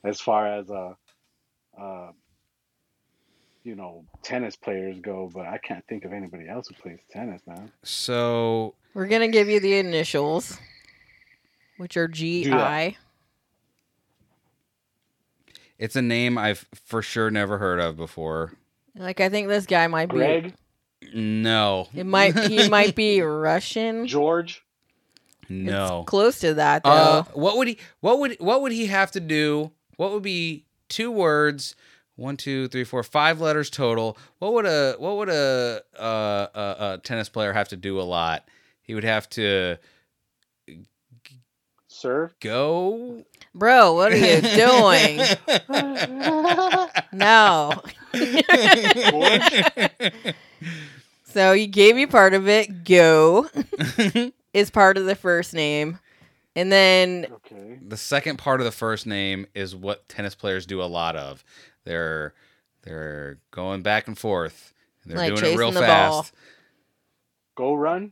as 0.05 0.21
far 0.21 0.47
as 0.47 0.71
uh, 0.71 0.93
uh, 1.77 2.11
you 3.63 3.75
know, 3.75 4.05
tennis 4.23 4.55
players 4.55 4.99
go. 5.01 5.29
But 5.33 5.45
I 5.45 5.57
can't 5.57 5.85
think 5.87 6.05
of 6.05 6.13
anybody 6.13 6.47
else 6.47 6.69
who 6.69 6.75
plays 6.75 6.99
tennis, 7.11 7.41
man. 7.45 7.71
so 7.83 8.75
We're 8.93 9.07
gonna 9.07 9.27
give 9.27 9.49
you 9.49 9.59
the 9.59 9.77
initials, 9.79 10.57
which 11.77 11.97
are 11.97 12.07
G 12.07 12.45
Do 12.45 12.51
that. 12.51 12.59
I. 12.61 12.97
it's 15.79 15.95
a 15.95 16.01
name 16.01 16.37
I've 16.37 16.65
for 16.85 17.01
sure 17.01 17.31
never 17.31 17.57
heard 17.57 17.79
of 17.79 17.97
before. 17.97 18.53
Like 18.95 19.19
I 19.19 19.29
think 19.29 19.47
this 19.47 19.65
guy 19.65 19.87
might 19.87 20.09
be. 20.09 20.17
Greg, 20.17 20.53
No, 21.13 21.87
It 21.95 22.05
might. 22.05 22.37
He 22.37 22.69
might 22.77 22.95
be 22.95 23.21
Russian. 23.21 24.05
George, 24.05 24.63
no. 25.47 26.01
It's 26.01 26.09
close 26.09 26.39
to 26.41 26.53
that 26.55 26.83
though. 26.83 26.89
Uh, 26.89 27.23
what 27.33 27.57
would 27.57 27.67
he? 27.67 27.77
What 28.01 28.19
would? 28.19 28.37
What 28.39 28.61
would 28.61 28.71
he 28.71 28.85
have 28.87 29.11
to 29.11 29.19
do? 29.19 29.71
What 29.95 30.11
would 30.11 30.23
be 30.23 30.65
two 30.89 31.11
words? 31.11 31.75
One, 32.15 32.35
two, 32.35 32.67
three, 32.67 32.83
four, 32.83 33.01
five 33.01 33.39
letters 33.39 33.69
total. 33.69 34.17
What 34.39 34.51
would 34.53 34.65
a 34.65 34.95
what 34.99 35.15
would 35.15 35.29
a 35.29 35.81
uh, 35.97 36.47
a, 36.53 36.93
a 36.93 36.97
tennis 37.01 37.29
player 37.29 37.53
have 37.53 37.69
to 37.69 37.77
do 37.77 37.99
a 37.99 38.03
lot? 38.03 38.45
He 38.81 38.93
would 38.93 39.05
have 39.05 39.29
to 39.31 39.77
serve. 41.99 42.33
go. 42.39 43.23
Bro, 43.55 43.93
what 43.95 44.11
are 44.11 44.17
you 44.17 44.41
doing? 44.41 45.21
no. 47.13 47.81
So 51.23 51.51
you 51.51 51.67
gave 51.67 51.95
me 51.95 52.07
part 52.07 52.33
of 52.33 52.47
it. 52.49 52.83
Go 52.83 53.47
is 54.53 54.71
part 54.71 54.97
of 54.97 55.05
the 55.05 55.13
first 55.15 55.53
name, 55.53 55.99
and 56.55 56.71
then 56.71 57.27
Okay. 57.31 57.77
the 57.87 57.97
second 57.97 58.37
part 58.37 58.61
of 58.61 58.65
the 58.65 58.71
first 58.71 59.05
name 59.05 59.45
is 59.53 59.75
what 59.75 60.09
tennis 60.09 60.33
players 60.33 60.65
do 60.65 60.81
a 60.81 60.85
lot 60.85 61.15
of. 61.15 61.43
They're 61.83 62.33
they're 62.81 63.37
going 63.51 63.83
back 63.83 64.07
and 64.07 64.17
forth. 64.17 64.73
They're 65.05 65.17
Like 65.17 65.35
doing 65.35 65.53
it 65.53 65.57
real 65.57 65.69
chasing 65.69 65.81
the 65.83 65.87
ball. 65.87 66.23
fast. 66.23 66.33
Go 67.55 67.75
run. 67.75 68.11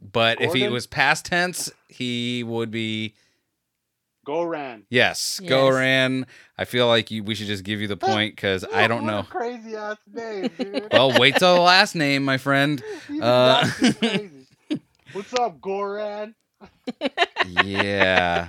But 0.00 0.40
if 0.40 0.52
he 0.54 0.68
was 0.68 0.86
past 0.86 1.26
tense, 1.26 1.70
he 1.88 2.42
would 2.42 2.70
be 2.70 3.14
Goran. 4.26 4.82
yes. 4.90 5.40
Go 5.46 5.66
Yes. 5.68 5.74
ran. 5.74 6.26
I 6.58 6.64
feel 6.64 6.86
like 6.86 7.10
you, 7.10 7.22
we 7.24 7.34
should 7.34 7.46
just 7.46 7.64
give 7.64 7.80
you 7.80 7.88
the 7.88 7.96
point 8.08 8.34
because 8.36 8.64
I 8.72 8.86
don't 8.86 9.04
What 9.04 9.10
know. 9.12 9.22
crazy 9.24 9.76
ass 9.76 9.96
name, 10.12 10.50
dude. 10.58 10.88
Well, 10.92 11.18
wait 11.18 11.36
till 11.36 11.54
the 11.54 11.60
last 11.60 11.94
name, 11.94 12.24
my 12.24 12.36
friend. 12.38 12.82
He's 13.08 13.20
uh, 13.22 13.66
crazy. 13.98 14.46
What's 15.12 15.32
up, 15.34 15.60
Goran? 15.60 16.34
Yeah. 17.46 18.48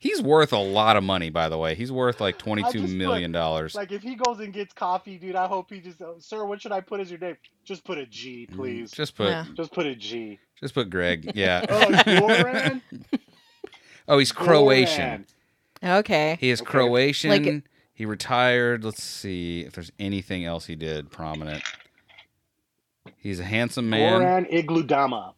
He's 0.00 0.22
worth 0.22 0.52
a 0.52 0.58
lot 0.58 0.96
of 0.96 1.02
money, 1.02 1.28
by 1.28 1.48
the 1.48 1.58
way. 1.58 1.74
He's 1.74 1.90
worth 1.90 2.20
like 2.20 2.36
I 2.36 2.38
twenty-two 2.38 2.82
just 2.82 2.94
million 2.94 3.32
dollars. 3.32 3.74
Like 3.74 3.90
if 3.90 4.00
he 4.02 4.14
goes 4.14 4.38
and 4.38 4.52
gets 4.52 4.72
coffee, 4.72 5.18
dude, 5.18 5.34
I 5.34 5.48
hope 5.48 5.70
he 5.70 5.80
just, 5.80 6.00
uh, 6.00 6.12
sir, 6.20 6.44
what 6.44 6.62
should 6.62 6.70
I 6.70 6.80
put 6.80 7.00
as 7.00 7.10
your 7.10 7.18
name? 7.18 7.36
Just 7.64 7.84
put 7.84 7.98
a 7.98 8.06
G, 8.06 8.46
please. 8.46 8.92
Mm, 8.92 8.94
Just 8.94 9.16
put, 9.16 9.26
Yeah. 9.28 9.44
Just 9.56 9.72
put 9.72 9.86
a 9.86 9.96
G. 9.96 10.38
just 10.60 10.72
put 10.74 10.88
Greg. 10.88 11.32
Yeah. 11.34 11.64
Oh, 11.68 11.80
Goran. 11.90 12.80
Oh, 14.10 14.18
he's 14.18 14.32
Croatian. 14.32 15.26
Goran. 15.82 15.98
okay, 15.98 16.38
He 16.40 16.48
is 16.50 16.60
Okay. 16.62 16.70
Croatian. 16.70 17.30
Like- 17.30 17.64
he 17.92 18.06
retired. 18.06 18.84
Let's 18.84 19.02
see 19.02 19.62
if 19.62 19.72
there's 19.72 19.90
anything 19.98 20.44
else 20.44 20.66
he 20.66 20.76
did 20.76 21.10
prominent. 21.10 21.64
He's 23.16 23.40
a 23.40 23.44
handsome 23.44 23.90
man. 23.90 24.20
Goran 24.46 24.52
Igludama. 24.64 25.34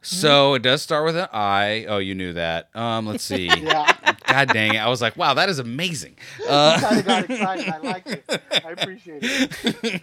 So 0.00 0.54
it 0.54 0.62
does 0.62 0.80
start 0.82 1.04
with 1.04 1.16
an 1.16 1.28
I. 1.32 1.84
Oh, 1.88 1.98
you 1.98 2.14
knew 2.14 2.32
that. 2.34 2.70
Um, 2.74 3.06
let's 3.06 3.24
see. 3.24 3.48
Yeah. 3.62 3.92
God 4.26 4.48
dang 4.48 4.74
it! 4.74 4.78
I 4.78 4.88
was 4.88 5.00
like, 5.00 5.16
wow, 5.16 5.32
that 5.34 5.48
is 5.48 5.58
amazing. 5.58 6.16
you 6.38 6.44
Uh, 6.46 6.78
kind 6.78 6.98
of 6.98 7.06
got 7.06 7.30
excited. 7.30 7.68
I 7.68 7.78
liked 7.78 8.08
it. 8.10 8.42
I 8.64 8.70
appreciate 8.72 9.20
it. 9.22 10.02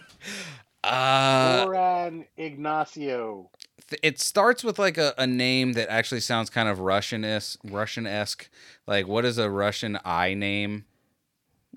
uh, 0.84 1.64
Goran 1.64 2.26
Ignacio. 2.36 3.50
th- 3.88 4.00
it 4.02 4.20
starts 4.20 4.64
with 4.64 4.78
like 4.80 4.98
a, 4.98 5.14
a 5.16 5.26
name 5.28 5.74
that 5.74 5.88
actually 5.88 6.20
sounds 6.20 6.50
kind 6.50 6.68
of 6.68 6.80
Russian 6.80 7.24
Russian 7.64 8.06
esque. 8.06 8.48
Like, 8.86 9.06
what 9.06 9.24
is 9.24 9.38
a 9.38 9.48
Russian 9.48 9.98
I 10.04 10.34
name? 10.34 10.84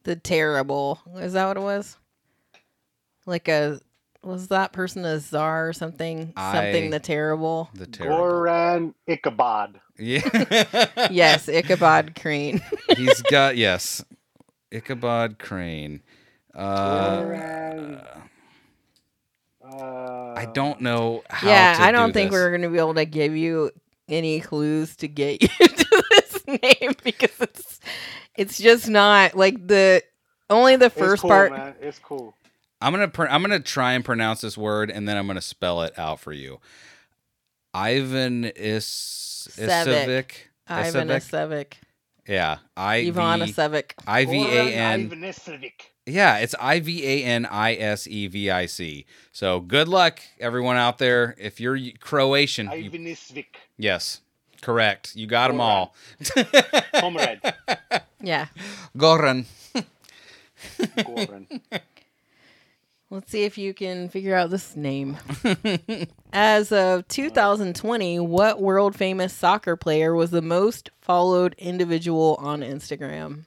the 0.04 0.16
terrible 0.16 1.00
is 1.18 1.34
that 1.34 1.46
what 1.48 1.58
it 1.58 1.62
was? 1.62 1.98
Like 3.28 3.48
a 3.48 3.80
was 4.24 4.50
that 4.50 4.74
person 4.74 5.06
a 5.06 5.20
czar 5.20 5.70
or 5.70 5.74
something? 5.74 6.34
I- 6.36 6.54
Something 6.54 6.90
the 6.92 7.00
terrible. 7.00 7.70
The 7.74 7.88
terrible. 7.88 8.18
Goran 8.18 8.94
Ichabod. 9.08 9.80
Yeah. 9.98 10.22
yes, 11.12 11.48
Ichabod 11.50 12.16
Crane. 12.20 12.62
He's 12.98 13.22
got 13.24 13.58
yes, 13.58 14.04
Ichabod 14.72 15.40
Crane. 15.40 16.02
Uh, 16.56 17.20
Goran. 17.22 18.06
Uh, 19.64 20.34
I 20.36 20.48
don't 20.54 20.82
know 20.82 21.24
how. 21.30 21.48
yeah, 21.48 21.74
to 21.76 21.82
I 21.84 21.92
don't 21.92 22.10
do 22.10 22.14
think 22.14 22.32
this. 22.32 22.38
we're 22.40 22.52
gonna 22.52 22.70
be 22.70 22.78
able 22.80 22.96
to 22.96 23.06
give 23.06 23.36
you 23.36 23.72
any 24.08 24.40
clues 24.40 24.96
to 24.98 25.08
get 25.08 25.42
you 25.44 25.48
to 25.68 26.04
this 26.12 26.48
name 26.48 26.94
because 27.04 27.32
it's 27.40 27.80
it's 28.36 28.58
just 28.58 28.90
not 28.90 29.36
like 29.36 29.68
the 29.68 30.02
only 30.50 30.76
the 30.78 30.86
It's 30.86 30.96
first 30.96 31.22
cool, 31.22 31.30
part. 31.30 31.52
man. 31.52 31.76
It's 31.82 32.00
cool. 32.00 32.34
I'm 32.82 32.94
gonna 32.94 33.08
pr- 33.08 33.28
I'm 33.28 33.42
gonna 33.42 33.60
try 33.60 33.94
and 33.94 34.04
pronounce 34.06 34.42
this 34.42 34.58
word, 34.58 34.90
and 34.90 35.08
then 35.08 35.18
I'm 35.18 35.28
gonna 35.28 35.42
spell 35.42 35.82
it 35.84 35.98
out 35.98 36.20
for 36.20 36.32
you. 36.32 36.60
Ivan 37.74 38.46
is 38.46 38.86
Savic. 38.86 40.32
Ivan 40.68 41.08
Isavic? 41.10 41.22
Acevic. 41.22 41.74
Yeah, 42.28 42.58
I 42.78 43.04
V 43.06 43.12
Ivana 43.12 43.48
Sevic. 43.54 43.92
I 44.08 44.26
V 44.26 44.46
A 44.46 44.64
N. 44.74 45.10
Goran 45.10 45.70
Yeah, 46.06 46.38
it's 46.38 46.56
I 46.60 46.80
V 46.80 47.06
A 47.06 47.24
N 47.24 47.46
I 47.48 47.76
S 47.76 48.08
E 48.08 48.28
V 48.28 48.50
I 48.52 48.66
C. 48.68 49.06
So 49.32 49.60
good 49.60 49.88
luck, 49.88 50.20
everyone 50.40 50.78
out 50.78 51.00
there. 51.00 51.36
If 51.40 51.60
you're 51.60 51.78
Croatian, 52.00 52.72
you- 52.72 52.92
Ivanisevic. 52.92 53.46
yes, 53.78 54.22
correct. 54.62 55.16
You 55.16 55.28
got 55.28 55.50
them 55.50 55.60
all. 55.62 55.96
Comrade. 56.96 57.42
Yeah. 58.22 58.48
Goran. 58.98 59.46
Goran. 60.78 61.62
Let's 63.12 63.32
see 63.32 63.44
if 63.44 63.58
you 63.58 63.74
can 63.74 64.08
figure 64.10 64.36
out 64.36 64.52
this 64.52 64.76
name. 64.76 65.18
As 66.34 66.72
of 66.72 67.08
2020, 67.08 68.20
what 68.20 68.62
world 68.62 68.96
famous 68.96 69.34
soccer 69.34 69.76
player 69.76 70.14
was 70.14 70.30
the 70.30 70.44
most 70.44 70.92
followed 71.02 71.56
individual 71.58 72.36
on 72.40 72.62
Instagram? 72.62 73.46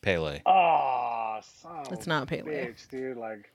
Pele. 0.00 0.40
Oh, 0.46 1.40
son 1.42 1.84
It's 1.90 2.06
not 2.06 2.28
Pele. 2.28 2.42
bitch, 2.44 2.88
dude. 2.88 3.18
Like, 3.18 3.52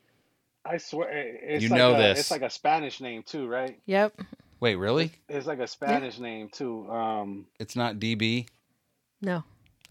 I 0.64 0.78
swear, 0.78 1.10
it's 1.12 1.64
You 1.64 1.70
like 1.70 1.78
know 1.80 1.96
a, 1.96 1.98
this. 1.98 2.20
It's 2.20 2.32
like 2.32 2.44
a 2.44 2.50
Spanish 2.52 3.02
name 3.02 3.24
too, 3.24 3.48
right? 3.48 3.80
Yep. 3.88 4.22
Wait, 4.60 4.76
really? 4.76 5.12
It's 5.28 5.48
like 5.48 5.60
a 5.60 5.68
Spanish 5.68 6.20
name 6.20 6.50
too. 6.50 6.88
Um, 6.92 7.48
It's 7.60 7.76
not 7.76 7.96
DB. 7.96 8.48
No. 9.20 9.44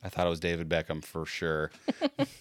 I 0.05 0.09
thought 0.09 0.27
it 0.27 0.31
was 0.31 0.41
David 0.41 0.69
Beckham 0.69 1.05
for 1.05 1.27
sure. 1.27 1.73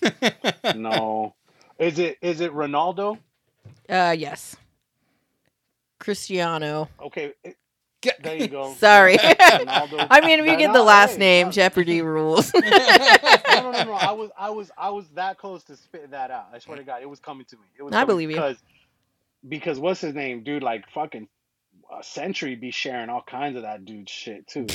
no, 0.76 1.34
is 1.84 2.00
it 2.00 2.18
is 2.22 2.42
it 2.42 2.52
Ronaldo? 2.54 3.18
Uh, 3.90 4.16
yes. 4.18 4.56
Cristiano. 6.00 6.90
Okay, 7.02 7.34
it- 7.44 7.58
there 8.22 8.36
you 8.36 8.50
go. 8.50 8.74
Sorry. 8.80 9.18
I 9.22 10.20
mean, 10.26 10.40
if 10.40 10.46
you 10.46 10.58
get 10.58 10.74
the 10.74 10.84
last 10.84 11.18
name. 11.18 11.52
Jeopardy 11.52 12.02
rules. 12.02 12.54
no, 12.56 12.60
no, 12.62 13.72
no, 13.72 13.84
no. 13.86 13.94
I 13.94 14.12
was, 14.12 14.30
I 14.38 14.50
was, 14.50 14.72
I 14.78 14.90
was 14.90 15.08
that 15.16 15.38
close 15.38 15.64
to 15.66 15.78
spitting 15.78 16.12
that 16.12 16.30
out. 16.30 16.48
I 16.54 16.60
swear 16.60 16.78
to 16.78 16.84
God, 16.84 17.02
it 17.02 17.10
was 17.10 17.22
coming 17.22 17.46
to 17.46 17.56
me. 17.56 17.64
It 17.80 17.84
was 17.84 17.94
I 17.94 18.04
believe 18.04 18.30
you. 18.30 18.36
because, 18.36 18.58
because 19.48 19.80
what's 19.80 20.02
his 20.02 20.14
name, 20.14 20.44
dude? 20.44 20.64
Like 20.64 20.84
fucking 20.94 21.30
uh, 21.90 22.02
Century 22.02 22.56
be 22.56 22.72
sharing 22.72 23.10
all 23.10 23.24
kinds 23.26 23.56
of 23.56 23.62
that 23.64 23.86
dude 23.86 24.10
shit 24.10 24.48
too. 24.48 24.68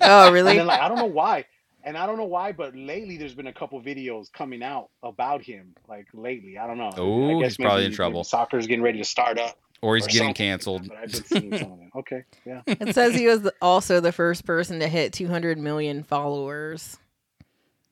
oh, 0.00 0.26
And 0.26 0.34
really? 0.34 0.56
then 0.56 0.66
like 0.66 0.80
I 0.80 0.88
don't 0.88 0.98
know 0.98 1.04
why, 1.04 1.44
and 1.84 1.96
I 1.98 2.06
don't 2.06 2.16
know 2.16 2.24
why, 2.24 2.52
but 2.52 2.74
lately 2.76 3.16
there's 3.16 3.34
been 3.34 3.46
a 3.48 3.52
couple 3.52 3.80
videos 3.80 4.32
coming 4.32 4.62
out 4.62 4.90
about 5.02 5.42
him. 5.42 5.74
Like 5.88 6.06
lately, 6.14 6.58
I 6.58 6.66
don't 6.66 6.78
know. 6.78 6.90
Oh, 6.96 7.40
he's 7.42 7.56
probably 7.56 7.86
in 7.86 7.92
trouble. 7.92 8.24
Soccer's 8.24 8.66
getting 8.66 8.82
ready 8.82 8.98
to 8.98 9.04
start 9.04 9.38
up. 9.38 9.58
Or 9.80 9.96
he's 9.96 10.04
or 10.06 10.10
getting 10.10 10.28
something 10.28 10.28
like 10.28 10.36
that, 10.36 10.44
canceled. 10.44 10.88
But 10.88 10.96
I've 10.98 11.12
been 11.12 11.24
seeing 11.24 11.58
some 11.58 11.72
of 11.72 11.78
them. 11.78 11.90
Okay, 11.96 12.24
yeah. 12.46 12.62
It 12.66 12.94
says 12.94 13.14
he 13.14 13.26
was 13.26 13.50
also 13.60 14.00
the 14.00 14.12
first 14.12 14.46
person 14.46 14.78
to 14.80 14.88
hit 14.88 15.12
200 15.12 15.58
million 15.58 16.04
followers. 16.04 16.98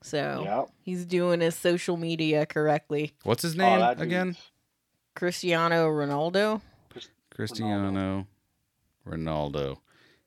So 0.02 0.42
Yep. 0.44 0.70
he's 0.82 1.04
doing 1.04 1.40
his 1.40 1.54
social 1.54 1.96
media 1.98 2.46
correctly. 2.46 3.12
What's 3.24 3.42
his 3.42 3.54
Oh, 3.56 3.58
name 3.58 3.80
that 3.80 3.98
dude- 3.98 4.06
again? 4.06 4.36
Cristiano 5.16 5.88
Ronaldo. 5.90 6.62
Cristiano 7.30 8.26
Ronaldo. 9.06 9.78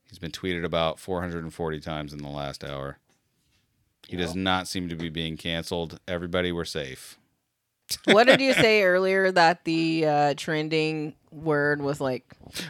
He's 0.04 0.20
been 0.20 0.32
tweeted 0.32 0.64
about 0.66 1.00
440 1.00 1.80
times 1.80 2.14
in 2.14 2.20
the 2.20 2.28
last 2.30 2.64
hour. 2.64 3.00
He 4.08 4.18
does 4.18 4.36
not 4.36 4.68
seem 4.68 4.90
to 4.90 4.96
be 4.96 5.10
being 5.10 5.38
canceled. 5.38 6.00
Everybody, 6.08 6.52
we're 6.52 6.66
safe. 6.66 7.18
What 8.06 8.28
did 8.28 8.42
you 8.42 8.54
say 8.66 8.84
earlier 8.84 9.32
that 9.32 9.64
the 9.66 10.06
uh, 10.06 10.34
trending 10.38 11.16
word 11.32 11.82
was 11.82 12.00
like? 12.02 12.26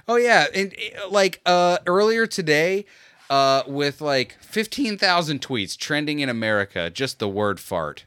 Oh 0.08 0.16
yeah, 0.16 0.46
and 0.54 0.74
uh, 1.04 1.10
like 1.10 1.42
uh 1.46 1.78
earlier 1.86 2.26
today, 2.28 2.86
uh 3.30 3.64
with 3.68 4.02
like 4.02 4.38
15,000 4.42 5.42
tweets 5.42 5.78
trending 5.78 6.20
in 6.20 6.30
America, 6.30 6.90
just 6.90 7.20
the 7.20 7.28
word 7.30 7.60
fart. 7.60 8.06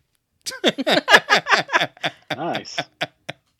Nice. 2.36 2.76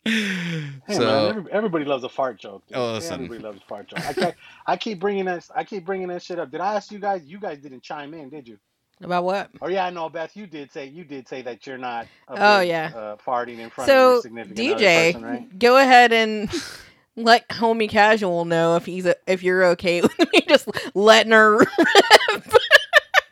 Hey, 0.09 0.93
So- 0.93 1.33
man, 1.33 1.47
everybody 1.51 1.83
loves 1.83 2.05
a 2.05 2.07
fart 2.09 2.39
joke. 2.39 2.65
Dude. 2.67 2.77
Oh, 2.77 2.93
listen. 2.93 3.15
Everybody 3.25 3.43
loves 3.43 3.57
a 3.61 3.67
fart 3.67 3.89
joke. 3.89 4.17
I, 4.17 4.33
I 4.65 4.77
keep 4.77 5.01
bringing 5.01 5.25
that. 5.25 5.45
I 5.53 5.65
keep 5.65 5.83
bringing 5.85 6.07
that 6.07 6.23
shit 6.23 6.39
up. 6.39 6.49
Did 6.49 6.61
I 6.61 6.75
ask 6.75 6.93
you 6.93 6.99
guys? 6.99 7.23
You 7.25 7.39
guys 7.41 7.57
didn't 7.57 7.83
chime 7.83 8.13
in, 8.13 8.29
did 8.29 8.47
you? 8.47 8.57
About 9.01 9.23
what? 9.25 9.51
Oh 9.61 9.67
yeah, 9.67 9.85
I 9.85 9.89
know, 9.91 10.09
Beth. 10.09 10.35
You 10.35 10.47
did 10.47 10.71
say 10.71 10.85
you 10.87 11.03
did 11.03 11.27
say 11.27 11.41
that 11.43 11.67
you're 11.67 11.77
not. 11.77 12.07
Oh, 12.27 12.59
big, 12.59 12.69
yeah. 12.69 12.91
uh, 12.95 13.15
farting 13.17 13.59
in 13.59 13.69
front 13.69 13.89
of 13.91 13.95
your 14.01 14.15
So 14.15 14.21
significant 14.21 14.59
other 14.71 14.75
DJ, 14.83 15.05
person, 15.13 15.23
right? 15.23 15.59
go 15.59 15.77
ahead 15.77 16.13
and 16.13 16.49
let 17.15 17.47
homie 17.49 17.89
kAZual 17.89 18.47
know 18.47 18.75
if 18.75 18.85
he's 18.85 19.05
a, 19.05 19.15
if 19.27 19.43
you're 19.43 19.65
okay 19.65 20.01
with 20.03 20.17
me 20.33 20.41
just 20.47 20.67
letting 20.95 21.31
her. 21.31 21.65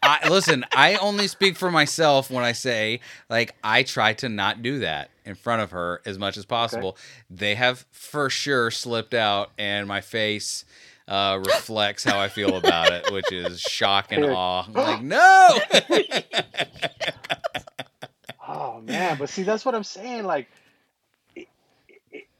I, 0.03 0.29
listen, 0.29 0.65
I 0.71 0.95
only 0.97 1.27
speak 1.27 1.57
for 1.57 1.71
myself 1.71 2.29
when 2.29 2.43
I 2.43 2.51
say 2.51 2.99
like 3.29 3.55
I 3.63 3.81
try 3.83 4.13
to 4.15 4.29
not 4.29 4.61
do 4.61 4.79
that 4.79 5.09
in 5.25 5.33
front 5.35 5.63
of 5.63 5.71
her 5.71 6.01
as 6.05 6.19
much 6.19 6.37
as 6.37 6.45
possible. 6.45 6.95
They 7.29 7.55
have 7.55 7.85
for 7.91 8.29
sure 8.29 8.69
slipped 8.69 9.15
out, 9.15 9.51
and 9.57 9.87
my 9.87 10.01
face 10.01 10.63
uh, 11.07 11.39
reflects 11.45 12.03
how 12.03 12.19
I 12.19 12.29
feel 12.29 12.55
about 12.57 12.91
it, 12.91 13.11
which 13.11 13.31
is 13.31 13.61
shock 13.61 14.07
and 14.11 14.25
awe. 14.25 14.65
I'm 14.67 14.73
like, 14.73 15.01
no. 15.03 15.49
Oh 18.47 18.79
man, 18.81 19.17
but 19.17 19.29
see, 19.29 19.43
that's 19.43 19.65
what 19.65 19.73
I'm 19.73 19.83
saying. 19.83 20.23
Like, 20.23 20.47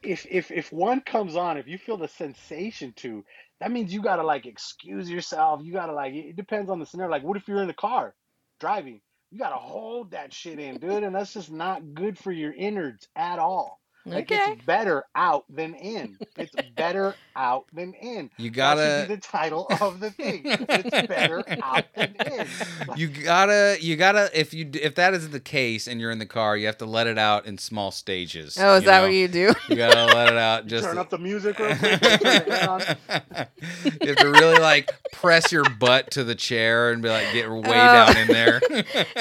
if 0.02 0.26
if 0.30 0.50
if 0.50 0.72
one 0.72 1.00
comes 1.00 1.34
on, 1.34 1.56
if 1.56 1.66
you 1.66 1.78
feel 1.78 1.96
the 1.96 2.08
sensation 2.08 2.92
to, 2.98 3.24
that 3.60 3.72
means 3.72 3.92
you 3.92 4.02
gotta 4.02 4.22
like 4.22 4.46
excuse 4.46 5.10
yourself. 5.10 5.60
You 5.64 5.72
gotta 5.72 5.92
like. 5.92 6.14
It 6.14 6.36
depends 6.36 6.70
on 6.70 6.78
the 6.78 6.86
scenario. 6.86 7.10
Like, 7.10 7.24
what 7.24 7.36
if 7.36 7.48
you're 7.48 7.60
in 7.60 7.66
the 7.66 7.74
car 7.74 8.14
driving? 8.60 9.00
You 9.32 9.38
gotta 9.38 9.56
hold 9.56 10.12
that 10.12 10.32
shit 10.32 10.60
in, 10.60 10.78
dude, 10.78 11.02
and 11.02 11.14
that's 11.14 11.34
just 11.34 11.50
not 11.50 11.94
good 11.94 12.16
for 12.16 12.30
your 12.30 12.52
innards 12.52 13.08
at 13.16 13.40
all. 13.40 13.80
Like, 14.06 14.30
Okay. 14.30 14.52
it's 14.52 14.64
better 14.64 15.04
out 15.16 15.44
than 15.50 15.74
in. 15.74 16.16
It's 16.36 16.54
better 16.76 17.14
out 17.34 17.64
than 17.72 17.92
in. 17.94 18.30
You 18.36 18.50
gotta. 18.50 19.00
should 19.00 19.08
be 19.08 19.14
the 19.16 19.20
title 19.20 19.66
of 19.80 19.98
the 20.00 20.10
thing. 20.12 20.42
It's 20.44 21.06
better 21.08 21.42
out 21.62 21.84
than 21.96 22.14
in. 22.24 22.46
Like, 22.86 22.96
You 22.98 23.08
gotta, 23.08 23.76
you 23.80 23.96
gotta. 23.96 24.30
If 24.32 24.54
you, 24.54 24.70
if 24.74 24.94
that 24.94 25.12
is 25.12 25.30
the 25.30 25.40
case, 25.40 25.88
and 25.88 26.00
you're 26.00 26.12
in 26.12 26.18
the 26.20 26.26
car, 26.26 26.56
you 26.56 26.66
have 26.66 26.78
to 26.78 26.86
let 26.86 27.06
it 27.08 27.18
out 27.18 27.46
in 27.46 27.58
small 27.58 27.90
stages. 27.90 28.56
Oh, 28.60 28.76
is 28.76 28.84
that 28.84 28.98
know? 28.98 29.06
what 29.06 29.12
you 29.12 29.26
do? 29.28 29.52
You 29.68 29.74
gotta 29.76 30.06
let 30.14 30.28
it 30.28 30.38
out. 30.38 30.66
Just 30.68 30.84
turn 30.84 30.98
up 30.98 31.10
the 31.10 31.18
music 31.18 31.58
real 31.58 31.76
quick. 31.76 32.00
turn 32.00 32.18
the 32.20 32.62
air 32.62 32.70
on. 32.70 32.80
you 34.00 34.08
have 34.08 34.16
to 34.18 34.30
really 34.30 34.60
like 34.60 34.90
press 35.12 35.50
your 35.50 35.64
butt 35.80 36.12
to 36.12 36.22
the 36.22 36.34
chair 36.36 36.92
and 36.92 37.02
be 37.02 37.08
like, 37.08 37.32
get 37.32 37.50
way 37.50 37.58
Oh. 37.58 37.72
down 37.72 38.16
in 38.16 38.28
there. 38.28 38.60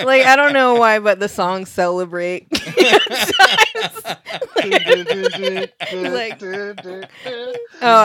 like 0.06 0.26
I 0.26 0.36
don't 0.36 0.54
know 0.54 0.76
why, 0.76 1.00
but 1.00 1.20
the 1.20 1.28
song 1.30 1.66
"Celebrate." 1.66 2.48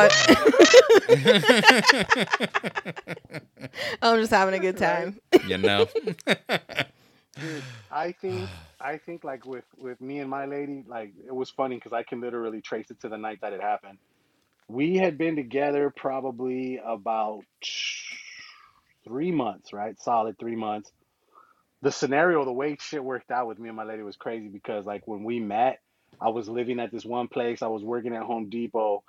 Like- 0.08 0.20
oh, 4.02 4.14
I'm 4.14 4.20
just 4.20 4.32
having 4.32 4.54
a 4.54 4.58
good 4.58 4.76
time. 4.78 5.20
you 5.46 5.58
know. 5.58 5.86
Dude, 7.38 7.62
I 7.90 8.12
think 8.12 8.48
I 8.80 8.98
think 8.98 9.24
like 9.24 9.46
with 9.46 9.64
with 9.78 10.00
me 10.00 10.18
and 10.18 10.28
my 10.28 10.46
lady, 10.46 10.84
like 10.86 11.12
it 11.26 11.34
was 11.34 11.50
funny 11.50 11.76
because 11.76 11.92
I 11.92 12.02
can 12.02 12.20
literally 12.20 12.60
trace 12.60 12.90
it 12.90 13.00
to 13.00 13.08
the 13.08 13.18
night 13.18 13.40
that 13.42 13.52
it 13.52 13.60
happened. 13.60 13.98
We 14.68 14.96
had 14.96 15.18
been 15.18 15.36
together 15.36 15.92
probably 15.94 16.80
about 16.84 17.42
three 19.04 19.32
months, 19.32 19.72
right? 19.72 19.98
Solid 20.00 20.38
three 20.38 20.56
months. 20.56 20.92
The 21.82 21.90
scenario, 21.90 22.44
the 22.44 22.52
way 22.52 22.76
shit 22.78 23.02
worked 23.02 23.30
out 23.30 23.46
with 23.46 23.58
me 23.58 23.68
and 23.68 23.76
my 23.76 23.84
lady 23.84 24.02
was 24.02 24.16
crazy 24.16 24.48
because 24.48 24.84
like 24.84 25.08
when 25.08 25.24
we 25.24 25.40
met, 25.40 25.80
I 26.20 26.28
was 26.28 26.48
living 26.48 26.80
at 26.80 26.90
this 26.92 27.04
one 27.04 27.28
place, 27.28 27.62
I 27.62 27.68
was 27.68 27.82
working 27.82 28.14
at 28.14 28.22
Home 28.22 28.50
Depot, 28.50 29.02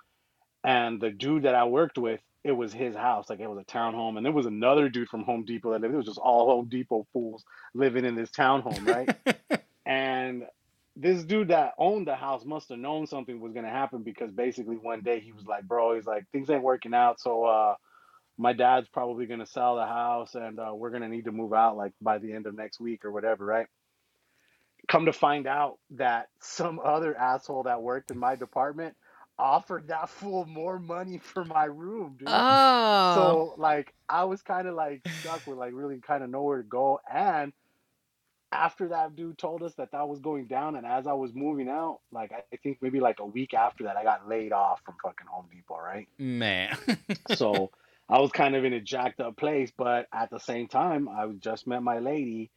and 0.63 1.01
the 1.01 1.09
dude 1.09 1.43
that 1.43 1.55
I 1.55 1.65
worked 1.65 1.97
with, 1.97 2.19
it 2.43 2.51
was 2.51 2.73
his 2.73 2.95
house, 2.95 3.29
like 3.29 3.39
it 3.39 3.49
was 3.49 3.59
a 3.59 3.71
townhome, 3.71 4.17
and 4.17 4.25
there 4.25 4.33
was 4.33 4.45
another 4.45 4.89
dude 4.89 5.09
from 5.09 5.23
Home 5.23 5.45
Depot 5.45 5.71
that 5.71 5.81
lived. 5.81 5.93
It 5.93 5.97
was 5.97 6.05
just 6.05 6.19
all 6.19 6.47
Home 6.47 6.69
Depot 6.69 7.05
fools 7.13 7.43
living 7.73 8.05
in 8.05 8.15
this 8.15 8.31
townhome, 8.31 8.87
right? 8.87 9.61
and 9.85 10.43
this 10.95 11.23
dude 11.23 11.49
that 11.49 11.73
owned 11.77 12.07
the 12.07 12.15
house 12.15 12.43
must 12.45 12.69
have 12.69 12.79
known 12.79 13.07
something 13.07 13.39
was 13.39 13.53
gonna 13.53 13.69
happen 13.69 14.03
because 14.03 14.31
basically 14.31 14.75
one 14.75 15.01
day 15.01 15.19
he 15.19 15.31
was 15.31 15.45
like, 15.45 15.67
"Bro, 15.67 15.95
he's 15.95 16.05
like 16.05 16.25
things 16.31 16.49
ain't 16.49 16.63
working 16.63 16.93
out, 16.93 17.19
so 17.19 17.43
uh, 17.45 17.75
my 18.37 18.53
dad's 18.53 18.89
probably 18.89 19.25
gonna 19.25 19.45
sell 19.45 19.75
the 19.75 19.85
house, 19.85 20.35
and 20.35 20.59
uh, 20.59 20.71
we're 20.73 20.89
gonna 20.89 21.09
need 21.09 21.25
to 21.25 21.31
move 21.31 21.53
out 21.53 21.77
like 21.77 21.93
by 22.01 22.17
the 22.17 22.33
end 22.33 22.47
of 22.47 22.55
next 22.55 22.79
week 22.79 23.05
or 23.05 23.11
whatever, 23.11 23.45
right?" 23.45 23.67
Come 24.91 25.05
to 25.05 25.13
find 25.13 25.47
out 25.47 25.77
that 25.91 26.27
some 26.41 26.77
other 26.83 27.17
asshole 27.17 27.63
that 27.63 27.81
worked 27.81 28.11
in 28.11 28.17
my 28.17 28.35
department 28.35 28.93
offered 29.39 29.87
that 29.87 30.09
fool 30.09 30.45
more 30.45 30.79
money 30.79 31.17
for 31.17 31.45
my 31.45 31.63
room, 31.63 32.17
dude. 32.19 32.27
Oh, 32.29 33.15
So 33.15 33.53
like 33.57 33.93
I 34.09 34.25
was 34.25 34.41
kind 34.41 34.67
of 34.67 34.75
like 34.75 35.01
stuck 35.21 35.47
with 35.47 35.57
like 35.57 35.71
really 35.73 35.99
kind 35.99 36.25
of 36.25 36.29
nowhere 36.29 36.57
to 36.57 36.63
go. 36.63 36.99
And 37.09 37.53
after 38.51 38.89
that 38.89 39.15
dude 39.15 39.37
told 39.37 39.63
us 39.63 39.73
that 39.75 39.93
that 39.93 40.09
was 40.09 40.19
going 40.19 40.47
down, 40.47 40.75
and 40.75 40.85
as 40.85 41.07
I 41.07 41.13
was 41.13 41.33
moving 41.33 41.69
out, 41.69 41.99
like 42.11 42.33
I 42.33 42.57
think 42.57 42.79
maybe 42.81 42.99
like 42.99 43.21
a 43.21 43.25
week 43.25 43.53
after 43.53 43.85
that, 43.85 43.95
I 43.95 44.03
got 44.03 44.27
laid 44.27 44.51
off 44.51 44.81
from 44.83 44.95
fucking 45.01 45.27
Home 45.27 45.45
Depot, 45.49 45.79
right? 45.79 46.09
Man. 46.17 46.77
So 47.35 47.71
I 48.09 48.19
was 48.19 48.31
kind 48.31 48.57
of 48.57 48.65
in 48.65 48.73
a 48.73 48.81
jacked 48.81 49.21
up 49.21 49.37
place, 49.37 49.71
but 49.77 50.07
at 50.11 50.29
the 50.29 50.39
same 50.39 50.67
time, 50.67 51.07
I 51.07 51.25
just 51.39 51.65
met 51.65 51.81
my 51.81 51.99
lady, 51.99 52.51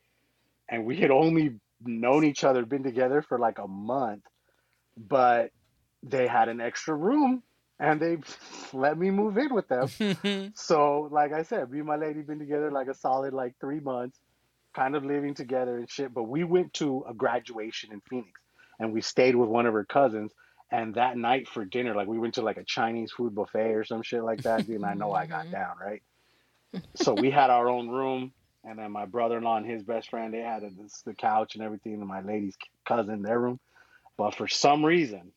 and 0.69 0.85
we 0.85 0.97
had 0.97 1.13
only 1.13 1.61
known 1.87 2.25
each 2.25 2.45
other, 2.45 2.65
been 2.65 2.83
together 2.83 3.23
for 3.23 3.39
like 3.39 3.59
a 3.59 3.69
month, 3.69 4.25
but 4.97 5.51
they 6.03 6.27
had 6.27 6.49
an 6.49 6.61
extra 6.61 6.95
room, 6.95 7.43
and 7.79 8.01
they 8.01 8.19
let 8.73 8.99
me 8.99 9.11
move 9.11 9.37
in 9.39 9.55
with 9.55 9.69
them. 9.69 9.89
So, 10.57 11.09
like 11.11 11.33
I 11.33 11.43
said, 11.43 11.71
me 11.71 11.79
and 11.79 11.87
my 11.89 11.97
lady 11.97 12.23
been 12.23 12.39
together 12.39 12.71
like 12.71 12.89
a 12.89 12.95
solid 12.95 13.33
like 13.35 13.55
three 13.61 13.81
months, 13.81 14.19
kind 14.75 14.95
of 14.95 15.05
living 15.05 15.35
together 15.35 15.79
and 15.79 15.91
shit. 15.91 16.15
But 16.15 16.25
we 16.25 16.45
went 16.45 16.75
to 16.75 17.05
a 17.09 17.15
graduation 17.15 17.93
in 17.93 18.01
Phoenix, 18.09 18.41
and 18.79 18.93
we 18.93 19.01
stayed 19.01 19.35
with 19.35 19.49
one 19.49 19.67
of 19.67 19.75
her 19.75 19.85
cousins. 19.85 20.33
And 20.71 20.95
that 20.95 21.17
night 21.17 21.49
for 21.49 21.65
dinner, 21.65 21.95
like 21.95 22.09
we 22.09 22.19
went 22.19 22.35
to 22.35 22.43
like 22.43 22.57
a 22.57 22.65
Chinese 22.65 23.13
food 23.13 23.35
buffet 23.35 23.75
or 23.75 23.85
some 23.85 24.03
shit 24.03 24.25
like 24.25 24.43
that. 24.43 24.67
Dude, 24.67 24.77
and 24.77 24.87
I 24.87 24.95
know 24.95 25.13
I 25.13 25.27
got 25.27 25.51
down 25.53 25.77
right. 25.81 26.03
So 26.97 27.15
we 27.15 27.31
had 27.31 27.51
our 27.51 27.69
own 27.69 27.89
room, 27.89 28.33
and 28.65 28.79
then 28.79 28.91
my 28.93 29.05
brother-in-law 29.05 29.59
and 29.59 29.67
his 29.67 29.83
best 29.83 30.11
friend 30.11 30.33
they 30.33 30.41
had 30.41 30.63
a, 30.63 30.71
this, 30.71 31.03
the 31.05 31.15
couch 31.15 31.55
and 31.55 31.65
everything, 31.65 31.95
in 31.95 32.07
my 32.07 32.23
lady's 32.23 32.57
cousin 32.87 33.23
their 33.23 33.39
room. 33.39 33.61
But 34.17 34.35
for 34.35 34.49
some 34.49 34.85
reason, 34.85 35.33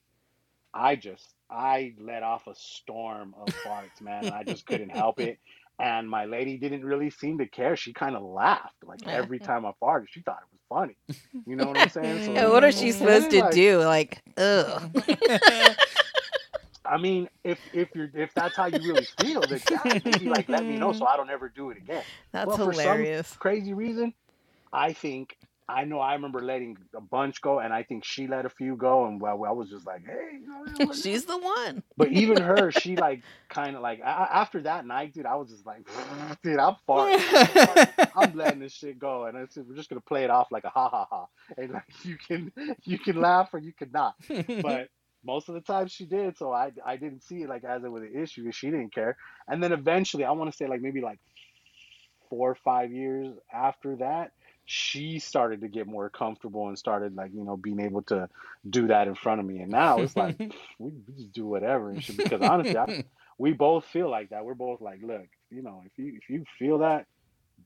I 0.73 0.95
just 0.95 1.25
I 1.49 1.93
let 1.99 2.23
off 2.23 2.47
a 2.47 2.55
storm 2.55 3.33
of 3.39 3.47
farts, 3.65 4.01
man, 4.01 4.25
and 4.25 4.35
I 4.35 4.43
just 4.43 4.65
couldn't 4.65 4.89
help 4.89 5.19
it. 5.19 5.39
And 5.79 6.09
my 6.09 6.25
lady 6.25 6.57
didn't 6.57 6.83
really 6.83 7.11
seem 7.11 7.37
to 7.37 7.47
care. 7.47 7.75
She 7.75 7.93
kind 7.93 8.15
of 8.15 8.23
laughed 8.23 8.83
like 8.83 9.07
every 9.07 9.39
time 9.49 9.65
I 9.65 9.71
farted. 9.81 10.07
She 10.09 10.21
thought 10.21 10.39
it 10.41 10.51
was 10.51 10.61
funny. 10.69 10.97
You 11.45 11.55
know 11.55 11.67
what 11.67 11.77
I'm 11.77 11.89
saying? 11.89 12.25
So, 12.25 12.33
Yeah, 12.33 12.49
what 12.49 12.63
is 12.63 12.79
she 12.79 12.91
supposed 12.91 13.29
to 13.31 13.41
like, 13.41 13.53
do? 13.53 13.79
Like, 13.79 14.23
ugh. 14.37 14.91
I 16.89 16.97
mean, 16.97 17.29
if 17.43 17.59
if 17.73 17.89
you're 17.95 18.09
if 18.13 18.33
that's 18.33 18.55
how 18.55 18.67
you 18.67 18.81
really 18.81 19.05
feel, 19.19 19.41
then 19.41 19.61
yeah, 19.69 19.99
maybe 20.05 20.29
like 20.29 20.49
let 20.49 20.65
me 20.65 20.77
know 20.77 20.91
so 20.93 21.05
I 21.05 21.17
don't 21.17 21.29
ever 21.29 21.49
do 21.49 21.69
it 21.69 21.77
again. 21.77 22.03
That's 22.31 22.47
well, 22.47 22.69
hilarious. 22.69 23.27
For 23.27 23.33
some 23.33 23.39
crazy 23.39 23.73
reason, 23.73 24.13
I 24.71 24.93
think 24.93 25.35
I 25.69 25.83
know 25.83 25.99
I 25.99 26.13
remember 26.13 26.41
letting 26.41 26.77
a 26.95 27.01
bunch 27.01 27.41
go, 27.41 27.59
and 27.59 27.73
I 27.73 27.83
think 27.83 28.05
she 28.05 28.27
let 28.27 28.45
a 28.45 28.49
few 28.49 28.77
go, 28.77 29.05
and 29.05 29.19
well, 29.19 29.43
I 29.45 29.51
was 29.51 29.69
just 29.69 29.85
like, 29.85 30.05
hey, 30.05 30.39
you 30.39 30.85
know, 30.85 30.93
She's 30.93 31.25
the 31.25 31.37
one. 31.37 31.83
But 31.97 32.11
even 32.13 32.41
her, 32.41 32.71
she 32.79 32.95
like 32.95 33.21
kind 33.49 33.75
of 33.75 33.81
like 33.81 33.99
a- 33.99 34.07
after 34.07 34.61
that 34.61 34.85
night, 34.85 35.13
dude, 35.13 35.25
I 35.25 35.35
was 35.35 35.49
just 35.49 35.65
like, 35.65 35.85
dude, 36.41 36.59
I'm 36.59 36.75
farting. 36.87 38.09
I'm 38.15 38.35
letting 38.35 38.59
this 38.61 38.73
shit 38.73 38.97
go, 38.97 39.25
and 39.25 39.37
it's, 39.37 39.57
we're 39.57 39.75
just 39.75 39.89
gonna 39.89 39.99
play 40.01 40.23
it 40.23 40.29
off 40.29 40.47
like 40.51 40.63
a 40.63 40.69
ha 40.69 40.89
ha 40.89 41.05
ha, 41.09 41.25
and 41.57 41.71
like 41.71 42.05
you 42.05 42.17
can 42.17 42.51
you 42.83 42.97
can 42.97 43.19
laugh 43.19 43.53
or 43.53 43.59
you 43.59 43.73
can 43.73 43.91
not. 43.91 44.15
But 44.61 44.89
most 45.23 45.49
of 45.49 45.55
the 45.55 45.61
time 45.61 45.87
she 45.87 46.05
did, 46.05 46.37
so 46.37 46.51
I 46.51 46.71
I 46.85 46.97
didn't 46.97 47.23
see 47.23 47.43
it 47.43 47.49
like 47.49 47.63
as 47.63 47.83
it 47.83 47.91
was 47.91 48.03
an 48.03 48.15
issue, 48.15 48.43
and 48.43 48.55
she 48.55 48.67
didn't 48.67 48.93
care. 48.93 49.17
And 49.47 49.61
then 49.61 49.71
eventually, 49.71 50.23
I 50.23 50.31
want 50.31 50.51
to 50.51 50.55
say 50.55 50.67
like 50.67 50.81
maybe 50.81 51.01
like 51.01 51.19
four 52.29 52.51
or 52.51 52.55
five 52.55 52.91
years 52.91 53.35
after 53.53 53.97
that. 53.97 54.31
She 54.69 55.19
started 55.19 55.61
to 55.61 55.69
get 55.69 55.87
more 55.87 56.09
comfortable 56.09 56.67
and 56.67 56.77
started 56.77 57.15
like 57.15 57.31
you 57.33 57.43
know 57.43 57.55
being 57.55 57.79
able 57.79 58.01
to 58.03 58.27
do 58.69 58.87
that 58.87 59.07
in 59.07 59.15
front 59.15 59.39
of 59.39 59.45
me, 59.45 59.59
and 59.59 59.71
now 59.71 59.99
it's 59.99 60.15
like 60.15 60.37
we, 60.79 60.91
we 61.07 61.13
just 61.15 61.31
do 61.31 61.45
whatever 61.45 61.89
and 61.89 62.03
shit. 62.03 62.17
Because 62.17 62.41
honestly, 62.41 62.77
I, 62.77 63.05
we 63.37 63.53
both 63.53 63.85
feel 63.85 64.09
like 64.09 64.29
that. 64.29 64.43
We're 64.43 64.55
both 64.55 64.81
like, 64.81 64.99
look, 65.01 65.27
you 65.49 65.61
know, 65.61 65.83
if 65.85 65.91
you 65.97 66.17
if 66.17 66.29
you 66.29 66.43
feel 66.59 66.79
that, 66.79 67.05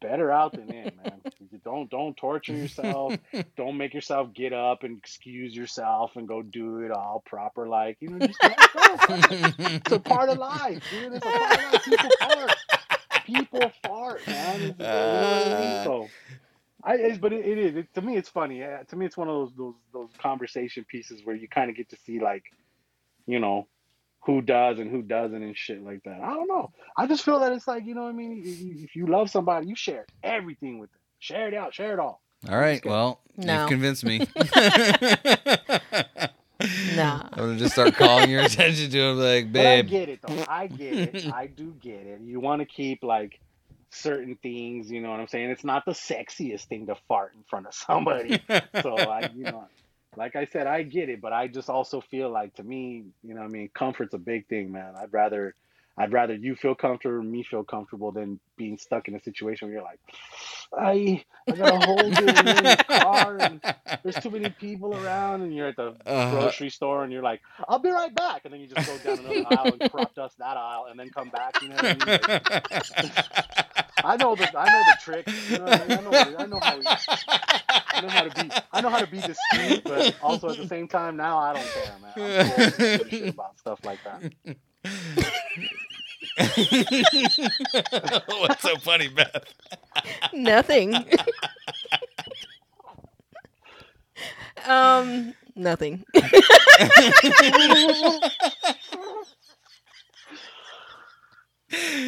better 0.02 0.32
out 0.32 0.54
than 0.54 0.70
in, 0.70 0.92
man. 1.04 1.22
Don't 1.64 1.90
don't 1.90 2.18
torture 2.18 2.54
yourself. 2.54 3.16
Don't 3.56 3.78
make 3.78 3.94
yourself 3.94 4.34
get 4.34 4.52
up 4.52 4.84
and 4.84 4.98
excuse 4.98 5.56
yourself 5.56 6.16
and 6.16 6.28
go 6.28 6.42
do 6.42 6.80
it 6.80 6.92
all 6.92 7.22
proper. 7.26 7.68
Like 7.68 7.98
you 8.00 8.10
know, 8.10 8.26
just 8.26 8.40
oh, 8.44 8.98
it. 9.10 9.56
It's 9.60 9.92
a 9.92 10.00
part 10.00 10.30
of 10.30 10.38
life, 10.38 10.84
dude. 10.90 11.14
It's 11.14 11.26
a 11.26 11.30
part 11.30 11.52
of 11.52 11.74
life. 11.74 11.84
People 11.86 12.10
fart. 12.20 12.56
People 13.26 13.72
fart, 13.84 14.28
man. 14.28 14.62
It's, 14.62 14.80
you 14.80 14.86
I 14.86 15.60
mean? 15.60 15.84
So. 15.84 16.08
I, 16.84 17.16
but 17.22 17.32
it, 17.32 17.46
it 17.46 17.58
is 17.60 17.76
it, 17.76 17.94
to 17.94 18.02
me. 18.02 18.18
It's 18.18 18.30
funny. 18.30 18.60
Yeah, 18.60 18.82
to 18.84 18.96
me, 18.96 19.06
it's 19.06 19.16
one 19.16 19.28
of 19.28 19.36
those 19.36 19.52
those 19.56 19.76
those 19.94 20.10
conversation 20.18 20.84
pieces 20.84 21.22
where 21.24 21.36
you 21.36 21.48
kind 21.48 21.70
of 21.70 21.76
get 21.76 21.90
to 21.90 21.98
see 22.06 22.20
like, 22.20 22.44
you 23.28 23.40
know, 23.40 23.68
who 24.26 24.42
does 24.42 24.80
and 24.80 24.90
who 24.92 25.02
doesn't 25.02 25.42
and 25.42 25.58
shit 25.58 25.84
like 25.84 26.04
that. 26.04 26.22
I 26.22 26.34
don't 26.34 26.48
know. 26.48 26.72
I 26.98 27.08
just 27.08 27.24
feel 27.24 27.40
that 27.40 27.52
it's 27.52 27.68
like 27.68 27.86
you 27.86 27.96
know 27.96 28.04
what 28.04 28.10
I 28.10 28.14
mean. 28.14 28.42
If 28.46 28.60
you, 28.62 28.76
if 28.84 28.96
you 28.96 29.08
love 29.08 29.30
somebody, 29.30 29.68
you 29.68 29.76
share 29.76 30.06
everything 30.24 30.80
with 30.80 30.92
them. 30.92 31.00
Share 31.20 31.48
it 31.48 31.54
out. 31.54 31.74
Share 31.74 31.94
it 31.94 32.00
all. 32.00 32.22
All 32.50 32.58
right. 32.58 32.84
Well, 32.86 33.20
No. 33.38 33.62
you've 33.62 33.70
convinced 33.70 34.04
me. 34.06 34.26
Nah. 36.96 37.24
I'm 37.34 37.38
gonna 37.40 37.58
just 37.58 37.74
start 37.74 37.96
calling 37.96 38.30
your 38.30 38.44
attention 38.44 38.92
to 38.92 39.00
him, 39.00 39.18
like, 39.18 39.52
But 39.52 39.62
I 39.66 39.82
babe. 39.82 39.90
get 39.90 40.10
it 40.10 40.20
though. 40.22 40.46
I 40.48 40.68
get 40.68 40.94
it. 41.16 41.34
I 41.34 41.48
do 41.48 41.74
get 41.82 42.06
it. 42.06 42.22
You 42.22 42.40
want 42.40 42.62
to 42.62 42.66
keep 42.66 43.02
like 43.04 43.40
certain 43.90 44.36
things. 44.44 44.92
You 44.92 45.02
know 45.02 45.10
what 45.10 45.20
I'm 45.20 45.28
saying? 45.28 45.50
It's 45.50 45.64
not 45.64 45.86
the 45.86 45.94
sexiest 45.94 46.66
thing 46.66 46.86
to 46.88 46.96
fart 47.08 47.34
in 47.36 47.42
front 47.50 47.66
of 47.66 47.74
somebody. 47.74 48.40
so 48.82 48.96
I, 48.96 49.32
you 49.36 49.46
know, 49.46 49.68
like 50.18 50.36
I 50.36 50.46
said, 50.46 50.68
I 50.68 50.84
get 50.84 51.10
it, 51.10 51.22
but 51.22 51.34
I 51.34 51.48
just 51.48 51.70
also 51.70 52.02
feel 52.02 52.30
like 52.30 52.56
to 52.56 52.64
me, 52.64 53.06
you 53.24 53.34
know, 53.34 53.42
what 53.42 53.48
I 53.48 53.52
mean, 53.52 53.70
comfort's 53.74 54.14
a 54.14 54.18
big 54.18 54.48
thing, 54.48 54.72
man. 54.72 54.94
I'd 54.96 55.14
rather, 55.14 55.56
I'd 55.98 56.12
rather 56.12 56.34
you 56.36 56.56
feel 56.56 56.76
comfortable, 56.76 57.22
me 57.24 57.44
feel 57.44 57.64
comfortable, 57.64 58.12
than 58.12 58.40
being 58.58 58.78
stuck 58.78 59.08
in 59.08 59.16
a 59.16 59.20
situation 59.22 59.68
where 59.68 59.76
you're 59.76 59.84
like, 59.84 60.00
I, 60.78 61.24
I 61.50 61.56
gotta 61.56 61.86
hold 61.86 62.14
it 62.14 62.20
in 62.20 62.46
the 62.46 62.84
car 62.88 63.38
and 63.38 63.62
there's 64.04 64.16
too 64.18 64.30
many 64.32 64.50
people 64.50 64.96
around, 64.96 65.42
and 65.42 65.56
you're 65.56 65.68
at 65.68 65.76
the 65.76 65.96
Uh, 66.06 66.32
grocery 66.32 66.70
store 66.70 67.04
and 67.04 67.12
you're 67.12 67.22
like, 67.22 67.42
I'll 67.68 67.80
be 67.80 67.90
right 67.90 68.14
back, 68.14 68.42
and 68.46 68.54
then 68.54 68.62
you 68.62 68.68
just 68.68 68.86
go 68.88 68.98
down 68.98 69.20
another 69.20 69.46
aisle 69.46 69.74
and 69.74 69.82
crop 69.92 70.14
dust 70.16 70.38
that 70.40 70.58
aisle, 70.58 70.88
and 70.90 71.00
then 71.00 71.10
come 71.10 71.30
back. 71.30 71.62
You 71.62 71.70
know 71.70 71.76
what 71.76 71.86
I 71.86 71.94
mean? 71.94 72.08
Like, 72.08 72.32
I 74.04 74.18
know 74.18 74.36
the 74.36 74.58
I 74.58 74.66
know 74.66 74.84
the 74.86 74.98
trick. 75.02 75.28
You 75.50 75.58
know 75.58 75.66
what 75.66 75.82
I 75.82 75.88
mean? 75.88 75.98
I 75.98 76.02
know 76.02 76.12
I 76.38 76.46
know 76.46 76.60
how 76.62 76.80
I 77.94 78.02
know 78.02 78.10
how 78.10 78.24
to 78.24 78.44
be 78.44 78.52
I 78.72 78.82
know 78.82 78.90
how 78.90 79.00
to 79.00 79.08
be 79.08 79.20
discreet, 79.22 79.84
but 79.84 80.16
also 80.22 80.50
at 80.50 80.58
the 80.58 80.68
same 80.68 80.88
time 80.88 81.18
now 81.18 81.38
I 81.38 81.54
don't 81.54 81.66
care, 81.68 81.94
man. 82.02 82.12
I'm 82.16 82.48
too 82.48 82.54
old 82.64 82.74
to 82.74 82.78
give 82.78 83.02
a 83.02 83.10
shit 83.10 83.30
about 83.30 83.60
stuff 83.60 83.80
like 83.86 84.00
that. 84.04 84.22
What's 88.40 88.62
so 88.64 88.78
funny, 88.78 89.10
Beth? 89.10 89.44
Nothing. 90.34 90.96
um, 94.66 95.34
nothing. 95.56 96.04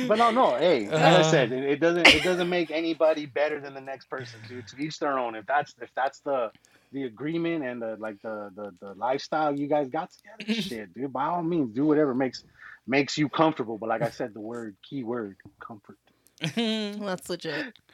But 0.07 0.18
no, 0.18 0.31
no. 0.31 0.56
Hey, 0.57 0.85
like 0.90 1.02
I 1.02 1.22
Uh. 1.22 1.23
said, 1.23 1.52
it, 1.52 1.64
it 1.64 1.80
doesn't 1.80 2.07
it 2.07 2.23
doesn't 2.23 2.49
make 2.49 2.72
anybody 2.72 3.26
better 3.26 3.60
than 3.61 3.73
the 3.73 3.81
next 3.81 4.10
person, 4.10 4.40
dude. 4.48 4.68
To 4.68 4.77
each 4.77 4.99
their 4.99 5.18
own. 5.18 5.35
If 5.35 5.45
that's 5.45 5.73
if 5.81 5.90
that's 5.95 6.19
the 6.19 6.52
the 6.91 7.03
agreement 7.03 7.64
and 7.64 7.81
the 7.81 7.95
like 7.99 8.22
the 8.22 8.52
the, 8.56 8.73
the 8.81 8.94
lifestyle 8.95 9.57
you 9.57 9.68
guys 9.68 9.90
got 9.90 10.10
together, 10.11 10.61
shit, 10.61 10.94
dude. 10.94 11.14
By 11.14 11.26
all 11.26 11.44
means, 11.44 11.73
do 11.73 11.85
whatever 11.85 12.14
makes 12.14 12.44
makes 12.88 13.18
you 13.18 13.30
comfortable. 13.30 13.77
But 13.77 13.90
like 13.90 14.02
I 14.02 14.10
said, 14.10 14.34
the 14.34 14.41
word 14.41 14.76
key 14.88 15.03
word 15.03 15.38
comfort. 15.65 15.98
That's 16.56 17.30
legit. 17.30 17.73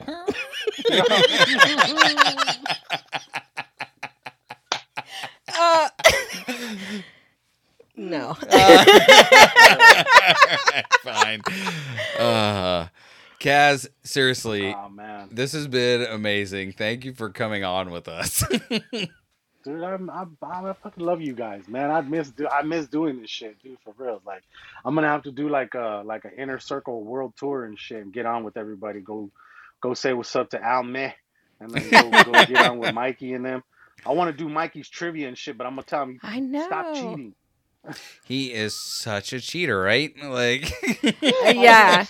Uh, 5.52 5.88
no. 7.96 8.34
Fine. 11.02 11.40
Uh, 12.18 12.86
Kaz, 13.40 13.88
seriously, 14.02 14.74
Oh 14.74 14.88
man, 14.88 15.28
this 15.32 15.52
has 15.52 15.66
been 15.66 16.02
amazing. 16.02 16.72
Thank 16.72 17.04
you 17.04 17.14
for 17.14 17.30
coming 17.30 17.64
on 17.64 17.90
with 17.90 18.06
us. 18.08 18.44
dude, 19.64 19.82
I'm, 19.82 20.10
I'm, 20.10 20.36
I 20.42 20.72
fucking 20.74 21.04
love 21.04 21.20
you 21.22 21.32
guys, 21.32 21.66
man. 21.68 21.90
I 21.90 22.02
miss 22.02 22.30
do 22.30 22.46
I 22.48 22.62
miss 22.62 22.86
doing 22.86 23.20
this 23.20 23.30
shit, 23.30 23.62
dude. 23.62 23.78
For 23.82 23.94
real, 23.96 24.20
like 24.26 24.42
I'm 24.84 24.94
gonna 24.94 25.08
have 25.08 25.22
to 25.22 25.32
do 25.32 25.48
like 25.48 25.74
a 25.74 26.02
like 26.04 26.24
an 26.26 26.32
inner 26.36 26.58
circle 26.58 27.02
world 27.02 27.34
tour 27.36 27.64
and 27.64 27.78
shit, 27.78 28.02
and 28.02 28.12
get 28.12 28.26
on 28.26 28.44
with 28.44 28.56
everybody. 28.56 29.00
Go 29.00 29.30
go 29.80 29.94
say 29.94 30.12
what's 30.12 30.36
up 30.36 30.50
to 30.50 30.62
Al 30.62 30.82
Meh, 30.82 31.12
and 31.60 31.70
then 31.70 31.90
go, 31.90 32.10
go 32.24 32.32
get 32.44 32.56
on 32.56 32.78
with 32.78 32.94
Mikey 32.94 33.32
and 33.32 33.44
them. 33.44 33.62
I 34.04 34.12
want 34.12 34.36
to 34.36 34.44
do 34.44 34.48
Mikey's 34.50 34.88
trivia 34.88 35.28
and 35.28 35.36
shit, 35.36 35.56
but 35.56 35.66
I'm 35.66 35.72
gonna 35.72 35.82
tell 35.82 36.02
him 36.02 36.20
I 36.22 36.40
know. 36.40 36.64
stop 36.66 36.94
cheating. 36.94 37.34
He 38.24 38.52
is 38.52 38.74
such 38.78 39.32
a 39.32 39.40
cheater, 39.40 39.80
right? 39.80 40.12
Like, 40.22 40.70
yeah, 41.22 42.04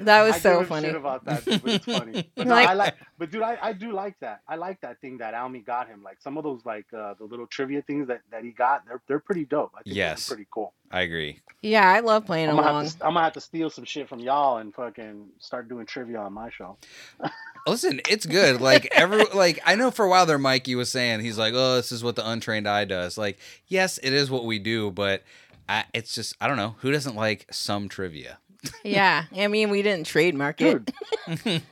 that 0.00 0.22
was 0.22 0.34
I 0.36 0.38
so 0.38 0.64
funny. 0.64 0.88
Shit 0.88 0.96
about 0.96 1.24
that, 1.24 1.44
but 1.44 1.60
it's 1.64 1.84
funny. 1.84 2.30
But 2.36 2.46
no, 2.46 2.54
Like- 2.54 2.68
I 2.68 2.72
like, 2.74 2.94
but 3.18 3.30
dude, 3.30 3.42
I, 3.42 3.56
I 3.62 3.72
do 3.72 3.92
like 3.92 4.18
that. 4.20 4.40
I 4.48 4.56
like 4.56 4.80
that 4.80 5.00
thing 5.00 5.18
that 5.18 5.34
Almi 5.34 5.64
got 5.64 5.88
him. 5.88 6.02
Like 6.02 6.20
some 6.20 6.36
of 6.36 6.44
those 6.44 6.64
like 6.64 6.86
uh, 6.92 7.14
the 7.18 7.24
little 7.24 7.46
trivia 7.46 7.82
things 7.82 8.08
that, 8.08 8.22
that 8.30 8.42
he 8.44 8.50
got, 8.50 8.86
they're 8.86 9.00
they're 9.08 9.18
pretty 9.20 9.44
dope. 9.44 9.72
I 9.74 9.82
think 9.82 9.86
those 9.86 9.92
are 9.94 9.96
Yes. 9.96 10.28
pretty 10.28 10.46
cool. 10.50 10.72
I 10.90 11.00
agree. 11.02 11.40
Yeah, 11.62 11.90
I 11.90 12.00
love 12.00 12.26
playing 12.26 12.48
I'm 12.50 12.56
gonna, 12.56 12.70
along. 12.70 12.84
have 12.84 12.98
to, 12.98 13.06
I'm 13.06 13.14
gonna 13.14 13.24
have 13.24 13.32
to 13.34 13.40
steal 13.40 13.70
some 13.70 13.84
shit 13.84 14.08
from 14.08 14.20
y'all 14.20 14.58
and 14.58 14.74
fucking 14.74 15.28
start 15.38 15.68
doing 15.68 15.86
trivia 15.86 16.18
on 16.18 16.32
my 16.32 16.50
show. 16.50 16.76
Listen, 17.66 18.00
it's 18.08 18.26
good. 18.26 18.60
Like 18.60 18.86
every 18.92 19.24
like 19.34 19.60
I 19.64 19.74
know 19.74 19.90
for 19.90 20.04
a 20.04 20.08
while 20.10 20.26
there, 20.26 20.38
Mikey 20.38 20.74
was 20.74 20.90
saying 20.90 21.20
he's 21.20 21.38
like, 21.38 21.54
oh, 21.56 21.76
this 21.76 21.90
is 21.92 22.04
what 22.04 22.16
the 22.16 22.28
untrained 22.28 22.68
eye 22.68 22.84
does. 22.84 23.16
Like, 23.16 23.38
yes, 23.68 23.98
it 24.02 24.12
is 24.12 24.30
what 24.30 24.44
we 24.44 24.58
do, 24.58 24.90
but 24.90 25.22
I, 25.68 25.84
it's 25.94 26.14
just 26.14 26.36
I 26.40 26.46
don't 26.48 26.58
know 26.58 26.76
who 26.80 26.90
doesn't 26.92 27.16
like 27.16 27.46
some 27.50 27.88
trivia. 27.88 28.38
Yeah, 28.82 29.24
I 29.36 29.48
mean, 29.48 29.70
we 29.70 29.82
didn't 29.82 30.06
trademark 30.06 30.60
it. 30.60 30.90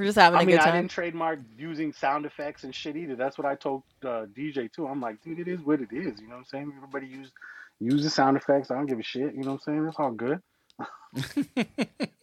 Dude, 0.00 0.06
We're 0.06 0.06
just 0.06 0.18
having 0.18 0.40
I 0.40 0.42
a 0.42 0.46
mean, 0.46 0.56
good 0.56 0.60
I 0.60 0.72
didn't 0.72 0.90
trademark 0.90 1.40
using 1.58 1.92
sound 1.92 2.26
effects 2.26 2.64
and 2.64 2.74
shit 2.74 2.96
either. 2.96 3.16
That's 3.16 3.38
what 3.38 3.46
I 3.46 3.56
told 3.56 3.84
uh, 4.04 4.26
DJ 4.34 4.72
too. 4.72 4.86
I'm 4.86 5.00
like, 5.00 5.22
dude, 5.22 5.38
it 5.40 5.48
is 5.48 5.60
what 5.62 5.80
it 5.80 5.92
is. 5.92 6.20
You 6.20 6.28
know 6.28 6.34
what 6.34 6.40
I'm 6.40 6.44
saying? 6.46 6.72
Everybody 6.76 7.06
use 7.08 7.32
use 7.80 8.02
the 8.04 8.10
sound 8.10 8.36
effects. 8.36 8.70
I 8.70 8.76
don't 8.76 8.86
give 8.86 8.98
a 9.00 9.02
shit. 9.02 9.34
You 9.34 9.42
know 9.44 9.52
what 9.52 9.62
I'm 9.68 9.74
saying? 9.74 9.86
It's 9.88 9.98
all 9.98 10.12
good. 10.12 10.40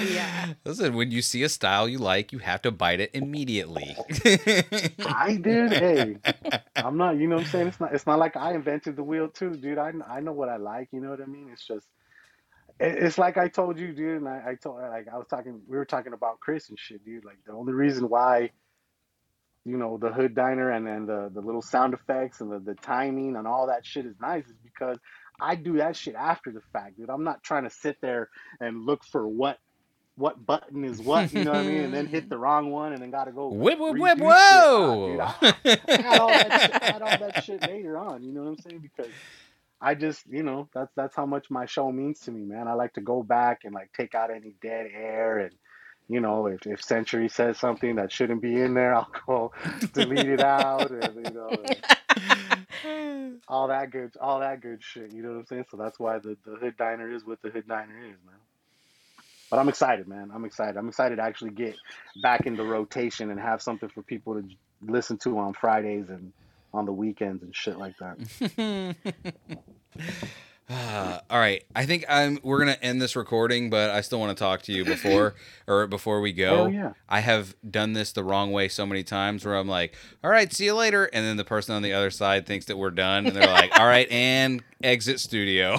Yeah. 0.00 0.54
Listen, 0.64 0.94
when 0.94 1.10
you 1.10 1.22
see 1.22 1.42
a 1.42 1.48
style 1.48 1.88
you 1.88 1.98
like, 1.98 2.32
you 2.32 2.38
have 2.38 2.62
to 2.62 2.70
bite 2.70 3.00
it 3.00 3.10
immediately. 3.14 3.96
I 5.04 5.38
did. 5.40 5.72
Hey, 5.72 6.16
I'm 6.80 6.96
not. 6.96 7.16
You 7.18 7.28
know 7.28 7.36
what 7.36 7.44
I'm 7.46 7.50
saying? 7.50 7.68
It's 7.68 7.80
not. 7.80 7.94
It's 7.94 8.06
not 8.06 8.18
like 8.18 8.36
I 8.36 8.54
invented 8.54 8.96
the 8.96 9.04
wheel 9.04 9.28
too, 9.28 9.56
dude. 9.56 9.78
I 9.78 9.92
I 10.08 10.20
know 10.20 10.32
what 10.32 10.48
I 10.48 10.56
like. 10.56 10.88
You 10.92 11.00
know 11.00 11.10
what 11.10 11.20
I 11.20 11.26
mean? 11.26 11.50
It's 11.52 11.66
just. 11.66 11.86
It- 12.80 13.02
It's 13.04 13.18
like 13.18 13.36
I 13.36 13.48
told 13.48 13.78
you, 13.78 13.92
dude, 13.92 14.18
and 14.18 14.28
I, 14.28 14.42
I 14.50 14.54
told 14.56 14.80
like 14.80 15.06
I 15.12 15.16
was 15.18 15.26
talking. 15.28 15.60
We 15.68 15.76
were 15.76 15.84
talking 15.84 16.12
about 16.12 16.40
Chris 16.40 16.68
and 16.70 16.78
shit, 16.78 17.04
dude. 17.04 17.24
Like 17.24 17.38
the 17.46 17.52
only 17.52 17.72
reason 17.72 18.08
why, 18.08 18.50
you 19.64 19.76
know, 19.76 19.98
the 19.98 20.10
Hood 20.12 20.34
Diner 20.34 20.70
and 20.70 20.86
then 20.86 21.06
the 21.06 21.30
the 21.32 21.40
little 21.40 21.62
sound 21.62 21.94
effects 21.94 22.40
and 22.40 22.50
the 22.50 22.58
the 22.58 22.74
timing 22.74 23.36
and 23.36 23.46
all 23.46 23.66
that 23.68 23.84
shit 23.86 24.06
is 24.06 24.14
nice 24.20 24.46
is 24.46 24.56
because 24.64 24.98
I 25.40 25.54
do 25.54 25.78
that 25.78 25.96
shit 25.96 26.14
after 26.14 26.50
the 26.52 26.60
fact, 26.72 26.96
dude. 26.98 27.10
I'm 27.10 27.24
not 27.24 27.42
trying 27.42 27.64
to 27.64 27.70
sit 27.70 27.98
there 28.00 28.28
and 28.60 28.84
look 28.86 29.04
for 29.04 29.26
what 29.28 29.58
what 30.16 30.44
button 30.44 30.84
is 30.84 31.00
what, 31.00 31.32
you 31.32 31.44
know 31.44 31.52
what 31.52 31.60
I 31.60 31.62
mean, 31.66 31.80
and 31.84 31.94
then 31.94 32.06
hit 32.06 32.28
the 32.28 32.36
wrong 32.36 32.70
one 32.70 32.92
and 32.92 33.00
then 33.00 33.10
gotta 33.10 33.32
go 33.32 33.48
whip, 33.48 33.78
whip, 33.78 33.96
whip, 33.98 34.18
shit. 34.18 34.20
whoa! 34.26 35.16
Nah, 35.16 35.32
dude, 35.40 35.54
I, 35.64 35.78
I 35.88 36.02
had 36.02 36.20
all 36.20 36.28
that 36.28 36.60
shit, 36.60 36.82
I 36.82 36.84
had 36.92 37.02
all 37.02 37.18
that 37.18 37.44
shit 37.44 37.62
later 37.62 37.96
on. 37.96 38.22
You 38.22 38.32
know 38.32 38.42
what 38.42 38.48
I'm 38.50 38.58
saying? 38.58 38.80
Because 38.80 39.10
I 39.80 39.94
just, 39.94 40.26
you 40.28 40.42
know, 40.42 40.68
that's 40.74 40.92
that's 40.94 41.16
how 41.16 41.26
much 41.26 41.50
my 41.50 41.66
show 41.66 41.90
means 41.90 42.20
to 42.20 42.30
me, 42.30 42.42
man. 42.44 42.68
I 42.68 42.74
like 42.74 42.94
to 42.94 43.00
go 43.00 43.22
back 43.22 43.60
and 43.64 43.74
like 43.74 43.90
take 43.96 44.14
out 44.14 44.30
any 44.30 44.54
dead 44.62 44.88
air 44.94 45.38
and. 45.38 45.54
You 46.12 46.18
know, 46.18 46.46
if, 46.48 46.66
if 46.66 46.82
Century 46.82 47.28
says 47.28 47.56
something 47.56 47.94
that 47.94 48.10
shouldn't 48.10 48.42
be 48.42 48.60
in 48.60 48.74
there, 48.74 48.94
I'll 48.96 49.12
go 49.28 49.52
delete 49.92 50.28
it 50.28 50.40
out, 50.40 50.90
and 50.90 51.24
you 51.24 51.32
know, 51.32 51.50
and 51.62 53.40
all 53.48 53.68
that 53.68 53.90
good, 53.90 54.16
all 54.20 54.40
that 54.40 54.60
good 54.60 54.82
shit. 54.82 55.12
You 55.12 55.22
know 55.22 55.30
what 55.30 55.38
I'm 55.38 55.46
saying? 55.46 55.64
So 55.70 55.76
that's 55.76 55.98
why 56.00 56.18
the, 56.18 56.36
the 56.44 56.56
Hood 56.56 56.76
Diner 56.76 57.12
is 57.12 57.24
what 57.24 57.40
the 57.42 57.50
Hood 57.50 57.68
Diner 57.68 57.96
is, 57.98 58.16
man. 58.26 58.40
But 59.50 59.58
I'm 59.58 59.68
excited, 59.68 60.06
man. 60.06 60.30
I'm 60.32 60.44
excited. 60.44 60.76
I'm 60.76 60.88
excited 60.88 61.16
to 61.16 61.22
actually 61.22 61.50
get 61.50 61.76
back 62.22 62.46
into 62.46 62.62
rotation 62.62 63.30
and 63.30 63.40
have 63.40 63.60
something 63.60 63.88
for 63.88 64.02
people 64.02 64.34
to 64.34 64.48
listen 64.80 65.18
to 65.18 65.38
on 65.38 65.54
Fridays 65.54 66.08
and 66.08 66.32
on 66.72 66.86
the 66.86 66.92
weekends 66.92 67.42
and 67.42 67.54
shit 67.54 67.78
like 67.78 67.94
that. 67.98 68.96
Uh, 70.70 71.18
all 71.28 71.38
right, 71.40 71.64
I 71.74 71.84
think 71.84 72.04
I'm. 72.08 72.38
We're 72.44 72.60
gonna 72.60 72.76
end 72.80 73.02
this 73.02 73.16
recording, 73.16 73.70
but 73.70 73.90
I 73.90 74.02
still 74.02 74.20
want 74.20 74.36
to 74.36 74.40
talk 74.40 74.62
to 74.62 74.72
you 74.72 74.84
before 74.84 75.34
or 75.66 75.88
before 75.88 76.20
we 76.20 76.32
go. 76.32 76.56
Hell 76.56 76.70
yeah. 76.70 76.92
I 77.08 77.20
have 77.20 77.56
done 77.68 77.92
this 77.92 78.12
the 78.12 78.22
wrong 78.22 78.52
way 78.52 78.68
so 78.68 78.86
many 78.86 79.02
times 79.02 79.44
where 79.44 79.56
I'm 79.56 79.66
like, 79.66 79.96
"All 80.22 80.30
right, 80.30 80.52
see 80.52 80.66
you 80.66 80.74
later," 80.74 81.06
and 81.06 81.26
then 81.26 81.36
the 81.36 81.44
person 81.44 81.74
on 81.74 81.82
the 81.82 81.92
other 81.92 82.10
side 82.10 82.46
thinks 82.46 82.66
that 82.66 82.78
we're 82.78 82.92
done, 82.92 83.26
and 83.26 83.34
they're 83.34 83.48
like, 83.48 83.76
"All 83.80 83.86
right, 83.86 84.08
and 84.12 84.62
exit 84.80 85.18
studio." 85.18 85.76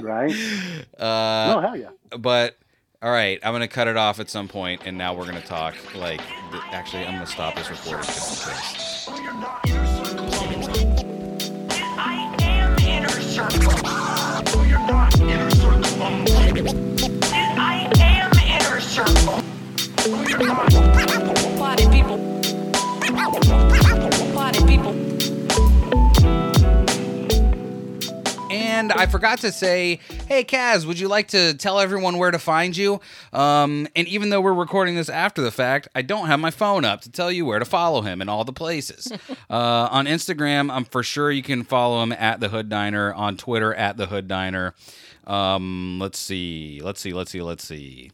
Right? 0.00 0.32
uh, 0.96 1.54
no, 1.54 1.60
hell 1.60 1.76
yeah. 1.76 1.90
but 2.16 2.56
all 3.02 3.10
right, 3.10 3.40
I'm 3.42 3.52
gonna 3.52 3.66
cut 3.66 3.88
it 3.88 3.96
off 3.96 4.20
at 4.20 4.30
some 4.30 4.46
point, 4.46 4.82
and 4.84 4.96
now 4.96 5.14
we're 5.14 5.26
gonna 5.26 5.40
talk. 5.40 5.74
Like, 5.96 6.20
th- 6.52 6.62
actually, 6.70 7.06
I'm 7.06 7.14
gonna 7.14 7.26
stop 7.26 7.56
this 7.56 7.68
recording 7.68 8.04
just 8.06 8.46
in 8.46 8.54
case. 8.54 8.83
Oh, 9.06 9.20
you're 9.20 9.34
not 9.34 9.60
inner 9.68 9.86
circle. 9.86 10.28
I 11.98 12.34
am 12.40 12.78
inner 12.78 13.08
circle. 13.10 13.72
Oh, 13.84 14.64
you're 14.66 14.78
not 14.78 15.20
inner 15.20 15.50
circle. 15.50 15.84
I 17.58 17.90
am 18.00 18.32
inner 18.38 18.80
circle. 18.80 19.42
Party 21.58 21.86
people. 21.90 22.18
Party 24.32 24.64
people. 24.66 25.03
And 28.54 28.92
I 28.92 29.06
forgot 29.06 29.40
to 29.40 29.50
say, 29.50 29.98
hey, 30.28 30.44
Kaz, 30.44 30.86
would 30.86 30.98
you 30.98 31.08
like 31.08 31.28
to 31.28 31.54
tell 31.54 31.80
everyone 31.80 32.18
where 32.18 32.30
to 32.30 32.38
find 32.38 32.76
you? 32.76 33.00
Um, 33.32 33.88
and 33.96 34.06
even 34.06 34.30
though 34.30 34.40
we're 34.40 34.54
recording 34.54 34.94
this 34.94 35.08
after 35.08 35.42
the 35.42 35.50
fact, 35.50 35.88
I 35.96 36.02
don't 36.02 36.28
have 36.28 36.38
my 36.38 36.52
phone 36.52 36.84
up 36.84 37.00
to 37.00 37.10
tell 37.10 37.32
you 37.32 37.44
where 37.44 37.58
to 37.58 37.64
follow 37.64 38.02
him 38.02 38.22
in 38.22 38.28
all 38.28 38.44
the 38.44 38.52
places. 38.52 39.10
uh, 39.50 39.54
on 39.90 40.06
Instagram, 40.06 40.70
I'm 40.70 40.84
for 40.84 41.02
sure 41.02 41.32
you 41.32 41.42
can 41.42 41.64
follow 41.64 42.00
him 42.00 42.12
at 42.12 42.38
the 42.38 42.48
Hood 42.48 42.68
Diner. 42.68 43.12
On 43.12 43.36
Twitter, 43.36 43.74
at 43.74 43.96
the 43.96 44.06
Hood 44.06 44.28
Diner. 44.28 44.74
Um, 45.26 45.98
let's 46.00 46.18
see, 46.18 46.80
let's 46.82 47.00
see, 47.00 47.12
let's 47.12 47.32
see, 47.32 47.42
let's 47.42 47.64
see. 47.64 48.12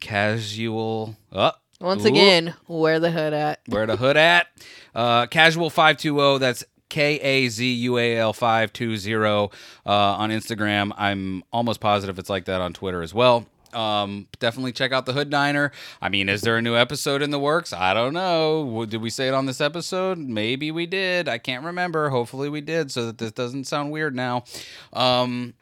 kAZual. 0.00 1.16
Oh, 1.32 1.52
Once 1.80 2.04
Ooh. 2.04 2.08
again, 2.08 2.54
where 2.66 3.00
the 3.00 3.10
hood 3.10 3.32
at? 3.32 3.60
where 3.66 3.86
the 3.86 3.96
hood 3.96 4.16
at? 4.16 4.46
Uh, 4.94 5.26
kAZual 5.26 5.72
five 5.72 5.96
two 5.96 6.14
zero. 6.14 6.38
That's 6.38 6.64
K 6.88 7.18
A 7.20 7.48
Z 7.48 7.70
U 7.70 7.98
A 7.98 8.16
L 8.16 8.32
five 8.32 8.72
two 8.72 8.96
zero 8.96 9.50
uh, 9.86 9.90
on 9.90 10.30
Instagram. 10.30 10.92
I'm 10.96 11.44
almost 11.52 11.80
positive 11.80 12.18
it's 12.18 12.30
like 12.30 12.46
that 12.46 12.60
on 12.60 12.72
Twitter 12.72 13.02
as 13.02 13.14
well. 13.14 13.46
Um, 13.72 14.28
definitely 14.38 14.72
check 14.72 14.92
out 14.92 15.04
the 15.04 15.12
Hood 15.12 15.30
Diner. 15.30 15.72
I 16.00 16.08
mean, 16.08 16.28
is 16.28 16.40
there 16.40 16.56
a 16.56 16.62
new 16.62 16.74
episode 16.74 17.20
in 17.20 17.30
the 17.30 17.38
works? 17.38 17.72
I 17.72 17.92
don't 17.92 18.14
know. 18.14 18.86
Did 18.86 19.02
we 19.02 19.10
say 19.10 19.28
it 19.28 19.34
on 19.34 19.46
this 19.46 19.60
episode? 19.60 20.18
Maybe 20.18 20.70
we 20.70 20.86
did. 20.86 21.28
I 21.28 21.38
can't 21.38 21.64
remember. 21.64 22.08
Hopefully 22.08 22.48
we 22.48 22.62
did, 22.62 22.90
so 22.90 23.06
that 23.06 23.18
this 23.18 23.32
doesn't 23.32 23.64
sound 23.64 23.90
weird 23.90 24.14
now. 24.16 24.44
Um, 24.92 25.54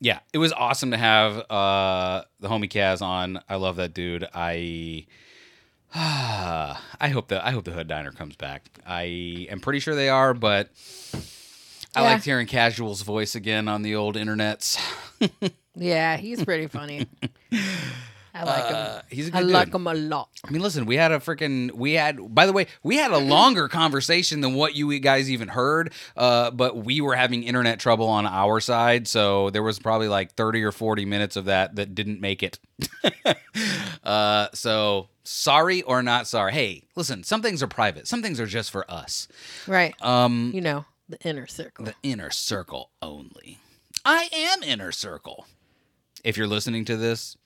yeah, 0.00 0.20
it 0.32 0.38
was 0.38 0.52
awesome 0.52 0.90
to 0.92 0.96
have 0.96 1.38
uh, 1.50 2.22
the 2.40 2.48
homie 2.48 2.70
Kaz 2.70 3.02
on. 3.02 3.40
I 3.48 3.56
love 3.56 3.76
that 3.76 3.94
dude. 3.94 4.28
I 4.34 5.06
I 5.94 7.08
hope 7.12 7.28
the 7.28 7.44
I 7.46 7.50
hope 7.50 7.64
the 7.64 7.72
Hood 7.72 7.88
Diner 7.88 8.12
comes 8.12 8.36
back. 8.36 8.68
I 8.86 9.46
am 9.50 9.60
pretty 9.60 9.78
sure 9.80 9.94
they 9.94 10.08
are, 10.08 10.32
but 10.34 10.70
I 11.94 12.00
Yeah. 12.00 12.12
liked 12.12 12.24
hearing 12.24 12.46
kAZual's 12.46 13.02
voice 13.02 13.34
again 13.34 13.68
on 13.68 13.82
the 13.82 13.94
old 13.94 14.16
internets. 14.16 14.78
Yeah, 15.74 16.18
he's 16.18 16.44
pretty 16.44 16.66
funny. 16.66 17.06
I 18.34 18.44
like 18.44 18.64
him. 18.66 18.74
Uh, 18.76 19.00
he's 19.08 19.28
a 19.28 19.30
good 19.30 19.38
I 19.38 19.42
dude. 19.42 19.50
like 19.52 19.74
him 19.74 19.86
a 19.86 19.94
lot. 19.94 20.28
I 20.46 20.50
mean, 20.50 20.60
listen, 20.60 20.84
we 20.84 20.96
had 20.96 21.12
a 21.12 21.18
freaking 21.18 21.72
we 21.72 21.94
had. 21.94 22.34
By 22.34 22.44
the 22.44 22.52
way, 22.52 22.66
we 22.82 22.96
had 22.96 23.10
a 23.10 23.16
longer 23.18 23.68
conversation 23.68 24.42
than 24.42 24.52
what 24.52 24.74
you 24.74 24.98
guys 24.98 25.30
even 25.30 25.48
heard. 25.48 25.94
Uh, 26.14 26.50
but 26.50 26.76
we 26.76 27.00
were 27.00 27.14
having 27.14 27.42
internet 27.42 27.78
trouble 27.80 28.06
on 28.08 28.26
our 28.26 28.60
side, 28.60 29.08
so 29.08 29.48
there 29.48 29.62
was 29.62 29.78
probably 29.78 30.08
like 30.08 30.32
thirty 30.34 30.62
or 30.62 30.72
forty 30.72 31.06
minutes 31.06 31.36
of 31.36 31.46
that 31.46 31.76
that 31.76 31.94
didn't 31.94 32.20
make 32.20 32.42
it. 32.42 32.58
uh, 34.04 34.48
so 34.52 35.08
sorry 35.24 35.82
or 35.82 36.02
not 36.02 36.26
sorry. 36.26 36.52
Hey, 36.52 36.84
listen, 36.96 37.24
some 37.24 37.42
things 37.42 37.62
are 37.62 37.66
private. 37.68 38.06
Some 38.06 38.22
things 38.22 38.40
are 38.40 38.46
just 38.46 38.70
for 38.70 38.90
us. 38.90 39.28
Right. 39.66 39.94
Um, 40.02 40.50
you 40.54 40.60
know, 40.60 40.84
the 41.08 41.18
inner 41.24 41.46
circle. 41.46 41.84
the 41.84 41.94
inner 42.02 42.30
circle 42.30 42.90
only. 43.00 43.58
I 44.04 44.28
am 44.32 44.62
inner 44.62 44.92
circle. 44.92 45.46
If 46.24 46.36
you're 46.36 46.46
listening 46.46 46.84
to 46.86 46.96
this, 46.96 47.36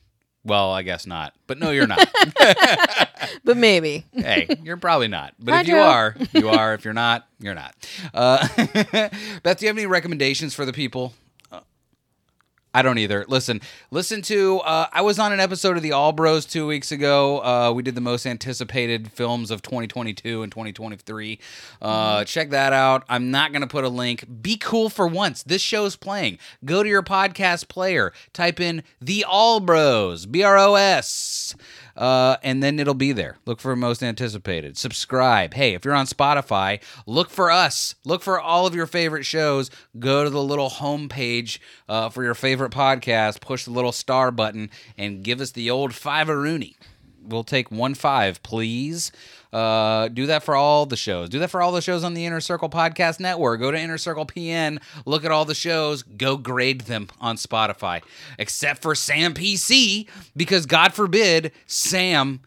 well, 0.44 0.70
I 0.72 0.82
guess 0.82 1.06
not. 1.06 1.34
But 1.46 1.58
no, 1.58 1.70
you're 1.70 1.86
not. 1.86 2.08
but 3.44 3.56
maybe. 3.56 4.06
hey, 4.12 4.46
you're 4.62 4.76
probably 4.76 5.08
not. 5.08 5.34
But 5.38 5.62
if 5.62 5.68
you 5.68 5.76
are, 5.76 6.14
you 6.32 6.48
are. 6.48 6.74
If 6.74 6.84
you're 6.84 6.94
not, 6.94 7.26
you're 7.40 7.54
not. 7.54 7.74
Uh, 8.14 8.46
Beth, 9.42 9.58
do 9.58 9.64
you 9.64 9.68
have 9.68 9.76
any 9.76 9.86
recommendations 9.86 10.54
for 10.54 10.64
the 10.64 10.72
people? 10.72 11.12
I 12.76 12.82
don't 12.82 12.98
either. 12.98 13.24
Listen, 13.26 13.62
listen 13.90 14.20
to. 14.20 14.58
Uh, 14.58 14.86
I 14.92 15.00
was 15.00 15.18
on 15.18 15.32
an 15.32 15.40
episode 15.40 15.78
of 15.78 15.82
the 15.82 15.92
All 15.92 16.12
Bros 16.12 16.44
two 16.44 16.66
weeks 16.66 16.92
ago. 16.92 17.42
Uh, 17.42 17.72
we 17.74 17.82
did 17.82 17.94
the 17.94 18.02
most 18.02 18.26
anticipated 18.26 19.10
films 19.12 19.50
of 19.50 19.62
2022 19.62 20.42
and 20.42 20.52
2023. 20.52 21.38
Uh, 21.80 22.24
Check 22.24 22.50
that 22.50 22.74
out. 22.74 23.04
I'm 23.08 23.30
not 23.30 23.52
going 23.52 23.62
to 23.62 23.66
put 23.66 23.84
a 23.84 23.88
link. 23.88 24.26
Be 24.42 24.58
cool 24.58 24.90
for 24.90 25.08
once. 25.08 25.42
This 25.42 25.62
show's 25.62 25.96
playing. 25.96 26.36
Go 26.66 26.82
to 26.82 26.88
your 26.90 27.02
podcast 27.02 27.68
player. 27.68 28.12
Type 28.34 28.60
in 28.60 28.82
the 29.00 29.24
All 29.26 29.60
Bros. 29.60 30.26
B 30.26 30.42
R 30.42 30.58
O 30.58 30.74
S. 30.74 31.54
Uh, 31.96 32.36
and 32.42 32.62
then 32.62 32.78
it'll 32.78 32.94
be 32.94 33.12
there. 33.12 33.38
Look 33.46 33.60
for 33.60 33.74
most 33.74 34.02
anticipated. 34.02 34.76
Subscribe. 34.76 35.54
Hey, 35.54 35.74
if 35.74 35.84
you're 35.84 35.94
on 35.94 36.06
Spotify, 36.06 36.82
look 37.06 37.30
for 37.30 37.50
us. 37.50 37.94
Look 38.04 38.22
for 38.22 38.38
all 38.38 38.66
of 38.66 38.74
your 38.74 38.86
favorite 38.86 39.24
shows. 39.24 39.70
Go 39.98 40.24
to 40.24 40.30
the 40.30 40.42
little 40.42 40.68
home 40.68 41.08
page 41.08 41.60
uh, 41.88 42.10
for 42.10 42.22
your 42.22 42.34
favorite 42.34 42.72
podcast. 42.72 43.40
Push 43.40 43.64
the 43.64 43.70
little 43.70 43.92
star 43.92 44.30
button 44.30 44.70
and 44.98 45.24
give 45.24 45.40
us 45.40 45.52
the 45.52 45.70
old 45.70 45.94
five 45.94 46.28
a 46.28 46.36
rooney. 46.36 46.76
We'll 47.22 47.44
take 47.44 47.70
one 47.70 47.94
five, 47.94 48.42
please. 48.42 49.10
Uh, 49.56 50.08
do 50.08 50.26
that 50.26 50.42
for 50.42 50.54
all 50.54 50.84
the 50.84 50.98
shows. 50.98 51.30
Do 51.30 51.38
that 51.38 51.48
for 51.48 51.62
all 51.62 51.72
the 51.72 51.80
shows 51.80 52.04
on 52.04 52.12
the 52.12 52.26
Inner 52.26 52.42
Circle 52.42 52.68
Podcast 52.68 53.20
Network. 53.20 53.58
Go 53.58 53.70
to 53.70 53.78
Inner 53.78 53.96
Circle 53.96 54.26
PN, 54.26 54.82
look 55.06 55.24
at 55.24 55.30
all 55.30 55.46
the 55.46 55.54
shows, 55.54 56.02
go 56.02 56.36
grade 56.36 56.82
them 56.82 57.08
on 57.22 57.36
Spotify, 57.36 58.02
except 58.38 58.82
for 58.82 58.94
Sam 58.94 59.32
PC, 59.32 60.08
because 60.36 60.66
God 60.66 60.92
forbid 60.92 61.52
Sam 61.64 62.40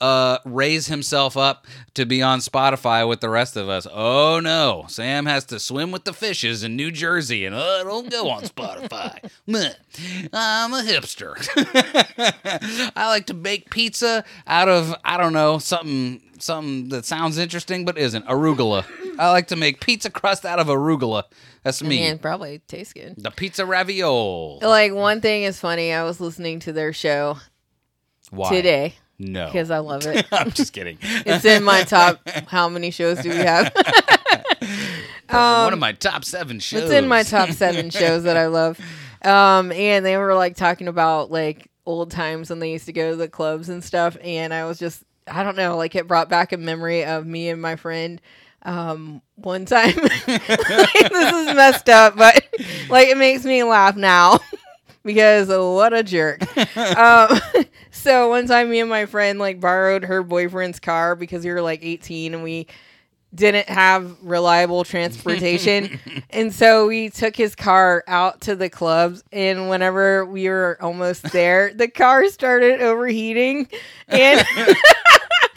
uh, 0.00 0.38
raise 0.44 0.88
himself 0.88 1.36
up 1.36 1.66
to 1.94 2.04
be 2.04 2.20
on 2.20 2.40
Spotify 2.40 3.08
with 3.08 3.20
the 3.20 3.30
rest 3.30 3.56
of 3.56 3.68
us. 3.68 3.86
Oh 3.88 4.40
no, 4.40 4.86
Sam 4.88 5.26
has 5.26 5.44
to 5.46 5.60
swim 5.60 5.92
with 5.92 6.04
the 6.04 6.12
fishes 6.12 6.64
in 6.64 6.74
New 6.74 6.90
Jersey, 6.90 7.46
and 7.46 7.54
uh, 7.54 7.84
don't 7.84 8.10
go 8.10 8.28
on 8.28 8.42
Spotify. 8.42 9.18
I'm 10.32 10.74
a 10.74 10.82
hipster. 10.82 11.36
I 12.96 13.06
like 13.06 13.26
to 13.26 13.34
bake 13.34 13.70
pizza 13.70 14.24
out 14.48 14.68
of 14.68 14.96
I 15.04 15.16
don't 15.16 15.32
know 15.32 15.58
something 15.58 16.20
something 16.42 16.88
that 16.90 17.04
sounds 17.04 17.38
interesting 17.38 17.84
but 17.84 17.96
isn't 17.98 18.26
arugula. 18.26 18.84
I 19.18 19.30
like 19.30 19.48
to 19.48 19.56
make 19.56 19.80
pizza 19.80 20.10
crust 20.10 20.44
out 20.44 20.58
of 20.58 20.66
arugula. 20.66 21.24
That's 21.62 21.82
me. 21.82 22.00
Man, 22.00 22.18
probably 22.18 22.60
tastes 22.68 22.92
good. 22.92 23.14
The 23.16 23.30
pizza 23.30 23.64
ravioli. 23.66 24.64
Like 24.66 24.92
one 24.92 25.20
thing 25.20 25.42
is 25.44 25.58
funny. 25.58 25.92
I 25.92 26.04
was 26.04 26.20
listening 26.20 26.60
to 26.60 26.72
their 26.72 26.92
show 26.92 27.38
Why? 28.30 28.50
today 28.50 28.94
No. 29.18 29.46
because 29.46 29.70
I 29.70 29.78
love 29.78 30.06
it. 30.06 30.26
I'm 30.32 30.50
just 30.50 30.72
kidding. 30.72 30.98
It's 31.02 31.44
in 31.44 31.64
my 31.64 31.82
top. 31.84 32.20
How 32.48 32.68
many 32.68 32.90
shows 32.90 33.18
do 33.20 33.30
we 33.30 33.36
have? 33.36 33.72
One 35.30 35.72
of 35.72 35.78
my 35.78 35.92
top 35.92 36.24
seven 36.24 36.60
shows. 36.60 36.82
It's 36.84 36.92
in 36.92 37.08
my 37.08 37.22
top 37.22 37.50
seven 37.50 37.90
shows 37.90 38.22
that 38.24 38.36
I 38.36 38.46
love. 38.46 38.78
Um, 39.22 39.72
and 39.72 40.04
they 40.06 40.16
were 40.16 40.34
like 40.34 40.56
talking 40.56 40.88
about 40.88 41.30
like 41.30 41.68
old 41.84 42.10
times 42.10 42.50
when 42.50 42.58
they 42.60 42.70
used 42.72 42.86
to 42.86 42.92
go 42.92 43.10
to 43.10 43.16
the 43.16 43.28
clubs 43.28 43.68
and 43.68 43.82
stuff. 43.82 44.16
And 44.22 44.54
I 44.54 44.66
was 44.66 44.78
just, 44.78 45.02
I 45.26 45.42
don't 45.42 45.56
know, 45.56 45.76
like 45.76 45.94
it 45.94 46.06
brought 46.06 46.28
back 46.28 46.52
a 46.52 46.56
memory 46.56 47.04
of 47.04 47.26
me 47.26 47.48
and 47.48 47.60
my 47.60 47.76
friend. 47.76 48.20
Um, 48.62 49.22
one 49.36 49.64
time, 49.64 49.94
like, 49.96 50.24
this 50.26 51.32
is 51.32 51.54
messed 51.54 51.88
up, 51.88 52.16
but 52.16 52.46
like 52.88 53.08
it 53.08 53.16
makes 53.16 53.44
me 53.44 53.62
laugh 53.62 53.96
now 53.96 54.40
because 55.04 55.48
what 55.48 55.92
a 55.92 56.02
jerk. 56.02 56.42
um, 56.76 57.38
so 57.90 58.28
one 58.28 58.46
time, 58.46 58.70
me 58.70 58.80
and 58.80 58.90
my 58.90 59.06
friend 59.06 59.38
like 59.38 59.60
borrowed 59.60 60.04
her 60.04 60.22
boyfriend's 60.22 60.80
car 60.80 61.14
because 61.14 61.44
we 61.44 61.50
were 61.50 61.62
like 61.62 61.84
18 61.84 62.34
and 62.34 62.42
we 62.42 62.66
didn't 63.34 63.68
have 63.68 64.16
reliable 64.22 64.82
transportation. 64.84 66.00
and 66.30 66.52
so 66.52 66.86
we 66.86 67.10
took 67.10 67.36
his 67.36 67.54
car 67.54 68.02
out 68.08 68.40
to 68.42 68.56
the 68.56 68.70
clubs. 68.70 69.22
And 69.32 69.68
whenever 69.68 70.24
we 70.24 70.48
were 70.48 70.78
almost 70.80 71.22
there, 71.32 71.72
the 71.72 71.88
car 71.88 72.28
started 72.28 72.80
overheating. 72.80 73.68
And 74.08 74.44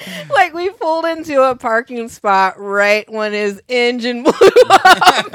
like 0.31 0.53
we 0.53 0.69
pulled 0.71 1.05
into 1.05 1.41
a 1.43 1.55
parking 1.55 2.09
spot 2.09 2.59
right 2.59 3.09
when 3.11 3.33
his 3.33 3.61
engine 3.67 4.23
blew 4.23 4.33
up. 4.69 5.33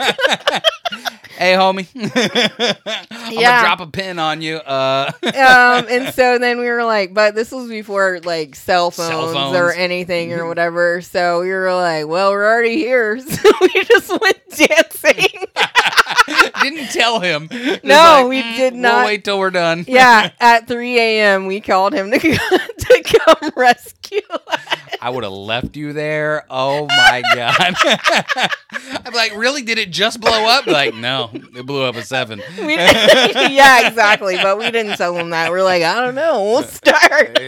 Hey, 1.37 1.55
homie. 1.55 1.89
I'm 3.11 3.33
Yeah. 3.33 3.61
gonna 3.63 3.67
drop 3.77 3.81
a 3.81 3.87
pin 3.91 4.19
on 4.21 4.41
you. 4.41 4.57
Uh, 4.59 5.11
um, 5.25 5.87
and 5.91 6.15
so 6.15 6.39
then 6.39 6.59
we 6.61 6.67
were 6.69 6.85
like, 6.85 7.13
but 7.13 7.35
this 7.35 7.51
was 7.51 7.69
before 7.69 8.21
like 8.25 8.55
cell 8.55 8.91
phones, 8.93 9.11
Cell 9.11 9.31
or 9.31 9.33
phones. 9.35 9.57
Mm-hmm. 9.73 9.81
anything 9.81 10.33
or 10.33 10.47
whatever. 10.47 11.01
So 11.03 11.41
we 11.41 11.49
were 11.51 11.75
like, 11.75 12.07
well, 12.07 12.31
we're 12.31 12.45
already 12.45 12.77
here. 12.77 13.19
So 13.21 13.51
we 13.61 13.85
just 13.85 14.09
went 14.11 14.39
dancing. 14.51 15.45
didn't 16.63 16.89
tell 16.91 17.21
him. 17.21 17.49
Just 17.49 17.85
No, 17.85 17.95
like, 17.95 18.27
we 18.29 18.43
"Mm, 18.43 18.57
did 18.57 18.73
We'll 18.75 18.83
not." 18.83 19.07
wait 19.07 19.25
till 19.25 19.39
we're 19.39 19.51
done. 19.51 19.85
yeah, 19.89 20.31
at 20.41 20.67
3 20.69 20.99
a.m., 20.99 21.47
we 21.47 21.61
called 21.61 21.93
him 21.95 22.11
to, 22.11 22.19
to 22.19 23.03
come 23.19 23.51
rescue 23.57 24.21
us. 24.31 24.61
I 25.01 25.11
would 25.11 25.25
have 25.25 25.33
left 25.33 25.77
you 25.77 25.93
there. 25.93 26.45
Oh 26.49 26.87
my 26.87 27.23
god. 27.35 27.75
I'm 29.05 29.13
like, 29.13 29.37
really? 29.37 29.63
Did 29.63 29.79
it 29.79 29.91
just 29.91 30.19
blow 30.21 30.47
up? 30.47 30.67
Like, 30.67 30.95
no, 30.95 31.31
it 31.33 31.67
blew 31.67 31.83
up 31.83 31.97
at 31.97 32.07
seven. 32.07 32.41
Yeah, 32.57 33.87
exactly. 33.89 34.37
But 34.37 34.59
we 34.59 34.71
didn't 34.71 34.97
tell 34.97 35.15
him 35.17 35.31
that. 35.31 35.51
We're 35.51 35.63
like, 35.63 35.83
I 35.83 36.01
don't 36.01 36.15
know. 36.15 36.43
We'll 36.43 36.63
start. 36.63 37.39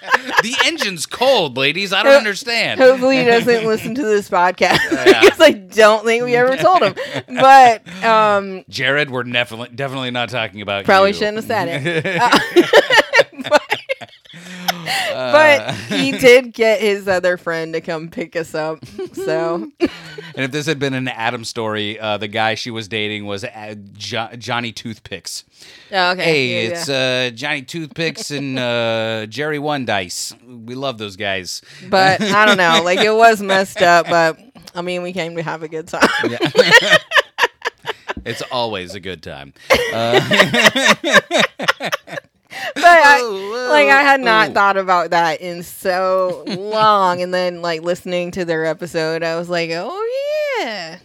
the 0.42 0.54
engine's 0.64 1.06
cold, 1.06 1.56
ladies. 1.56 1.92
I 1.92 2.02
don't 2.02 2.14
understand. 2.14 2.80
Hopefully, 2.80 3.18
he 3.18 3.24
doesn't 3.24 3.66
listen 3.66 3.94
to 3.94 4.02
this 4.02 4.28
podcast 4.30 4.78
Yeah. 5.06 5.20
because 5.24 5.40
I 5.40 5.50
don't 5.52 6.04
think 6.04 6.24
we 6.24 6.36
ever 6.36 6.56
told 6.56 6.82
him. 6.82 6.94
But 7.28 7.86
um, 8.04 8.64
Jared, 8.68 9.10
we're 9.10 9.24
definitely 9.24 9.74
definitely 9.74 10.10
not 10.10 10.28
talking 10.30 10.60
about 10.62 10.84
probably 10.84 11.10
you. 11.10 11.14
shouldn't 11.14 11.36
have 11.36 11.44
said 11.44 11.68
it. 11.68 12.06
Uh, 12.06 13.02
but 14.32 15.60
Uh, 15.60 15.72
he 15.88 16.12
did 16.12 16.52
get 16.52 16.80
his 16.80 17.08
other 17.08 17.36
friend 17.36 17.72
to 17.74 17.80
come 17.80 18.08
pick 18.08 18.36
us 18.36 18.54
up. 18.54 18.78
So 19.12 19.70
And 19.80 20.44
if 20.44 20.52
this 20.52 20.66
had 20.66 20.78
been 20.78 20.94
an 20.94 21.08
Adam 21.08 21.44
story, 21.44 21.98
uh, 21.98 22.16
the 22.16 22.28
guy 22.28 22.54
she 22.54 22.70
was 22.70 22.86
dating 22.86 23.26
was 23.26 23.42
uh, 23.44 23.74
jo- 23.94 24.28
Johnny 24.38 24.70
Toothpicks. 24.72 25.44
Oh, 25.92 26.12
okay, 26.12 26.22
Hey, 26.24 26.48
yeah, 26.68 26.68
it's 26.70 26.88
uh, 26.88 27.30
Johnny 27.34 27.62
Toothpicks 27.62 28.30
and 28.30 28.56
uh, 28.58 29.26
Jerry 29.26 29.58
One 29.58 29.84
Dice. 29.84 30.32
We 30.46 30.74
love 30.76 30.98
those 30.98 31.16
guys. 31.16 31.62
but 31.88 32.20
I 32.22 32.46
don't 32.46 32.56
know. 32.56 32.82
Like 32.84 33.00
it 33.00 33.12
was 33.14 33.42
messed 33.42 33.82
up, 33.82 34.06
but 34.08 34.38
I 34.74 34.82
mean, 34.82 35.02
we 35.02 35.12
came 35.12 35.34
to 35.36 35.42
have 35.42 35.62
a 35.64 35.68
good 35.68 35.88
time. 35.88 36.08
It's 38.24 38.42
always 38.52 38.94
a 38.94 39.00
good 39.00 39.22
time. 39.22 39.54
but 42.74 42.84
I, 42.84 43.22
like 43.70 43.88
I 43.88 44.02
had 44.02 44.20
not 44.20 44.52
thought 44.52 44.76
about 44.76 45.10
that 45.10 45.40
in 45.40 45.62
so 45.62 46.44
long, 46.58 47.22
and 47.22 47.32
then 47.32 47.62
like 47.62 47.82
listening 47.82 48.30
to 48.32 48.44
their 48.44 48.64
episode, 48.64 49.22
I 49.22 49.36
was 49.36 49.48
like, 49.48 49.70
oh 49.72 50.58
yeah, 50.60 50.98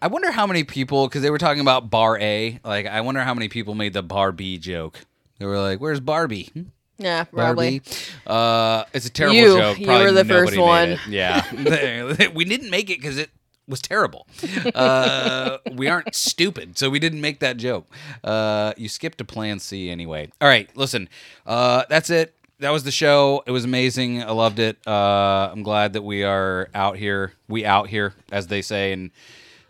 I 0.00 0.06
wonder 0.08 0.30
how 0.30 0.46
many 0.46 0.64
people, 0.64 1.08
because 1.08 1.22
they 1.22 1.30
were 1.30 1.38
talking 1.38 1.60
about 1.60 1.90
Bar 1.90 2.18
A. 2.20 2.60
Like, 2.64 2.86
I 2.86 3.00
wonder 3.00 3.20
how 3.22 3.34
many 3.34 3.48
people 3.48 3.74
made 3.74 3.92
the 3.92 4.02
Bar 4.02 4.32
B 4.32 4.58
joke. 4.58 5.00
They 5.38 5.46
were 5.46 5.60
like, 5.60 5.80
"Where's 5.80 6.00
Barbie?" 6.00 6.50
Hmm? 6.52 6.62
yeah, 6.98 7.24
probably. 7.24 7.78
Barbie. 7.80 7.96
Uh, 8.26 8.84
it's 8.92 9.06
a 9.06 9.10
terrible 9.10 9.36
You. 9.36 9.56
joke. 9.56 9.78
You 9.78 9.86
Probably 9.86 10.04
were 10.06 10.12
the 10.12 10.24
first 10.24 10.56
one. 10.58 10.98
Yeah, 11.08 12.28
we 12.34 12.44
didn't 12.44 12.70
make 12.70 12.90
it 12.90 12.98
because 13.00 13.18
it 13.18 13.30
was 13.68 13.80
terrible. 13.82 14.26
Uh, 14.74 15.58
we 15.72 15.88
aren't 15.88 16.14
stupid, 16.14 16.78
so 16.78 16.90
we 16.90 16.98
didn't 16.98 17.20
make 17.20 17.40
that 17.40 17.56
joke. 17.56 17.86
Uh, 18.24 18.72
you 18.76 18.88
skipped 18.88 19.18
to 19.18 19.24
Plan 19.24 19.58
C 19.58 19.90
anyway. 19.90 20.30
All 20.40 20.48
right, 20.48 20.68
listen. 20.76 21.08
Uh, 21.46 21.84
that's 21.88 22.10
it. 22.10 22.34
That 22.60 22.70
was 22.70 22.82
the 22.82 22.90
show. 22.90 23.44
It 23.46 23.52
was 23.52 23.64
amazing. 23.64 24.22
I 24.22 24.32
loved 24.32 24.58
it. 24.58 24.78
Uh, 24.86 25.48
I'm 25.52 25.62
glad 25.62 25.92
that 25.92 26.02
we 26.02 26.24
are 26.24 26.68
out 26.74 26.96
here. 26.96 27.32
We 27.48 27.64
out 27.64 27.88
here, 27.88 28.14
as 28.32 28.48
they 28.48 28.62
say, 28.62 28.92
and 28.92 29.10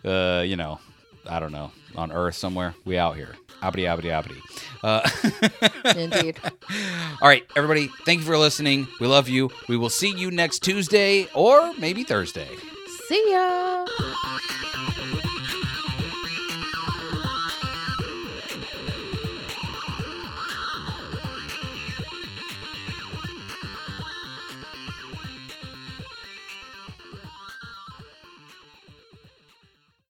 uh, 0.04 0.42
you 0.46 0.56
know, 0.56 0.80
I 1.28 1.38
don't 1.40 1.52
know, 1.52 1.72
on 1.96 2.12
Earth 2.12 2.36
somewhere. 2.36 2.74
We 2.84 2.96
out 2.96 3.16
here. 3.16 3.34
Abity, 3.60 3.84
abity, 3.86 4.10
abity. 4.10 4.40
Uh, 4.84 5.08
Indeed. 5.98 6.38
all 7.20 7.28
right, 7.28 7.44
everybody, 7.56 7.88
thank 8.06 8.20
you 8.20 8.26
for 8.26 8.38
listening. 8.38 8.86
We 9.00 9.08
love 9.08 9.28
you. 9.28 9.50
We 9.68 9.76
will 9.76 9.90
see 9.90 10.14
you 10.14 10.30
next 10.30 10.60
Tuesday 10.60 11.28
or 11.34 11.74
maybe 11.74 12.04
Thursday. 12.04 12.48
See 13.08 13.24
ya. 13.32 13.86